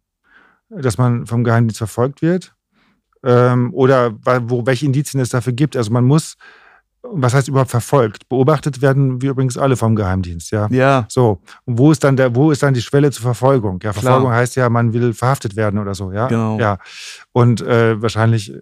dass 0.69 0.97
man 0.97 1.25
vom 1.25 1.43
Geheimdienst 1.43 1.77
verfolgt 1.77 2.21
wird. 2.21 2.53
Ähm, 3.23 3.73
oder 3.73 4.13
wo, 4.49 4.65
welche 4.65 4.85
Indizien 4.85 5.21
es 5.21 5.29
dafür 5.29 5.53
gibt. 5.53 5.75
Also 5.75 5.91
man 5.91 6.05
muss 6.05 6.37
was 7.01 7.33
heißt 7.33 7.47
überhaupt 7.47 7.71
verfolgt? 7.71 8.27
Beobachtet 8.29 8.81
werden 8.81 9.21
wir 9.21 9.31
übrigens 9.31 9.57
alle 9.57 9.77
vom 9.77 9.95
Geheimdienst, 9.95 10.51
ja. 10.51 10.67
Ja. 10.69 11.05
So. 11.07 11.41
Und 11.65 11.77
wo 11.77 11.91
ist 11.91 12.03
dann 12.03 12.17
der, 12.17 12.35
wo 12.35 12.51
ist 12.51 12.61
dann 12.61 12.73
die 12.73 12.81
Schwelle 12.81 13.11
zur 13.11 13.23
Verfolgung? 13.23 13.79
Ja, 13.81 13.93
Verfolgung 13.93 14.23
Klar. 14.23 14.35
heißt 14.35 14.55
ja, 14.55 14.69
man 14.69 14.93
will 14.93 15.13
verhaftet 15.13 15.55
werden 15.55 15.79
oder 15.79 15.95
so, 15.95 16.11
ja. 16.11 16.27
Genau. 16.27 16.59
Ja. 16.59 16.77
Und 17.31 17.61
äh, 17.61 18.01
wahrscheinlich 18.01 18.53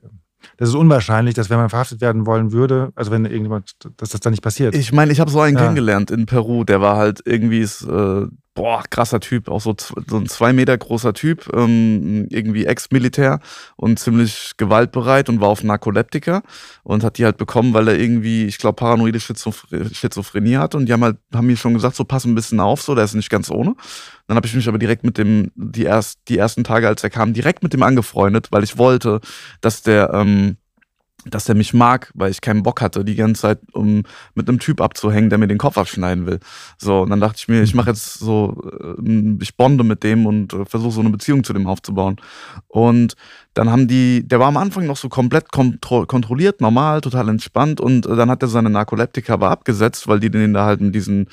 das 0.58 0.70
ist 0.70 0.76
unwahrscheinlich, 0.76 1.36
dass 1.36 1.50
wenn 1.50 1.58
man 1.58 1.70
verhaftet 1.70 2.02
werden 2.02 2.26
wollen 2.26 2.52
würde, 2.52 2.92
also 2.96 3.12
wenn 3.12 3.26
irgendjemand, 3.26 3.74
dass 3.98 4.10
das 4.10 4.22
dann 4.22 4.32
nicht 4.32 4.44
passiert. 4.44 4.76
Ich 4.76 4.92
meine, 4.92 5.12
ich 5.12 5.20
habe 5.20 5.32
so 5.32 5.40
einen 5.40 5.56
ja. 5.56 5.64
kennengelernt 5.64 6.12
in 6.12 6.26
Peru, 6.26 6.64
der 6.64 6.82
war 6.82 6.98
halt 6.98 7.22
irgendwie, 7.26 7.62
äh, 7.62 8.28
boah, 8.58 8.84
krasser 8.90 9.20
Typ, 9.20 9.50
auch 9.50 9.62
so, 9.62 9.76
so 10.08 10.18
ein 10.18 10.26
zwei 10.26 10.52
Meter 10.52 10.76
großer 10.76 11.14
Typ, 11.14 11.48
ähm, 11.54 12.26
irgendwie 12.32 12.66
Ex-Militär 12.66 13.40
und 13.76 14.00
ziemlich 14.00 14.54
gewaltbereit 14.58 15.30
und 15.30 15.40
war 15.40 15.50
auf 15.50 15.64
Narkoleptika 15.64 16.42
und 16.82 17.04
hat 17.04 17.20
die 17.20 17.26
halt 17.26 17.38
bekommen, 17.38 17.76
weil 17.76 17.88
er 17.88 18.00
irgendwie, 18.00 18.46
ich 18.46 18.58
glaube, 18.58 18.78
paranoide 18.78 19.20
Schizophrenie 19.20 20.58
hatte 20.58 20.76
und 20.78 20.88
die 20.88 20.94
haben 20.94 21.04
halt, 21.04 21.18
haben 21.32 21.46
mir 21.46 21.56
schon 21.56 21.76
gesagt, 21.76 21.96
so 21.96 22.04
pass 22.04 22.26
ein 22.26 22.34
bisschen 22.34 22.60
auf, 22.60 22.82
so, 22.82 22.96
der 22.96 23.04
ist 23.04 23.14
nicht 23.14 23.30
ganz 23.30 23.52
ohne. 23.52 23.76
Dann 24.26 24.36
habe 24.36 24.48
ich 24.48 24.56
mich 24.56 24.68
aber 24.68 24.80
direkt 24.80 25.04
mit 25.04 25.20
dem, 25.20 25.52
die, 25.54 25.84
erst, 25.84 26.22
die 26.28 26.40
ersten 26.40 26.64
Tage, 26.64 26.88
als 26.88 27.04
er 27.04 27.12
kam, 27.12 27.34
direkt 27.34 27.62
mit 27.62 27.74
dem 27.74 27.84
angefreundet, 27.84 28.48
weil 28.50 28.64
ich 28.64 28.80
wollte, 28.80 29.22
dass 29.62 29.84
der, 29.84 30.12
ähm, 30.16 30.58
dass 31.30 31.46
der 31.46 31.56
mich 31.56 31.74
mag, 31.74 32.12
weil 32.14 32.32
ich 32.32 32.42
keinen 32.42 32.64
Bock 32.64 32.82
hatte, 32.82 33.06
die 33.06 33.16
ganze 33.16 33.42
Zeit 33.42 33.60
um 33.74 34.04
mit 34.36 34.48
einem 34.48 34.60
Typ 34.60 34.82
abzuhängen, 34.82 35.30
der 35.30 35.38
mir 35.38 35.48
den 35.48 35.58
Kopf 35.58 35.78
abschneiden 35.78 36.26
will. 36.26 36.40
So, 36.78 37.02
und 37.02 37.10
dann 37.10 37.20
dachte 37.20 37.38
ich 37.38 37.48
mir, 37.48 37.62
ich 37.62 37.74
mache 37.74 37.90
jetzt 37.90 38.20
so, 38.20 38.62
äh, 38.98 39.38
ich 39.42 39.56
bonde 39.56 39.84
mit 39.84 40.04
dem 40.04 40.26
und 40.26 40.54
äh, 40.54 40.66
versuche 40.66 40.92
so 40.92 41.02
eine 41.02 41.10
Beziehung 41.10 41.44
zu 41.44 41.54
dem 41.54 41.68
aufzubauen. 41.68 42.18
Und 42.68 43.16
dann 43.54 43.72
haben 43.72 43.88
die, 43.88 44.28
der 44.28 44.40
war 44.40 44.48
am 44.48 44.58
Anfang 44.58 44.86
noch 44.86 44.98
so 44.98 45.10
komplett 45.10 45.52
kontro 45.52 46.06
kontrolliert, 46.06 46.62
normal, 46.62 47.02
total 47.02 47.30
entspannt 47.30 47.82
und 47.82 48.06
äh, 48.06 48.16
dann 48.16 48.30
hat 48.30 48.44
er 48.44 48.50
seine 48.50 48.70
Narkoleptika 48.70 49.34
aber 49.34 49.50
abgesetzt, 49.50 50.08
weil 50.08 50.20
die 50.20 50.30
den 50.30 50.54
da 50.54 50.66
halt 50.66 50.82
mit 50.82 50.94
diesen 50.94 51.28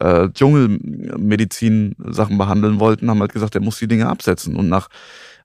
äh, 0.00 0.28
Dschungelmedizin-Sachen 0.30 2.38
behandeln 2.38 2.80
wollten, 2.80 3.10
haben 3.10 3.20
halt 3.20 3.32
gesagt, 3.32 3.54
er 3.54 3.60
muss 3.60 3.78
die 3.78 3.88
Dinge 3.88 4.08
absetzen. 4.08 4.56
Und 4.56 4.68
nach 4.68 4.88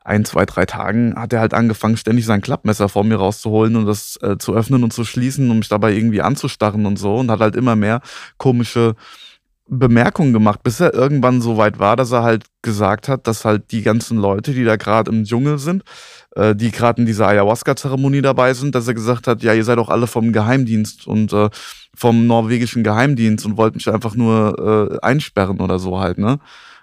ein, 0.04 0.26
zwei, 0.26 0.46
drei 0.46 0.66
Tagen 0.66 1.16
hat 1.16 1.34
er 1.34 1.42
halt 1.42 1.54
angefangen, 1.54 1.98
ständig 1.98 2.26
sein 2.26 2.42
Klappmesser 2.42 2.90
vor 2.90 3.04
mir 3.04 3.18
rauszuholen 3.18 3.76
und 3.76 3.86
das 3.86 4.18
äh, 4.22 4.38
zu 4.38 4.54
öffnen 4.54 4.84
und 4.84 4.94
zu 4.94 5.04
schließen, 5.04 5.50
um 5.52 5.60
mich 5.60 5.70
dabei 5.70 5.94
irgendwie 5.94 6.22
anzustarren 6.22 6.86
und 6.86 6.98
so 6.98 7.18
und 7.18 7.30
hat 7.30 7.42
halt 7.42 7.56
immer 7.56 7.76
mehr 7.76 8.02
komische 8.38 8.96
Bemerkungen 9.70 10.34
gemacht, 10.34 10.64
bis 10.64 10.80
er 10.80 10.94
irgendwann 10.94 11.42
so 11.42 11.58
weit 11.58 11.80
war, 11.80 11.96
dass 11.96 12.12
er 12.12 12.24
halt 12.24 12.46
gesagt 12.62 13.08
hat, 13.08 13.28
dass 13.28 13.46
halt 13.46 13.72
die 13.72 13.84
ganzen 13.84 14.18
Leute, 14.18 14.54
die 14.54 14.64
da 14.64 14.78
gerade 14.78 15.12
im 15.12 15.26
Dschungel 15.26 15.60
sind, 15.60 15.84
äh, 16.36 16.56
die 16.56 16.72
gerade 16.72 17.02
in 17.02 17.06
dieser 17.06 17.28
Ayahuasca-Zeremonie 17.28 18.22
dabei 18.22 18.54
sind, 18.54 18.74
dass 18.74 18.88
er 18.88 18.96
gesagt 18.96 19.28
hat, 19.28 19.44
ja, 19.44 19.54
ihr 19.54 19.64
seid 19.64 19.78
doch 19.78 19.90
alle 19.90 20.08
vom 20.08 20.34
Geheimdienst 20.34 21.06
und 21.06 21.34
äh, 21.34 21.50
vom 21.96 22.26
norwegischen 22.26 22.84
Geheimdienst 22.84 23.46
und 23.46 23.58
wollt 23.58 23.76
mich 23.76 23.90
einfach 23.92 24.16
nur 24.16 24.92
äh, 24.92 25.06
einsperren 25.06 25.60
oder 25.60 25.78
so 25.78 26.00
halt, 26.00 26.18
ne? 26.18 26.40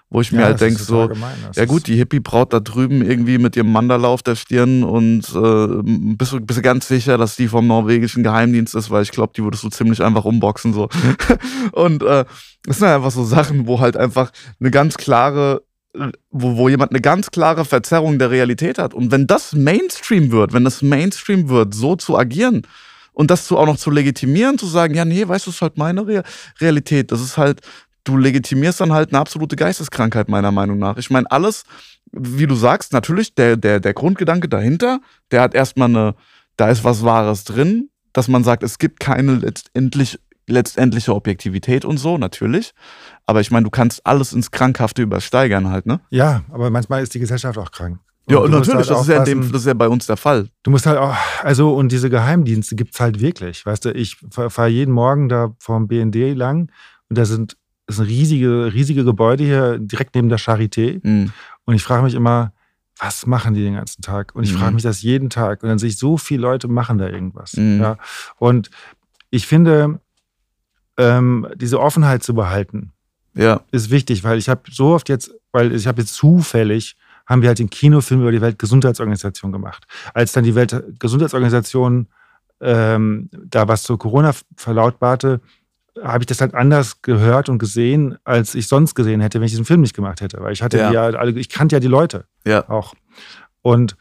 Wo 0.09 0.21
ich 0.21 0.31
ja, 0.31 0.37
mir 0.37 0.45
halt 0.45 0.61
denke, 0.61 0.81
so, 0.81 1.11
ja 1.53 1.65
gut, 1.65 1.87
die 1.87 1.97
Hippie-Braut 1.97 2.53
da 2.53 2.61
drüben 2.61 3.01
irgendwie 3.01 3.37
mit 3.37 3.57
ihrem 3.57 3.71
Mandala 3.73 4.07
auf 4.07 4.23
der 4.23 4.35
Stirn 4.35 4.83
und 4.83 5.23
äh, 5.35 6.15
bist, 6.15 6.31
du, 6.31 6.39
bist 6.39 6.59
du 6.59 6.61
ganz 6.61 6.87
sicher, 6.87 7.17
dass 7.17 7.35
die 7.35 7.49
vom 7.49 7.67
norwegischen 7.67 8.23
Geheimdienst 8.23 8.73
ist, 8.73 8.89
weil 8.89 9.03
ich 9.03 9.11
glaube, 9.11 9.33
die 9.35 9.43
würdest 9.43 9.63
du 9.63 9.69
ziemlich 9.69 10.01
einfach 10.01 10.23
umboxen 10.23 10.73
so. 10.73 10.87
und 11.73 12.03
äh, 12.03 12.23
das 12.63 12.77
sind 12.77 12.87
einfach 12.87 13.11
so 13.11 13.25
Sachen, 13.25 13.67
wo 13.67 13.81
halt 13.81 13.97
einfach 13.97 14.31
eine 14.61 14.71
ganz 14.71 14.95
klare 14.95 15.61
wo, 16.31 16.57
wo 16.57 16.69
jemand 16.69 16.91
eine 16.91 17.01
ganz 17.01 17.31
klare 17.31 17.65
Verzerrung 17.65 18.19
der 18.19 18.31
Realität 18.31 18.77
hat. 18.77 18.93
Und 18.93 19.11
wenn 19.11 19.27
das 19.27 19.53
Mainstream 19.53 20.31
wird, 20.31 20.53
wenn 20.53 20.63
das 20.63 20.81
Mainstream 20.81 21.49
wird, 21.49 21.73
so 21.73 21.95
zu 21.95 22.17
agieren 22.17 22.63
und 23.13 23.31
das 23.31 23.45
zu, 23.45 23.57
auch 23.57 23.65
noch 23.65 23.77
zu 23.77 23.89
legitimieren, 23.89 24.57
zu 24.57 24.67
sagen, 24.67 24.93
ja, 24.93 25.05
nee, 25.05 25.27
weißt 25.27 25.47
du, 25.47 25.49
es 25.49 25.57
ist 25.57 25.61
halt 25.61 25.77
meine 25.77 26.05
Re 26.05 26.23
Realität. 26.61 27.11
Das 27.11 27.21
ist 27.21 27.37
halt, 27.37 27.61
du 28.07 28.17
legitimierst 28.17 28.81
dann 28.81 28.93
halt 28.93 29.09
eine 29.11 29.19
absolute 29.19 29.55
Geisteskrankheit, 29.55 30.29
meiner 30.29 30.51
Meinung 30.51 30.79
nach. 30.79 30.97
Ich 30.97 31.09
meine, 31.09 31.29
alles, 31.29 31.63
wie 32.11 32.47
du 32.47 32.55
sagst, 32.55 32.93
natürlich, 32.93 33.35
der, 33.35 33.57
der, 33.57 33.79
der 33.79 33.93
Grundgedanke 33.93 34.47
dahinter, 34.47 34.99
der 35.31 35.41
hat 35.41 35.53
erstmal 35.53 35.89
eine, 35.89 36.15
da 36.55 36.69
ist 36.69 36.83
was 36.83 37.03
Wahres 37.03 37.43
drin, 37.43 37.89
dass 38.13 38.27
man 38.27 38.43
sagt, 38.43 38.63
es 38.63 38.79
gibt 38.79 38.99
keine 38.99 39.35
letztendlich, 39.35 40.19
letztendliche 40.47 41.13
Objektivität 41.13 41.85
und 41.85 41.97
so, 41.97 42.17
natürlich. 42.17 42.71
Aber 43.25 43.41
ich 43.41 43.51
meine, 43.51 43.65
du 43.65 43.69
kannst 43.69 44.05
alles 44.05 44.33
ins 44.33 44.51
Krankhafte 44.51 45.01
übersteigern 45.01 45.69
halt, 45.69 45.85
ne? 45.85 45.99
Ja, 46.09 46.43
aber 46.49 46.69
manchmal 46.69 47.03
ist 47.03 47.13
die 47.13 47.19
Gesellschaft 47.19 47.57
auch 47.57 47.71
krank. 47.71 47.99
Und 48.25 48.33
ja, 48.33 48.39
und 48.39 48.51
natürlich, 48.51 48.89
halt 48.89 48.89
das, 48.89 49.01
ist 49.01 49.07
ja 49.07 49.23
dem, 49.23 49.51
das 49.51 49.61
ist 49.61 49.67
ja 49.67 49.73
bei 49.73 49.87
uns 49.87 50.05
der 50.05 50.17
Fall. 50.17 50.49
Du 50.63 50.71
musst 50.71 50.85
halt 50.85 50.97
auch, 50.97 51.15
also, 51.43 51.73
und 51.73 51.91
diese 51.91 52.09
Geheimdienste 52.09 52.75
gibt 52.75 52.93
es 52.93 52.99
halt 52.99 53.21
wirklich. 53.21 53.65
Weißt 53.65 53.85
du, 53.85 53.91
ich 53.91 54.17
fahre 54.31 54.67
jeden 54.67 54.93
Morgen 54.93 55.29
da 55.29 55.55
vom 55.59 55.87
BND 55.87 56.35
lang 56.35 56.69
und 57.09 57.17
da 57.17 57.25
sind 57.25 57.55
ist 57.87 57.99
ein 57.99 58.05
riesige, 58.05 58.71
riesige 58.73 59.03
Gebäude 59.03 59.43
hier 59.43 59.77
direkt 59.79 60.13
neben 60.15 60.29
der 60.29 60.39
Charité. 60.39 60.99
Mhm. 61.05 61.31
Und 61.65 61.75
ich 61.75 61.83
frage 61.83 62.03
mich 62.03 62.13
immer, 62.13 62.53
was 62.99 63.25
machen 63.25 63.53
die 63.53 63.63
den 63.63 63.75
ganzen 63.75 64.01
Tag? 64.01 64.35
Und 64.35 64.43
ich 64.43 64.53
Mhm. 64.53 64.57
frage 64.57 64.73
mich 64.73 64.83
das 64.83 65.01
jeden 65.01 65.29
Tag. 65.29 65.63
Und 65.63 65.69
dann 65.69 65.79
sehe 65.79 65.89
ich, 65.89 65.97
so 65.97 66.17
viele 66.17 66.41
Leute 66.41 66.67
machen 66.67 66.97
da 66.97 67.07
irgendwas. 67.07 67.53
Mhm. 67.53 67.79
Ja. 67.81 67.97
Und 68.37 68.69
ich 69.29 69.45
finde, 69.47 69.99
ähm, 70.97 71.47
diese 71.55 71.79
Offenheit 71.79 72.23
zu 72.23 72.33
behalten, 72.33 72.91
Ja. 73.35 73.61
ist 73.71 73.89
wichtig, 73.91 74.23
weil 74.23 74.37
ich 74.39 74.49
habe 74.49 74.61
so 74.71 74.87
oft 74.95 75.09
jetzt, 75.09 75.31
weil 75.51 75.73
ich 75.73 75.85
habe 75.87 76.01
jetzt 76.01 76.15
zufällig, 76.15 76.97
haben 77.27 77.41
wir 77.41 77.49
halt 77.49 77.59
den 77.59 77.69
Kinofilm 77.69 78.21
über 78.21 78.31
die 78.31 78.41
Weltgesundheitsorganisation 78.41 79.51
gemacht. 79.51 79.85
Als 80.13 80.31
dann 80.31 80.43
die 80.43 80.55
Weltgesundheitsorganisation 80.55 82.07
ähm, 82.59 83.29
da 83.31 83.67
was 83.67 83.83
zu 83.83 83.97
Corona 83.97 84.31
verlautbarte, 84.55 85.41
habe 86.03 86.23
ich 86.23 86.25
das 86.27 86.41
halt 86.41 86.53
anders 86.53 87.01
gehört 87.01 87.49
und 87.49 87.57
gesehen, 87.59 88.17
als 88.23 88.55
ich 88.55 88.67
sonst 88.67 88.95
gesehen 88.95 89.21
hätte, 89.21 89.39
wenn 89.39 89.45
ich 89.45 89.51
diesen 89.51 89.65
Film 89.65 89.81
nicht 89.81 89.95
gemacht 89.95 90.21
hätte. 90.21 90.39
Weil 90.41 90.53
ich 90.53 90.61
hatte 90.63 90.77
Ja. 90.77 90.91
ja 90.91 91.01
alle, 91.03 91.31
ich 91.31 91.49
kannte 91.49 91.75
ja 91.75 91.79
die 91.79 91.87
Leute 91.87 92.25
Ja. 92.45 92.67
auch. 92.69 92.93
Und, 93.61 93.95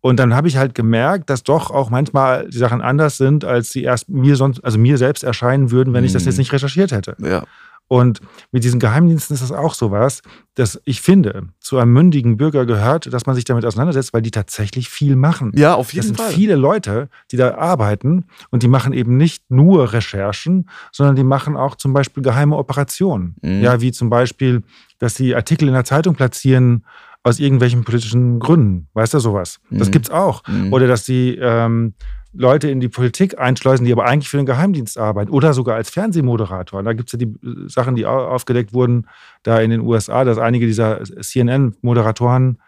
und 0.00 0.18
dann 0.18 0.34
habe 0.34 0.48
ich 0.48 0.56
halt 0.56 0.74
gemerkt, 0.74 1.30
dass 1.30 1.42
doch 1.44 1.70
auch 1.70 1.88
manchmal 1.90 2.48
die 2.48 2.58
Sachen 2.58 2.80
anders 2.82 3.16
sind, 3.16 3.44
als 3.44 3.70
sie 3.70 3.82
erst 3.84 4.08
mir 4.08 4.36
sonst, 4.36 4.64
also 4.64 4.78
mir 4.78 4.98
selbst 4.98 5.22
erscheinen 5.22 5.70
würden, 5.70 5.94
wenn 5.94 6.04
ich 6.04 6.12
das 6.12 6.24
Mhm. 6.24 6.28
jetzt 6.30 6.38
nicht 6.38 6.52
recherchiert 6.52 6.92
hätte. 6.92 7.16
Ja. 7.20 7.44
Und 7.88 8.20
mit 8.52 8.64
diesen 8.64 8.80
Geheimdiensten 8.80 9.34
ist 9.34 9.42
das 9.42 9.52
auch 9.52 9.74
sowas, 9.74 10.22
dass 10.54 10.80
ich 10.86 11.02
finde, 11.02 11.48
zu 11.60 11.76
einem 11.78 11.92
mündigen 11.92 12.38
Bürger 12.38 12.64
gehört, 12.64 13.12
dass 13.12 13.26
man 13.26 13.34
sich 13.34 13.44
damit 13.44 13.66
auseinandersetzt, 13.66 14.14
weil 14.14 14.22
die 14.22 14.30
tatsächlich 14.30 14.88
viel 14.88 15.14
machen. 15.14 15.52
Ja, 15.54 15.74
auf 15.74 15.88
Das 15.88 15.94
jeden 15.94 16.06
sind 16.08 16.16
Fall. 16.16 16.30
viele 16.32 16.54
Leute, 16.56 17.10
die 17.30 17.36
da 17.36 17.54
arbeiten 17.56 18.24
und 18.50 18.62
die 18.62 18.68
machen 18.68 18.94
eben 18.94 19.18
nicht 19.18 19.50
nur 19.50 19.92
Recherchen, 19.92 20.70
sondern 20.90 21.16
die 21.16 21.24
machen 21.24 21.54
auch 21.56 21.76
zum 21.76 21.92
Beispiel 21.92 22.22
geheime 22.22 22.56
Operationen. 22.56 23.36
Mhm. 23.42 23.60
Ja, 23.62 23.80
wie 23.82 23.92
zum 23.92 24.08
Beispiel, 24.08 24.62
dass 24.98 25.14
sie 25.14 25.34
Artikel 25.34 25.68
in 25.68 25.74
der 25.74 25.84
Zeitung 25.84 26.14
platzieren 26.14 26.86
aus 27.24 27.38
irgendwelchen 27.40 27.84
politischen 27.84 28.40
Gründen. 28.40 28.88
Weißt 28.94 29.12
du, 29.14 29.18
sowas. 29.18 29.60
Das 29.70 29.88
Mhm. 29.88 29.92
gibt's 29.92 30.10
auch. 30.10 30.42
Mhm. 30.48 30.72
Oder 30.72 30.86
dass 30.86 31.04
sie 31.04 31.38
ähm, 31.40 31.92
Leute 32.32 32.70
in 32.70 32.80
die 32.80 32.88
Politik 32.88 33.38
einschleusen, 33.38 33.84
die 33.84 33.92
aber 33.92 34.04
eigentlich 34.06 34.28
für 34.28 34.38
den 34.38 34.46
Geheimdienst 34.46 34.98
arbeiten. 34.98 35.30
Oder 35.30 35.52
sogar 35.52 35.76
als 35.76 35.90
Fernsehmoderator. 35.90 36.82
Da 36.82 36.92
gibt 36.94 37.08
es 37.08 37.12
ja 37.12 37.18
die 37.18 37.32
äh, 37.46 37.68
Sachen, 37.68 37.94
die 37.94 38.06
au- 38.06 38.28
aufgedeckt 38.28 38.72
wurden, 38.72 39.06
da 39.42 39.60
in 39.60 39.70
den 39.70 39.80
USA, 39.80 40.24
dass 40.24 40.38
einige 40.38 40.66
dieser 40.66 41.02
CNN-Moderatoren 41.04 42.58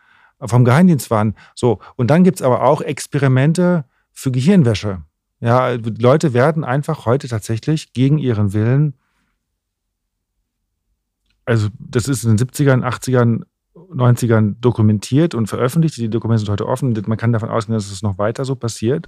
vom 0.40 0.64
Geheimdienst 0.64 1.10
waren. 1.10 1.34
So, 1.54 1.80
und 1.96 2.08
dann 2.10 2.24
gibt 2.24 2.38
es 2.40 2.42
aber 2.42 2.62
auch 2.62 2.80
Experimente 2.82 3.84
für 4.12 4.30
Gehirnwäsche. 4.30 5.02
Ja, 5.40 5.70
Leute 5.98 6.34
werden 6.34 6.64
einfach 6.64 7.06
heute 7.06 7.28
tatsächlich 7.28 7.92
gegen 7.92 8.18
ihren 8.18 8.52
Willen, 8.52 8.94
also 11.46 11.68
das 11.78 12.08
ist 12.08 12.24
in 12.24 12.36
den 12.36 12.46
70ern, 12.48 12.82
80ern, 12.82 13.42
90ern 13.74 14.54
dokumentiert 14.60 15.34
und 15.34 15.46
veröffentlicht. 15.48 15.96
Die 15.96 16.08
Dokumente 16.08 16.40
sind 16.44 16.50
heute 16.50 16.66
offen. 16.68 16.94
Man 17.06 17.18
kann 17.18 17.32
davon 17.32 17.48
ausgehen, 17.50 17.74
dass 17.74 17.90
es 17.90 18.02
noch 18.02 18.18
weiter 18.18 18.44
so 18.44 18.54
passiert, 18.54 19.06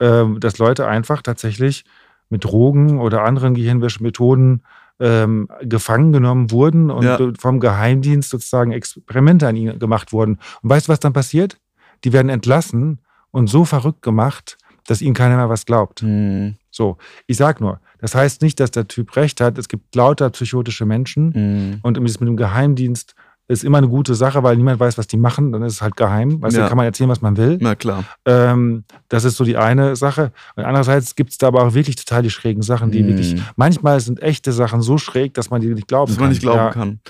ähm, 0.00 0.38
dass 0.40 0.58
Leute 0.58 0.86
einfach 0.86 1.22
tatsächlich 1.22 1.84
mit 2.28 2.44
Drogen 2.44 2.98
oder 2.98 3.22
anderen 3.24 3.54
Gehirnwäschemethoden 3.54 4.64
ähm, 4.98 5.48
gefangen 5.62 6.12
genommen 6.12 6.50
wurden 6.50 6.90
und 6.90 7.04
Ja. 7.04 7.18
vom 7.38 7.60
Geheimdienst 7.60 8.30
sozusagen 8.30 8.72
Experimente 8.72 9.46
an 9.46 9.54
ihnen 9.56 9.78
gemacht 9.78 10.12
wurden. 10.12 10.38
Und 10.62 10.70
weißt 10.70 10.88
du, 10.88 10.92
was 10.92 11.00
dann 11.00 11.12
passiert? 11.12 11.58
Die 12.04 12.12
werden 12.14 12.30
entlassen 12.30 13.00
und 13.30 13.48
so 13.48 13.64
verrückt 13.66 14.00
gemacht, 14.02 14.56
dass 14.86 15.02
ihnen 15.02 15.14
keiner 15.14 15.36
mehr 15.36 15.50
was 15.50 15.66
glaubt. 15.66 16.02
Mhm. 16.02 16.56
So, 16.70 16.96
ich 17.26 17.36
sag 17.36 17.60
nur, 17.60 17.80
das 17.98 18.14
heißt 18.14 18.40
nicht, 18.42 18.58
dass 18.60 18.70
der 18.70 18.88
Typ 18.88 19.16
recht 19.16 19.40
hat. 19.40 19.58
Es 19.58 19.68
gibt 19.68 19.94
lauter 19.94 20.30
psychotische 20.30 20.86
Menschen 20.86 21.28
Mhm. 21.34 21.78
und 21.82 22.00
mit 22.00 22.20
dem 22.20 22.36
Geheimdienst 22.36 23.14
ist 23.48 23.62
immer 23.64 23.78
eine 23.78 23.88
gute 23.88 24.14
Sache, 24.14 24.42
weil 24.42 24.56
niemand 24.56 24.80
weiß, 24.80 24.98
was 24.98 25.06
die 25.06 25.16
machen. 25.16 25.52
Dann 25.52 25.62
ist 25.62 25.74
es 25.74 25.82
halt 25.82 25.96
geheim. 25.96 26.42
Weißt 26.42 26.56
du, 26.56 26.60
Ja. 26.60 26.68
kann 26.68 26.76
man 26.76 26.86
erzählen, 26.86 27.08
was 27.10 27.20
man 27.22 27.36
will. 27.36 27.58
Na 27.60 27.74
klar. 27.76 28.04
Ähm, 28.24 28.82
das 29.08 29.24
ist 29.24 29.36
so 29.36 29.44
die 29.44 29.56
eine 29.56 29.94
Sache. 29.96 30.32
Und 30.56 30.64
andererseits 30.64 31.14
gibt 31.14 31.30
es 31.30 31.38
da 31.38 31.46
aber 31.48 31.62
auch 31.62 31.72
wirklich 31.74 31.94
total 31.96 32.22
die 32.22 32.30
schrägen 32.30 32.62
Sachen, 32.62 32.90
die 32.90 33.02
Mhm. 33.02 33.08
wirklich, 33.08 33.36
manchmal 33.54 34.00
sind 34.00 34.20
echte 34.20 34.52
Sachen 34.52 34.82
so 34.82 34.98
schräg, 34.98 35.34
dass 35.34 35.50
man 35.50 35.60
die 35.60 35.68
nicht 35.68 35.86
glauben 35.88 36.08
Dass 36.10 36.16
kann. 36.16 36.24
man 36.24 36.30
nicht 36.30 36.42
glauben 36.42 36.58
ja. 36.58 36.70
kann. 36.72 37.00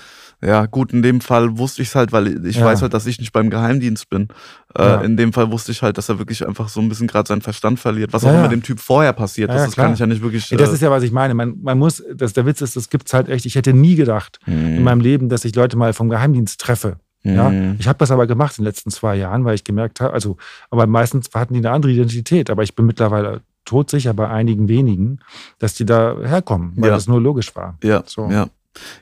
Ja, 0.43 0.67
gut, 0.67 0.93
in 0.93 1.01
dem 1.01 1.19
Fall 1.19 1.57
wusste 1.57 1.81
ich 1.81 1.87
es 1.87 1.95
halt, 1.95 2.11
weil 2.11 2.45
ich 2.45 2.57
Ja. 2.57 2.65
weiß 2.65 2.83
halt, 2.83 2.93
dass 2.93 3.07
ich 3.07 3.19
nicht 3.19 3.31
beim 3.33 3.49
Geheimdienst 3.49 4.07
bin. 4.09 4.27
Äh, 4.75 4.83
Ja. 4.83 5.01
In 5.01 5.17
dem 5.17 5.33
Fall 5.33 5.51
wusste 5.51 5.71
ich 5.71 5.81
halt, 5.81 5.97
dass 5.97 6.09
er 6.09 6.19
wirklich 6.19 6.45
einfach 6.47 6.69
so 6.69 6.79
ein 6.79 6.89
bisschen 6.89 7.07
gerade 7.07 7.27
seinen 7.27 7.41
Verstand 7.41 7.79
verliert. 7.79 8.13
Was 8.13 8.21
Ja, 8.21 8.29
auch 8.29 8.35
immer 8.35 8.47
dem 8.47 8.61
Typ 8.61 8.79
vorher 8.79 9.13
passiert 9.13 9.49
ist, 9.49 9.57
das 9.65 9.71
klar. 9.73 9.87
kann 9.87 9.93
ich 9.95 9.99
ja 9.99 10.05
nicht 10.05 10.21
wirklich. 10.21 10.49
Ja, 10.51 10.57
das 10.57 10.69
äh, 10.69 10.73
ist 10.73 10.81
ja, 10.81 10.91
was 10.91 11.01
ich 11.01 11.11
meine. 11.11 11.33
Man, 11.33 11.55
man 11.63 11.79
muss, 11.79 12.03
das, 12.13 12.33
der 12.33 12.45
Witz 12.45 12.61
ist, 12.61 12.75
das 12.75 12.89
gibt 12.89 13.07
es 13.07 13.13
halt 13.13 13.29
echt. 13.29 13.45
Ich 13.47 13.55
hätte 13.55 13.73
nie 13.73 13.95
gedacht 13.95 14.39
in 14.45 14.77
mhm. 14.77 14.83
meinem 14.83 15.01
Leben, 15.01 15.27
dass 15.29 15.43
ich 15.43 15.55
Leute 15.55 15.75
mal 15.75 15.93
vom 15.93 16.09
Geheimdienst 16.09 16.61
treffe. 16.61 16.97
Ja, 17.23 17.49
Mhm. 17.49 17.77
ich 17.79 17.87
habe 17.87 17.97
das 17.97 18.11
aber 18.11 18.27
gemacht 18.27 18.57
in 18.59 18.63
den 18.63 18.67
letzten 18.69 18.91
zwei 18.91 19.15
Jahren, 19.15 19.43
weil 19.43 19.55
ich 19.55 19.63
gemerkt 19.63 19.99
habe, 20.01 20.13
also, 20.13 20.37
aber 20.69 20.85
meistens 20.85 21.29
hatten 21.33 21.55
die 21.55 21.59
eine 21.59 21.71
andere 21.71 21.91
Identität, 21.91 22.49
aber 22.51 22.61
ich 22.61 22.75
bin 22.75 22.85
mittlerweile 22.85 23.41
todsicher 23.65 24.13
bei 24.13 24.29
einigen 24.29 24.69
wenigen, 24.69 25.19
dass 25.59 25.73
die 25.73 25.83
da 25.83 26.15
herkommen, 26.23 26.73
weil 26.77 26.89
Ja. 26.89 26.95
das 26.95 27.07
nur 27.07 27.19
logisch 27.19 27.53
war. 27.55 27.77
Ja, 27.83 28.03
So. 28.05 28.29
ja. 28.29 28.47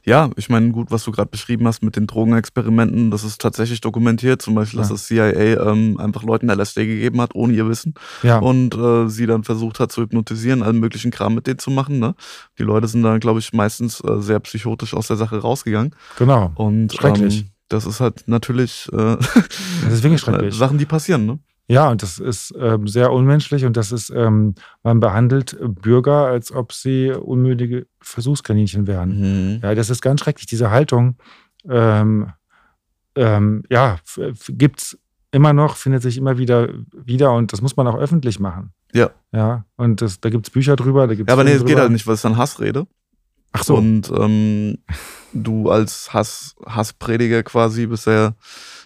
Ja, 0.04 0.30
ich 0.36 0.50
meine, 0.50 0.72
gut, 0.72 0.92
was 0.92 1.04
du 1.04 1.12
gerade 1.12 1.30
beschrieben 1.30 1.68
hast 1.68 1.84
mit 1.84 1.96
den 1.96 2.08
Drogenexperimenten, 2.08 3.12
das 3.12 3.24
ist 3.24 3.42
tatsächlich 3.42 3.82
dokumentiert. 3.82 4.42
Zum 4.42 4.56
Beispiel, 4.56 4.80
dass 4.80 4.90
Ja. 4.90 4.96
das 4.96 5.06
CIA 5.08 5.72
ähm, 5.72 6.00
einfach 6.00 6.24
Leuten 6.24 6.50
LSD 6.50 6.86
gegeben 6.86 7.22
hat, 7.22 7.36
ohne 7.36 7.54
ihr 7.54 7.68
Wissen. 7.68 7.94
Ja, 8.24 8.40
Und 8.40 8.76
äh, 8.76 9.08
sie 9.10 9.26
dann 9.26 9.44
versucht 9.44 9.80
hat 9.80 9.92
zu 9.92 10.02
hypnotisieren, 10.02 10.64
allen 10.64 10.80
möglichen 10.80 11.12
Kram 11.12 11.36
mit 11.36 11.48
denen 11.48 11.60
zu 11.60 11.72
machen. 11.72 12.00
Ne? 12.00 12.16
Die 12.60 12.64
Leute 12.64 12.88
sind 12.88 13.04
dann, 13.04 13.20
glaube 13.20 13.40
ich, 13.40 13.54
meistens 13.54 14.02
äh, 14.02 14.22
sehr 14.22 14.40
psychotisch 14.42 14.94
aus 14.94 15.08
der 15.08 15.18
Sache 15.18 15.38
rausgegangen. 15.40 15.96
genau. 16.18 16.52
Und 16.56 16.94
Schrecklich. 16.94 17.42
Ähm, 17.42 17.50
das 17.70 17.86
ist 17.88 18.00
halt 18.00 18.28
natürlich 18.28 18.88
äh, 18.94 19.18
Das 19.18 19.94
ist 19.94 20.04
wirklich 20.04 20.22
schrecklich. 20.22 20.54
Sachen, 20.56 20.78
die 20.78 20.86
passieren. 20.86 21.26
Ne? 21.26 21.40
Ja, 21.68 21.90
und 21.90 22.04
das 22.04 22.20
ist 22.20 22.54
ähm, 22.60 22.88
sehr 22.88 23.12
unmenschlich 23.12 23.66
und 23.66 23.76
das 23.76 23.92
ist, 23.92 24.12
ähm, 24.12 24.54
man 24.84 25.00
behandelt 25.00 25.58
Bürger, 25.60 26.28
als 26.28 26.52
ob 26.52 26.72
sie 26.72 27.12
unmündige 27.12 27.88
Versuchskaninchen 28.02 28.86
wären. 28.86 29.56
Mhm. 29.56 29.60
Ja, 29.64 29.74
das 29.74 29.90
ist 29.90 30.02
ganz 30.02 30.22
schrecklich. 30.22 30.46
Diese 30.46 30.70
Haltung, 30.70 31.18
ähm, 31.68 32.32
ähm, 33.16 33.64
ja, 33.70 33.98
gibt 34.50 34.82
es 34.82 35.00
immer 35.32 35.54
noch, 35.54 35.76
findet 35.76 36.04
sich 36.04 36.18
immer 36.18 36.38
wieder 36.38 36.70
wieder 36.94 37.34
und 37.34 37.52
das 37.52 37.62
muss 37.62 37.76
man 37.76 37.88
auch 37.88 37.98
öffentlich 37.98 38.40
machen. 38.40 38.72
Ja. 38.94 39.10
Ja, 39.34 39.66
und 39.76 40.02
das, 40.02 40.22
da 40.22 40.30
gibt 40.30 40.48
es 40.48 40.52
Bücher 40.52 40.76
drüber, 40.76 41.08
da 41.08 41.16
gibt 41.16 41.30
Ja, 41.30 41.34
aber 41.34 41.44
nee, 41.44 41.52
es 41.52 41.66
geht 41.66 41.78
halt 41.78 41.92
nicht, 41.92 42.06
weil 42.06 42.14
es 42.14 42.22
dann 42.22 42.38
Hassrede. 42.38 42.86
Ach 43.52 43.64
so. 43.64 43.76
Und 43.76 44.12
ähm, 44.16 44.78
du 45.34 45.70
als 45.70 46.14
Hass, 46.14 46.56
Hassprediger 46.66 47.42
quasi 47.42 47.88
bist 47.88 48.06
ja 48.06 48.34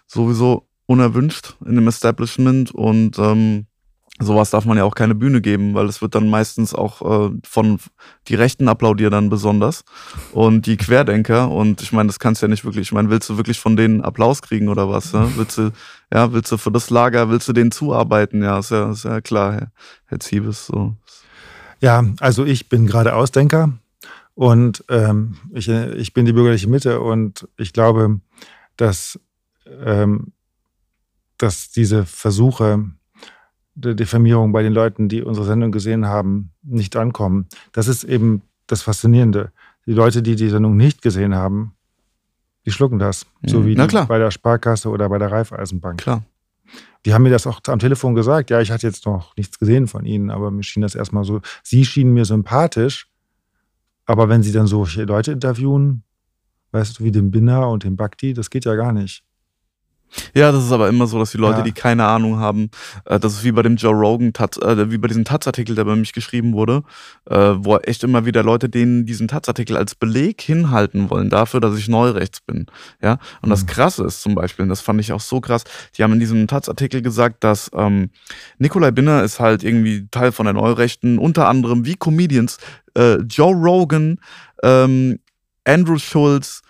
sowieso 0.06 0.69
unerwünscht 0.90 1.56
in 1.64 1.76
dem 1.76 1.88
Establishment 1.88 2.72
und 2.72 3.20
ähm, 3.20 3.68
sowas 4.20 4.50
darf 4.50 4.66
man 4.66 4.76
ja 4.76 4.84
auch 4.84 4.96
keine 4.96 5.14
Bühne 5.14 5.40
geben, 5.40 5.76
weil 5.76 5.86
es 5.86 6.02
wird 6.02 6.16
dann 6.16 6.28
meistens 6.28 6.74
auch 6.74 7.30
äh, 7.30 7.32
von 7.44 7.80
die 8.28 8.34
Rechten 8.34 8.68
applaudieren 8.68 9.12
dann 9.12 9.30
besonders 9.30 9.86
und 10.34 10.66
die 10.66 10.78
Querdenker 10.78 11.52
und 11.52 11.84
ich 11.84 11.92
meine, 11.92 12.08
das 12.08 12.18
kannst 12.18 12.42
du 12.42 12.48
ja 12.48 12.50
nicht 12.50 12.66
wirklich, 12.66 12.88
ich 12.88 12.92
meine, 12.92 13.12
willst 13.12 13.30
du 13.30 13.38
wirklich 13.38 13.60
von 13.60 13.76
denen 13.76 14.02
Applaus 14.02 14.42
kriegen 14.42 14.68
oder 14.68 14.90
was? 14.90 15.12
Ja? 15.12 15.30
Willst 15.38 15.60
du, 15.60 15.72
ja, 16.12 16.34
willst 16.34 16.52
du 16.52 16.58
für 16.58 16.72
das 16.72 16.90
Lager, 16.90 17.30
willst 17.30 17.48
du 17.48 17.54
denen 17.54 17.72
zuarbeiten? 17.72 18.42
Ja, 18.42 18.58
ist 18.58 18.72
ja, 18.72 18.90
ist 18.92 19.06
ja 19.06 19.22
klar, 19.22 19.54
Herr, 19.54 19.72
Herr 20.06 20.20
Ziebes, 20.20 20.66
so. 20.66 20.96
Ja, 21.82 22.04
also 22.20 22.46
ich 22.46 22.68
bin 22.68 22.88
gerade 22.88 23.14
Ausdenker 23.14 23.74
und 24.34 24.84
ähm, 24.90 25.38
ich, 25.54 25.70
ich 25.70 26.14
bin 26.14 26.26
die 26.26 26.34
bürgerliche 26.34 26.68
Mitte 26.68 27.00
und 27.00 27.48
ich 27.58 27.74
glaube, 27.74 28.22
dass, 28.76 29.20
ähm, 29.86 30.34
dass 31.40 31.72
diese 31.72 32.06
Versuche 32.06 32.86
der 33.76 33.96
Diffamierung 33.96 34.52
bei 34.52 34.62
den 34.62 34.74
Leuten, 34.74 35.10
die 35.10 35.24
unsere 35.24 35.46
Sendung 35.46 35.72
gesehen 35.72 36.06
haben, 36.06 36.52
nicht 36.62 36.96
ankommen. 36.96 37.48
Das 37.72 37.88
ist 37.88 38.04
eben 38.04 38.44
das 38.68 38.82
Faszinierende. 38.84 39.52
Die 39.88 39.94
Leute, 39.94 40.22
die 40.22 40.36
die 40.36 40.50
Sendung 40.50 40.78
nicht 40.78 41.02
gesehen 41.02 41.34
haben, 41.34 41.74
die 42.66 42.72
schlucken 42.72 43.00
das. 43.00 43.26
So 43.44 43.62
Mhm. 43.62 43.66
wie 43.66 43.76
die 43.76 43.88
klar. 43.88 44.06
bei 44.06 44.20
der 44.20 44.32
Sparkasse 44.32 44.90
oder 44.90 45.10
bei 45.10 45.18
der 45.18 45.32
Raiffeisenbank. 45.32 46.02
Klar. 46.02 46.24
Die 47.06 47.14
haben 47.14 47.24
mir 47.24 47.30
das 47.32 47.48
auch 47.48 47.62
am 47.68 47.80
Telefon 47.80 48.14
gesagt. 48.14 48.50
Ja, 48.50 48.60
ich 48.60 48.70
hatte 48.70 48.86
jetzt 48.86 49.06
noch 49.06 49.36
nichts 49.38 49.58
gesehen 49.58 49.88
von 49.88 50.06
Ihnen, 50.06 50.30
aber 50.30 50.52
mir 50.52 50.64
schien 50.64 50.82
das 50.82 50.94
erstmal 50.94 51.24
so. 51.24 51.42
Sie 51.64 51.86
schienen 51.86 52.14
mir 52.14 52.26
sympathisch, 52.26 53.08
aber 54.06 54.28
wenn 54.28 54.44
Sie 54.44 54.52
dann 54.52 54.68
solche 54.68 55.04
Leute 55.06 55.32
interviewen, 55.32 56.04
weißt 56.72 57.00
du, 57.00 57.04
wie 57.06 57.12
den 57.12 57.32
Binner 57.32 57.70
und 57.70 57.86
den 57.86 57.96
Bhakti, 57.96 58.34
das 58.34 58.50
geht 58.50 58.66
ja 58.66 58.76
gar 58.76 58.92
nicht. 58.92 59.24
Ja, 60.34 60.52
das 60.52 60.66
ist 60.66 60.72
aber 60.72 60.90
immer 60.90 61.08
so, 61.08 61.20
dass 61.20 61.32
die 61.32 61.38
Leute, 61.38 61.60
Ja. 61.60 61.64
die 61.64 61.72
keine 61.72 62.06
Ahnung 62.06 62.38
haben, 62.40 62.70
äh, 63.06 63.20
das 63.20 63.34
ist 63.34 63.44
wie 63.44 63.52
bei 63.52 63.62
dem 63.62 63.76
Joe 63.76 63.94
Rogan, 63.94 64.34
Taz, 64.34 64.58
äh, 64.58 64.90
wie 64.92 64.98
bei 64.98 65.08
diesem 65.08 65.26
Taz-Artikel, 65.26 65.76
der 65.76 65.86
bei 65.86 65.96
mich 65.96 66.14
geschrieben 66.14 66.54
wurde, 66.54 66.84
äh, 67.30 67.36
wo 67.58 67.78
echt 67.78 68.04
immer 68.04 68.26
wieder 68.26 68.44
Leute 68.44 68.70
denen 68.70 69.06
diesen 69.06 69.28
Taz-Artikel 69.28 69.78
als 69.78 69.96
Beleg 69.96 70.42
hinhalten 70.42 71.10
wollen 71.10 71.30
dafür, 71.30 71.60
dass 71.60 71.78
ich 71.78 71.88
neurechts 71.88 72.42
bin. 72.42 72.66
Ja, 73.02 73.18
und 73.42 73.50
das 73.50 73.64
Mhm. 73.64 73.68
Krasse 73.68 74.04
ist 74.04 74.22
zum 74.22 74.36
Beispiel, 74.36 74.64
und 74.64 74.70
das 74.70 74.82
fand 74.82 75.00
ich 75.00 75.12
auch 75.14 75.20
so 75.22 75.42
krass, 75.42 75.64
die 75.98 76.04
haben 76.04 76.14
in 76.14 76.20
diesem 76.20 76.48
Taz-Artikel 76.48 77.02
gesagt, 77.02 77.44
dass 77.44 77.70
ähm, 77.76 78.10
Nikolai 78.58 78.92
Binner 78.92 79.24
ist 79.24 79.40
halt 79.40 79.64
irgendwie 79.64 80.08
Teil 80.12 80.32
von 80.32 80.46
der 80.46 80.54
Neurechten, 80.54 81.20
unter 81.20 81.48
anderem 81.48 81.86
wie 81.86 81.96
Comedians, 81.96 82.58
äh, 82.96 83.18
Joe 83.22 83.54
Rogan, 83.54 84.20
ähm, 84.64 85.20
Andrew 85.66 85.98
Schulz 86.00 86.62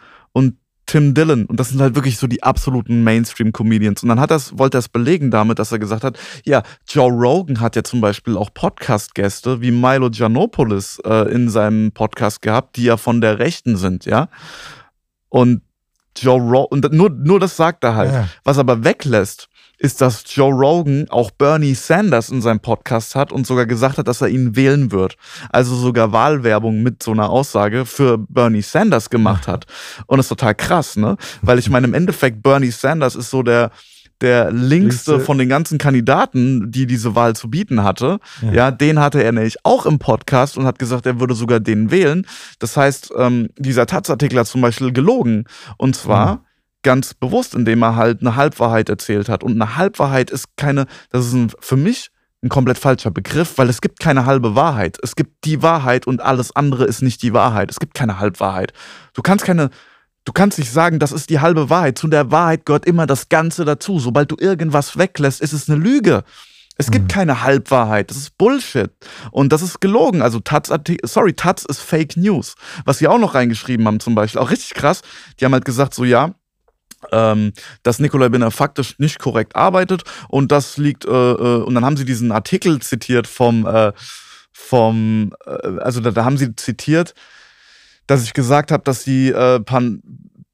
Tim 0.90 1.14
Dillon. 1.14 1.46
Und 1.46 1.60
das 1.60 1.70
sind 1.70 1.82
halt 1.82 1.94
wirklich 1.94 2.18
so 2.18 2.26
die 2.26 2.42
absoluten 2.42 3.04
Mainstream-Comedians. 3.04 4.02
Und 4.02 4.10
dann 4.10 4.20
hat 4.20 4.32
das, 4.32 4.58
wollte 4.58 4.78
er 4.78 4.80
es 4.80 4.90
belegen 4.90 5.30
damit, 5.30 5.60
dass 5.60 5.72
er 5.72 5.78
gesagt 5.78 6.04
hat, 6.04 6.18
ja, 6.46 6.64
Joe 6.88 7.12
Rogan 7.12 7.60
hat 7.60 7.76
ja 7.76 7.84
zum 7.84 8.02
Beispiel 8.02 8.36
auch 8.36 8.52
Podcast-Gäste 8.52 9.62
wie 9.62 9.70
Milo 9.70 10.10
Giannopoulos 10.10 10.98
äh, 11.06 11.32
in 11.32 11.48
seinem 11.50 11.92
Podcast 11.92 12.42
gehabt, 12.42 12.76
die 12.76 12.86
ja 12.86 12.98
von 12.98 13.22
der 13.22 13.38
Rechten 13.38 13.78
sind, 13.78 14.06
ja. 14.06 14.30
Und 15.30 15.62
Joe 16.18 16.42
Rogan, 16.42 16.84
und 16.84 16.92
nur, 16.92 17.12
nur 17.12 17.40
das 17.40 17.56
sagt 17.56 17.84
er 17.84 17.96
halt. 17.96 18.12
Ja. 18.12 18.28
Was 18.44 18.58
aber 18.58 18.84
weglässt, 18.84 19.48
ist, 19.80 20.02
dass 20.02 20.24
Joe 20.28 20.54
Rogan 20.54 21.08
auch 21.10 21.32
Bernie 21.32 21.74
Sanders 21.74 22.30
in 22.30 22.42
seinem 22.42 22.60
Podcast 22.60 23.16
hat 23.16 23.32
und 23.32 23.48
sogar 23.48 23.66
gesagt 23.66 23.98
hat, 23.98 24.08
dass 24.08 24.22
er 24.22 24.28
ihn 24.28 24.56
wählen 24.56 24.92
wird. 24.92 25.16
Also 25.50 25.74
sogar 25.76 26.12
Wahlwerbung 26.12 26.84
mit 26.84 27.02
so 27.02 27.12
einer 27.12 27.30
Aussage 27.30 27.86
für 27.86 28.18
Bernie 28.18 28.62
Sanders 28.62 29.10
gemacht 29.10 29.48
hat. 29.48 29.66
Und 30.06 30.18
das 30.18 30.26
ist 30.26 30.30
total 30.30 30.54
krass, 30.54 30.98
ne? 30.98 31.16
Weil 31.42 31.60
ich 31.60 31.70
meine, 31.70 31.88
im 31.88 31.94
Endeffekt 31.94 32.44
Bernie 32.44 32.72
Sanders 32.72 33.16
ist 33.16 33.30
so 33.30 33.42
der, 33.42 33.72
der 34.20 34.52
linkste 34.52 35.22
von 35.22 35.38
den 35.38 35.48
ganzen 35.48 35.78
Kandidaten, 35.78 36.70
die 36.70 36.86
diese 36.86 37.16
Wahl 37.16 37.38
zu 37.38 37.50
bieten 37.50 37.82
hatte. 37.82 38.20
Ja. 38.42 38.52
ja. 38.52 38.72
den 38.72 39.00
hatte 39.00 39.24
er 39.24 39.32
nämlich 39.32 39.64
auch 39.64 39.86
im 39.86 39.98
Podcast 39.98 40.58
und 40.58 40.66
hat 40.66 40.78
gesagt, 40.78 41.06
er 41.06 41.22
würde 41.22 41.36
sogar 41.36 41.62
den 41.62 41.90
wählen. 41.90 42.28
Das 42.60 42.76
heißt, 42.76 43.14
ähm, 43.18 43.48
dieser 43.58 43.86
Taz-Artikel 43.86 44.40
hat 44.40 44.48
zum 44.48 44.60
Beispiel 44.60 44.92
gelogen. 44.92 45.46
Und 45.78 45.96
zwar 45.96 46.36
mhm 46.36 46.40
ganz 46.84 47.14
bewusst, 47.14 47.56
indem 47.56 47.84
er 47.84 47.96
halt 47.96 48.22
eine 48.22 48.36
Halbwahrheit 48.36 48.90
erzählt 48.90 49.30
hat. 49.30 49.44
Und 49.44 49.54
eine 49.54 49.76
Halbwahrheit 49.76 50.30
ist 50.30 50.58
keine, 50.58 50.86
das 51.10 51.26
ist 51.28 51.34
ein, 51.34 51.52
für 51.60 51.78
mich 51.78 52.12
ein 52.42 52.50
komplett 52.50 52.78
falscher 52.78 53.12
Begriff, 53.12 53.58
weil 53.58 53.70
es 53.70 53.82
gibt 53.82 54.00
keine 54.00 54.26
halbe 54.26 54.56
Wahrheit. 54.56 54.98
Es 55.04 55.16
gibt 55.16 55.44
die 55.44 55.62
Wahrheit 55.62 56.08
und 56.08 56.22
alles 56.22 56.56
andere 56.56 56.86
ist 56.86 57.02
nicht 57.02 57.22
die 57.22 57.34
Wahrheit. 57.34 57.70
Es 57.70 57.80
gibt 57.80 57.94
keine 57.94 58.20
Halbwahrheit. 58.20 58.72
Du 59.14 59.22
kannst 59.22 59.46
keine, 59.46 59.70
du 60.24 60.32
kannst 60.32 60.58
nicht 60.58 60.72
sagen, 60.72 61.00
das 61.00 61.12
ist 61.12 61.30
die 61.30 61.40
halbe 61.40 61.70
Wahrheit. 61.70 61.98
Zu 61.98 62.08
der 62.08 62.32
Wahrheit 62.32 62.66
gehört 62.66 62.86
immer 62.86 63.06
das 63.06 63.28
Ganze 63.28 63.66
dazu. 63.66 64.00
Sobald 64.00 64.32
du 64.32 64.38
irgendwas 64.40 64.98
weglässt, 64.98 65.42
ist 65.42 65.54
es 65.54 65.70
eine 65.70 65.78
Lüge. 65.78 66.24
Es 66.78 66.92
gibt 66.92 67.06
mhm. 67.06 67.10
keine 67.10 67.44
Halbwahrheit. 67.44 68.10
Das 68.10 68.16
ist 68.16 68.38
Bullshit. 68.38 68.92
Und 69.32 69.52
das 69.52 69.62
ist 69.62 69.82
gelogen. 69.82 70.22
Also 70.22 70.40
Taz, 70.40 70.72
sorry, 71.04 71.34
Taz 71.34 71.66
ist 71.66 71.82
Fake 71.82 72.16
News. 72.16 72.56
Was 72.86 73.00
sie 73.00 73.10
auch 73.10 73.20
noch 73.20 73.36
reingeschrieben 73.36 73.86
haben 73.86 74.00
zum 74.00 74.16
Beispiel, 74.16 74.40
auch 74.40 74.50
richtig 74.50 74.76
krass. 74.76 75.02
Die 75.40 75.46
haben 75.46 75.52
halt 75.52 75.66
gesagt 75.66 75.94
so, 75.94 76.06
ja, 76.06 76.36
ähm, 77.12 77.54
dass 77.84 78.00
Nikolai 78.00 78.30
Binner 78.30 78.52
faktisch 78.52 78.98
nicht 79.00 79.20
korrekt 79.20 79.56
arbeitet 79.56 80.04
und 80.28 80.52
das 80.52 80.78
liegt 80.78 81.06
äh, 81.06 81.10
äh, 81.10 81.64
und 81.64 81.76
dann 81.76 81.86
haben 81.86 81.98
sie 81.98 82.06
diesen 82.06 82.32
Artikel 82.32 82.82
zitiert 82.82 83.28
vom 83.28 83.66
äh, 83.66 83.94
vom 84.52 85.34
äh, 85.46 85.80
also 85.80 86.02
da, 86.02 86.12
da, 86.12 86.26
haben 86.26 86.38
sie 86.38 86.56
zitiert, 86.56 87.14
dass 88.08 88.24
ich 88.24 88.34
gesagt 88.34 88.72
habe, 88.72 88.84
dass 88.84 89.04
die 89.04 89.30
äh, 89.30 89.60
Pan 89.60 90.02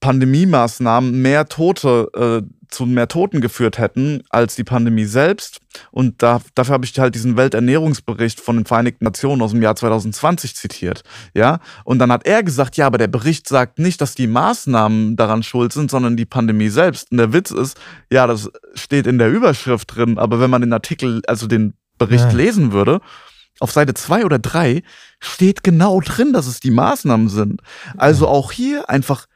Pandemie-Maßnahmen 0.02 1.20
mehr 1.22 1.48
Tote 1.48 2.10
äh, 2.14 2.48
zu 2.76 2.86
mehr 2.86 3.08
Toten 3.08 3.42
geführt 3.42 3.78
hätten 3.78 4.22
als 4.30 4.56
die 4.56 4.64
Pandemie 4.64 5.06
selbst. 5.06 5.62
Und 5.92 6.22
da, 6.22 6.42
dafür 6.54 6.74
habe 6.74 6.86
ich 6.86 6.98
halt 7.00 7.16
diesen 7.16 7.38
Welternährungsbericht 7.38 8.40
von 8.40 8.58
den 8.58 8.66
Vereinigten 8.66 9.06
Nationen 9.06 9.42
aus 9.42 9.52
dem 9.52 9.62
Jahr 9.62 9.76
2020 9.76 10.56
zitiert. 10.56 11.04
Ja, 11.34 11.60
und 11.84 12.00
dann 12.00 12.12
hat 12.12 12.26
er 12.26 12.44
gesagt, 12.44 12.78
ja, 12.78 12.88
aber 12.88 12.98
der 12.98 13.08
Bericht 13.08 13.48
sagt 13.48 13.80
nicht, 13.80 14.02
dass 14.02 14.16
die 14.16 14.28
Maßnahmen 14.28 15.16
daran 15.16 15.44
schuld 15.44 15.74
sind, 15.74 15.90
sondern 15.90 16.18
die 16.18 16.26
Pandemie 16.26 16.70
selbst. 16.70 17.12
Und 17.12 17.18
der 17.18 17.34
Witz 17.34 17.52
ist, 17.52 17.78
ja, 18.12 18.28
das 18.28 18.52
steht 18.74 19.08
in 19.08 19.18
der 19.18 19.32
Überschrift 19.32 19.96
drin, 19.96 20.18
aber 20.18 20.40
wenn 20.40 20.50
man 20.50 20.62
den 20.62 20.74
Artikel, 20.74 21.22
also 21.28 21.48
den 21.48 21.74
Bericht 21.98 22.26
ja. 22.26 22.32
lesen 22.32 22.72
würde, 22.74 23.00
auf 23.60 23.72
Seite 23.72 23.94
zwei 23.94 24.26
oder 24.26 24.38
drei 24.38 24.84
steht 25.20 25.64
genau 25.64 26.02
drin, 26.02 26.34
dass 26.34 26.46
es 26.46 26.60
die 26.60 26.72
Maßnahmen 26.72 27.30
sind. 27.30 27.62
Also 27.96 28.28
auch 28.28 28.52
hier 28.52 28.90
einfach 28.90 29.28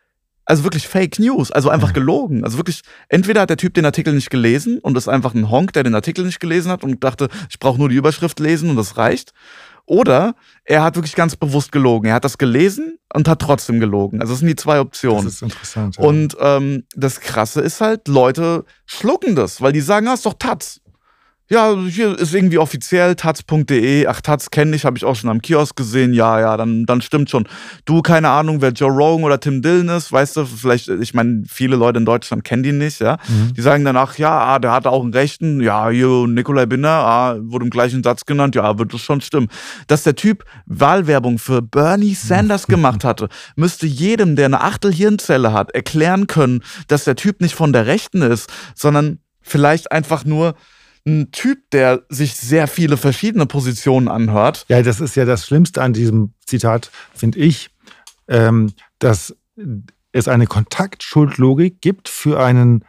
also 0.49 0.63
wirklich 0.63 0.87
Fake 0.87 1.19
News, 1.19 1.51
also 1.51 1.69
einfach 1.69 1.93
gelogen. 1.93 2.43
Also 2.43 2.57
wirklich, 2.57 2.81
entweder 3.07 3.41
hat 3.41 3.51
der 3.51 3.57
Typ 3.57 3.75
den 3.75 3.85
Artikel 3.85 4.13
nicht 4.15 4.31
gelesen 4.31 4.79
und 4.79 4.97
ist 4.97 5.07
einfach 5.07 5.35
ein 5.35 5.51
Honk, 5.51 5.73
der 5.73 5.83
den 5.83 5.93
Artikel 5.93 6.25
nicht 6.25 6.39
gelesen 6.39 6.71
hat 6.71 6.83
und 6.83 7.03
dachte, 7.03 7.29
ich 7.51 7.59
brauche 7.59 7.77
nur 7.77 7.87
die 7.87 7.95
Überschrift 7.95 8.39
lesen 8.39 8.71
und 8.71 8.75
das 8.75 8.97
reicht. 8.97 9.31
Oder 9.85 10.33
er 10.65 10.83
hat 10.83 10.95
wirklich 10.95 11.15
ganz 11.15 11.35
bewusst 11.35 11.71
gelogen. 11.71 12.07
Er 12.07 12.15
hat 12.15 12.25
das 12.25 12.39
gelesen 12.39 12.97
und 13.13 13.27
hat 13.27 13.41
trotzdem 13.41 13.79
gelogen. 13.79 14.21
Also 14.21 14.33
das 14.33 14.39
sind 14.39 14.47
die 14.47 14.55
zwei 14.55 14.79
Optionen. 14.79 15.25
Das 15.25 15.35
ist 15.35 15.41
interessant. 15.43 15.97
Ja. 15.97 16.03
Und 16.03 16.35
ähm, 16.39 16.83
das 16.95 17.19
Krasse 17.19 17.61
ist 17.61 17.79
halt, 17.79 18.07
Leute 18.07 18.65
schlucken 18.87 19.35
das, 19.35 19.61
weil 19.61 19.71
die 19.71 19.81
sagen, 19.81 20.07
ah, 20.07 20.15
ist 20.15 20.25
doch 20.25 20.33
Taz 20.33 20.81
ja, 21.51 21.75
hier 21.75 22.17
ist 22.17 22.35
irgendwie 22.35 22.59
offiziell 22.59 23.15
taz.de. 23.15 24.05
Ach, 24.05 24.21
Taz 24.21 24.51
kenne 24.51 24.75
ich, 24.75 24.85
habe 24.85 24.97
ich 24.97 25.03
auch 25.03 25.15
schon 25.15 25.31
am 25.31 25.41
Kiosk 25.41 25.75
gesehen. 25.75 26.13
Ja, 26.13 26.39
ja, 26.39 26.57
dann, 26.57 26.85
dann 26.85 27.01
stimmt 27.01 27.31
schon. 27.31 27.47
Du, 27.85 28.03
keine 28.03 28.29
Ahnung, 28.29 28.61
wer 28.61 28.69
Joe 28.69 28.91
Rogan 28.91 29.23
oder 29.23 29.39
Tim 29.39 29.63
Dillon 29.63 29.89
ist, 29.89 30.11
weißt 30.11 30.37
du, 30.37 30.45
vielleicht, 30.45 30.89
ich 30.89 31.15
meine, 31.15 31.43
viele 31.47 31.75
Leute 31.75 31.97
in 31.97 32.05
Deutschland 32.05 32.43
kennen 32.43 32.61
die 32.61 32.71
nicht, 32.71 32.99
ja. 32.99 33.17
Mhm. 33.27 33.55
Die 33.55 33.61
sagen 33.61 33.83
danach, 33.83 34.19
ja, 34.19 34.29
ah, 34.29 34.59
der 34.59 34.71
hatte 34.71 34.91
auch 34.91 35.01
einen 35.01 35.11
Rechten. 35.11 35.59
Ja, 35.59 35.89
hier, 35.89 36.27
Nikolai 36.27 36.67
Binder, 36.67 36.89
ah, 36.91 37.37
wurde 37.41 37.65
im 37.65 37.71
gleichen 37.71 38.03
Satz 38.03 38.25
genannt. 38.25 38.53
Ja, 38.53 38.77
wird 38.77 38.93
das 38.93 39.01
schon 39.01 39.19
stimmen. 39.21 39.47
Dass 39.87 40.03
der 40.03 40.15
Typ 40.15 40.45
Wahlwerbung 40.67 41.39
für 41.39 41.63
Bernie 41.63 42.13
Sanders 42.13 42.67
gemacht 42.67 43.03
hatte, 43.03 43.27
müsste 43.55 43.87
jedem, 43.87 44.35
der 44.35 44.45
eine 44.45 44.61
Achtel 44.61 44.93
Hirnzelle 44.93 45.51
hat, 45.51 45.71
erklären 45.71 46.27
können, 46.27 46.61
dass 46.87 47.05
der 47.05 47.15
Typ 47.15 47.41
nicht 47.41 47.55
von 47.55 47.73
der 47.73 47.87
Rechten 47.87 48.21
ist, 48.21 48.51
sondern 48.75 49.17
vielleicht 49.41 49.91
einfach 49.91 50.25
nur 50.25 50.53
ein 51.05 51.31
Typ, 51.31 51.69
der 51.71 52.03
sich 52.09 52.35
sehr 52.35 52.67
viele 52.67 52.97
verschiedene 52.97 53.45
Positionen 53.45 54.07
anhört. 54.07 54.65
Ja, 54.67 54.81
das 54.81 54.99
ist 54.99 55.15
ja 55.15 55.25
das 55.25 55.45
Schlimmste 55.45 55.81
an 55.81 55.93
diesem 55.93 56.33
Zitat, 56.45 56.91
finde 57.13 57.39
ich, 57.39 57.69
ähm, 58.27 58.73
dass 58.99 59.35
es 60.11 60.27
eine 60.27 60.47
Kontaktschuldlogik 60.47 61.81
gibt 61.81 62.09
für 62.09 62.41
einen 62.41 62.85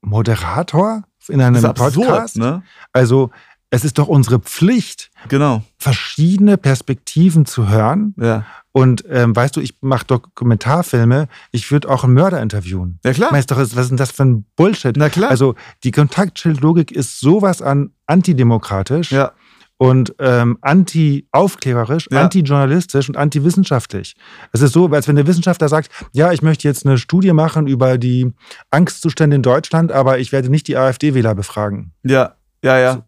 Moderator 0.00 1.04
in 1.28 1.40
einem 1.40 1.64
absurd, 1.64 1.94
Podcast. 1.94 2.36
Ne? 2.36 2.62
Also 2.92 3.30
es 3.70 3.84
ist 3.84 3.98
doch 3.98 4.08
unsere 4.08 4.38
Pflicht, 4.38 5.07
genau. 5.28 5.62
verschiedene 5.78 6.56
Perspektiven 6.56 7.46
zu 7.46 7.68
hören. 7.68 8.14
Ja. 8.18 8.44
Und 8.72 9.04
ähm, 9.08 9.34
weißt 9.34 9.56
du, 9.56 9.60
ich 9.60 9.74
mache 9.80 10.06
Dokumentarfilme, 10.06 11.28
ich 11.50 11.70
würde 11.72 11.88
auch 11.88 12.04
einen 12.04 12.14
Mörder 12.14 12.40
interviewen. 12.40 13.00
Ja 13.04 13.12
klar. 13.12 13.32
Weißt 13.32 13.50
du, 13.50 13.56
was 13.56 13.72
ist 13.74 13.88
denn 13.88 13.96
das 13.96 14.12
für 14.12 14.24
ein 14.24 14.44
Bullshit? 14.56 14.96
Na 14.96 15.08
klar. 15.08 15.30
Also 15.30 15.54
die 15.82 15.90
Kontaktschildlogik 15.90 16.92
ist 16.92 17.18
sowas 17.20 17.60
an 17.62 17.90
antidemokratisch. 18.06 19.10
Ja. 19.10 19.32
Und 19.80 20.14
ähm, 20.18 20.58
anti-aufklärerisch, 20.60 22.08
ja. 22.10 22.22
anti-journalistisch 22.22 23.08
und 23.08 23.16
anti-wissenschaftlich. 23.16 24.16
Es 24.52 24.60
ist 24.60 24.72
so, 24.72 24.88
als 24.88 25.06
wenn 25.06 25.14
der 25.14 25.28
Wissenschaftler 25.28 25.68
sagt, 25.68 25.90
ja, 26.12 26.32
ich 26.32 26.42
möchte 26.42 26.66
jetzt 26.66 26.84
eine 26.84 26.98
Studie 26.98 27.32
machen 27.32 27.68
über 27.68 27.96
die 27.96 28.32
Angstzustände 28.72 29.36
in 29.36 29.42
Deutschland, 29.42 29.92
aber 29.92 30.18
ich 30.18 30.32
werde 30.32 30.50
nicht 30.50 30.66
die 30.66 30.76
AfD-Wähler 30.76 31.36
befragen. 31.36 31.92
Ja, 32.02 32.34
ja, 32.64 32.78
ja 32.78 33.07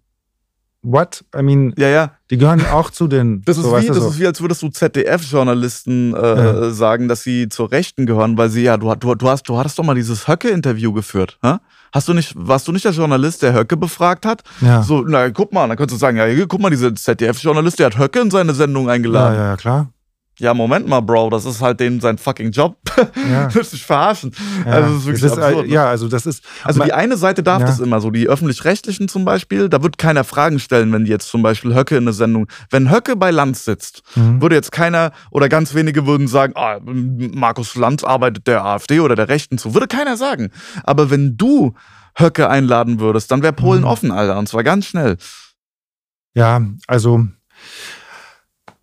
what? 0.83 1.25
I 1.37 1.43
mean, 1.43 1.75
ja, 1.77 1.89
ja. 1.89 2.13
Die 2.31 2.39
gehören 2.39 2.65
auch 2.67 2.91
zu 2.91 3.07
den. 3.07 3.43
Das, 3.51 3.57
ist, 3.57 3.65
so, 3.65 3.77
wie, 3.81 3.87
das 3.87 3.97
so. 3.97 4.09
ist 4.09 4.19
wie, 4.19 4.27
als 4.27 4.41
würdest 4.41 4.63
du 4.63 4.69
ZDF-Journalisten 4.69 6.15
äh, 6.15 6.19
ja. 6.19 6.71
sagen, 6.71 7.09
dass 7.09 7.23
sie 7.23 7.49
zur 7.49 7.71
Rechten 7.71 8.07
gehören, 8.07 8.39
weil 8.39 8.49
sie 8.51 8.63
ja, 8.63 8.77
du, 8.77 8.95
du, 8.95 9.15
du, 9.15 9.29
hast, 9.29 9.49
du 9.49 9.59
hattest 9.59 9.79
doch 9.79 9.85
mal 9.85 9.95
dieses 9.95 10.29
Höcke-Interview 10.29 10.93
geführt. 10.93 11.39
Hä? 11.43 11.57
Hast 11.93 12.09
du 12.09 12.15
nicht, 12.15 12.35
warst 12.37 12.69
du 12.69 12.73
nicht 12.73 12.85
der 12.85 12.93
Journalist, 12.93 13.43
der 13.43 13.55
Höcke 13.55 13.77
befragt 13.77 14.25
hat? 14.25 14.43
Ja. 14.61 14.83
So, 14.83 15.03
na 15.03 15.31
guck 15.31 15.53
mal, 15.53 15.67
dann 15.67 15.77
könntest 15.77 15.97
du 15.97 16.01
sagen, 16.01 16.17
ja, 16.17 16.47
guck 16.47 16.61
mal, 16.61 16.71
dieser 16.71 16.95
ZDF-Journalist, 16.95 17.79
der 17.79 17.87
hat 17.87 17.99
Höcke 17.99 18.21
in 18.21 18.31
seine 18.31 18.55
Sendung 18.55 18.89
eingeladen. 18.89 19.37
Ja, 19.37 19.45
ja, 19.51 19.57
klar 19.57 19.89
ja, 20.41 20.55
Moment 20.55 20.89
mal, 20.89 21.01
Bro, 21.01 21.31
das 21.31 21.45
ist 21.45 21.61
halt 21.61 21.81
den 21.81 22.01
sein 22.01 22.17
fucking 22.17 22.51
Job. 22.51 22.79
Ja. 23.31 23.49
Willst 23.55 23.75
dich 23.75 23.85
verarschen? 23.85 24.33
Ja. 24.65 24.73
Also, 24.73 24.89
das 24.89 24.99
ist 24.99 25.07
wirklich 25.07 25.25
ist, 25.25 25.39
absurd. 25.39 25.67
Ne? 25.67 25.73
Ja, 25.73 25.87
also 25.87 26.09
das 26.09 26.27
ist. 26.27 26.45
Also 26.65 26.83
die 26.83 26.93
eine 26.93 27.17
Seite 27.19 27.43
darf 27.43 27.61
ja. 27.61 27.67
das 27.67 27.79
immer 27.79 28.01
so, 28.01 28.11
die 28.11 28.27
öffentlich-rechtlichen 28.27 29.09
zum 29.09 29.25
Beispiel, 29.27 29.69
da 29.69 29.83
wird 29.83 29.99
keiner 29.99 30.25
Fragen 30.25 30.59
stellen, 30.59 30.93
wenn 30.93 31.05
jetzt 31.05 31.29
zum 31.29 31.43
Beispiel 31.43 31.75
Höcke 31.75 31.97
in 31.97 32.05
eine 32.05 32.15
Sendung. 32.15 32.47
Wenn 32.71 32.91
Höcke 32.91 33.17
bei 33.17 33.31
Lanz 33.31 33.65
sitzt, 33.67 34.03
mhm. 34.17 34.41
würde 34.41 34.55
jetzt 34.55 34.73
keiner 34.73 35.13
oder 35.31 35.49
ganz 35.49 35.75
wenige 35.75 36.07
würden 36.07 36.27
sagen, 36.27 36.55
ah, 36.57 36.79
Markus 36.83 37.77
Lanz 37.77 38.03
arbeitet 38.03 38.47
der 38.47 38.65
AfD 38.65 39.01
oder 39.01 39.17
der 39.17 39.29
Rechten 39.29 39.59
zu. 39.59 39.75
Würde 39.75 39.89
keiner 39.89 40.17
sagen. 40.17 40.51
Aber 40.85 41.11
wenn 41.11 41.37
du 41.37 41.75
Höcke 42.15 42.49
einladen 42.49 42.99
würdest, 42.99 43.31
dann 43.31 43.43
wäre 43.43 43.53
Polen 43.53 43.83
mhm. 43.83 43.87
offen, 43.87 44.11
Alter. 44.11 44.39
Und 44.39 44.49
zwar 44.49 44.65
ganz 44.65 44.87
schnell. 44.87 45.19
Ja, 46.35 46.63
also 46.87 47.27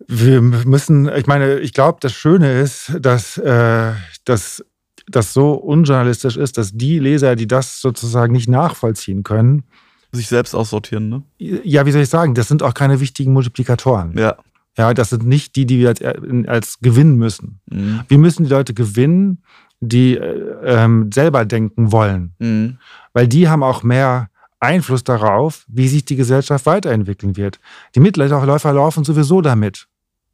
wir 0.08 0.40
müssen, 0.40 1.08
ich 1.14 1.26
meine, 1.26 1.58
ich 1.60 1.74
glaube, 1.74 1.98
das 2.00 2.14
Schöne 2.14 2.60
ist, 2.60 2.92
dass, 2.98 3.36
äh, 3.36 3.92
dass 4.24 4.64
das 5.06 5.34
so 5.34 5.52
unjournalistisch 5.52 6.36
ist, 6.36 6.56
dass 6.56 6.72
die 6.72 6.98
Leser, 6.98 7.36
die 7.36 7.46
das 7.46 7.80
sozusagen 7.80 8.32
nicht 8.32 8.48
nachvollziehen 8.48 9.22
können, 9.22 9.64
sich 10.10 10.28
selbst 10.28 10.54
aussortieren, 10.54 11.10
ne? 11.10 11.22
Ja, 11.38 11.84
wie 11.84 11.92
soll 11.92 12.02
ich 12.02 12.08
sagen, 12.08 12.34
das 12.34 12.48
sind 12.48 12.62
auch 12.62 12.72
keine 12.72 13.00
wichtigen 13.00 13.34
Multiplikatoren. 13.34 14.16
Ja. 14.16 14.36
Ja, 14.78 14.94
das 14.94 15.10
sind 15.10 15.26
nicht 15.26 15.56
die, 15.56 15.66
die 15.66 15.80
wir 15.80 15.88
als, 15.88 16.00
als 16.46 16.78
gewinnen 16.80 17.16
müssen. 17.16 17.60
Mhm. 17.68 18.00
Wir 18.08 18.18
müssen 18.18 18.44
die 18.44 18.50
Leute 18.50 18.74
gewinnen, 18.74 19.42
die 19.80 20.16
äh, 20.16 20.60
ähm, 20.64 21.10
selber 21.12 21.44
denken 21.44 21.92
wollen. 21.92 22.34
Mhm. 22.38 22.78
Weil 23.12 23.26
die 23.28 23.48
haben 23.48 23.62
auch 23.62 23.82
mehr 23.82 24.30
Einfluss 24.60 25.04
darauf, 25.04 25.64
wie 25.68 25.88
sich 25.88 26.04
die 26.04 26.16
Gesellschaft 26.16 26.64
weiterentwickeln 26.64 27.36
wird. 27.36 27.58
Die 27.94 28.00
Mitläufer 28.00 28.72
laufen 28.72 29.04
sowieso 29.04 29.40
damit. 29.40 29.88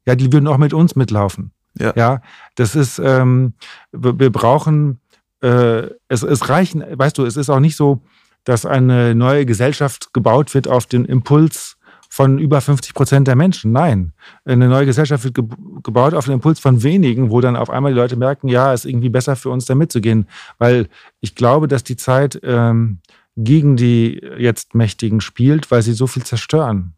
Ja, 0.07 0.15
die 0.15 0.33
würden 0.33 0.47
auch 0.47 0.59
mit 0.59 0.73
uns 0.73 0.97
mitlaufen. 0.97 1.53
Ja. 1.79 1.93
ja 1.97 2.23
das 2.55 2.75
ist, 2.75 2.99
ähm, 2.99 3.55
wir 3.93 4.31
brauchen 4.31 5.01
äh, 5.41 5.91
es, 6.09 6.23
es 6.23 6.49
reichen, 6.49 6.85
weißt 6.91 7.19
du, 7.19 7.25
es 7.25 7.37
ist 7.37 7.51
auch 7.51 7.61
nicht 7.61 7.77
so, 7.77 8.03
dass 8.45 8.67
eine 8.67 9.15
neue 9.15 9.47
Gesellschaft 9.47 10.13
gebaut 10.13 10.55
wird 10.55 10.69
auf 10.69 10.87
den 10.87 11.05
Impuls 11.05 11.77
von 12.15 12.39
über 12.39 12.61
50 12.61 12.95
Prozent 12.95 13.27
der 13.27 13.35
Menschen. 13.35 13.73
Nein, 13.73 14.13
eine 14.45 14.69
neue 14.69 14.87
Gesellschaft 14.87 15.25
wird 15.25 15.35
ge 15.35 15.45
gebaut 15.83 16.15
auf 16.15 16.27
den 16.27 16.35
Impuls 16.35 16.61
von 16.61 16.83
wenigen, 16.85 17.31
wo 17.31 17.41
dann 17.41 17.57
auf 17.57 17.71
einmal 17.71 17.93
die 17.93 17.99
Leute 17.99 18.17
merken, 18.17 18.47
ja, 18.47 18.73
es 18.73 18.85
ist 18.85 18.91
irgendwie 18.91 19.09
besser 19.09 19.35
für 19.35 19.51
uns, 19.51 19.65
da 19.65 19.75
mitzugehen. 19.75 20.29
Weil 20.59 20.89
ich 21.21 21.35
glaube, 21.35 21.67
dass 21.67 21.83
die 21.83 21.97
Zeit 21.97 22.39
ähm, 22.45 23.01
gegen 23.37 23.77
die 23.77 24.23
jetzt 24.39 24.75
Mächtigen 24.75 25.21
spielt, 25.21 25.73
weil 25.73 25.83
sie 25.83 25.93
so 25.93 26.07
viel 26.07 26.23
zerstören. 26.23 26.95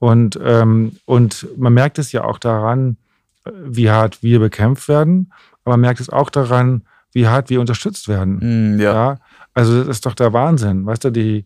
Und, 0.00 0.40
ähm, 0.42 0.96
und 1.04 1.46
man 1.56 1.74
merkt 1.74 1.98
es 1.98 2.10
ja 2.10 2.24
auch 2.24 2.38
daran, 2.38 2.96
wie 3.44 3.90
hart 3.90 4.22
wir 4.22 4.40
bekämpft 4.40 4.88
werden, 4.88 5.32
aber 5.62 5.74
man 5.74 5.82
merkt 5.82 6.00
es 6.00 6.08
auch 6.08 6.30
daran, 6.30 6.82
wie 7.12 7.28
hart 7.28 7.50
wir 7.50 7.60
unterstützt 7.60 8.08
werden. 8.08 8.76
Mm, 8.76 8.80
ja. 8.80 8.92
ja. 8.92 9.18
Also 9.52 9.78
das 9.84 9.98
ist 9.98 10.06
doch 10.06 10.14
der 10.14 10.32
Wahnsinn. 10.32 10.86
Weißt 10.86 11.04
du, 11.04 11.10
die, 11.10 11.44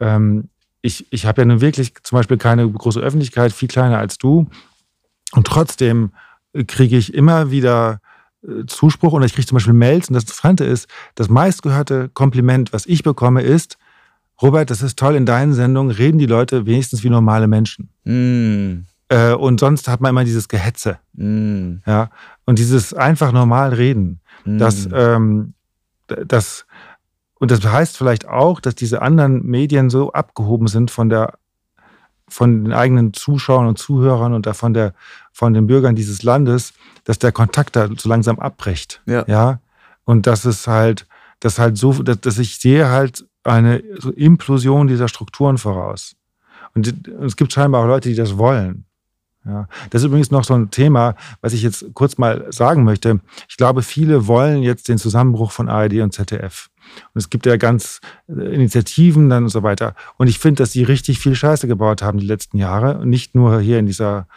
ähm, 0.00 0.48
ich, 0.80 1.06
ich 1.10 1.26
habe 1.26 1.42
ja 1.42 1.44
nun 1.44 1.60
wirklich 1.60 1.94
zum 2.04 2.16
Beispiel 2.16 2.36
keine 2.36 2.70
große 2.70 3.00
Öffentlichkeit, 3.00 3.52
viel 3.52 3.68
kleiner 3.68 3.98
als 3.98 4.16
du. 4.16 4.48
Und 5.32 5.46
trotzdem 5.46 6.12
kriege 6.68 6.96
ich 6.96 7.14
immer 7.14 7.50
wieder 7.50 8.00
äh, 8.46 8.64
Zuspruch 8.66 9.12
und 9.12 9.24
ich 9.24 9.34
kriege 9.34 9.46
zum 9.46 9.56
Beispiel 9.56 9.74
Mails. 9.74 10.08
Und 10.08 10.14
das 10.14 10.24
Interessante 10.24 10.64
ist, 10.64 10.88
das 11.16 11.28
meistgehörte 11.28 12.10
Kompliment, 12.10 12.72
was 12.72 12.86
ich 12.86 13.02
bekomme, 13.02 13.42
ist, 13.42 13.76
Robert, 14.42 14.70
das 14.70 14.82
ist 14.82 14.98
toll, 14.98 15.14
in 15.14 15.24
deinen 15.24 15.54
Sendungen 15.54 15.94
reden 15.94 16.18
die 16.18 16.26
Leute 16.26 16.66
wenigstens 16.66 17.04
wie 17.04 17.10
normale 17.10 17.46
Menschen. 17.46 17.90
Mm. 18.04 18.84
Äh, 19.08 19.34
und 19.34 19.60
sonst 19.60 19.88
hat 19.88 20.00
man 20.00 20.10
immer 20.10 20.24
dieses 20.24 20.48
Gehetze. 20.48 20.98
Mm. 21.12 21.76
Ja? 21.86 22.10
Und 22.44 22.58
dieses 22.58 22.92
einfach 22.92 23.32
normal 23.32 23.72
reden. 23.72 24.20
Mm. 24.44 24.58
Das, 24.58 24.88
ähm, 24.92 25.54
das, 26.08 26.66
und 27.38 27.50
das 27.50 27.64
heißt 27.64 27.96
vielleicht 27.96 28.26
auch, 28.26 28.60
dass 28.60 28.74
diese 28.74 29.00
anderen 29.00 29.46
Medien 29.46 29.90
so 29.90 30.12
abgehoben 30.12 30.66
sind 30.66 30.90
von 30.90 31.08
der 31.08 31.34
von 32.32 32.64
den 32.64 32.72
eigenen 32.72 33.12
Zuschauern 33.12 33.66
und 33.66 33.78
Zuhörern 33.78 34.32
und 34.32 34.46
von, 34.56 34.72
der, 34.72 34.94
von 35.32 35.52
den 35.52 35.66
Bürgern 35.66 35.94
dieses 35.94 36.22
Landes, 36.22 36.72
dass 37.04 37.18
der 37.18 37.30
Kontakt 37.30 37.76
da 37.76 37.88
so 37.94 38.08
langsam 38.08 38.38
abbricht. 38.38 39.02
Ja. 39.04 39.24
ja? 39.26 39.60
Und 40.04 40.26
das 40.26 40.46
ist 40.46 40.66
halt, 40.66 41.06
das 41.40 41.58
halt 41.58 41.76
so, 41.76 41.92
dass, 42.02 42.20
dass 42.20 42.38
ich 42.38 42.58
sehe 42.58 42.88
halt 42.88 43.26
eine 43.44 43.78
Implosion 43.78 44.86
dieser 44.86 45.08
Strukturen 45.08 45.58
voraus. 45.58 46.16
Und 46.74 46.92
es 47.22 47.36
gibt 47.36 47.52
scheinbar 47.52 47.82
auch 47.82 47.86
Leute, 47.88 48.08
die 48.08 48.14
das 48.14 48.38
wollen. 48.38 48.84
Ja, 49.44 49.66
das 49.90 50.02
ist 50.02 50.06
übrigens 50.06 50.30
noch 50.30 50.44
so 50.44 50.54
ein 50.54 50.70
Thema, 50.70 51.16
was 51.40 51.52
ich 51.52 51.62
jetzt 51.62 51.86
kurz 51.94 52.16
mal 52.16 52.46
sagen 52.52 52.84
möchte. 52.84 53.20
Ich 53.48 53.56
glaube, 53.56 53.82
viele 53.82 54.28
wollen 54.28 54.62
jetzt 54.62 54.88
den 54.88 54.98
Zusammenbruch 54.98 55.50
von 55.50 55.68
ARD 55.68 55.94
und 55.94 56.12
ZDF. 56.12 56.70
Und 57.12 57.18
es 57.18 57.28
gibt 57.28 57.46
ja 57.46 57.56
ganz 57.56 58.00
äh, 58.28 58.54
Initiativen 58.54 59.28
dann 59.28 59.44
und 59.44 59.48
so 59.48 59.64
weiter. 59.64 59.94
Und 60.16 60.28
ich 60.28 60.38
finde, 60.38 60.62
dass 60.62 60.70
die 60.70 60.84
richtig 60.84 61.18
viel 61.18 61.34
Scheiße 61.34 61.66
gebaut 61.66 62.02
haben 62.02 62.18
die 62.18 62.26
letzten 62.26 62.58
Jahre. 62.58 62.98
Und 62.98 63.10
nicht 63.10 63.34
nur 63.34 63.60
hier 63.60 63.80
in 63.80 63.86
dieser 63.86 64.28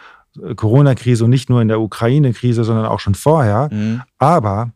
äh, 0.42 0.56
Corona-Krise 0.56 1.24
und 1.24 1.30
nicht 1.30 1.50
nur 1.50 1.62
in 1.62 1.68
der 1.68 1.80
Ukraine-Krise, 1.80 2.64
sondern 2.64 2.86
auch 2.86 3.00
schon 3.00 3.14
vorher. 3.14 3.68
Mhm. 3.70 4.02
Aber 4.18 4.72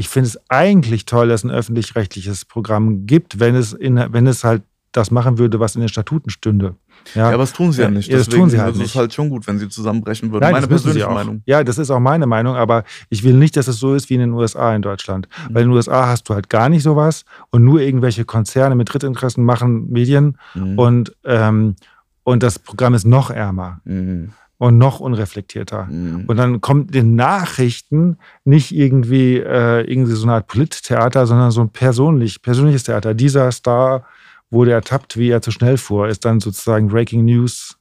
ich 0.00 0.08
finde 0.08 0.28
es 0.28 0.40
eigentlich 0.48 1.04
toll, 1.04 1.28
dass 1.28 1.40
es 1.40 1.44
ein 1.44 1.50
öffentlich-rechtliches 1.50 2.46
Programm 2.46 3.06
gibt, 3.06 3.38
wenn 3.38 3.54
es, 3.54 3.74
in, 3.74 4.02
wenn 4.10 4.26
es 4.26 4.44
halt 4.44 4.62
das 4.92 5.10
machen 5.10 5.38
würde, 5.38 5.60
was 5.60 5.74
in 5.76 5.82
den 5.82 5.88
Statuten 5.88 6.30
stünde. 6.30 6.74
Ja, 7.14 7.22
ja 7.22 7.28
aber 7.28 7.38
das 7.44 7.52
tun 7.52 7.70
sie 7.70 7.82
ja, 7.82 7.90
nicht. 7.90 8.08
Ja, 8.08 8.16
das 8.16 8.26
Deswegen 8.26 8.42
tun 8.44 8.50
sie 8.50 8.58
halt 8.60 8.70
ist 8.72 8.76
es 8.78 8.82
nicht. 8.82 8.96
halt 8.96 9.12
schon 9.14 9.28
gut, 9.28 9.46
wenn 9.46 9.58
sie 9.58 9.68
zusammenbrechen 9.68 10.32
würden. 10.32 10.42
Nein, 10.42 10.52
meine 10.52 10.66
das 10.66 10.82
persönliche. 10.82 11.08
Meinung. 11.10 11.42
Ja, 11.44 11.62
das 11.62 11.76
ist 11.78 11.90
auch 11.90 12.00
meine 12.00 12.26
Meinung, 12.26 12.56
aber 12.56 12.84
ich 13.10 13.22
will 13.22 13.34
nicht, 13.34 13.56
dass 13.56 13.68
es 13.68 13.78
so 13.78 13.94
ist 13.94 14.08
wie 14.10 14.14
in 14.14 14.20
den 14.20 14.32
USA 14.32 14.74
in 14.74 14.80
Deutschland. 14.82 15.28
Mhm. 15.48 15.54
Weil 15.54 15.62
in 15.62 15.68
den 15.68 15.76
USA 15.76 16.06
hast 16.06 16.28
du 16.28 16.34
halt 16.34 16.48
gar 16.48 16.68
nicht 16.70 16.82
sowas 16.82 17.24
und 17.50 17.62
nur 17.62 17.80
irgendwelche 17.80 18.24
Konzerne 18.24 18.74
mit 18.74 18.92
Drittinteressen 18.92 19.44
machen 19.44 19.90
Medien 19.90 20.38
Mhm. 20.54 20.78
und, 20.78 21.16
ähm, 21.24 21.76
und 22.24 22.42
das 22.42 22.58
Programm 22.58 22.94
ist 22.94 23.06
noch 23.06 23.30
ärmer 23.30 23.80
Mhm. 23.84 24.32
Und 24.60 24.76
noch 24.76 25.00
unreflektierter. 25.00 25.86
Mhm. 25.86 26.26
Und 26.26 26.36
dann 26.36 26.60
kommt 26.60 26.94
in 26.94 27.14
Nachrichten 27.14 28.18
nicht 28.44 28.72
irgendwie, 28.72 29.38
äh, 29.38 29.90
irgendwie 29.90 30.12
so 30.12 30.24
eine 30.24 30.34
Art 30.34 30.48
Polittheater, 30.48 31.26
sondern 31.26 31.50
so 31.50 31.62
ein 31.62 31.70
persönlich, 31.70 32.42
persönliches 32.42 32.82
Theater. 32.82 33.14
Dieser 33.14 33.50
Star 33.52 34.04
wurde 34.50 34.72
ertappt, 34.72 35.16
wie 35.16 35.30
er 35.30 35.40
zu 35.40 35.50
schnell 35.50 35.78
fuhr, 35.78 36.08
ist 36.08 36.26
dann 36.26 36.40
sozusagen 36.40 36.88
Breaking 36.88 37.24
News. 37.24 37.78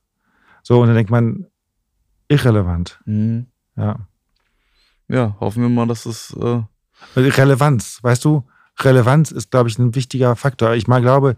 So, 0.63 0.79
und 0.79 0.87
dann 0.87 0.95
denkt 0.95 1.11
man, 1.11 1.47
irrelevant. 2.29 2.97
Mhm. 3.03 3.47
Ja. 3.75 3.97
Ja, 5.09 5.35
hoffen 5.41 5.63
wir 5.63 5.69
mal, 5.69 5.85
dass 5.85 6.05
es. 6.05 6.33
Äh, 6.39 6.61
Relevanz, 7.17 7.99
weißt 8.03 8.23
du, 8.23 8.45
Relevanz 8.79 9.31
ist, 9.31 9.51
glaube 9.51 9.67
ich, 9.67 9.77
ein 9.77 9.95
wichtiger 9.95 10.37
Faktor. 10.37 10.75
Ich 10.75 10.87
mal 10.87 11.01
glaube, 11.01 11.35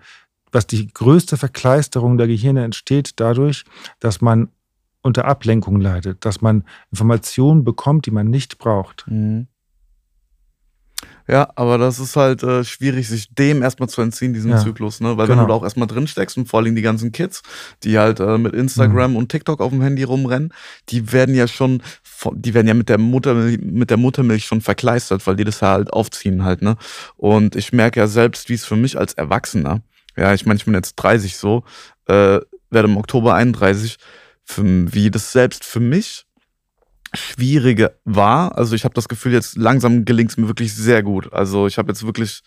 was 0.51 0.67
die 0.67 0.87
größte 0.87 1.35
Verkleisterung 1.35 2.19
der 2.19 2.27
Gehirne 2.27 2.63
entsteht 2.63 3.19
dadurch, 3.19 3.63
dass 3.99 4.21
man 4.21 4.49
unter 5.03 5.25
Ablenkung 5.25 5.79
leidet, 5.81 6.25
dass 6.25 6.41
man 6.41 6.63
Informationen 6.91 7.63
bekommt, 7.63 8.05
die 8.05 8.11
man 8.11 8.27
nicht 8.27 8.57
braucht. 8.57 9.05
Mhm. 9.07 9.47
Ja, 11.27 11.49
aber 11.55 11.77
das 11.77 11.99
ist 11.99 12.15
halt 12.15 12.43
äh, 12.43 12.63
schwierig, 12.63 13.07
sich 13.07 13.33
dem 13.33 13.61
erstmal 13.61 13.87
zu 13.89 14.01
entziehen, 14.01 14.33
diesem 14.33 14.51
Ja, 14.51 14.57
Zyklus, 14.57 14.99
ne? 14.99 15.17
Weil 15.17 15.27
genau. 15.27 15.39
wenn 15.41 15.47
du 15.47 15.51
da 15.51 15.53
auch 15.55 15.63
erstmal 15.63 15.87
drin 15.87 16.07
steckst 16.07 16.37
und 16.37 16.47
vor 16.47 16.59
allem 16.59 16.75
die 16.75 16.81
ganzen 16.81 17.11
Kids, 17.11 17.41
die 17.83 17.97
halt 17.97 18.19
äh, 18.19 18.37
mit 18.37 18.53
Mhm. 18.53 18.59
Instagram 18.59 19.15
und 19.15 19.29
TikTok 19.29 19.61
auf 19.61 19.71
dem 19.71 19.81
Handy 19.81 20.03
rumrennen, 20.03 20.53
die 20.89 21.11
werden 21.13 21.33
ja 21.33 21.47
schon, 21.47 21.81
die 22.33 22.53
werden 22.53 22.67
ja 22.67 22.73
mit 22.73 22.89
der 22.89 22.97
Muttermilch, 22.97 23.59
mit 23.61 23.89
der 23.89 23.97
Muttermilch 23.97 24.45
schon 24.45 24.61
verkleistert, 24.61 25.25
weil 25.25 25.35
die 25.35 25.43
das 25.43 25.61
ja 25.61 25.69
halt 25.71 25.93
aufziehen 25.93 26.43
halt, 26.43 26.61
ne? 26.61 26.75
Und 27.17 27.55
ich 27.55 27.71
merke 27.71 27.99
ja 27.99 28.07
selbst, 28.07 28.49
wie 28.49 28.55
es 28.55 28.65
für 28.65 28.75
mich 28.75 28.97
als 28.97 29.13
Erwachsener, 29.13 29.81
ja, 30.17 30.33
ich 30.33 30.45
meine, 30.45 30.57
ich 30.57 30.65
bin 30.65 30.73
jetzt 30.73 30.95
30 30.95 31.37
so, 31.37 31.63
äh, 32.07 32.39
werde 32.69 32.87
im 32.89 32.97
Oktober 32.97 33.35
31, 33.35 33.97
für, 34.51 34.93
wie 34.93 35.11
das 35.11 35.31
selbst 35.31 35.63
für 35.63 35.79
mich 35.79 36.25
schwierige 37.13 37.97
war. 38.05 38.57
Also 38.57 38.75
ich 38.75 38.83
habe 38.83 38.93
das 38.93 39.09
Gefühl, 39.09 39.33
jetzt 39.33 39.57
langsam 39.57 40.05
gelingt 40.05 40.31
es 40.31 40.37
mir 40.37 40.47
wirklich 40.47 40.73
sehr 40.73 41.03
gut. 41.03 41.31
Also 41.33 41.67
ich 41.67 41.77
habe 41.77 41.89
jetzt 41.89 42.05
wirklich 42.05 42.41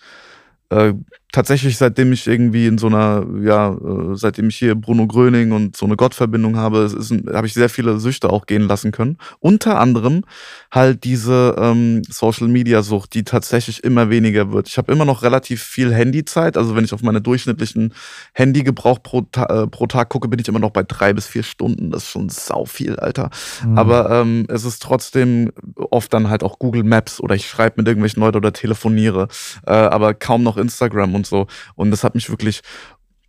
äh, 0.71 0.95
tatsächlich, 1.35 1.77
seitdem 1.77 2.13
ich 2.13 2.29
irgendwie 2.29 2.67
in 2.67 2.79
so 2.79 2.87
einer, 2.87 3.27
ja, 3.43 3.73
äh, 3.73 4.15
seitdem 4.15 4.49
ich 4.49 4.57
hier 4.57 4.77
Bruno 4.77 5.09
Gröning 5.09 5.51
und 5.51 5.77
so 5.77 5.85
eine 5.85 5.97
Gottverbindung 5.97 6.57
habe, 6.57 6.89
habe 7.33 7.47
ich 7.47 7.55
sehr 7.55 7.69
viele 7.69 7.99
Süchte 7.99 8.31
auch 8.31 8.47
gehen 8.47 8.69
lassen 8.69 8.93
können. 8.93 9.19
Unter 9.41 9.81
anderem 9.81 10.23
halt 10.71 11.03
diese 11.03 11.57
ähm, 11.59 12.03
Social 12.09 12.47
Media 12.47 12.83
Sucht, 12.83 13.15
die 13.15 13.25
tatsächlich 13.25 13.83
immer 13.83 14.11
weniger 14.11 14.53
wird. 14.53 14.69
Ich 14.69 14.79
habe 14.79 14.93
immer 14.93 15.05
noch 15.05 15.23
relativ 15.23 15.61
viel 15.61 15.93
Handyzeit. 15.93 16.57
Also 16.57 16.77
wenn 16.77 16.85
ich 16.85 16.93
auf 16.93 17.03
meine 17.03 17.21
durchschnittlichen 17.21 17.93
Handygebrauch 18.33 19.03
pro, 19.03 19.23
Ta 19.23 19.65
äh, 19.65 19.67
pro 19.67 19.89
Tag 19.89 20.11
gucke, 20.11 20.29
bin 20.29 20.39
ich 20.39 20.47
immer 20.47 20.61
noch 20.61 20.71
bei 20.71 20.85
drei 20.85 21.13
bis 21.13 21.27
vier 21.27 21.43
Stunden. 21.43 21.91
Das 21.91 22.05
ist 22.05 22.11
schon 22.11 22.29
sau 22.29 22.65
viel, 22.65 22.97
Alter. 22.97 23.31
Mhm. 23.67 23.77
Aber 23.77 24.09
ähm, 24.11 24.47
es 24.49 24.65
ist 24.65 24.81
trotzdem 24.83 25.51
oft 25.91 26.15
dann 26.15 26.31
halt 26.31 26.45
auch 26.45 26.61
Google 26.61 26.85
Maps 26.85 27.21
oder 27.21 27.35
ich 27.35 27.49
schreibe 27.49 27.75
mit 27.79 27.89
irgendwelchen 27.89 28.21
Leuten 28.21 28.37
oder 28.37 28.53
telefoniere, 28.53 29.27
äh, 29.67 29.73
aber 29.73 30.15
kaum 30.15 30.45
noch 30.45 30.57
Instagram 30.57 31.15
und 31.15 31.24
so. 31.27 31.47
Und 31.75 31.91
das 31.91 32.05
hat 32.05 32.15
mich 32.15 32.31
wirklich, 32.31 32.63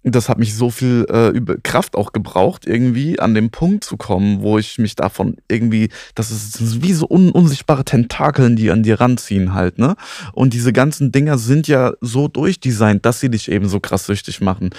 das 0.04 0.30
hat 0.30 0.38
mich 0.38 0.56
so 0.56 0.70
viel 0.70 1.06
äh, 1.10 1.58
Kraft 1.64 1.96
auch 1.96 2.12
gebraucht, 2.14 2.68
irgendwie 2.68 3.20
an 3.20 3.34
den 3.34 3.50
Punkt 3.50 3.84
zu 3.84 3.98
kommen, 3.98 4.42
wo 4.42 4.58
ich 4.58 4.78
mich 4.78 4.96
davon 4.96 5.38
irgendwie, 5.48 5.90
das 6.14 6.32
ist, 6.32 6.56
das 6.56 6.62
ist 6.62 6.84
wie 6.84 6.94
so 6.94 7.08
un 7.10 7.32
unsichtbare 7.32 7.84
Tentakeln, 7.84 8.56
die 8.56 8.70
an 8.70 8.84
dir 8.84 9.00
ranziehen 9.00 9.54
halt, 9.54 9.80
ne? 9.80 9.96
Und 10.34 10.54
diese 10.54 10.74
ganzen 10.74 11.12
Dinger 11.12 11.38
sind 11.38 11.68
ja 11.68 11.94
so 12.02 12.28
durchdesignt, 12.28 13.06
dass 13.06 13.20
sie 13.20 13.30
dich 13.30 13.52
eben 13.52 13.68
so 13.68 13.80
krass 13.80 14.06
süchtig 14.06 14.42
machen. 14.42 14.70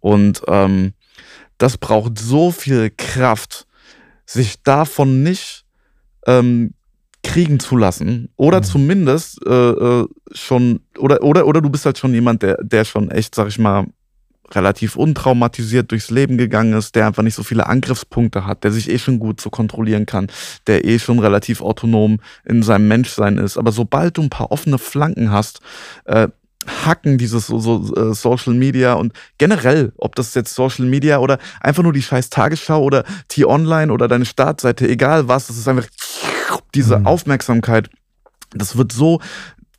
Und 0.00 0.42
ähm, 0.46 0.92
das 1.58 1.78
braucht 1.78 2.18
so 2.18 2.50
viel 2.50 2.90
Kraft, 2.96 3.66
sich 4.26 4.62
davon 4.62 5.22
nicht 5.22 5.64
ähm, 6.26 6.74
kriegen 7.26 7.58
zu 7.60 7.76
lassen. 7.76 8.28
Oder 8.36 8.58
Mhm. 8.60 8.64
zumindest 8.64 9.44
äh, 9.46 9.50
äh, 9.70 10.06
schon, 10.32 10.80
oder, 10.98 11.22
oder, 11.22 11.46
oder 11.46 11.60
du 11.60 11.70
bist 11.70 11.84
halt 11.86 11.98
schon 11.98 12.14
jemand, 12.14 12.42
der, 12.42 12.56
der 12.62 12.84
schon 12.84 13.10
echt, 13.10 13.34
sag 13.34 13.48
ich 13.48 13.58
mal, 13.58 13.86
relativ 14.52 14.94
untraumatisiert 14.94 15.90
durchs 15.90 16.08
Leben 16.10 16.38
gegangen 16.38 16.72
ist, 16.74 16.94
der 16.94 17.08
einfach 17.08 17.24
nicht 17.24 17.34
so 17.34 17.42
viele 17.42 17.66
Angriffspunkte 17.66 18.46
hat, 18.46 18.62
der 18.62 18.70
sich 18.70 18.88
eh 18.88 18.98
schon 18.98 19.18
gut 19.18 19.40
so 19.40 19.50
kontrollieren 19.50 20.06
kann, 20.06 20.28
der 20.68 20.84
eh 20.84 21.00
schon 21.00 21.18
relativ 21.18 21.62
autonom 21.62 22.20
in 22.44 22.62
seinem 22.62 22.86
Menschsein 22.86 23.38
ist. 23.38 23.58
Aber 23.58 23.72
sobald 23.72 24.16
du 24.18 24.22
ein 24.22 24.30
paar 24.30 24.52
offene 24.52 24.78
Flanken 24.78 25.32
hast, 25.32 25.60
äh, 26.04 26.28
hacken 26.84 27.16
dieses 27.18 27.46
so, 27.48 27.58
so 27.58 27.94
äh, 27.96 28.14
Social 28.14 28.54
Media 28.54 28.94
und 28.94 29.12
generell, 29.38 29.92
ob 29.98 30.14
das 30.14 30.34
jetzt 30.34 30.54
Social 30.54 30.84
Media 30.86 31.18
oder 31.18 31.38
einfach 31.60 31.82
nur 31.82 31.92
die 31.92 32.02
scheiß 32.02 32.30
Tagesschau 32.30 32.82
oder 32.82 33.04
T-Online 33.28 33.92
oder 33.92 34.08
deine 34.08 34.24
Startseite, 34.24 34.88
egal 34.88 35.28
was, 35.28 35.46
das 35.48 35.58
ist 35.58 35.68
einfach 35.68 35.86
diese 36.74 36.98
Mhm. 36.98 37.06
Aufmerksamkeit, 37.06 37.88
das 38.52 38.76
wird 38.76 38.92
so 38.92 39.20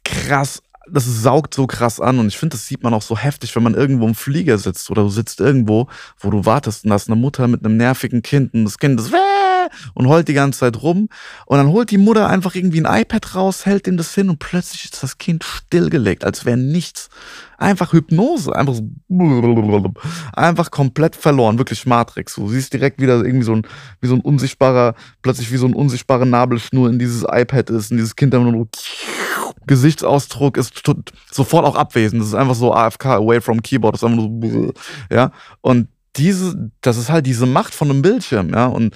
krass, 0.04 0.62
das 0.90 1.06
saugt 1.06 1.54
so 1.54 1.68
krass 1.68 2.00
an 2.00 2.20
und 2.20 2.28
ich 2.28 2.38
finde, 2.38 2.56
das 2.56 2.66
sieht 2.66 2.84
man 2.84 2.94
auch 2.94 3.02
so 3.02 3.18
heftig, 3.18 3.56
wenn 3.56 3.64
man 3.64 3.74
irgendwo 3.74 4.08
im 4.08 4.16
Flieger 4.16 4.58
sitzt 4.58 4.90
oder 4.90 5.04
du 5.04 5.10
sitzt 5.10 5.40
irgendwo, 5.40 5.88
wo 6.20 6.30
du 6.30 6.46
wartest 6.46 6.84
und 6.86 6.92
da 6.92 6.96
ist 6.96 7.10
eine 7.10 7.16
Mutter 7.18 7.48
mit 7.48 7.66
einem 7.66 7.78
nervigen 7.78 8.22
Kind 8.22 8.54
und 8.54 8.66
das 8.66 8.78
Kind 8.78 9.00
ist 9.00 9.12
und 9.94 10.08
heult 10.08 10.28
die 10.28 10.34
ganze 10.34 10.60
Zeit 10.60 10.82
rum. 10.82 11.10
Und 11.46 11.58
dann 11.58 11.68
holt 11.68 11.92
die 11.92 11.98
Mutter 11.98 12.28
einfach 12.28 12.56
irgendwie 12.56 12.82
ein 12.82 13.02
iPad 13.02 13.36
raus, 13.36 13.66
hält 13.66 13.88
ihm 13.88 13.98
das 13.98 14.14
hin 14.14 14.30
und 14.30 14.40
plötzlich 14.40 14.86
ist 14.86 15.02
das 15.02 15.18
Kind 15.18 15.44
stillgelegt, 15.44 16.24
als 16.24 16.46
wäre 16.46 16.58
nichts. 16.58 17.10
Einfach 17.58 17.92
Hypnose, 17.92 18.56
einfach 18.56 18.76
so, 18.76 18.88
einfach 20.34 20.70
komplett 20.70 21.16
verloren, 21.16 21.58
wirklich 21.58 21.86
Matrix. 21.88 22.36
Du 22.36 22.50
siehst 22.50 22.72
direkt 22.72 23.02
wieder 23.02 23.16
irgendwie 23.16 23.46
so 23.46 23.54
ein, 23.54 23.64
wie 24.00 24.08
so 24.08 24.16
ein 24.16 24.22
unsichtbarer, 24.22 24.94
plötzlich 25.24 25.52
wie 25.52 25.58
so 25.58 25.66
ein 25.66 25.74
unsichtbarer 25.74 26.26
Nabelschnur 26.26 26.90
in 26.90 27.00
dieses 27.00 27.24
iPad 27.24 27.72
ist 27.72 27.92
und 27.92 27.98
dieses 27.98 28.16
Kind 28.16 28.34
dann 28.34 28.52
nur 28.52 28.68
Gesichtsausdruck 29.68 30.58
ist 30.58 30.82
sofort 31.32 31.66
auch 31.66 31.76
abwesend. 31.76 32.22
Das 32.22 32.30
ist 32.30 32.36
einfach 32.36 32.56
so 32.56 32.74
AFK, 32.74 33.06
away 33.06 33.42
from 33.42 33.62
keyboard. 33.62 33.96
Das 33.96 34.02
ist 34.02 34.10
einfach 34.10 34.24
so, 34.24 34.74
ja. 35.12 35.32
Und 35.62 35.90
diese, 36.16 36.72
das 36.82 36.98
ist 36.98 37.10
halt 37.10 37.26
diese 37.26 37.46
Macht 37.46 37.76
von 37.76 37.90
einem 37.90 38.02
Bildschirm, 38.02 38.50
ja. 38.50 38.66
Und 38.66 38.96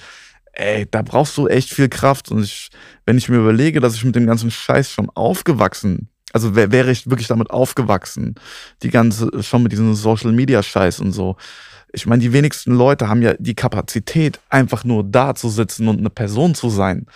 ey, 0.52 0.86
da 0.90 1.02
brauchst 1.02 1.36
du 1.36 1.48
echt 1.48 1.70
viel 1.70 1.88
Kraft. 1.88 2.30
Und 2.30 2.44
ich, 2.44 2.68
wenn 3.06 3.18
ich 3.18 3.28
mir 3.28 3.38
überlege, 3.38 3.80
dass 3.80 3.94
ich 3.94 4.04
mit 4.04 4.14
dem 4.14 4.26
ganzen 4.26 4.50
Scheiß 4.50 4.90
schon 4.90 5.10
aufgewachsen, 5.10 6.08
also 6.32 6.54
wär, 6.54 6.72
wäre 6.72 6.90
ich 6.90 7.08
wirklich 7.08 7.28
damit 7.28 7.50
aufgewachsen, 7.50 8.34
die 8.82 8.90
ganze, 8.90 9.42
schon 9.42 9.62
mit 9.62 9.72
diesem 9.72 9.94
Social 9.94 10.32
Media 10.32 10.62
Scheiß 10.62 11.00
und 11.00 11.12
so. 11.12 11.36
Ich 11.92 12.06
meine, 12.06 12.22
die 12.22 12.32
wenigsten 12.32 12.72
Leute 12.72 13.08
haben 13.08 13.20
ja 13.20 13.34
die 13.38 13.54
Kapazität, 13.54 14.40
einfach 14.48 14.84
nur 14.84 15.04
da 15.04 15.34
zu 15.34 15.50
sitzen 15.50 15.88
und 15.88 15.98
eine 15.98 16.10
Person 16.10 16.54
zu 16.54 16.70
sein. 16.70 17.06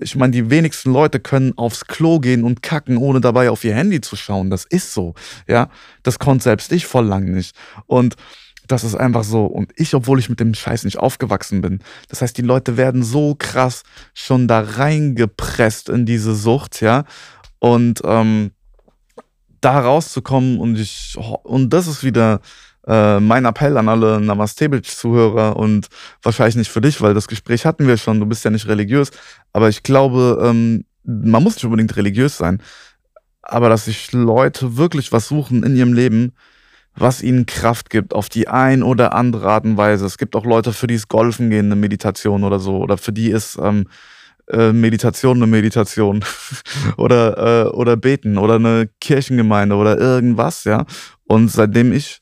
Ich 0.00 0.14
meine, 0.14 0.32
die 0.32 0.50
wenigsten 0.50 0.92
Leute 0.92 1.18
können 1.18 1.56
aufs 1.56 1.86
Klo 1.86 2.20
gehen 2.20 2.44
und 2.44 2.62
kacken, 2.62 2.98
ohne 2.98 3.20
dabei 3.20 3.50
auf 3.50 3.64
ihr 3.64 3.74
Handy 3.74 4.00
zu 4.00 4.16
schauen. 4.16 4.50
Das 4.50 4.64
ist 4.64 4.92
so. 4.92 5.14
Ja, 5.48 5.70
das 6.02 6.18
konnte 6.18 6.44
selbst 6.44 6.70
ich 6.72 6.86
voll 6.86 7.06
lang 7.06 7.24
nicht. 7.32 7.56
Und 7.86 8.16
das 8.68 8.84
ist 8.84 8.94
einfach 8.94 9.24
so. 9.24 9.46
Und 9.46 9.72
ich, 9.76 9.94
obwohl 9.94 10.18
ich 10.18 10.28
mit 10.28 10.40
dem 10.40 10.54
Scheiß 10.54 10.84
nicht 10.84 10.98
aufgewachsen 10.98 11.60
bin. 11.60 11.80
Das 12.08 12.22
heißt, 12.22 12.36
die 12.36 12.42
Leute 12.42 12.76
werden 12.76 13.02
so 13.02 13.34
krass 13.36 13.82
schon 14.14 14.46
da 14.46 14.60
reingepresst 14.60 15.88
in 15.88 16.06
diese 16.06 16.34
Sucht, 16.34 16.80
ja. 16.80 17.04
Und 17.58 18.02
ähm, 18.04 18.52
da 19.60 19.80
rauszukommen 19.80 20.60
und 20.60 20.78
ich, 20.78 21.16
und 21.42 21.70
das 21.70 21.88
ist 21.88 22.04
wieder 22.04 22.40
äh, 22.86 23.20
mein 23.20 23.44
Appell 23.44 23.76
an 23.76 23.88
alle 23.88 24.20
Namaste-Zuhörer 24.20 25.56
und 25.56 25.88
wahrscheinlich 26.22 26.56
nicht 26.56 26.70
für 26.70 26.80
dich, 26.80 27.00
weil 27.00 27.14
das 27.14 27.28
Gespräch 27.28 27.66
hatten 27.66 27.86
wir 27.86 27.96
schon, 27.96 28.20
du 28.20 28.26
bist 28.26 28.44
ja 28.44 28.50
nicht 28.50 28.68
religiös, 28.68 29.10
aber 29.52 29.68
ich 29.68 29.82
glaube, 29.82 30.40
ähm, 30.42 30.84
man 31.04 31.42
muss 31.42 31.56
nicht 31.56 31.64
unbedingt 31.64 31.96
religiös 31.96 32.36
sein, 32.36 32.62
aber 33.42 33.68
dass 33.68 33.86
sich 33.86 34.12
Leute 34.12 34.76
wirklich 34.76 35.10
was 35.10 35.26
suchen 35.26 35.64
in 35.64 35.76
ihrem 35.76 35.92
Leben, 35.92 36.32
was 37.00 37.22
ihnen 37.22 37.46
Kraft 37.46 37.90
gibt, 37.90 38.14
auf 38.14 38.28
die 38.28 38.48
ein 38.48 38.82
oder 38.82 39.14
andere 39.14 39.48
Art 39.50 39.64
und 39.64 39.76
Weise. 39.76 40.06
Es 40.06 40.18
gibt 40.18 40.36
auch 40.36 40.44
Leute, 40.44 40.72
für 40.72 40.86
die 40.86 40.94
es 40.94 41.08
Golfen 41.08 41.50
gehen, 41.50 41.66
eine 41.66 41.76
Meditation 41.76 42.44
oder 42.44 42.58
so, 42.58 42.78
oder 42.78 42.98
für 42.98 43.12
die 43.12 43.30
ist 43.30 43.58
ähm, 43.62 43.86
äh, 44.48 44.72
Meditation 44.72 45.36
eine 45.36 45.46
Meditation 45.46 46.24
oder, 46.96 47.66
äh, 47.66 47.68
oder 47.68 47.96
beten 47.96 48.38
oder 48.38 48.56
eine 48.56 48.88
Kirchengemeinde 49.00 49.76
oder 49.76 49.98
irgendwas, 49.98 50.64
ja. 50.64 50.84
Und 51.26 51.50
seitdem 51.50 51.92
ich 51.92 52.20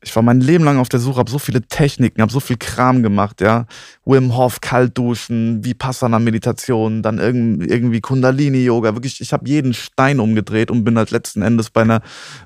ich 0.00 0.14
war 0.14 0.22
mein 0.22 0.40
Leben 0.40 0.64
lang 0.64 0.78
auf 0.78 0.88
der 0.88 1.00
Suche, 1.00 1.18
habe 1.18 1.30
so 1.30 1.40
viele 1.40 1.60
Techniken, 1.62 2.22
habe 2.22 2.30
so 2.30 2.38
viel 2.38 2.56
Kram 2.56 3.02
gemacht, 3.02 3.40
ja. 3.40 3.66
Wim 4.04 4.36
Hof, 4.36 4.60
Kaltduschen, 4.60 5.64
Vipassana 5.64 6.20
Meditation, 6.20 7.02
dann 7.02 7.18
irgendwie 7.18 8.00
Kundalini 8.00 8.62
Yoga, 8.64 8.94
wirklich, 8.94 9.20
ich 9.20 9.32
habe 9.32 9.48
jeden 9.48 9.74
Stein 9.74 10.20
umgedreht 10.20 10.70
und 10.70 10.84
bin 10.84 10.96
halt 10.96 11.10
letzten 11.10 11.42
Endes 11.42 11.70
bei 11.70 11.82
einer 11.82 12.00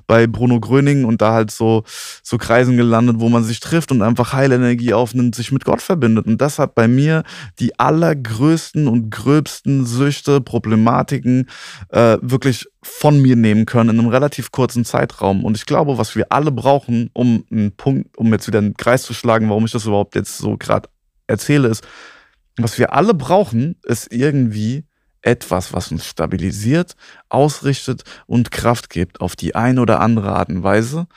bei 0.07 0.25
Bruno 0.25 0.59
Gröning 0.59 1.05
und 1.05 1.21
da 1.21 1.33
halt 1.33 1.51
so 1.51 1.83
so 2.23 2.39
Kreisen 2.39 2.75
gelandet, 2.75 3.17
wo 3.19 3.29
man 3.29 3.43
sich 3.43 3.59
trifft 3.59 3.91
und 3.91 4.01
einfach 4.01 4.33
Heilenergie 4.33 4.93
aufnimmt, 4.93 5.35
sich 5.35 5.51
mit 5.51 5.63
Gott 5.63 5.81
verbindet 5.81 6.25
und 6.25 6.41
das 6.41 6.57
hat 6.57 6.73
bei 6.73 6.87
mir 6.87 7.23
die 7.59 7.77
allergrößten 7.79 8.87
und 8.87 9.11
gröbsten 9.11 9.85
Süchte, 9.85 10.41
Problematiken 10.41 11.47
äh, 11.89 12.17
wirklich 12.21 12.67
von 12.83 13.21
mir 13.21 13.35
nehmen 13.35 13.65
können 13.65 13.91
in 13.91 13.99
einem 13.99 14.09
relativ 14.09 14.51
kurzen 14.51 14.85
Zeitraum. 14.85 15.43
Und 15.43 15.57
ich 15.57 15.65
glaube, 15.65 15.97
was 15.97 16.15
wir 16.15 16.31
alle 16.31 16.51
brauchen, 16.51 17.09
um 17.13 17.45
einen 17.51 17.71
Punkt, 17.75 18.17
um 18.17 18.31
jetzt 18.31 18.47
wieder 18.47 18.59
einen 18.59 18.75
Kreis 18.75 19.03
zu 19.03 19.13
schlagen, 19.13 19.49
warum 19.49 19.65
ich 19.65 19.71
das 19.71 19.85
überhaupt 19.85 20.15
jetzt 20.15 20.37
so 20.37 20.57
gerade 20.57 20.89
erzähle, 21.27 21.69
ist, 21.69 21.83
was 22.57 22.77
wir 22.77 22.93
alle 22.93 23.13
brauchen, 23.13 23.77
ist 23.83 24.11
irgendwie 24.11 24.85
etwas, 25.21 25.73
was 25.73 25.91
uns 25.91 26.05
stabilisiert, 26.05 26.95
ausrichtet 27.29 28.03
und 28.27 28.51
Kraft 28.51 28.89
gibt 28.89 29.21
auf 29.21 29.35
die 29.35 29.55
eine 29.55 29.81
oder 29.81 30.01
andere 30.01 30.35
Art 30.35 30.49
und 30.49 30.63
Weise 30.63 31.07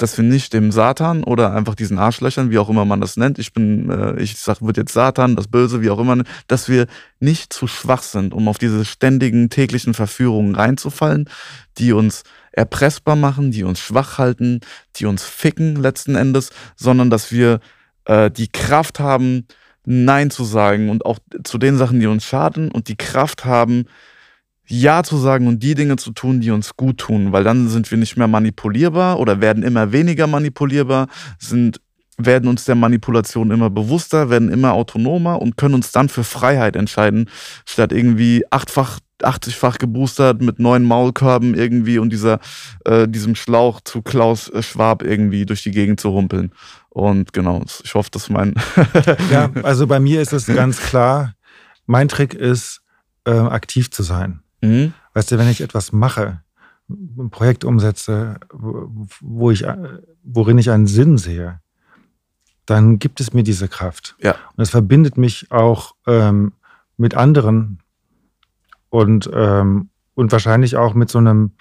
dass 0.00 0.16
wir 0.16 0.24
nicht 0.24 0.54
dem 0.54 0.72
Satan 0.72 1.24
oder 1.24 1.52
einfach 1.54 1.74
diesen 1.74 1.98
Arschlöchern, 1.98 2.50
wie 2.50 2.58
auch 2.58 2.70
immer 2.70 2.84
man 2.84 3.00
das 3.00 3.16
nennt, 3.16 3.38
ich 3.38 3.52
bin, 3.52 3.90
äh, 3.90 4.20
ich 4.20 4.38
sag, 4.38 4.62
wird 4.62 4.76
jetzt 4.78 4.94
Satan, 4.94 5.36
das 5.36 5.48
Böse, 5.48 5.82
wie 5.82 5.90
auch 5.90 5.98
immer, 5.98 6.22
dass 6.46 6.68
wir 6.68 6.86
nicht 7.18 7.52
zu 7.52 7.66
schwach 7.66 8.02
sind, 8.02 8.32
um 8.32 8.48
auf 8.48 8.56
diese 8.56 8.84
ständigen 8.84 9.50
täglichen 9.50 9.92
Verführungen 9.92 10.54
reinzufallen, 10.54 11.28
die 11.76 11.92
uns 11.92 12.22
erpressbar 12.52 13.16
machen, 13.16 13.50
die 13.50 13.62
uns 13.62 13.78
schwach 13.78 14.18
halten, 14.18 14.60
die 14.96 15.06
uns 15.06 15.24
ficken 15.24 15.76
letzten 15.76 16.14
Endes, 16.14 16.50
sondern 16.76 17.10
dass 17.10 17.30
wir 17.30 17.60
äh, 18.06 18.30
die 18.30 18.48
Kraft 18.48 19.00
haben, 19.00 19.46
Nein 19.84 20.30
zu 20.30 20.44
sagen 20.44 20.90
und 20.90 21.04
auch 21.04 21.18
zu 21.42 21.58
den 21.58 21.76
Sachen, 21.76 22.00
die 22.00 22.06
uns 22.06 22.24
schaden 22.24 22.70
und 22.70 22.88
die 22.88 22.96
Kraft 22.96 23.44
haben, 23.44 23.86
ja 24.70 25.02
zu 25.02 25.16
sagen 25.16 25.46
und 25.46 25.62
die 25.62 25.74
Dinge 25.74 25.96
zu 25.96 26.12
tun, 26.12 26.40
die 26.40 26.50
uns 26.50 26.76
gut 26.76 26.98
tun, 26.98 27.32
weil 27.32 27.44
dann 27.44 27.68
sind 27.68 27.90
wir 27.90 27.98
nicht 27.98 28.16
mehr 28.16 28.28
manipulierbar 28.28 29.18
oder 29.18 29.40
werden 29.40 29.62
immer 29.62 29.92
weniger 29.92 30.26
manipulierbar, 30.26 31.08
sind 31.38 31.80
werden 32.22 32.48
uns 32.48 32.66
der 32.66 32.74
Manipulation 32.74 33.50
immer 33.50 33.70
bewusster, 33.70 34.28
werden 34.28 34.50
immer 34.50 34.74
autonomer 34.74 35.40
und 35.40 35.56
können 35.56 35.74
uns 35.74 35.90
dann 35.90 36.10
für 36.10 36.22
Freiheit 36.22 36.76
entscheiden, 36.76 37.30
statt 37.64 37.92
irgendwie 37.92 38.44
achtfach 38.50 39.00
80-fach 39.22 39.78
geboostert 39.78 40.40
mit 40.40 40.58
neuen 40.58 40.82
Maulkörben 40.82 41.54
irgendwie 41.54 41.98
und 41.98 42.10
dieser, 42.10 42.40
äh, 42.86 43.06
diesem 43.06 43.34
Schlauch 43.34 43.80
zu 43.82 44.00
Klaus 44.00 44.50
Schwab 44.60 45.02
irgendwie 45.02 45.44
durch 45.44 45.62
die 45.62 45.72
Gegend 45.72 46.00
zu 46.00 46.12
humpeln. 46.12 46.52
Und 46.88 47.34
genau, 47.34 47.62
ich 47.84 47.94
hoffe, 47.94 48.10
dass 48.10 48.30
mein. 48.30 48.54
ja, 49.30 49.50
also 49.62 49.86
bei 49.86 50.00
mir 50.00 50.22
ist 50.22 50.32
es 50.32 50.46
ganz 50.46 50.80
klar, 50.80 51.34
mein 51.84 52.08
Trick 52.08 52.32
ist, 52.32 52.80
äh, 53.26 53.32
aktiv 53.32 53.90
zu 53.90 54.02
sein. 54.02 54.40
Mhm. 54.60 54.92
Weißt 55.14 55.30
du, 55.30 55.38
wenn 55.38 55.48
ich 55.48 55.60
etwas 55.60 55.92
mache, 55.92 56.42
ein 56.88 57.30
Projekt 57.30 57.64
umsetze, 57.64 58.38
wo 58.52 59.50
ich, 59.50 59.64
worin 60.22 60.58
ich 60.58 60.70
einen 60.70 60.86
Sinn 60.86 61.18
sehe, 61.18 61.60
dann 62.66 62.98
gibt 62.98 63.20
es 63.20 63.32
mir 63.32 63.42
diese 63.42 63.68
Kraft. 63.68 64.16
Ja. 64.20 64.36
Und 64.56 64.62
es 64.62 64.70
verbindet 64.70 65.16
mich 65.16 65.50
auch 65.50 65.94
ähm, 66.06 66.52
mit 66.96 67.14
anderen 67.14 67.80
und, 68.90 69.30
ähm, 69.32 69.90
und 70.14 70.32
wahrscheinlich 70.32 70.76
auch 70.76 70.94
mit 70.94 71.10
so 71.10 71.18
einem 71.18 71.52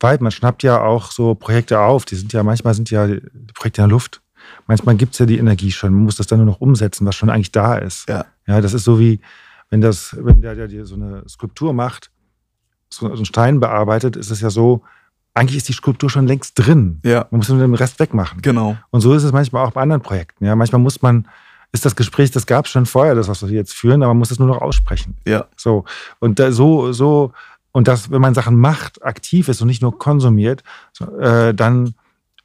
Vibe. 0.00 0.24
Man 0.24 0.32
schnappt 0.32 0.62
ja 0.62 0.80
auch 0.82 1.10
so 1.10 1.34
Projekte 1.34 1.80
auf. 1.80 2.04
Die 2.04 2.16
sind 2.16 2.32
ja, 2.32 2.42
manchmal 2.42 2.74
sind 2.74 2.90
ja 2.90 3.06
Projekte 3.54 3.82
in 3.82 3.88
der 3.88 3.94
Luft. 3.94 4.22
Manchmal 4.66 4.96
gibt 4.96 5.14
es 5.14 5.18
ja 5.18 5.26
die 5.26 5.38
Energie 5.38 5.72
schon. 5.72 5.92
Man 5.92 6.04
muss 6.04 6.16
das 6.16 6.26
dann 6.26 6.38
nur 6.38 6.46
noch 6.46 6.60
umsetzen, 6.60 7.06
was 7.06 7.16
schon 7.16 7.30
eigentlich 7.30 7.52
da 7.52 7.76
ist. 7.76 8.08
Ja. 8.08 8.26
Ja, 8.46 8.60
das 8.60 8.74
ist 8.74 8.84
so 8.84 8.98
wie, 8.98 9.20
wenn 9.70 9.80
das, 9.80 10.16
wenn 10.18 10.42
der, 10.42 10.54
der 10.54 10.68
dir 10.68 10.86
so 10.86 10.94
eine 10.94 11.24
Skulptur 11.28 11.72
macht 11.72 12.10
so 12.96 13.10
einen 13.10 13.24
Stein 13.24 13.60
bearbeitet, 13.60 14.16
ist 14.16 14.30
es 14.30 14.40
ja 14.40 14.50
so, 14.50 14.82
eigentlich 15.34 15.56
ist 15.56 15.68
die 15.68 15.72
Skulptur 15.72 16.08
schon 16.08 16.26
längst 16.26 16.58
drin. 16.58 17.00
Ja. 17.04 17.26
Man 17.30 17.38
muss 17.38 17.48
nur 17.48 17.58
den 17.58 17.74
Rest 17.74 17.98
wegmachen. 17.98 18.40
Genau. 18.40 18.76
Und 18.90 19.00
so 19.00 19.14
ist 19.14 19.24
es 19.24 19.32
manchmal 19.32 19.66
auch 19.66 19.72
bei 19.72 19.82
anderen 19.82 20.02
Projekten. 20.02 20.44
Ja, 20.44 20.54
manchmal 20.54 20.80
muss 20.80 21.02
man, 21.02 21.26
ist 21.72 21.84
das 21.84 21.96
Gespräch, 21.96 22.30
das 22.30 22.46
gab 22.46 22.66
es 22.66 22.70
schon 22.70 22.86
vorher, 22.86 23.16
das, 23.16 23.28
was 23.28 23.46
wir 23.46 23.54
jetzt 23.54 23.74
führen, 23.74 24.02
aber 24.02 24.14
man 24.14 24.18
muss 24.18 24.30
es 24.30 24.38
nur 24.38 24.48
noch 24.48 24.62
aussprechen. 24.62 25.16
Ja. 25.26 25.46
So. 25.56 25.84
Und 26.20 26.38
da, 26.38 26.52
so, 26.52 26.92
so, 26.92 27.32
und 27.72 27.88
das, 27.88 28.12
wenn 28.12 28.20
man 28.20 28.34
Sachen 28.34 28.56
macht, 28.56 29.04
aktiv 29.04 29.48
ist 29.48 29.60
und 29.60 29.66
nicht 29.66 29.82
nur 29.82 29.98
konsumiert, 29.98 30.62
so, 30.92 31.04
äh, 31.18 31.52
dann, 31.52 31.94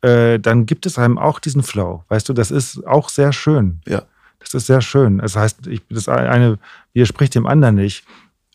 äh, 0.01 0.39
dann 0.39 0.65
gibt 0.65 0.87
es 0.87 0.97
einem 0.97 1.19
auch 1.19 1.39
diesen 1.39 1.61
Flow. 1.61 2.03
Weißt 2.09 2.27
du, 2.27 2.33
das 2.33 2.49
ist 2.49 2.85
auch 2.87 3.09
sehr 3.09 3.31
schön. 3.31 3.81
Ja. 3.87 4.03
Das 4.39 4.55
ist 4.55 4.65
sehr 4.65 4.81
schön. 4.81 5.19
Das 5.19 5.35
heißt, 5.35 5.67
ich, 5.67 5.83
das 5.89 6.09
eine 6.09 6.57
widerspricht 6.93 7.35
dem 7.35 7.45
anderen 7.45 7.75
nicht. 7.75 8.05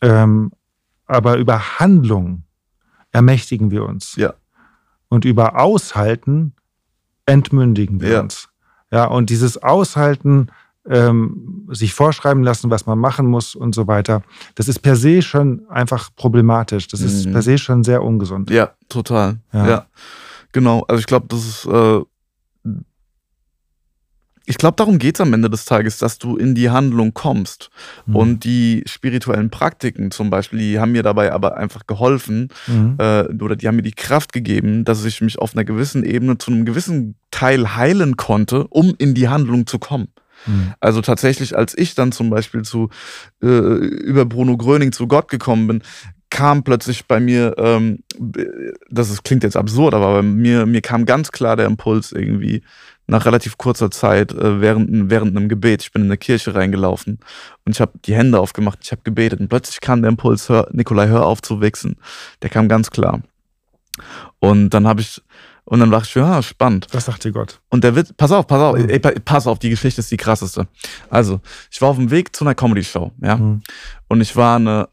Ähm, 0.01 0.51
aber 1.07 1.37
über 1.37 1.79
Handlung 1.79 2.45
ermächtigen 3.13 3.71
wir 3.71 3.85
uns. 3.85 4.17
Ja. 4.17 4.35
Und 5.09 5.25
über 5.25 5.61
Aushalten 5.61 6.55
entmündigen 7.27 8.01
wir 8.01 8.11
ja. 8.11 8.21
uns. 8.21 8.49
Ja, 8.91 9.07
und 9.07 9.31
dieses 9.31 9.63
Aushalten, 9.63 10.49
ähm, 10.89 11.67
sich 11.71 11.95
vorschreiben 11.95 12.43
lassen, 12.43 12.71
was 12.71 12.87
man 12.87 12.99
machen 12.99 13.27
muss 13.27 13.55
und 13.55 13.75
so 13.75 13.87
weiter, 13.87 14.23
das 14.55 14.69
ist 14.69 14.81
per 14.81 14.97
se 14.97 15.23
schon 15.23 15.67
einfach 15.69 16.11
problematisch. 16.15 16.89
Das 16.89 17.01
ist 17.01 17.27
mhm. 17.27 17.33
per 17.33 17.43
se 17.43 17.59
schon 17.59 17.85
sehr 17.85 18.03
ungesund. 18.03 18.51
Ja, 18.51 18.73
total. 18.89 19.39
Ja. 19.53 19.69
ja. 19.69 19.87
Genau. 20.53 20.85
Also 20.87 21.01
ich 21.01 21.07
glaube, 21.07 21.27
das 21.29 21.45
ist 21.45 21.67
äh, 21.67 22.01
ich 24.47 24.59
glaube, 24.59 24.77
darum 24.77 24.99
geht 24.99 25.16
es 25.16 25.21
am 25.21 25.33
Ende 25.33 25.49
des 25.49 25.65
Tages, 25.65 25.99
dass 25.99 26.19
du 26.19 26.37
in 26.37 26.55
die 26.55 26.71
Handlung 26.71 27.15
kommst. 27.15 27.71
Mhm. 28.07 28.16
Und 28.16 28.45
die 28.45 28.83
spirituellen 28.87 29.51
Praktiken 29.51 30.11
zum 30.11 30.31
Beispiel, 30.31 30.59
die 30.59 30.79
haben 30.79 30.93
mir 30.93 31.03
dabei 31.03 31.33
aber 31.33 31.57
einfach 31.57 31.87
geholfen 31.87 32.49
mhm. 32.66 32.97
äh, 32.99 33.25
oder 33.43 33.57
die 33.57 33.66
haben 33.69 33.77
mir 33.77 33.83
die 33.83 33.93
Kraft 33.93 34.33
gegeben, 34.33 34.85
dass 34.85 35.05
ich 35.05 35.21
mich 35.21 35.39
auf 35.39 35.55
einer 35.55 35.65
gewissen 35.65 36.05
Ebene 36.05 36.37
zu 36.39 36.51
einem 36.51 36.66
gewissen 36.66 37.15
Teil 37.31 37.77
heilen 37.77 38.16
konnte, 38.16 38.66
um 38.69 38.95
in 38.99 39.15
die 39.15 39.29
Handlung 39.29 39.66
zu 39.66 39.79
kommen. 39.79 40.09
Mhm. 40.47 40.75
Also 40.79 41.01
tatsächlich, 41.01 41.57
als 41.57 41.77
ich 41.77 41.95
dann 41.95 42.12
zum 42.12 42.29
Beispiel 42.29 42.62
zu 42.62 42.91
äh, 43.43 43.47
über 43.47 44.27
Bruno 44.27 44.57
Gröning 44.59 44.93
zu 44.93 45.09
Gott 45.09 45.29
gekommen 45.29 45.66
bin, 45.66 45.83
kam 46.35 46.65
plötzlich 46.65 47.07
bei 47.07 47.21
mir, 47.21 47.55
ähm, 47.59 48.01
das 48.91 49.09
ist, 49.09 49.23
klingt 49.23 49.45
jetzt 49.45 49.57
absurd, 49.57 49.95
aber 49.95 50.15
bei 50.15 50.23
mir, 50.23 50.66
mir 50.66 50.81
kam 50.81 51.07
ganz 51.07 51.31
klar 51.31 51.55
der 51.55 51.66
Impuls 51.66 52.11
irgendwie 52.11 52.62
nach 53.07 53.27
relativ 53.27 53.59
kurzer 53.59 53.91
Zeit 53.91 54.33
äh, 54.33 54.61
während, 54.61 55.11
während 55.11 55.37
einem 55.37 55.49
Gebet. 55.49 55.83
Ich 55.83 55.93
bin 55.93 56.03
in 56.03 56.09
eine 56.09 56.17
Kirche 56.17 56.55
reingelaufen 56.55 57.19
und 57.65 57.73
ich 57.73 57.81
habe 57.81 57.93
die 58.05 58.15
Hände 58.15 58.41
aufgemacht, 58.41 58.81
ich 58.83 58.93
habe 58.93 59.03
gebetet 59.03 59.41
und 59.41 59.49
plötzlich 59.49 59.81
kam 59.81 60.03
der 60.03 60.11
Impuls, 60.11 60.49
hör, 60.49 60.69
Nikolai, 60.73 61.09
hör 61.09 61.27
auf 61.27 61.43
zu 61.43 61.61
wichsen. 61.61 61.97
Der 62.43 62.51
kam 62.51 62.69
ganz 62.69 62.91
klar. 62.91 63.21
Und 64.41 64.71
dann 64.71 64.87
habe 64.87 65.01
ich, 65.01 65.23
und 65.65 65.81
dann 65.81 65.91
dachte 65.91 66.09
ich, 66.09 66.15
ja, 66.15 66.43
spannend. 66.43 66.89
Was 66.93 67.07
sagt 67.07 67.25
dir 67.25 67.33
Gott? 67.33 67.61
Und 67.71 67.85
der 67.85 67.95
wird, 67.95 68.17
pass 68.17 68.33
auf, 68.33 68.47
pass 68.47 68.61
auf, 68.61 68.77
mhm. 68.77 68.89
ey, 68.89 68.99
pass 68.99 69.47
auf, 69.47 69.59
die 69.59 69.71
Geschichte 69.71 70.01
ist 70.01 70.11
die 70.11 70.17
krasseste. 70.17 70.67
Also, 71.11 71.41
ich 71.71 71.81
war 71.81 71.91
auf 71.91 71.97
dem 71.97 72.11
Weg 72.11 72.35
zu 72.35 72.45
einer 72.45 72.55
Comedy-Show, 72.55 73.13
ja. 73.23 73.37
Mhm. 73.37 73.63
Und 74.09 74.21
ich 74.21 74.37
war 74.37 74.57
eine 74.57 74.89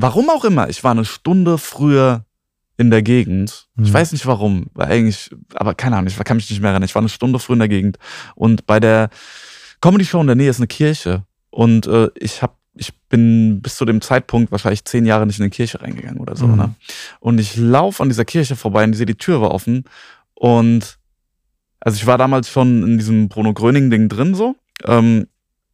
warum 0.00 0.30
auch 0.30 0.44
immer, 0.44 0.68
ich 0.68 0.84
war 0.84 0.92
eine 0.92 1.04
Stunde 1.04 1.58
früher 1.58 2.24
in 2.78 2.90
der 2.90 3.02
Gegend. 3.02 3.66
Mhm. 3.74 3.84
Ich 3.84 3.92
weiß 3.92 4.12
nicht 4.12 4.24
warum, 4.24 4.68
weil 4.72 4.90
eigentlich, 4.90 5.30
aber 5.54 5.74
keine 5.74 5.96
Ahnung, 5.96 6.08
ich 6.08 6.16
kann 6.24 6.36
mich 6.36 6.48
nicht 6.48 6.60
mehr 6.60 6.70
erinnern. 6.70 6.86
Ich 6.86 6.94
war 6.94 7.02
eine 7.02 7.10
Stunde 7.10 7.38
früher 7.38 7.54
in 7.54 7.60
der 7.60 7.68
Gegend 7.68 7.98
und 8.34 8.66
bei 8.66 8.80
der 8.80 9.10
Comedy 9.80 10.04
Show 10.04 10.20
in 10.20 10.26
der 10.26 10.36
Nähe 10.36 10.48
ist 10.48 10.58
eine 10.58 10.68
Kirche 10.68 11.24
und 11.50 11.86
äh, 11.86 12.08
ich 12.18 12.40
habe 12.40 12.54
ich 12.80 12.94
bin 13.08 13.60
bis 13.60 13.74
zu 13.74 13.84
dem 13.84 14.00
Zeitpunkt 14.00 14.52
wahrscheinlich 14.52 14.84
zehn 14.84 15.04
Jahre 15.04 15.26
nicht 15.26 15.40
in 15.40 15.42
eine 15.42 15.50
Kirche 15.50 15.82
reingegangen 15.82 16.20
oder 16.20 16.36
so. 16.36 16.46
Mhm. 16.46 16.56
Ne? 16.56 16.74
Und 17.18 17.40
ich 17.40 17.56
laufe 17.56 18.00
an 18.02 18.08
dieser 18.08 18.24
Kirche 18.24 18.54
vorbei 18.54 18.84
und 18.84 18.92
ich 18.92 18.98
sehe, 18.98 19.06
die 19.06 19.16
Tür 19.16 19.40
war 19.40 19.50
offen. 19.50 19.82
Und 20.34 20.98
also 21.80 21.96
ich 21.96 22.06
war 22.06 22.18
damals 22.18 22.48
schon 22.48 22.84
in 22.84 22.98
diesem 22.98 23.28
Bruno 23.28 23.52
Gröning-Ding 23.52 24.08
drin 24.08 24.34
so. 24.34 24.54
Ähm, 24.84 25.26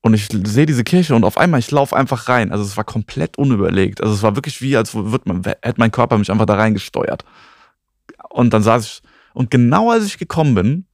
und 0.05 0.12
ich 0.12 0.28
sehe 0.31 0.66
diese 0.66 0.85
Kirche 0.85 1.14
und 1.14 1.24
auf 1.24 1.39
einmal, 1.39 1.60
ich 1.60 1.70
laufe 1.70 1.97
einfach 1.97 2.28
rein. 2.28 2.52
Also 2.52 2.62
es 2.62 2.76
war 2.76 2.85
komplett 2.85 3.39
unüberlegt. 3.39 4.02
Also 4.02 4.12
es 4.12 4.22
war 4.22 4.36
wirklich 4.36 4.60
wie, 4.60 4.76
als 4.76 4.94
wird 4.94 5.24
man, 5.24 5.43
hätte 5.43 5.76
mein 5.78 5.93
Körper 5.93 6.18
mich 6.18 6.31
einfach 6.31 6.44
da 6.44 6.56
reingesteuert. 6.56 7.24
Und 8.28 8.52
dann 8.52 8.62
saß 8.62 8.85
ich, 8.85 9.02
und 9.32 9.51
genau 9.51 9.90
als 9.90 10.05
ich 10.05 10.18
gekommen 10.18 10.55
bin, 10.55 10.85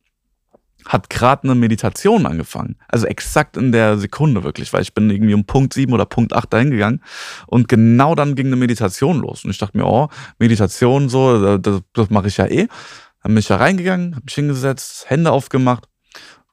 hat 0.86 1.10
gerade 1.10 1.42
eine 1.42 1.56
Meditation 1.56 2.24
angefangen. 2.24 2.76
Also 2.86 3.06
exakt 3.06 3.56
in 3.56 3.72
der 3.72 3.98
Sekunde 3.98 4.44
wirklich, 4.44 4.72
weil 4.72 4.82
ich 4.82 4.94
bin 4.94 5.10
irgendwie 5.10 5.34
um 5.34 5.44
Punkt 5.44 5.74
7 5.74 5.92
oder 5.92 6.06
Punkt 6.06 6.32
8 6.32 6.52
dahin 6.52 6.70
gegangen 6.70 7.02
und 7.48 7.66
genau 7.66 8.14
dann 8.14 8.36
ging 8.36 8.46
eine 8.46 8.56
Meditation 8.56 9.18
los. 9.18 9.44
Und 9.44 9.50
ich 9.50 9.58
dachte 9.58 9.76
mir, 9.76 9.86
oh, 9.86 10.08
Meditation 10.38 11.08
so, 11.08 11.58
das, 11.58 11.80
das 11.94 12.10
mache 12.10 12.28
ich 12.28 12.36
ja 12.36 12.46
eh. 12.46 12.68
Dann 13.24 13.32
bin 13.32 13.38
ich 13.38 13.48
da 13.48 13.56
reingegangen, 13.56 14.14
habe 14.14 14.24
mich 14.24 14.34
hingesetzt, 14.36 15.10
Hände 15.10 15.32
aufgemacht 15.32 15.89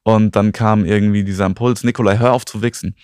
und 0.07 0.37
dann 0.37 0.53
kam 0.53 0.85
irgendwie 0.85 1.25
dieser 1.25 1.45
Impuls, 1.45 1.83
Nikolai, 1.83 2.17
hör 2.17 2.31
auf 2.31 2.45
zu 2.45 2.61
wichsen. 2.61 2.95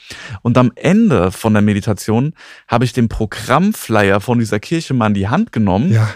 Und 0.41 0.57
am 0.57 0.71
Ende 0.75 1.31
von 1.31 1.51
der 1.51 1.61
Meditation 1.61 2.34
habe 2.69 2.85
ich 2.85 2.93
den 2.93 3.09
Programmflyer 3.09 4.21
von 4.21 4.39
dieser 4.39 4.61
Kirche 4.61 4.93
mal 4.93 5.07
in 5.07 5.13
die 5.13 5.27
Hand 5.27 5.51
genommen. 5.51 5.91
Ja. 5.91 6.13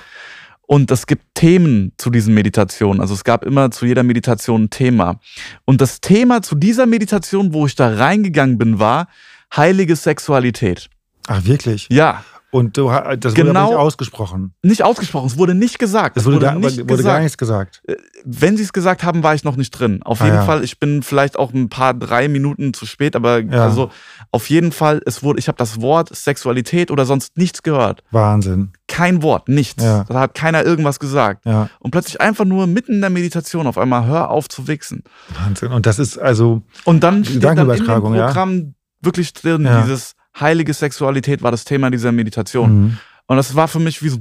Und 0.62 0.90
es 0.90 1.06
gibt 1.06 1.36
Themen 1.36 1.92
zu 1.98 2.10
diesen 2.10 2.34
Meditationen. 2.34 3.02
Also 3.02 3.14
es 3.14 3.26
gab 3.26 3.44
immer 3.44 3.70
zu 3.70 3.86
jeder 3.86 4.04
Meditation 4.04 4.64
ein 4.64 4.70
Thema. 4.70 5.20
Und 5.66 5.82
das 5.82 6.00
Thema 6.00 6.42
zu 6.42 6.56
dieser 6.56 6.86
Meditation, 6.86 7.54
wo 7.54 7.66
ich 7.66 7.76
da 7.76 7.94
reingegangen 7.94 8.58
bin, 8.58 8.80
war 8.80 9.10
heilige 9.54 9.98
Sexualität. 9.98 10.90
Ach, 11.28 11.44
wirklich? 11.44 11.88
Ja. 11.92 12.24
Und 12.58 12.76
du, 12.76 12.90
das 13.20 13.36
genau, 13.36 13.50
wurde 13.50 13.60
aber 13.60 13.70
nicht 13.70 13.78
ausgesprochen. 13.78 14.54
Nicht 14.64 14.84
ausgesprochen, 14.84 15.28
es 15.28 15.38
wurde 15.38 15.54
nicht 15.54 15.78
gesagt. 15.78 16.18
Es 16.18 16.26
wurde, 16.26 16.40
da, 16.40 16.56
nicht 16.56 16.90
wurde 16.90 17.04
gar 17.04 17.20
nichts 17.20 17.38
gesagt. 17.38 17.84
Äh, 17.88 17.96
wenn 18.26 18.58
sie 18.58 18.64
es 18.64 18.74
gesagt 18.74 19.04
haben, 19.04 19.22
war 19.22 19.36
ich 19.36 19.44
noch 19.44 19.58
nicht 19.58 19.70
drin. 19.72 20.02
Auf 20.04 20.22
ah, 20.22 20.26
jeden 20.26 20.38
ja. 20.38 20.44
Fall, 20.44 20.64
ich 20.64 20.80
bin 20.80 21.04
vielleicht 21.04 21.38
auch 21.38 21.54
ein 21.54 21.70
paar 21.70 21.94
drei 21.94 22.28
Minuten 22.28 22.74
zu 22.74 22.88
spät, 22.88 23.16
aber 23.16 23.42
ja. 23.42 23.64
also 23.64 23.92
auf 24.32 24.50
jeden 24.50 24.72
Fall, 24.72 25.02
es 25.06 25.22
wurde, 25.22 25.38
ich 25.38 25.48
habe 25.48 25.58
das 25.58 25.82
Wort 25.82 26.16
Sexualität 26.16 26.90
oder 26.90 27.06
sonst 27.06 27.38
nichts 27.38 27.62
gehört. 27.62 28.04
Wahnsinn. 28.10 28.72
Kein 28.88 29.22
Wort, 29.22 29.50
nichts. 29.50 29.84
Ja. 29.84 30.06
Da 30.06 30.22
hat 30.22 30.34
keiner 30.34 30.64
irgendwas 30.66 31.00
gesagt. 31.00 31.46
Und 31.46 31.92
plötzlich 31.92 32.20
einfach 32.22 32.46
nur 32.46 32.66
mitten 32.66 32.94
in 32.94 33.02
der 33.02 33.10
Meditation 33.12 33.68
auf 33.68 33.78
einmal 33.78 34.06
hör 34.08 34.32
auf 34.32 34.50
zu 34.50 34.68
wichsen. 34.68 35.04
Wahnsinn. 35.30 35.72
Und 35.72 35.86
das 35.86 36.00
ist 36.00 36.18
also 36.18 36.64
und 36.86 37.04
dann 37.04 37.24
steht 37.24 37.44
dann 37.44 37.58
in 37.58 37.68
dem 37.68 37.86
Programm 37.86 38.74
wirklich 39.02 39.34
drin 39.34 39.70
dieses 39.84 40.17
heilige 40.40 40.74
Sexualität 40.74 41.42
war 41.42 41.52
das 41.52 41.66
Thema 41.66 41.90
dieser 41.90 42.12
Meditation. 42.12 42.82
Mhm. 42.82 42.98
Und 43.28 43.38
das 43.38 43.56
war 43.56 43.68
für 43.68 43.80
mich 43.80 44.02
wie 44.04 44.10
so, 44.10 44.20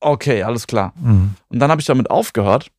okay, 0.00 0.42
alles 0.42 0.66
klar. 0.66 0.92
Mhm. 1.00 1.34
Und 1.48 1.58
dann 1.58 1.70
habe 1.70 1.80
ich 1.80 1.86
damit 1.86 2.10
aufgehört. 2.10 2.70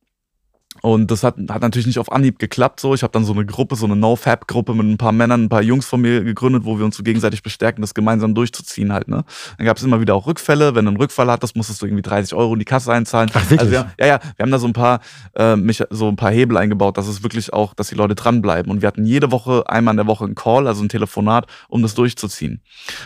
Und 0.82 1.10
das 1.10 1.22
hat, 1.22 1.36
hat 1.48 1.62
natürlich 1.62 1.86
nicht 1.86 1.98
auf 1.98 2.12
Anhieb 2.12 2.38
geklappt. 2.38 2.80
So, 2.80 2.94
ich 2.94 3.02
habe 3.02 3.12
dann 3.12 3.24
so 3.24 3.32
eine 3.32 3.44
Gruppe, 3.46 3.76
so 3.76 3.86
eine 3.86 3.96
No-Fab-Gruppe 3.96 4.74
mit 4.74 4.86
ein 4.86 4.98
paar 4.98 5.12
Männern, 5.12 5.44
ein 5.44 5.48
paar 5.48 5.62
Jungs 5.62 5.86
von 5.86 6.00
mir 6.00 6.22
gegründet, 6.22 6.64
wo 6.64 6.78
wir 6.78 6.84
uns 6.84 6.96
so 6.96 7.02
gegenseitig 7.02 7.42
bestärken, 7.42 7.80
das 7.82 7.94
gemeinsam 7.94 8.34
durchzuziehen 8.34 8.92
halt. 8.92 9.08
Ne? 9.08 9.24
Dann 9.56 9.66
gab 9.66 9.76
es 9.76 9.82
immer 9.82 10.00
wieder 10.00 10.14
auch 10.14 10.26
Rückfälle. 10.26 10.74
Wenn 10.74 10.84
du 10.84 10.90
einen 10.90 10.98
Rückfall 10.98 11.30
hattest, 11.30 11.56
musstest 11.56 11.82
du 11.82 11.86
irgendwie 11.86 12.02
30 12.02 12.34
Euro 12.34 12.52
in 12.52 12.58
die 12.58 12.64
Kasse 12.64 12.92
einzahlen. 12.92 13.30
Ach, 13.34 13.50
wirklich? 13.50 13.60
Also 13.60 13.72
wir, 13.72 13.92
ja, 13.98 14.06
ja, 14.06 14.20
wir 14.36 14.42
haben 14.42 14.50
da 14.50 14.58
so 14.58 14.66
ein 14.66 14.72
paar, 14.72 15.00
äh, 15.34 15.56
mich, 15.56 15.82
so 15.90 16.08
ein 16.08 16.16
paar 16.16 16.30
Hebel 16.30 16.56
eingebaut, 16.56 16.96
dass 16.96 17.08
es 17.08 17.22
wirklich 17.22 17.52
auch, 17.52 17.74
dass 17.74 17.88
die 17.88 17.94
Leute 17.94 18.14
dranbleiben. 18.14 18.70
Und 18.70 18.82
wir 18.82 18.88
hatten 18.88 19.04
jede 19.04 19.30
Woche, 19.30 19.68
einmal 19.68 19.92
in 19.92 19.98
der 19.98 20.06
Woche 20.06 20.24
einen 20.24 20.34
Call, 20.34 20.66
also 20.66 20.82
ein 20.82 20.88
Telefonat, 20.88 21.46
um 21.68 21.82
das 21.82 21.94
durchzuziehen. 21.94 22.62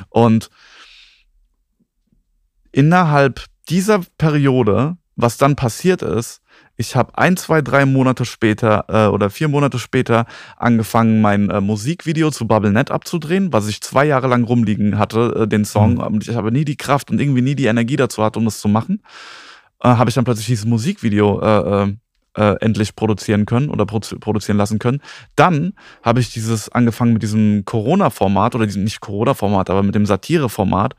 Und 0.09 0.51
innerhalb 2.73 3.45
dieser 3.69 4.01
Periode, 4.19 4.97
was 5.17 5.37
dann 5.37 5.57
passiert 5.57 6.03
ist, 6.03 6.41
ich 6.77 6.97
habe 6.97 7.17
ein, 7.17 7.37
zwei, 7.37 7.61
drei 7.61 7.85
Monate 7.87 8.25
später 8.25 8.85
äh, 8.89 9.07
oder 9.07 9.31
vier 9.31 9.49
Monate 9.49 9.79
später 9.79 10.27
angefangen, 10.57 11.21
mein 11.21 11.51
äh, 11.51 11.61
Musikvideo 11.61 12.31
zu 12.31 12.47
BubbleNet 12.47 12.91
abzudrehen, 12.91 13.53
was 13.53 13.69
ich 13.69 13.81
zwei 13.83 14.05
Jahre 14.05 14.27
lang 14.27 14.45
rumliegen 14.45 14.99
hatte, 14.99 15.43
äh, 15.43 15.49
den 15.49 15.65
Song. 15.65 15.95
Mhm. 15.95 16.01
Und 16.01 16.29
ich 16.29 16.35
habe 16.35 16.51
nie 16.51 16.65
die 16.65 16.77
Kraft 16.77 17.11
und 17.11 17.21
irgendwie 17.21 17.43
nie 17.43 17.55
die 17.55 17.67
Energie 17.67 17.97
dazu 17.97 18.25
hatte, 18.25 18.39
um 18.39 18.47
das 18.47 18.61
zu 18.61 18.69
machen. 18.69 19.03
Äh, 19.83 19.89
habe 19.89 20.09
ich 20.09 20.15
dann 20.15 20.25
plötzlich 20.25 20.47
dieses 20.47 20.65
Musikvideo 20.65 21.41
äh, 21.41 21.83
äh, 21.83 21.97
äh, 22.35 22.57
endlich 22.61 22.97
produzieren 22.97 23.45
können 23.45 23.69
oder 23.69 23.85
produ 23.85 24.19
produzieren 24.19 24.57
lassen 24.57 24.79
können. 24.79 25.03
Dann 25.37 25.75
habe 26.03 26.21
ich 26.21 26.33
dieses 26.33 26.71
angefangen 26.71 27.13
mit 27.13 27.23
diesem 27.23 27.67
Corona-Format 27.67 28.55
oder 28.55 28.65
diesem 28.65 28.85
nicht 28.85 29.01
Corona-Format, 29.01 29.69
aber 29.69 29.83
mit 29.83 29.95
dem 29.95 30.07
Satire-Format. 30.07 30.95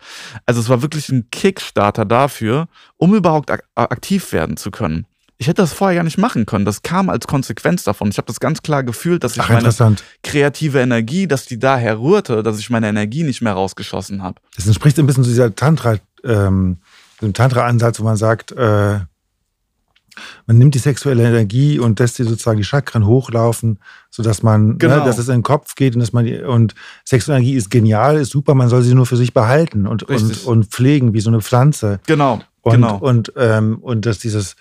Also 0.45 0.61
es 0.61 0.69
war 0.69 0.83
wirklich 0.83 1.09
ein 1.09 1.29
Kickstarter 1.31 2.05
dafür, 2.05 2.67
um 2.97 3.15
überhaupt 3.15 3.49
ak 3.49 3.63
aktiv 3.75 4.31
werden 4.31 4.57
zu 4.57 4.69
können 4.69 5.07
ich 5.37 5.47
hätte 5.47 5.61
das 5.61 5.73
vorher 5.73 5.95
gar 5.95 6.03
nicht 6.03 6.17
machen 6.17 6.45
können. 6.45 6.65
Das 6.65 6.83
kam 6.83 7.09
als 7.09 7.27
Konsequenz 7.27 7.83
davon. 7.83 8.09
Ich 8.09 8.17
habe 8.17 8.27
das 8.27 8.39
ganz 8.39 8.61
klar 8.61 8.83
gefühlt, 8.83 9.23
dass 9.23 9.35
ich 9.35 9.41
Ach, 9.41 9.49
meine 9.49 9.95
kreative 10.23 10.79
Energie, 10.79 11.27
dass 11.27 11.45
die 11.45 11.59
daher 11.59 11.99
rührte, 11.99 12.43
dass 12.43 12.59
ich 12.59 12.69
meine 12.69 12.87
Energie 12.87 13.23
nicht 13.23 13.41
mehr 13.41 13.53
rausgeschossen 13.53 14.23
habe. 14.23 14.39
Das 14.55 14.67
entspricht 14.67 14.97
ein 14.99 15.05
bisschen 15.05 15.23
zu 15.23 15.29
dieser 15.29 15.53
Tantra, 15.55 15.97
ähm, 16.23 16.77
dem 17.21 17.33
Tantra-Ansatz, 17.33 17.99
wo 17.99 18.03
man 18.03 18.17
sagt, 18.17 18.51
äh, 18.51 18.99
man 20.45 20.57
nimmt 20.57 20.75
die 20.75 20.79
sexuelle 20.79 21.23
Energie 21.23 21.79
und 21.79 21.99
lässt 21.99 22.15
sie 22.15 22.23
sozusagen 22.23 22.57
die 22.57 22.63
Chakren 22.63 23.05
hochlaufen, 23.05 23.79
sodass 24.11 24.43
man, 24.43 24.67
ne, 24.67 24.75
genau. 24.77 24.97
ne, 24.97 25.05
dass 25.05 25.17
es 25.17 25.27
in 25.27 25.37
den 25.37 25.43
Kopf 25.43 25.75
geht 25.75 25.95
und 25.95 26.01
dass 26.01 26.13
man 26.13 26.27
und 26.43 26.75
sexuelle 27.03 27.39
Energie 27.39 27.55
ist 27.55 27.71
genial, 27.71 28.17
ist 28.17 28.31
super, 28.31 28.53
man 28.53 28.69
soll 28.69 28.83
sie 28.83 28.93
nur 28.93 29.05
für 29.05 29.17
sich 29.17 29.33
behalten 29.33 29.87
und, 29.87 30.03
und, 30.03 30.45
und 30.45 30.65
pflegen 30.67 31.13
wie 31.13 31.21
so 31.21 31.29
eine 31.29 31.41
Pflanze. 31.41 31.99
Genau. 32.05 32.41
Und, 32.61 32.73
genau. 32.73 32.97
und, 32.97 33.33
ähm, 33.35 33.79
und 33.81 34.05
dass 34.05 34.19
dieses 34.19 34.55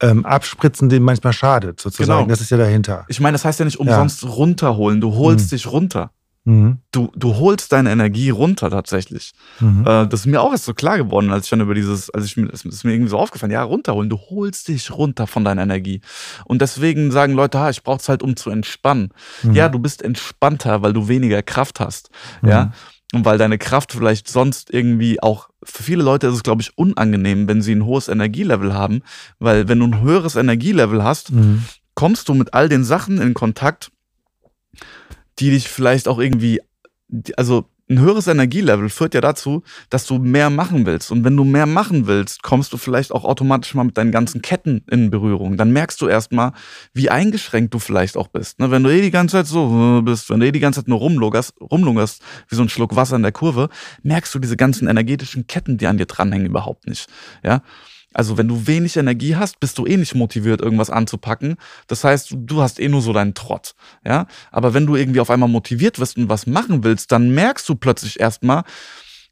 ähm, 0.00 0.26
abspritzen, 0.26 0.88
dem 0.88 1.02
manchmal 1.02 1.32
schadet, 1.32 1.80
sozusagen. 1.80 2.24
Genau. 2.24 2.28
Das 2.28 2.40
ist 2.40 2.50
ja 2.50 2.56
dahinter. 2.56 3.04
Ich 3.08 3.20
meine, 3.20 3.32
das 3.34 3.44
heißt 3.44 3.58
ja 3.58 3.64
nicht 3.64 3.78
umsonst 3.80 4.22
ja. 4.22 4.28
runterholen. 4.28 5.00
Du 5.00 5.14
holst 5.14 5.46
mhm. 5.46 5.56
dich 5.56 5.66
runter. 5.66 6.10
Mhm. 6.46 6.78
Du, 6.92 7.10
du 7.16 7.34
holst 7.36 7.72
deine 7.72 7.90
Energie 7.90 8.30
runter 8.30 8.70
tatsächlich. 8.70 9.32
Mhm. 9.58 9.80
Äh, 9.80 10.06
das 10.06 10.20
ist 10.20 10.26
mir 10.26 10.40
auch 10.40 10.52
erst 10.52 10.64
so 10.64 10.74
klar 10.74 10.96
geworden, 10.96 11.32
als 11.32 11.46
ich 11.46 11.50
dann 11.50 11.60
über 11.60 11.74
dieses, 11.74 12.08
als 12.10 12.24
ich 12.24 12.36
mir, 12.36 12.46
das 12.46 12.64
ist 12.64 12.84
mir 12.84 12.92
irgendwie 12.92 13.10
so 13.10 13.18
aufgefallen, 13.18 13.50
ja, 13.50 13.64
runterholen. 13.64 14.08
Du 14.08 14.16
holst 14.16 14.68
dich 14.68 14.92
runter 14.92 15.26
von 15.26 15.44
deiner 15.44 15.62
Energie. 15.62 16.02
Und 16.44 16.62
deswegen 16.62 17.10
sagen 17.10 17.32
Leute, 17.32 17.58
ha, 17.58 17.68
ich 17.68 17.82
brauch's 17.82 18.08
halt, 18.08 18.22
um 18.22 18.36
zu 18.36 18.50
entspannen. 18.50 19.10
Mhm. 19.42 19.54
Ja, 19.54 19.68
du 19.68 19.80
bist 19.80 20.02
entspannter, 20.02 20.82
weil 20.82 20.92
du 20.92 21.08
weniger 21.08 21.42
Kraft 21.42 21.80
hast. 21.80 22.10
Ja. 22.42 22.72
Und 23.12 23.24
weil 23.24 23.38
deine 23.38 23.58
Kraft 23.58 23.92
vielleicht 23.92 24.28
sonst 24.28 24.72
irgendwie 24.72 25.22
auch, 25.22 25.48
für 25.62 25.82
viele 25.82 26.02
Leute 26.02 26.26
ist 26.26 26.34
es, 26.34 26.42
glaube 26.42 26.62
ich, 26.62 26.76
unangenehm, 26.76 27.46
wenn 27.48 27.62
sie 27.62 27.74
ein 27.74 27.84
hohes 27.84 28.08
Energielevel 28.08 28.74
haben, 28.74 29.02
weil 29.38 29.68
wenn 29.68 29.78
du 29.78 29.86
ein 29.86 30.00
höheres 30.00 30.34
Energielevel 30.34 31.04
hast, 31.04 31.30
mhm. 31.30 31.64
kommst 31.94 32.28
du 32.28 32.34
mit 32.34 32.52
all 32.52 32.68
den 32.68 32.84
Sachen 32.84 33.20
in 33.20 33.32
Kontakt, 33.34 33.92
die 35.38 35.50
dich 35.50 35.68
vielleicht 35.68 36.08
auch 36.08 36.18
irgendwie, 36.18 36.60
also 37.36 37.68
ein 37.88 38.00
höheres 38.00 38.26
Energielevel 38.26 38.88
führt 38.88 39.14
ja 39.14 39.20
dazu, 39.20 39.62
dass 39.90 40.06
du 40.06 40.18
mehr 40.18 40.50
machen 40.50 40.86
willst. 40.86 41.12
Und 41.12 41.24
wenn 41.24 41.36
du 41.36 41.44
mehr 41.44 41.66
machen 41.66 42.06
willst, 42.06 42.42
kommst 42.42 42.72
du 42.72 42.76
vielleicht 42.76 43.12
auch 43.12 43.24
automatisch 43.24 43.74
mal 43.74 43.84
mit 43.84 43.96
deinen 43.96 44.10
ganzen 44.10 44.42
Ketten 44.42 44.82
in 44.90 45.10
Berührung. 45.10 45.56
Dann 45.56 45.72
merkst 45.72 46.00
du 46.00 46.08
erstmal, 46.08 46.52
wie 46.94 47.10
eingeschränkt 47.10 47.72
du 47.74 47.78
vielleicht 47.78 48.16
auch 48.16 48.28
bist. 48.28 48.58
Ne, 48.58 48.70
wenn 48.70 48.82
du 48.82 48.90
eh 48.90 49.02
die 49.02 49.12
ganze 49.12 49.36
Zeit 49.36 49.46
so 49.46 49.98
äh, 49.98 50.02
bist, 50.02 50.30
wenn 50.30 50.40
du 50.40 50.46
eh 50.46 50.52
die 50.52 50.60
ganze 50.60 50.80
Zeit 50.80 50.88
nur 50.88 50.98
rumlungerst, 50.98 51.54
rumlungerst 51.60 52.22
wie 52.48 52.56
so 52.56 52.62
ein 52.62 52.68
Schluck 52.68 52.96
Wasser 52.96 53.16
in 53.16 53.22
der 53.22 53.32
Kurve, 53.32 53.68
merkst 54.02 54.34
du 54.34 54.40
diese 54.40 54.56
ganzen 54.56 54.88
energetischen 54.88 55.46
Ketten, 55.46 55.78
die 55.78 55.86
an 55.86 55.98
dir 55.98 56.06
dranhängen, 56.06 56.46
überhaupt 56.46 56.86
nicht. 56.88 57.08
Ja. 57.44 57.62
Also 58.16 58.38
wenn 58.38 58.48
du 58.48 58.66
wenig 58.66 58.96
Energie 58.96 59.36
hast, 59.36 59.60
bist 59.60 59.76
du 59.76 59.84
eh 59.84 59.98
nicht 59.98 60.14
motiviert, 60.14 60.62
irgendwas 60.62 60.88
anzupacken. 60.88 61.56
Das 61.86 62.02
heißt, 62.02 62.34
du 62.34 62.62
hast 62.62 62.80
eh 62.80 62.88
nur 62.88 63.02
so 63.02 63.12
deinen 63.12 63.34
Trott. 63.34 63.74
Ja? 64.06 64.26
Aber 64.50 64.72
wenn 64.72 64.86
du 64.86 64.96
irgendwie 64.96 65.20
auf 65.20 65.28
einmal 65.28 65.50
motiviert 65.50 65.98
wirst 65.98 66.16
und 66.16 66.30
was 66.30 66.46
machen 66.46 66.82
willst, 66.82 67.12
dann 67.12 67.34
merkst 67.34 67.68
du 67.68 67.74
plötzlich 67.74 68.18
erstmal, 68.18 68.62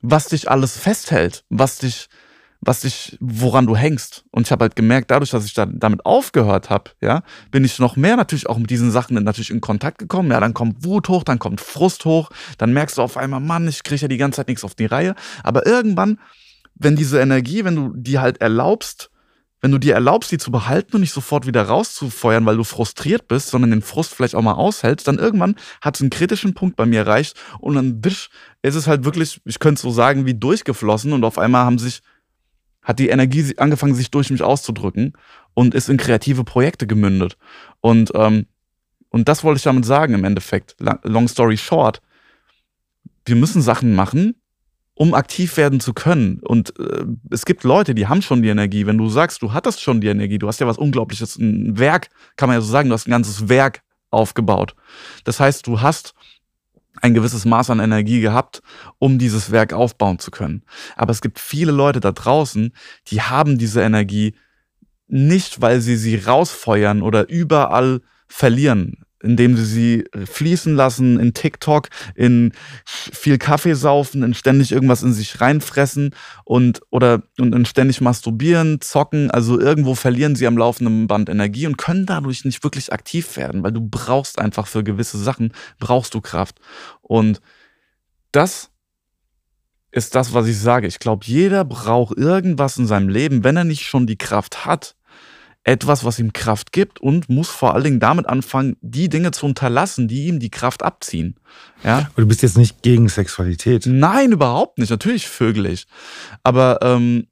was 0.02 0.26
dich 0.26 0.50
alles 0.50 0.76
festhält, 0.76 1.44
was 1.48 1.78
dich, 1.78 2.08
was 2.60 2.80
dich, 2.80 3.16
woran 3.20 3.66
du 3.66 3.74
hängst. 3.74 4.26
Und 4.30 4.46
ich 4.46 4.52
habe 4.52 4.64
halt 4.64 4.76
gemerkt, 4.76 5.10
dadurch, 5.10 5.30
dass 5.30 5.46
ich 5.46 5.54
da, 5.54 5.64
damit 5.64 6.04
aufgehört 6.04 6.68
habe, 6.68 6.90
ja, 7.00 7.22
bin 7.50 7.64
ich 7.64 7.78
noch 7.78 7.96
mehr 7.96 8.16
natürlich 8.16 8.50
auch 8.50 8.58
mit 8.58 8.68
diesen 8.68 8.90
Sachen 8.90 9.14
natürlich 9.24 9.50
in 9.50 9.62
Kontakt 9.62 9.96
gekommen. 9.96 10.30
Ja, 10.30 10.40
dann 10.40 10.52
kommt 10.52 10.84
Wut 10.84 11.08
hoch, 11.08 11.24
dann 11.24 11.38
kommt 11.38 11.62
Frust 11.62 12.04
hoch, 12.04 12.28
dann 12.58 12.74
merkst 12.74 12.98
du 12.98 13.02
auf 13.02 13.16
einmal, 13.16 13.40
Mann, 13.40 13.66
ich 13.66 13.82
kriege 13.82 14.02
ja 14.02 14.08
die 14.08 14.18
ganze 14.18 14.36
Zeit 14.36 14.48
nichts 14.48 14.62
auf 14.62 14.74
die 14.74 14.84
Reihe. 14.84 15.14
Aber 15.42 15.66
irgendwann 15.66 16.18
wenn 16.74 16.96
diese 16.96 17.20
Energie, 17.20 17.64
wenn 17.64 17.76
du 17.76 17.92
die 17.94 18.18
halt 18.18 18.40
erlaubst, 18.40 19.10
wenn 19.64 19.70
du 19.70 19.78
dir 19.78 19.94
erlaubst, 19.94 20.30
die 20.30 20.36
zu 20.36 20.50
behalten 20.50 20.94
und 20.94 21.00
nicht 21.00 21.14
sofort 21.14 21.46
wieder 21.46 21.62
rauszufeuern, 21.62 22.44
weil 22.44 22.58
du 22.58 22.64
frustriert 22.64 23.28
bist, 23.28 23.48
sondern 23.48 23.70
den 23.70 23.80
Frust 23.80 24.14
vielleicht 24.14 24.34
auch 24.34 24.42
mal 24.42 24.52
aushältst, 24.52 25.08
dann 25.08 25.18
irgendwann 25.18 25.56
hat 25.80 25.94
es 25.94 26.02
einen 26.02 26.10
kritischen 26.10 26.52
Punkt 26.52 26.76
bei 26.76 26.84
mir 26.84 27.00
erreicht 27.00 27.40
und 27.60 27.74
dann 27.74 28.04
wisch, 28.04 28.28
ist 28.60 28.74
es 28.74 28.86
halt 28.86 29.06
wirklich, 29.06 29.40
ich 29.46 29.60
könnte 29.60 29.80
so 29.80 29.90
sagen, 29.90 30.26
wie 30.26 30.34
durchgeflossen 30.34 31.14
und 31.14 31.24
auf 31.24 31.38
einmal 31.38 31.64
haben 31.64 31.78
sich, 31.78 32.02
hat 32.82 32.98
die 32.98 33.08
Energie 33.08 33.56
angefangen, 33.56 33.94
sich 33.94 34.10
durch 34.10 34.28
mich 34.28 34.42
auszudrücken 34.42 35.14
und 35.54 35.74
ist 35.74 35.88
in 35.88 35.96
kreative 35.96 36.44
Projekte 36.44 36.86
gemündet. 36.86 37.38
Und, 37.80 38.12
ähm, 38.14 38.44
und 39.08 39.28
das 39.30 39.44
wollte 39.44 39.56
ich 39.56 39.64
damit 39.64 39.86
sagen 39.86 40.12
im 40.12 40.24
Endeffekt. 40.24 40.76
Long 41.04 41.26
story 41.26 41.56
short. 41.56 42.02
Wir 43.24 43.36
müssen 43.36 43.62
Sachen 43.62 43.94
machen, 43.94 44.34
um 44.94 45.14
aktiv 45.14 45.56
werden 45.56 45.80
zu 45.80 45.92
können. 45.92 46.40
Und 46.40 46.78
äh, 46.78 47.04
es 47.30 47.44
gibt 47.44 47.64
Leute, 47.64 47.94
die 47.94 48.06
haben 48.06 48.22
schon 48.22 48.42
die 48.42 48.48
Energie. 48.48 48.86
Wenn 48.86 48.98
du 48.98 49.08
sagst, 49.08 49.42
du 49.42 49.52
hattest 49.52 49.82
schon 49.82 50.00
die 50.00 50.06
Energie, 50.06 50.38
du 50.38 50.46
hast 50.46 50.60
ja 50.60 50.66
was 50.66 50.78
Unglaubliches, 50.78 51.36
ein 51.36 51.78
Werk, 51.78 52.08
kann 52.36 52.48
man 52.48 52.56
ja 52.56 52.60
so 52.60 52.70
sagen, 52.70 52.88
du 52.88 52.94
hast 52.94 53.08
ein 53.08 53.10
ganzes 53.10 53.48
Werk 53.48 53.82
aufgebaut. 54.10 54.74
Das 55.24 55.40
heißt, 55.40 55.66
du 55.66 55.80
hast 55.80 56.14
ein 57.02 57.14
gewisses 57.14 57.44
Maß 57.44 57.70
an 57.70 57.80
Energie 57.80 58.20
gehabt, 58.20 58.62
um 58.98 59.18
dieses 59.18 59.50
Werk 59.50 59.72
aufbauen 59.72 60.20
zu 60.20 60.30
können. 60.30 60.62
Aber 60.96 61.10
es 61.10 61.20
gibt 61.20 61.40
viele 61.40 61.72
Leute 61.72 61.98
da 61.98 62.12
draußen, 62.12 62.72
die 63.08 63.20
haben 63.20 63.58
diese 63.58 63.82
Energie 63.82 64.36
nicht, 65.08 65.60
weil 65.60 65.80
sie 65.80 65.96
sie 65.96 66.16
rausfeuern 66.16 67.02
oder 67.02 67.28
überall 67.28 68.00
verlieren 68.28 69.03
indem 69.24 69.56
sie 69.56 69.64
sie 69.64 70.04
fließen 70.24 70.74
lassen 70.74 71.18
in 71.18 71.34
TikTok, 71.34 71.88
in 72.14 72.52
viel 72.84 73.38
Kaffee 73.38 73.74
saufen, 73.74 74.22
in 74.22 74.34
ständig 74.34 74.72
irgendwas 74.72 75.02
in 75.02 75.12
sich 75.12 75.40
reinfressen 75.40 76.14
und 76.44 76.80
oder 76.90 77.22
und 77.38 77.54
in 77.54 77.64
ständig 77.64 78.00
masturbieren, 78.00 78.80
zocken. 78.80 79.30
Also 79.30 79.58
irgendwo 79.58 79.94
verlieren 79.94 80.36
sie 80.36 80.46
am 80.46 80.58
laufenden 80.58 81.06
Band 81.06 81.28
Energie 81.28 81.66
und 81.66 81.78
können 81.78 82.06
dadurch 82.06 82.44
nicht 82.44 82.62
wirklich 82.62 82.92
aktiv 82.92 83.36
werden, 83.36 83.62
weil 83.62 83.72
du 83.72 83.80
brauchst 83.80 84.38
einfach 84.38 84.66
für 84.66 84.84
gewisse 84.84 85.18
Sachen 85.18 85.52
brauchst 85.78 86.14
du 86.14 86.20
Kraft. 86.20 86.60
Und 87.02 87.40
das 88.32 88.70
ist 89.90 90.14
das, 90.16 90.34
was 90.34 90.48
ich 90.48 90.58
sage. 90.58 90.88
Ich 90.88 90.98
glaube, 90.98 91.24
jeder 91.24 91.64
braucht 91.64 92.16
irgendwas 92.18 92.76
in 92.76 92.86
seinem 92.86 93.08
Leben, 93.08 93.44
wenn 93.44 93.56
er 93.56 93.64
nicht 93.64 93.86
schon 93.86 94.06
die 94.06 94.18
Kraft 94.18 94.66
hat, 94.66 94.96
etwas, 95.64 96.04
was 96.04 96.18
ihm 96.18 96.32
Kraft 96.32 96.72
gibt 96.72 97.00
und 97.00 97.30
muss 97.30 97.48
vor 97.48 97.74
allen 97.74 97.84
Dingen 97.84 98.00
damit 98.00 98.26
anfangen, 98.26 98.76
die 98.82 99.08
Dinge 99.08 99.30
zu 99.30 99.46
unterlassen, 99.46 100.08
die 100.08 100.26
ihm 100.26 100.38
die 100.38 100.50
Kraft 100.50 100.82
abziehen. 100.82 101.36
Ja? 101.82 102.10
du 102.14 102.26
bist 102.26 102.42
jetzt 102.42 102.58
nicht 102.58 102.82
gegen 102.82 103.08
Sexualität. 103.08 103.86
Nein, 103.86 104.32
überhaupt 104.32 104.78
nicht. 104.78 104.90
Natürlich 104.90 105.26
vögelig. 105.26 105.86
Aber 106.42 106.80
ähm, 106.82 107.26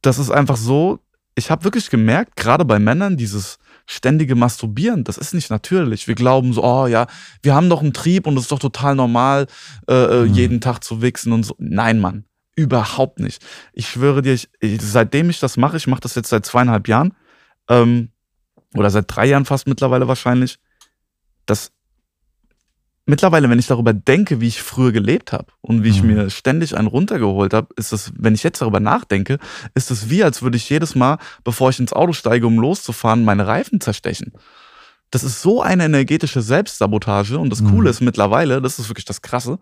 das 0.00 0.18
ist 0.18 0.30
einfach 0.30 0.56
so, 0.56 1.00
ich 1.34 1.50
habe 1.50 1.64
wirklich 1.64 1.90
gemerkt, 1.90 2.36
gerade 2.36 2.64
bei 2.64 2.78
Männern, 2.78 3.16
dieses 3.16 3.58
ständige 3.86 4.34
Masturbieren, 4.34 5.04
das 5.04 5.18
ist 5.18 5.34
nicht 5.34 5.50
natürlich. 5.50 6.08
Wir 6.08 6.14
glauben 6.14 6.52
so, 6.52 6.64
oh 6.64 6.86
ja, 6.86 7.06
wir 7.42 7.54
haben 7.54 7.68
doch 7.68 7.82
einen 7.82 7.92
Trieb 7.92 8.26
und 8.26 8.36
es 8.36 8.44
ist 8.44 8.52
doch 8.52 8.58
total 8.58 8.94
normal, 8.94 9.46
äh, 9.88 9.94
äh 9.94 10.24
mhm. 10.24 10.34
jeden 10.34 10.60
Tag 10.60 10.82
zu 10.82 11.02
wichsen 11.02 11.32
und 11.32 11.44
so. 11.44 11.54
Nein, 11.58 12.00
Mann. 12.00 12.24
Überhaupt 12.56 13.20
nicht. 13.20 13.44
Ich 13.72 13.88
schwöre 13.88 14.22
dir, 14.22 14.32
ich, 14.32 14.48
seitdem 14.80 15.30
ich 15.30 15.38
das 15.38 15.56
mache, 15.56 15.76
ich 15.76 15.86
mache 15.86 16.00
das 16.00 16.14
jetzt 16.14 16.30
seit 16.30 16.46
zweieinhalb 16.46 16.88
Jahren, 16.88 17.14
ähm, 17.68 18.08
oder 18.74 18.90
seit 18.90 19.04
drei 19.08 19.26
Jahren 19.26 19.44
fast 19.44 19.68
mittlerweile 19.68 20.08
wahrscheinlich, 20.08 20.58
dass 21.44 21.72
mittlerweile, 23.06 23.48
wenn 23.48 23.58
ich 23.58 23.66
darüber 23.66 23.92
denke, 23.92 24.40
wie 24.40 24.48
ich 24.48 24.62
früher 24.62 24.92
gelebt 24.92 25.32
habe 25.32 25.52
und 25.60 25.84
wie 25.84 25.90
ich 25.90 26.02
mhm. 26.02 26.14
mir 26.14 26.30
ständig 26.30 26.76
einen 26.76 26.88
runtergeholt 26.88 27.54
habe, 27.54 27.68
ist 27.76 27.92
es, 27.92 28.12
wenn 28.16 28.34
ich 28.34 28.42
jetzt 28.42 28.60
darüber 28.60 28.80
nachdenke, 28.80 29.38
ist 29.74 29.90
es 29.90 30.10
wie, 30.10 30.24
als 30.24 30.42
würde 30.42 30.56
ich 30.56 30.68
jedes 30.68 30.94
Mal, 30.94 31.18
bevor 31.44 31.70
ich 31.70 31.78
ins 31.78 31.92
Auto 31.92 32.12
steige, 32.12 32.46
um 32.46 32.58
loszufahren, 32.58 33.24
meine 33.24 33.46
Reifen 33.46 33.80
zerstechen. 33.80 34.32
Das 35.10 35.22
ist 35.22 35.40
so 35.40 35.62
eine 35.62 35.84
energetische 35.84 36.42
Selbstsabotage 36.42 37.38
und 37.38 37.50
das 37.50 37.60
mhm. 37.60 37.70
Coole 37.70 37.90
ist 37.90 38.00
mittlerweile, 38.00 38.60
das 38.60 38.78
ist 38.78 38.88
wirklich 38.88 39.04
das 39.04 39.22
Krasse, 39.22 39.60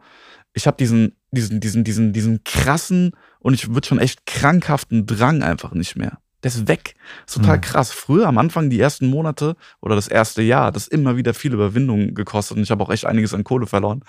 ich 0.55 0.67
habe 0.67 0.77
diesen, 0.77 1.17
diesen, 1.33 1.61
diesen, 1.61 1.85
diesen, 1.85 2.13
diesen 2.13 2.45
krassen 2.45 3.13
und 3.41 3.55
ich 3.55 3.75
würde 3.75 3.87
schon 3.87 3.99
echt 3.99 4.25
krankhaften 4.25 5.05
Drang 5.05 5.43
einfach 5.43 5.73
nicht 5.73 5.97
mehr. 5.97 6.19
Der 6.45 6.51
ist 6.51 6.69
weg. 6.69 6.95
Das 7.25 7.37
ist 7.37 7.43
total 7.43 7.57
mhm. 7.57 7.63
krass. 7.63 7.91
Früher 7.91 8.27
am 8.27 8.37
Anfang, 8.37 8.69
die 8.69 8.79
ersten 8.79 9.07
Monate 9.07 9.57
oder 9.81 9.97
das 9.97 10.09
erste 10.09 10.43
Jahr, 10.43 10.73
das 10.73 10.87
immer 10.87 11.17
wieder 11.17 11.33
viel 11.33 11.55
Überwindung 11.55 12.15
gekostet 12.15 12.59
und 12.59 12.63
ich 12.63 12.71
habe 12.71 12.85
auch 12.85 12.91
echt 12.91 13.07
einiges 13.07 13.33
an 13.33 13.45
Kohle 13.45 13.67
verloren. 13.67 14.03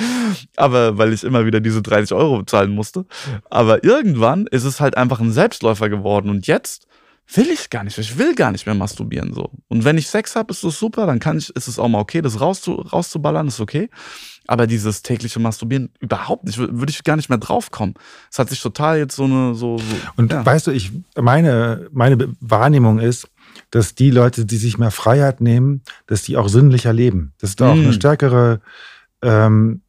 Aber 0.56 0.98
weil 0.98 1.12
ich 1.12 1.24
immer 1.24 1.46
wieder 1.46 1.60
diese 1.60 1.82
30 1.82 2.16
Euro 2.16 2.44
zahlen 2.44 2.70
musste. 2.70 3.06
Aber 3.50 3.82
irgendwann 3.82 4.46
ist 4.46 4.64
es 4.64 4.80
halt 4.80 4.96
einfach 4.96 5.18
ein 5.18 5.32
Selbstläufer 5.32 5.88
geworden 5.88 6.30
und 6.30 6.46
jetzt 6.46 6.86
will 7.34 7.50
ich 7.50 7.70
gar 7.70 7.84
nicht. 7.84 7.98
Ich 7.98 8.18
will 8.18 8.34
gar 8.34 8.52
nicht 8.52 8.66
mehr 8.66 8.74
masturbieren 8.74 9.34
so. 9.34 9.50
Und 9.68 9.84
wenn 9.84 9.98
ich 9.98 10.08
Sex 10.08 10.36
habe, 10.36 10.52
ist 10.52 10.62
das 10.62 10.78
super, 10.78 11.06
dann 11.06 11.18
kann 11.18 11.38
ich, 11.38 11.50
ist 11.50 11.68
es 11.68 11.78
auch 11.78 11.88
mal 11.88 11.98
okay, 12.00 12.22
das 12.22 12.40
rauszu, 12.40 12.74
rauszuballern, 12.74 13.48
ist 13.48 13.60
okay. 13.60 13.90
Aber 14.50 14.66
dieses 14.66 15.02
tägliche 15.02 15.38
Masturbieren 15.38 15.90
überhaupt 16.00 16.42
nicht, 16.42 16.58
würde 16.58 16.90
ich 16.90 17.04
gar 17.04 17.14
nicht 17.14 17.28
mehr 17.28 17.38
draufkommen. 17.38 17.94
Es 18.32 18.40
hat 18.40 18.50
sich 18.50 18.60
total 18.60 18.98
jetzt 18.98 19.14
so 19.14 19.22
eine 19.22 19.54
so. 19.54 19.78
so 19.78 19.84
Und 20.16 20.32
ja. 20.32 20.44
weißt 20.44 20.66
du, 20.66 20.72
ich 20.72 20.90
meine 21.14 21.88
meine 21.92 22.34
Wahrnehmung 22.40 22.98
ist, 22.98 23.28
dass 23.70 23.94
die 23.94 24.10
Leute, 24.10 24.46
die 24.46 24.56
sich 24.56 24.76
mehr 24.76 24.90
Freiheit 24.90 25.40
nehmen, 25.40 25.82
dass 26.08 26.22
die 26.22 26.36
auch 26.36 26.48
sinnlicher 26.48 26.92
leben. 26.92 27.32
Dass 27.38 27.50
es 27.50 27.56
da 27.56 27.68
auch 27.68 27.74
eine 27.74 27.90
mm. 27.90 27.92
stärkere 27.92 28.60
ähm, 29.22 29.82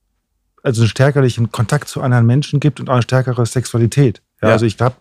also 0.62 0.84
einen 0.84 0.90
stärkerlichen 0.90 1.52
Kontakt 1.52 1.88
zu 1.88 2.02
anderen 2.02 2.28
Menschen 2.28 2.60
gibt 2.60 2.80
und 2.80 2.88
auch 2.88 2.94
eine 2.94 3.02
stärkere 3.02 3.44
Sexualität. 3.48 4.22
Ja, 4.44 4.50
ja. 4.50 4.54
Also 4.54 4.68
ich 4.68 4.78
glaube, 4.78 4.98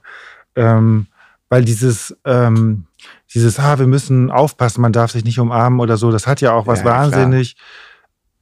ähm, 0.56 1.06
weil 1.50 1.66
dieses, 1.66 2.16
ähm, 2.24 2.86
dieses, 3.34 3.58
ah, 3.58 3.78
wir 3.78 3.86
müssen 3.86 4.30
aufpassen, 4.30 4.80
man 4.80 4.94
darf 4.94 5.10
sich 5.10 5.24
nicht 5.24 5.38
umarmen 5.38 5.80
oder 5.80 5.98
so, 5.98 6.10
das 6.10 6.26
hat 6.26 6.40
ja 6.40 6.52
auch 6.52 6.66
was 6.66 6.78
ja, 6.78 6.86
wahnsinnig 6.86 7.56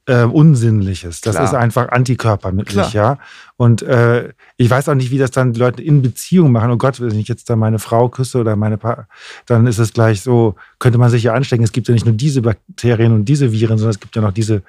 äh, 0.09 0.25
Unsinnliches. 0.25 1.21
Das 1.21 1.37
klar. 1.37 1.45
ist 1.45 1.55
einfach 1.55 1.91
antikörpermittlich, 1.91 2.95
ja. 2.95 3.19
Und 3.57 3.83
äh, 3.83 4.33
ich 4.57 4.71
weiß 4.71 4.89
auch 4.89 4.95
nicht, 4.95 5.11
wie 5.11 5.19
das 5.19 5.31
dann 5.31 5.53
die 5.53 5.61
Leute 5.61 5.83
in 5.83 6.01
Beziehung 6.01 6.51
machen. 6.51 6.71
Oh 6.71 6.79
Gott, 6.79 7.01
wenn 7.01 7.19
ich 7.19 7.29
jetzt 7.29 7.51
da 7.51 7.57
meine 7.57 7.79
Frau 7.79 8.09
küsse 8.09 8.39
oder 8.39 8.57
meine 8.57 8.79
pa 8.79 9.07
dann 9.47 9.67
ist 9.67 9.79
es 9.79 9.93
gleich 9.93 10.23
so, 10.23 10.57
könnte 10.79 10.97
man 10.97 11.11
sich 11.11 11.25
ja 11.25 11.35
anstecken. 11.35 11.63
Es 11.63 11.73
gibt 11.73 11.89
ja 11.89 11.95
nicht 11.95 12.07
nur 12.07 12.15
diese 12.15 12.41
Bakterien 12.41 13.13
und 13.13 13.27
diese 13.27 13.53
Viren, 13.53 13.77
sondern 13.77 13.91
es 13.91 14.01
gibt 14.01 14.17
ja 14.17 14.23
noch 14.23 14.33
diese 14.33 14.63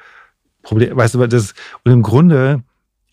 Probleme. 0.62 0.96
Weißt 0.98 1.16
du, 1.16 1.26
das, 1.26 1.54
und 1.86 1.92
im 1.94 2.02
Grunde 2.02 2.62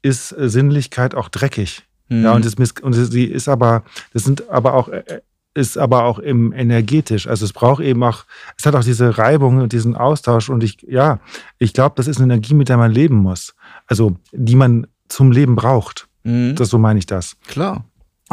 ist 0.02 0.30
Sinnlichkeit 0.30 1.14
auch 1.14 1.28
dreckig. 1.28 1.84
Mhm. 2.08 2.24
Ja, 2.24 2.32
und, 2.32 2.44
das, 2.44 2.54
und 2.82 2.92
sie 2.92 3.24
ist 3.24 3.48
aber, 3.48 3.84
das 4.12 4.24
sind 4.24 4.48
aber 4.50 4.74
auch, 4.74 4.88
äh, 4.88 5.20
ist 5.56 5.78
aber 5.78 6.04
auch 6.04 6.18
im 6.18 6.52
energetisch. 6.52 7.26
Also 7.26 7.46
es 7.46 7.52
braucht 7.52 7.82
eben 7.82 8.02
auch, 8.04 8.24
es 8.58 8.66
hat 8.66 8.74
auch 8.74 8.84
diese 8.84 9.16
Reibung 9.16 9.58
und 9.58 9.72
diesen 9.72 9.96
Austausch. 9.96 10.50
Und 10.50 10.62
ich, 10.62 10.82
ja, 10.82 11.18
ich 11.58 11.72
glaube, 11.72 11.94
das 11.96 12.06
ist 12.06 12.18
eine 12.18 12.32
Energie, 12.32 12.54
mit 12.54 12.68
der 12.68 12.76
man 12.76 12.92
leben 12.92 13.16
muss. 13.16 13.54
Also 13.86 14.16
die 14.32 14.54
man 14.54 14.86
zum 15.08 15.32
Leben 15.32 15.56
braucht. 15.56 16.08
Mhm. 16.24 16.56
Das, 16.56 16.68
so 16.68 16.78
meine 16.78 16.98
ich 16.98 17.06
das. 17.06 17.36
Klar. 17.48 17.84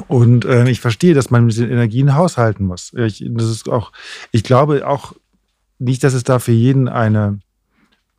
Und 0.07 0.43
äh, 0.43 0.69
ich 0.69 0.81
verstehe, 0.81 1.13
dass 1.13 1.29
man 1.29 1.45
mit 1.45 1.57
den 1.57 1.71
Energien 1.71 2.15
haushalten 2.15 2.65
muss. 2.65 2.91
Ich, 2.93 3.23
das 3.29 3.49
ist 3.49 3.69
auch, 3.69 3.93
ich 4.31 4.43
glaube 4.43 4.85
auch 4.85 5.13
nicht, 5.79 6.03
dass 6.03 6.13
es 6.13 6.23
da 6.23 6.39
für 6.39 6.51
jeden 6.51 6.89
eine, 6.89 7.39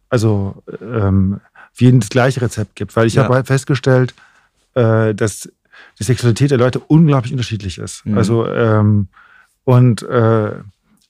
also 0.09 0.62
ähm, 0.81 1.40
für 1.72 1.85
jeden 1.85 2.01
das 2.01 2.09
gleiche 2.09 2.40
Rezept 2.40 2.76
gibt, 2.76 2.97
weil 2.97 3.06
ich 3.06 3.14
ja. 3.14 3.24
habe 3.24 3.35
halt 3.35 3.48
festgestellt, 3.48 4.14
äh, 4.74 5.14
dass 5.14 5.51
die 5.98 6.05
Sexualität 6.05 6.51
der 6.51 6.59
Leute 6.59 6.80
unglaublich 6.80 7.32
unterschiedlich 7.32 7.78
ist. 7.78 8.05
Mhm. 8.06 8.18
Also 8.18 8.46
ähm, 8.46 9.09
und 9.64 10.02
äh, 10.02 10.52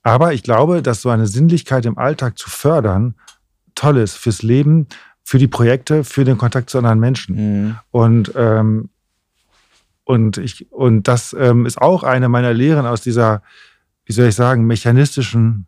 aber 0.02 0.34
ich 0.34 0.42
glaube, 0.42 0.82
dass 0.82 1.02
so 1.02 1.08
eine 1.08 1.26
Sinnlichkeit 1.26 1.86
im 1.86 1.98
Alltag 1.98 2.38
zu 2.38 2.50
fördern 2.50 3.14
toll 3.74 3.96
ist 3.96 4.14
fürs 4.14 4.42
Leben, 4.42 4.86
für 5.24 5.38
die 5.38 5.48
Projekte, 5.48 6.04
für 6.04 6.24
den 6.24 6.36
Kontakt 6.36 6.70
zu 6.70 6.78
anderen 6.78 7.00
Menschen. 7.00 7.36
Mhm. 7.36 7.76
Und 7.90 8.32
ähm, 8.36 8.90
und 10.04 10.36
ich 10.36 10.70
und 10.70 11.08
das 11.08 11.34
ähm, 11.38 11.64
ist 11.64 11.80
auch 11.80 12.02
eine 12.02 12.28
meiner 12.28 12.52
Lehren 12.52 12.86
aus 12.86 13.00
dieser, 13.00 13.42
wie 14.04 14.12
soll 14.12 14.26
ich 14.26 14.34
sagen, 14.34 14.66
mechanistischen, 14.66 15.66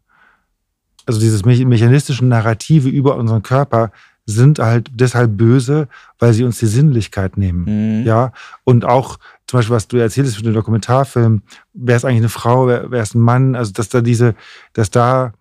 also 1.06 1.18
dieses 1.18 1.44
mechanistischen 1.44 2.28
Narrative 2.28 2.90
über 2.90 3.16
unseren 3.16 3.42
Körper, 3.42 3.92
sind 4.26 4.58
halt 4.58 4.90
deshalb 4.92 5.36
böse, 5.36 5.88
weil 6.18 6.32
sie 6.32 6.44
uns 6.44 6.58
die 6.58 6.66
Sinnlichkeit 6.66 7.36
nehmen. 7.36 8.00
Mhm. 8.00 8.06
Ja, 8.06 8.32
und 8.64 8.84
auch 8.84 9.18
zum 9.46 9.58
Beispiel, 9.58 9.76
was 9.76 9.86
du 9.86 9.96
erzählst 9.96 10.36
für 10.36 10.42
den 10.42 10.54
Dokumentarfilm, 10.54 11.42
wer 11.72 11.96
ist 11.96 12.04
eigentlich 12.04 12.18
eine 12.18 12.28
Frau, 12.28 12.66
wer, 12.66 12.90
wer 12.90 13.02
ist 13.02 13.14
ein 13.14 13.20
Mann, 13.20 13.54
also 13.54 13.72
dass 13.72 13.88
da 13.88 14.00
diese, 14.00 14.34
dass 14.72 14.90
da 14.90 15.32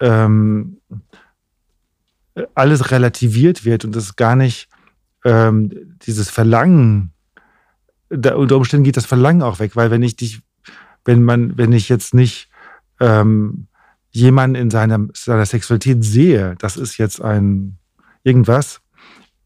ähm, 0.00 0.78
alles 2.54 2.90
relativiert 2.90 3.66
wird 3.66 3.84
und 3.84 3.94
das 3.94 4.16
gar 4.16 4.36
nicht 4.36 4.68
ähm, 5.24 5.70
dieses 6.06 6.30
Verlangen, 6.30 7.12
da, 8.08 8.34
unter 8.34 8.56
Umständen 8.56 8.84
geht 8.84 8.96
das 8.96 9.06
Verlangen 9.06 9.42
auch 9.42 9.58
weg, 9.58 9.76
weil 9.76 9.90
wenn 9.90 10.02
ich 10.02 10.16
dich, 10.16 10.40
wenn 11.04 11.22
man, 11.22 11.58
wenn 11.58 11.72
ich 11.72 11.90
jetzt 11.90 12.14
nicht 12.14 12.48
ähm, 13.00 13.66
jemanden 14.10 14.56
in 14.56 14.70
seiner, 14.70 15.06
seiner 15.12 15.46
Sexualität 15.46 16.02
sehe, 16.02 16.54
das 16.58 16.78
ist 16.78 16.96
jetzt 16.96 17.20
ein 17.20 17.78
irgendwas, 18.24 18.80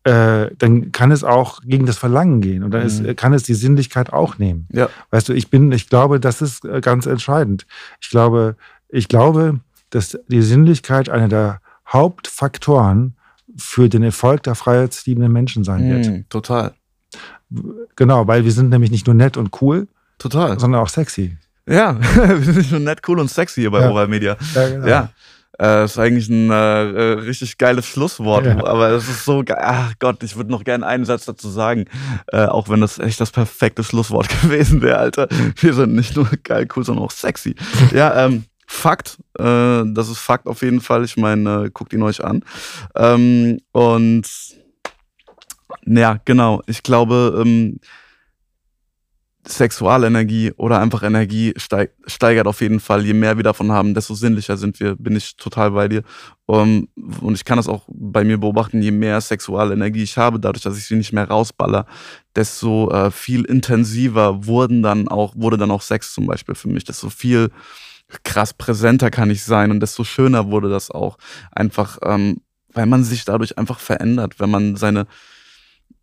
äh, 0.04 0.50
dann 0.58 0.92
kann 0.92 1.10
es 1.10 1.24
auch 1.24 1.60
gegen 1.62 1.86
das 1.86 1.98
Verlangen 1.98 2.40
gehen 2.40 2.62
und 2.62 2.70
dann 2.72 2.82
ist, 2.82 3.02
Mhm. 3.02 3.16
kann 3.16 3.32
es 3.32 3.42
die 3.42 3.54
Sinnlichkeit 3.54 4.12
auch 4.12 4.38
nehmen. 4.38 4.68
Ja. 4.72 4.88
Weißt 5.10 5.28
du, 5.28 5.32
ich 5.32 5.50
bin, 5.50 5.72
ich 5.72 5.88
glaube, 5.88 6.20
das 6.20 6.42
ist 6.42 6.64
äh, 6.64 6.80
ganz 6.80 7.06
entscheidend. 7.06 7.66
Ich 8.00 8.10
glaube, 8.10 8.56
ich 8.88 9.08
glaube, 9.08 9.58
dass 9.90 10.16
die 10.28 10.42
Sinnlichkeit 10.42 11.08
einer 11.08 11.28
der 11.28 11.60
Hauptfaktoren 11.88 13.14
für 13.56 13.88
den 13.88 14.02
Erfolg 14.02 14.42
der 14.42 14.54
freiheitsliebenden 14.54 15.32
Menschen 15.32 15.64
sein 15.64 15.88
wird. 15.90 16.06
Mhm. 16.06 16.28
Total. 16.28 16.74
Genau, 17.96 18.26
weil 18.26 18.44
wir 18.44 18.52
sind 18.52 18.70
nämlich 18.70 18.90
nicht 18.90 19.06
nur 19.06 19.14
nett 19.14 19.36
und 19.36 19.60
cool, 19.62 19.88
Total. 20.18 20.58
sondern 20.58 20.80
auch 20.82 20.88
sexy. 20.88 21.36
Ja, 21.68 21.96
wir 22.16 22.40
sind 22.42 22.56
nicht 22.58 22.70
nur 22.70 22.80
nett, 22.80 23.00
cool 23.08 23.18
und 23.18 23.30
sexy 23.30 23.62
hier 23.62 23.70
bei 23.70 23.80
Ja. 23.80 23.90
Oral 23.90 24.08
Media. 24.08 24.36
Ja, 24.54 24.68
genau. 24.68 24.86
Ja. 24.86 25.10
Äh, 25.60 25.84
ist 25.84 25.98
eigentlich 25.98 26.28
ein 26.28 26.50
äh, 26.50 26.54
äh, 26.90 27.12
richtig 27.20 27.56
geiles 27.56 27.86
Schlusswort, 27.86 28.44
Ja. 28.44 28.58
aber 28.66 28.90
es 28.90 29.08
ist 29.08 29.24
so 29.24 29.42
geil. 29.42 29.58
Ach 29.60 29.92
Gott, 29.98 30.22
ich 30.22 30.36
würde 30.36 30.50
noch 30.50 30.64
gerne 30.64 30.86
einen 30.86 31.04
Satz 31.06 31.24
dazu 31.24 31.48
sagen, 31.48 31.86
äh, 32.28 32.44
auch 32.44 32.68
wenn 32.68 32.80
das 32.82 32.98
echt 32.98 33.20
das 33.20 33.30
perfekte 33.30 33.82
Schlusswort 33.82 34.28
gewesen 34.42 34.82
wäre, 34.82 34.98
Alter. 34.98 35.28
Wir 35.56 35.72
sind 35.72 35.94
nicht 35.94 36.14
nur 36.14 36.28
geil, 36.44 36.68
cool, 36.76 36.84
sondern 36.84 37.04
auch 37.06 37.10
sexy. 37.10 37.54
Ja, 37.94 38.26
ähm, 38.26 38.44
Fakt, 38.68 39.16
äh, 39.38 39.82
das 39.86 40.08
ist 40.08 40.18
Fakt 40.18 40.46
auf 40.46 40.60
jeden 40.62 40.80
Fall. 40.80 41.04
Ich 41.04 41.16
meine, 41.16 41.66
äh, 41.66 41.70
guckt 41.72 41.92
ihn 41.92 42.02
euch 42.02 42.22
an. 42.24 42.42
Ähm, 42.96 43.60
und 43.72 44.24
ja, 45.86 46.18
genau. 46.24 46.62
Ich 46.66 46.82
glaube, 46.82 47.42
ähm, 47.44 47.78
Sexualenergie 49.48 50.52
oder 50.56 50.80
einfach 50.80 51.02
Energie 51.02 51.54
steig, 51.56 51.92
steigert 52.06 52.46
auf 52.46 52.60
jeden 52.60 52.80
Fall. 52.80 53.04
Je 53.04 53.14
mehr 53.14 53.36
wir 53.36 53.44
davon 53.44 53.70
haben, 53.70 53.94
desto 53.94 54.14
sinnlicher 54.14 54.56
sind 54.56 54.80
wir, 54.80 54.96
bin 54.96 55.14
ich 55.16 55.36
total 55.36 55.70
bei 55.70 55.88
dir. 55.88 56.02
Um, 56.46 56.88
und 57.20 57.34
ich 57.34 57.44
kann 57.44 57.56
das 57.56 57.68
auch 57.68 57.84
bei 57.88 58.24
mir 58.24 58.38
beobachten, 58.38 58.82
je 58.82 58.92
mehr 58.92 59.20
Sexualenergie 59.20 60.02
ich 60.02 60.16
habe, 60.16 60.38
dadurch, 60.38 60.62
dass 60.62 60.78
ich 60.78 60.86
sie 60.86 60.96
nicht 60.96 61.12
mehr 61.12 61.28
rausballer, 61.28 61.86
desto 62.34 62.90
äh, 62.90 63.10
viel 63.10 63.44
intensiver 63.44 64.46
wurden 64.46 64.82
dann 64.82 65.08
auch, 65.08 65.34
wurde 65.36 65.56
dann 65.56 65.70
auch 65.70 65.82
Sex 65.82 66.12
zum 66.12 66.26
Beispiel 66.26 66.54
für 66.54 66.68
mich, 66.68 66.84
desto 66.84 67.10
viel 67.10 67.50
krass 68.22 68.54
präsenter 68.54 69.10
kann 69.10 69.30
ich 69.30 69.42
sein 69.42 69.70
und 69.70 69.80
desto 69.80 70.04
schöner 70.04 70.50
wurde 70.50 70.68
das 70.68 70.90
auch. 70.90 71.18
Einfach, 71.50 71.98
ähm, 72.02 72.40
weil 72.72 72.86
man 72.86 73.04
sich 73.04 73.24
dadurch 73.24 73.58
einfach 73.58 73.80
verändert, 73.80 74.38
wenn 74.38 74.50
man 74.50 74.76
seine 74.76 75.06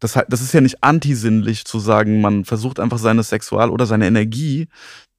das, 0.04 0.20
das 0.28 0.42
ist 0.42 0.54
ja 0.54 0.62
nicht 0.62 0.84
antisinnlich 0.84 1.66
zu 1.66 1.80
sagen, 1.80 2.22
man 2.22 2.46
versucht 2.46 2.80
einfach 2.80 2.98
seine 2.98 3.24
Sexual- 3.24 3.70
oder 3.70 3.86
seine 3.86 4.06
Energie, 4.06 4.68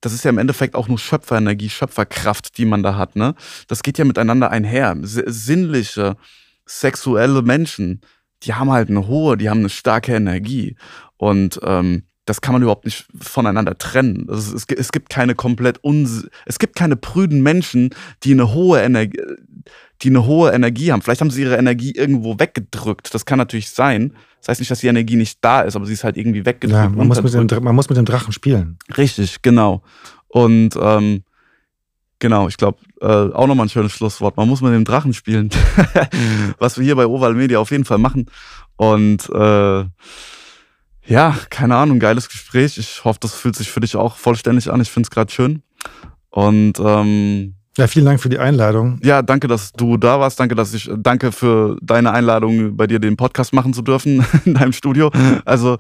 das 0.01 0.13
ist 0.13 0.25
ja 0.25 0.31
im 0.31 0.39
Endeffekt 0.39 0.75
auch 0.75 0.89
nur 0.89 0.99
Schöpferenergie, 0.99 1.71
Schöpferkraft, 1.71 2.59
die 2.59 2.67
man 2.67 2.83
da 2.83 2.97
hat, 2.97 3.17
ne? 3.17 3.35
Das 3.69 3.83
geht 3.83 3.97
ja 3.97 4.05
miteinander 4.05 4.51
einher. 4.51 4.97
Sinnliche, 5.03 6.17
sexuelle 6.67 7.41
Menschen, 7.41 8.03
die 8.43 8.53
haben 8.53 8.71
halt 8.71 8.91
eine 8.91 9.07
hohe, 9.07 9.39
die 9.39 9.49
haben 9.49 9.61
eine 9.61 9.71
starke 9.71 10.15
Energie. 10.15 10.77
Und 11.17 11.59
ähm, 11.63 12.03
das 12.27 12.43
kann 12.43 12.53
man 12.53 12.63
überhaupt 12.63 12.85
nicht 12.85 13.07
voneinander 13.19 13.79
trennen. 13.79 14.27
Also 14.29 14.55
es, 14.55 14.65
es 14.69 14.93
gibt 14.93 15.09
keine 15.09 15.35
komplett 15.35 15.83
uns 15.83 16.27
es 16.45 16.59
gibt 16.59 16.77
keine 16.77 16.97
prüden 16.97 17.43
Menschen, 17.43 17.91
die 18.23 18.33
eine 18.33 18.53
hohe 18.53 18.81
Energie, 18.81 19.21
die 20.03 20.09
eine 20.09 20.27
hohe 20.27 20.53
Energie 20.53 20.93
haben. 20.93 21.01
Vielleicht 21.01 21.23
haben 21.23 21.31
sie 21.31 21.43
ihre 21.43 21.57
Energie 21.57 21.93
irgendwo 21.93 22.39
weggedrückt. 22.39 23.15
Das 23.15 23.25
kann 23.25 23.39
natürlich 23.39 23.71
sein. 23.71 24.15
Das 24.45 24.51
heißt 24.51 24.61
nicht, 24.61 24.71
dass 24.71 24.81
die 24.81 24.89
Energie 24.89 25.17
nicht 25.17 25.39
da 25.41 25.63
ist, 25.63 25.75
aber 25.75 25.87
sie 25.87 25.95
ist 25.95 26.05
halt 26.05 26.19
irgendwie 26.19 26.45
weggedrückt. 26.45 26.79
Ja, 26.79 26.91
man, 26.91 27.09
muss 27.09 27.23
mit 27.23 27.51
dem, 27.51 27.65
man 27.65 27.75
muss 27.75 27.89
mit 27.89 27.97
dem 27.97 28.05
Drachen 28.05 28.31
spielen. 28.31 28.77
Richtig, 28.95 29.41
genau. 29.41 29.83
Und 30.29 30.77
ähm, 30.79 31.25
genau, 32.19 32.47
ich 32.49 32.59
glaube, 32.59 32.77
äh, 33.01 33.07
auch 33.07 33.47
nochmal 33.47 33.65
ein 33.65 33.71
schönes 33.71 33.93
Schlusswort. 33.93 34.37
Man 34.37 34.47
muss 34.47 34.61
mit 34.61 34.75
dem 34.75 34.85
Drachen 34.85 35.15
spielen. 35.15 35.49
Was 36.59 36.77
wir 36.77 36.85
hier 36.85 36.95
bei 36.95 37.07
Oval 37.07 37.33
Media 37.33 37.59
auf 37.59 37.71
jeden 37.71 37.87
Fall 37.87 37.97
machen. 37.97 38.27
Und 38.77 39.31
äh, 39.31 39.85
ja, 41.07 41.39
keine 41.49 41.77
Ahnung, 41.77 41.99
geiles 41.99 42.29
Gespräch. 42.29 42.77
Ich 42.77 43.03
hoffe, 43.03 43.21
das 43.21 43.33
fühlt 43.33 43.57
sich 43.57 43.71
für 43.71 43.81
dich 43.81 43.97
auch 43.97 44.17
vollständig 44.19 44.71
an. 44.71 44.83
Ich 44.83 44.91
finde 44.91 45.07
es 45.07 45.11
gerade 45.11 45.33
schön. 45.33 45.63
Und 46.29 46.79
ähm, 46.81 47.55
ja, 47.77 47.87
vielen 47.89 48.07
Dank 48.07 48.21
für 48.21 48.29
die 48.29 48.39
Einladung. 48.39 48.99
Ja, 49.03 49.23
danke, 49.23 49.49
dass 49.49 49.73
du 49.73 49.97
da 49.97 50.21
warst. 50.21 50.39
Danke, 50.39 50.55
dass 50.55 50.75
ich, 50.75 50.91
danke 50.97 51.33
für 51.33 51.77
deine 51.83 52.13
Einladung, 52.13 52.77
bei 52.77 52.87
dir 52.87 53.01
den 53.01 53.17
Podcast 53.17 53.53
machen 53.53 53.73
zu 53.73 53.83
dürfen 53.83 54.25
in 54.45 54.55
deinem 54.55 54.73
Studio. 54.73 55.11
Also, 55.45 55.79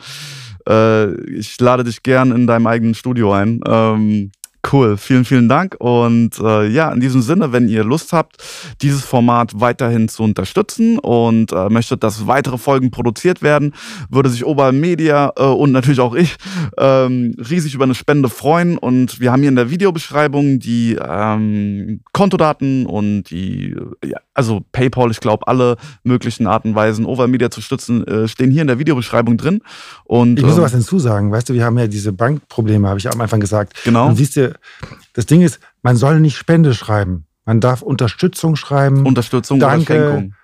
äh, 0.68 1.14
ich 1.30 1.60
lade 1.60 1.84
dich 1.84 2.02
gern 2.02 2.32
in 2.32 2.46
deinem 2.46 2.66
eigenen 2.66 2.94
Studio 2.94 3.32
ein. 3.32 3.60
Ähm, 3.66 4.32
Cool, 4.72 4.96
vielen, 4.96 5.24
vielen 5.24 5.48
Dank. 5.48 5.76
Und 5.78 6.38
äh, 6.40 6.66
ja, 6.68 6.90
in 6.90 7.00
diesem 7.00 7.20
Sinne, 7.20 7.52
wenn 7.52 7.68
ihr 7.68 7.84
Lust 7.84 8.12
habt, 8.12 8.36
dieses 8.80 9.02
Format 9.04 9.60
weiterhin 9.60 10.08
zu 10.08 10.22
unterstützen 10.22 10.98
und 10.98 11.52
äh, 11.52 11.68
möchtet, 11.68 12.02
dass 12.02 12.26
weitere 12.26 12.56
Folgen 12.56 12.90
produziert 12.90 13.42
werden, 13.42 13.74
würde 14.08 14.30
sich 14.30 14.44
Ober 14.44 14.72
Media 14.72 15.32
äh, 15.36 15.42
und 15.42 15.72
natürlich 15.72 16.00
auch 16.00 16.14
ich 16.14 16.36
ähm, 16.78 17.34
riesig 17.38 17.74
über 17.74 17.84
eine 17.84 17.94
Spende 17.94 18.28
freuen. 18.28 18.78
Und 18.78 19.20
wir 19.20 19.32
haben 19.32 19.40
hier 19.40 19.50
in 19.50 19.56
der 19.56 19.70
Videobeschreibung 19.70 20.60
die 20.60 20.96
ähm, 21.00 22.00
Kontodaten 22.12 22.86
und 22.86 23.24
die, 23.24 23.76
ja, 24.04 24.18
also 24.32 24.62
PayPal, 24.72 25.10
ich 25.10 25.20
glaube, 25.20 25.46
alle 25.46 25.76
möglichen 26.04 26.46
Arten 26.46 26.70
und 26.70 26.74
Weisen, 26.74 27.04
Over 27.04 27.28
Media 27.28 27.50
zu 27.50 27.60
stützen, 27.60 28.06
äh, 28.06 28.28
stehen 28.28 28.50
hier 28.50 28.62
in 28.62 28.68
der 28.68 28.78
Videobeschreibung 28.78 29.36
drin. 29.36 29.60
Und, 30.04 30.38
ich 30.38 30.44
muss 30.44 30.56
ähm, 30.56 30.62
was 30.62 30.72
hinzusagen. 30.72 31.30
Weißt 31.30 31.48
du, 31.48 31.54
wir 31.54 31.64
haben 31.64 31.78
ja 31.78 31.86
diese 31.86 32.12
Bankprobleme, 32.12 32.88
habe 32.88 32.98
ich 32.98 33.12
am 33.12 33.20
Anfang 33.20 33.40
gesagt. 33.40 33.74
Genau. 33.84 34.08
Und 34.08 34.16
siehst 34.16 34.36
du, 34.36 34.53
das 35.12 35.26
Ding 35.26 35.42
ist, 35.42 35.60
man 35.82 35.96
soll 35.96 36.20
nicht 36.20 36.36
Spende 36.36 36.74
schreiben. 36.74 37.26
Man 37.44 37.60
darf 37.60 37.82
Unterstützung 37.82 38.56
schreiben. 38.56 39.06
Unterstützung 39.06 39.60
Danke. 39.60 39.92
oder 39.94 40.10
Schenkung. 40.12 40.34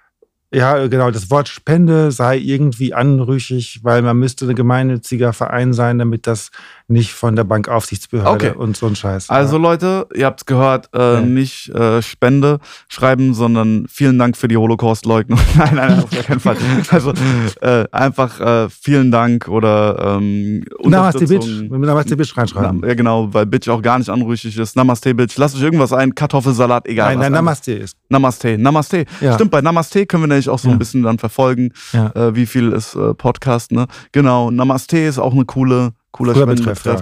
Ja, 0.52 0.88
genau. 0.88 1.10
Das 1.12 1.30
Wort 1.30 1.48
Spende 1.48 2.10
sei 2.10 2.36
irgendwie 2.36 2.92
anrüchig, 2.92 3.80
weil 3.84 4.02
man 4.02 4.18
müsste 4.18 4.48
ein 4.48 4.56
gemeinnütziger 4.56 5.32
Verein 5.32 5.72
sein, 5.72 5.98
damit 5.98 6.26
das 6.26 6.50
nicht 6.90 7.12
von 7.12 7.36
der 7.36 7.44
Bankaufsichtsbehörde 7.44 8.30
Okay. 8.50 8.58
und 8.58 8.76
so 8.76 8.86
ein 8.86 8.96
Scheiß. 8.96 9.30
Also 9.30 9.58
Leute, 9.58 10.06
ihr 10.14 10.26
habt's 10.26 10.46
gehört, 10.46 10.88
äh, 10.94 11.14
Ja. 11.14 11.20
nicht 11.20 11.68
äh, 11.70 12.02
Spende 12.02 12.58
schreiben, 12.88 13.34
sondern 13.34 13.86
vielen 13.88 14.18
Dank 14.18 14.36
für 14.36 14.48
die 14.48 14.56
Holocaust-Leugnung. 14.56 15.38
nein, 15.56 15.74
nein, 15.76 16.02
auf 16.02 16.10
gar 16.10 16.22
keinen 16.22 16.40
Fall. 16.40 16.56
Also 16.90 17.12
äh, 17.60 17.84
einfach 17.92 18.40
äh, 18.40 18.68
vielen 18.70 19.10
Dank 19.10 19.48
oder 19.48 20.16
ähm, 20.18 20.64
Namaste 20.84 21.26
Bitch. 21.26 21.46
Namaste 21.70 22.16
Bitch 22.16 22.36
reinschreiben. 22.36 22.80
Na, 22.82 22.88
ja 22.88 22.94
genau, 22.94 23.32
weil 23.32 23.46
Bitch 23.46 23.68
auch 23.68 23.82
gar 23.82 23.98
nicht 23.98 24.10
anrüchig 24.10 24.56
ist. 24.58 24.76
Namaste 24.76 25.14
Bitch. 25.14 25.36
Lasst 25.38 25.56
euch 25.56 25.62
irgendwas 25.62 25.92
ein, 25.92 26.14
Kartoffelsalat, 26.14 26.86
egal 26.88 27.10
nein, 27.14 27.18
nein, 27.20 27.32
Namaste 27.32 27.72
ist. 27.72 27.96
Namaste. 28.08 28.58
Namaste. 28.58 29.04
Ja. 29.20 29.34
Stimmt, 29.34 29.50
bei 29.52 29.60
Namaste 29.60 30.06
können 30.06 30.24
wir 30.24 30.28
nämlich 30.28 30.48
auch 30.48 30.58
so 30.58 30.68
Ja. 30.68 30.74
ein 30.74 30.78
bisschen 30.78 31.02
dann 31.02 31.18
verfolgen, 31.18 31.72
Ja. 31.92 32.10
äh, 32.14 32.34
wie 32.34 32.46
viel 32.46 32.72
ist 32.72 32.94
äh, 32.94 33.14
Podcast, 33.14 33.72
ne? 33.72 33.86
Genau, 34.12 34.50
Namaste 34.50 34.98
ist 34.98 35.18
auch 35.18 35.32
eine 35.32 35.44
coole, 35.44 35.92
cooler 36.12 36.34
ja, 36.36 36.46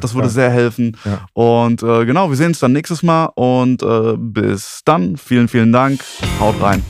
das 0.01 0.15
würde 0.15 0.29
klar. 0.29 0.29
sehr 0.29 0.51
helfen. 0.51 0.97
Ja. 1.05 1.27
Und 1.33 1.83
äh, 1.83 2.05
genau, 2.07 2.31
wir 2.31 2.37
sehen 2.37 2.49
uns 2.49 2.61
dann 2.61 2.73
nächstes 2.73 3.03
Mal 3.03 3.27
und 3.35 3.83
äh, 3.83 4.17
bis 4.17 4.83
dann. 4.85 5.17
Vielen, 5.17 5.49
vielen 5.49 5.73
Dank. 5.73 6.01
Haut 6.41 6.61
rein. 6.61 6.83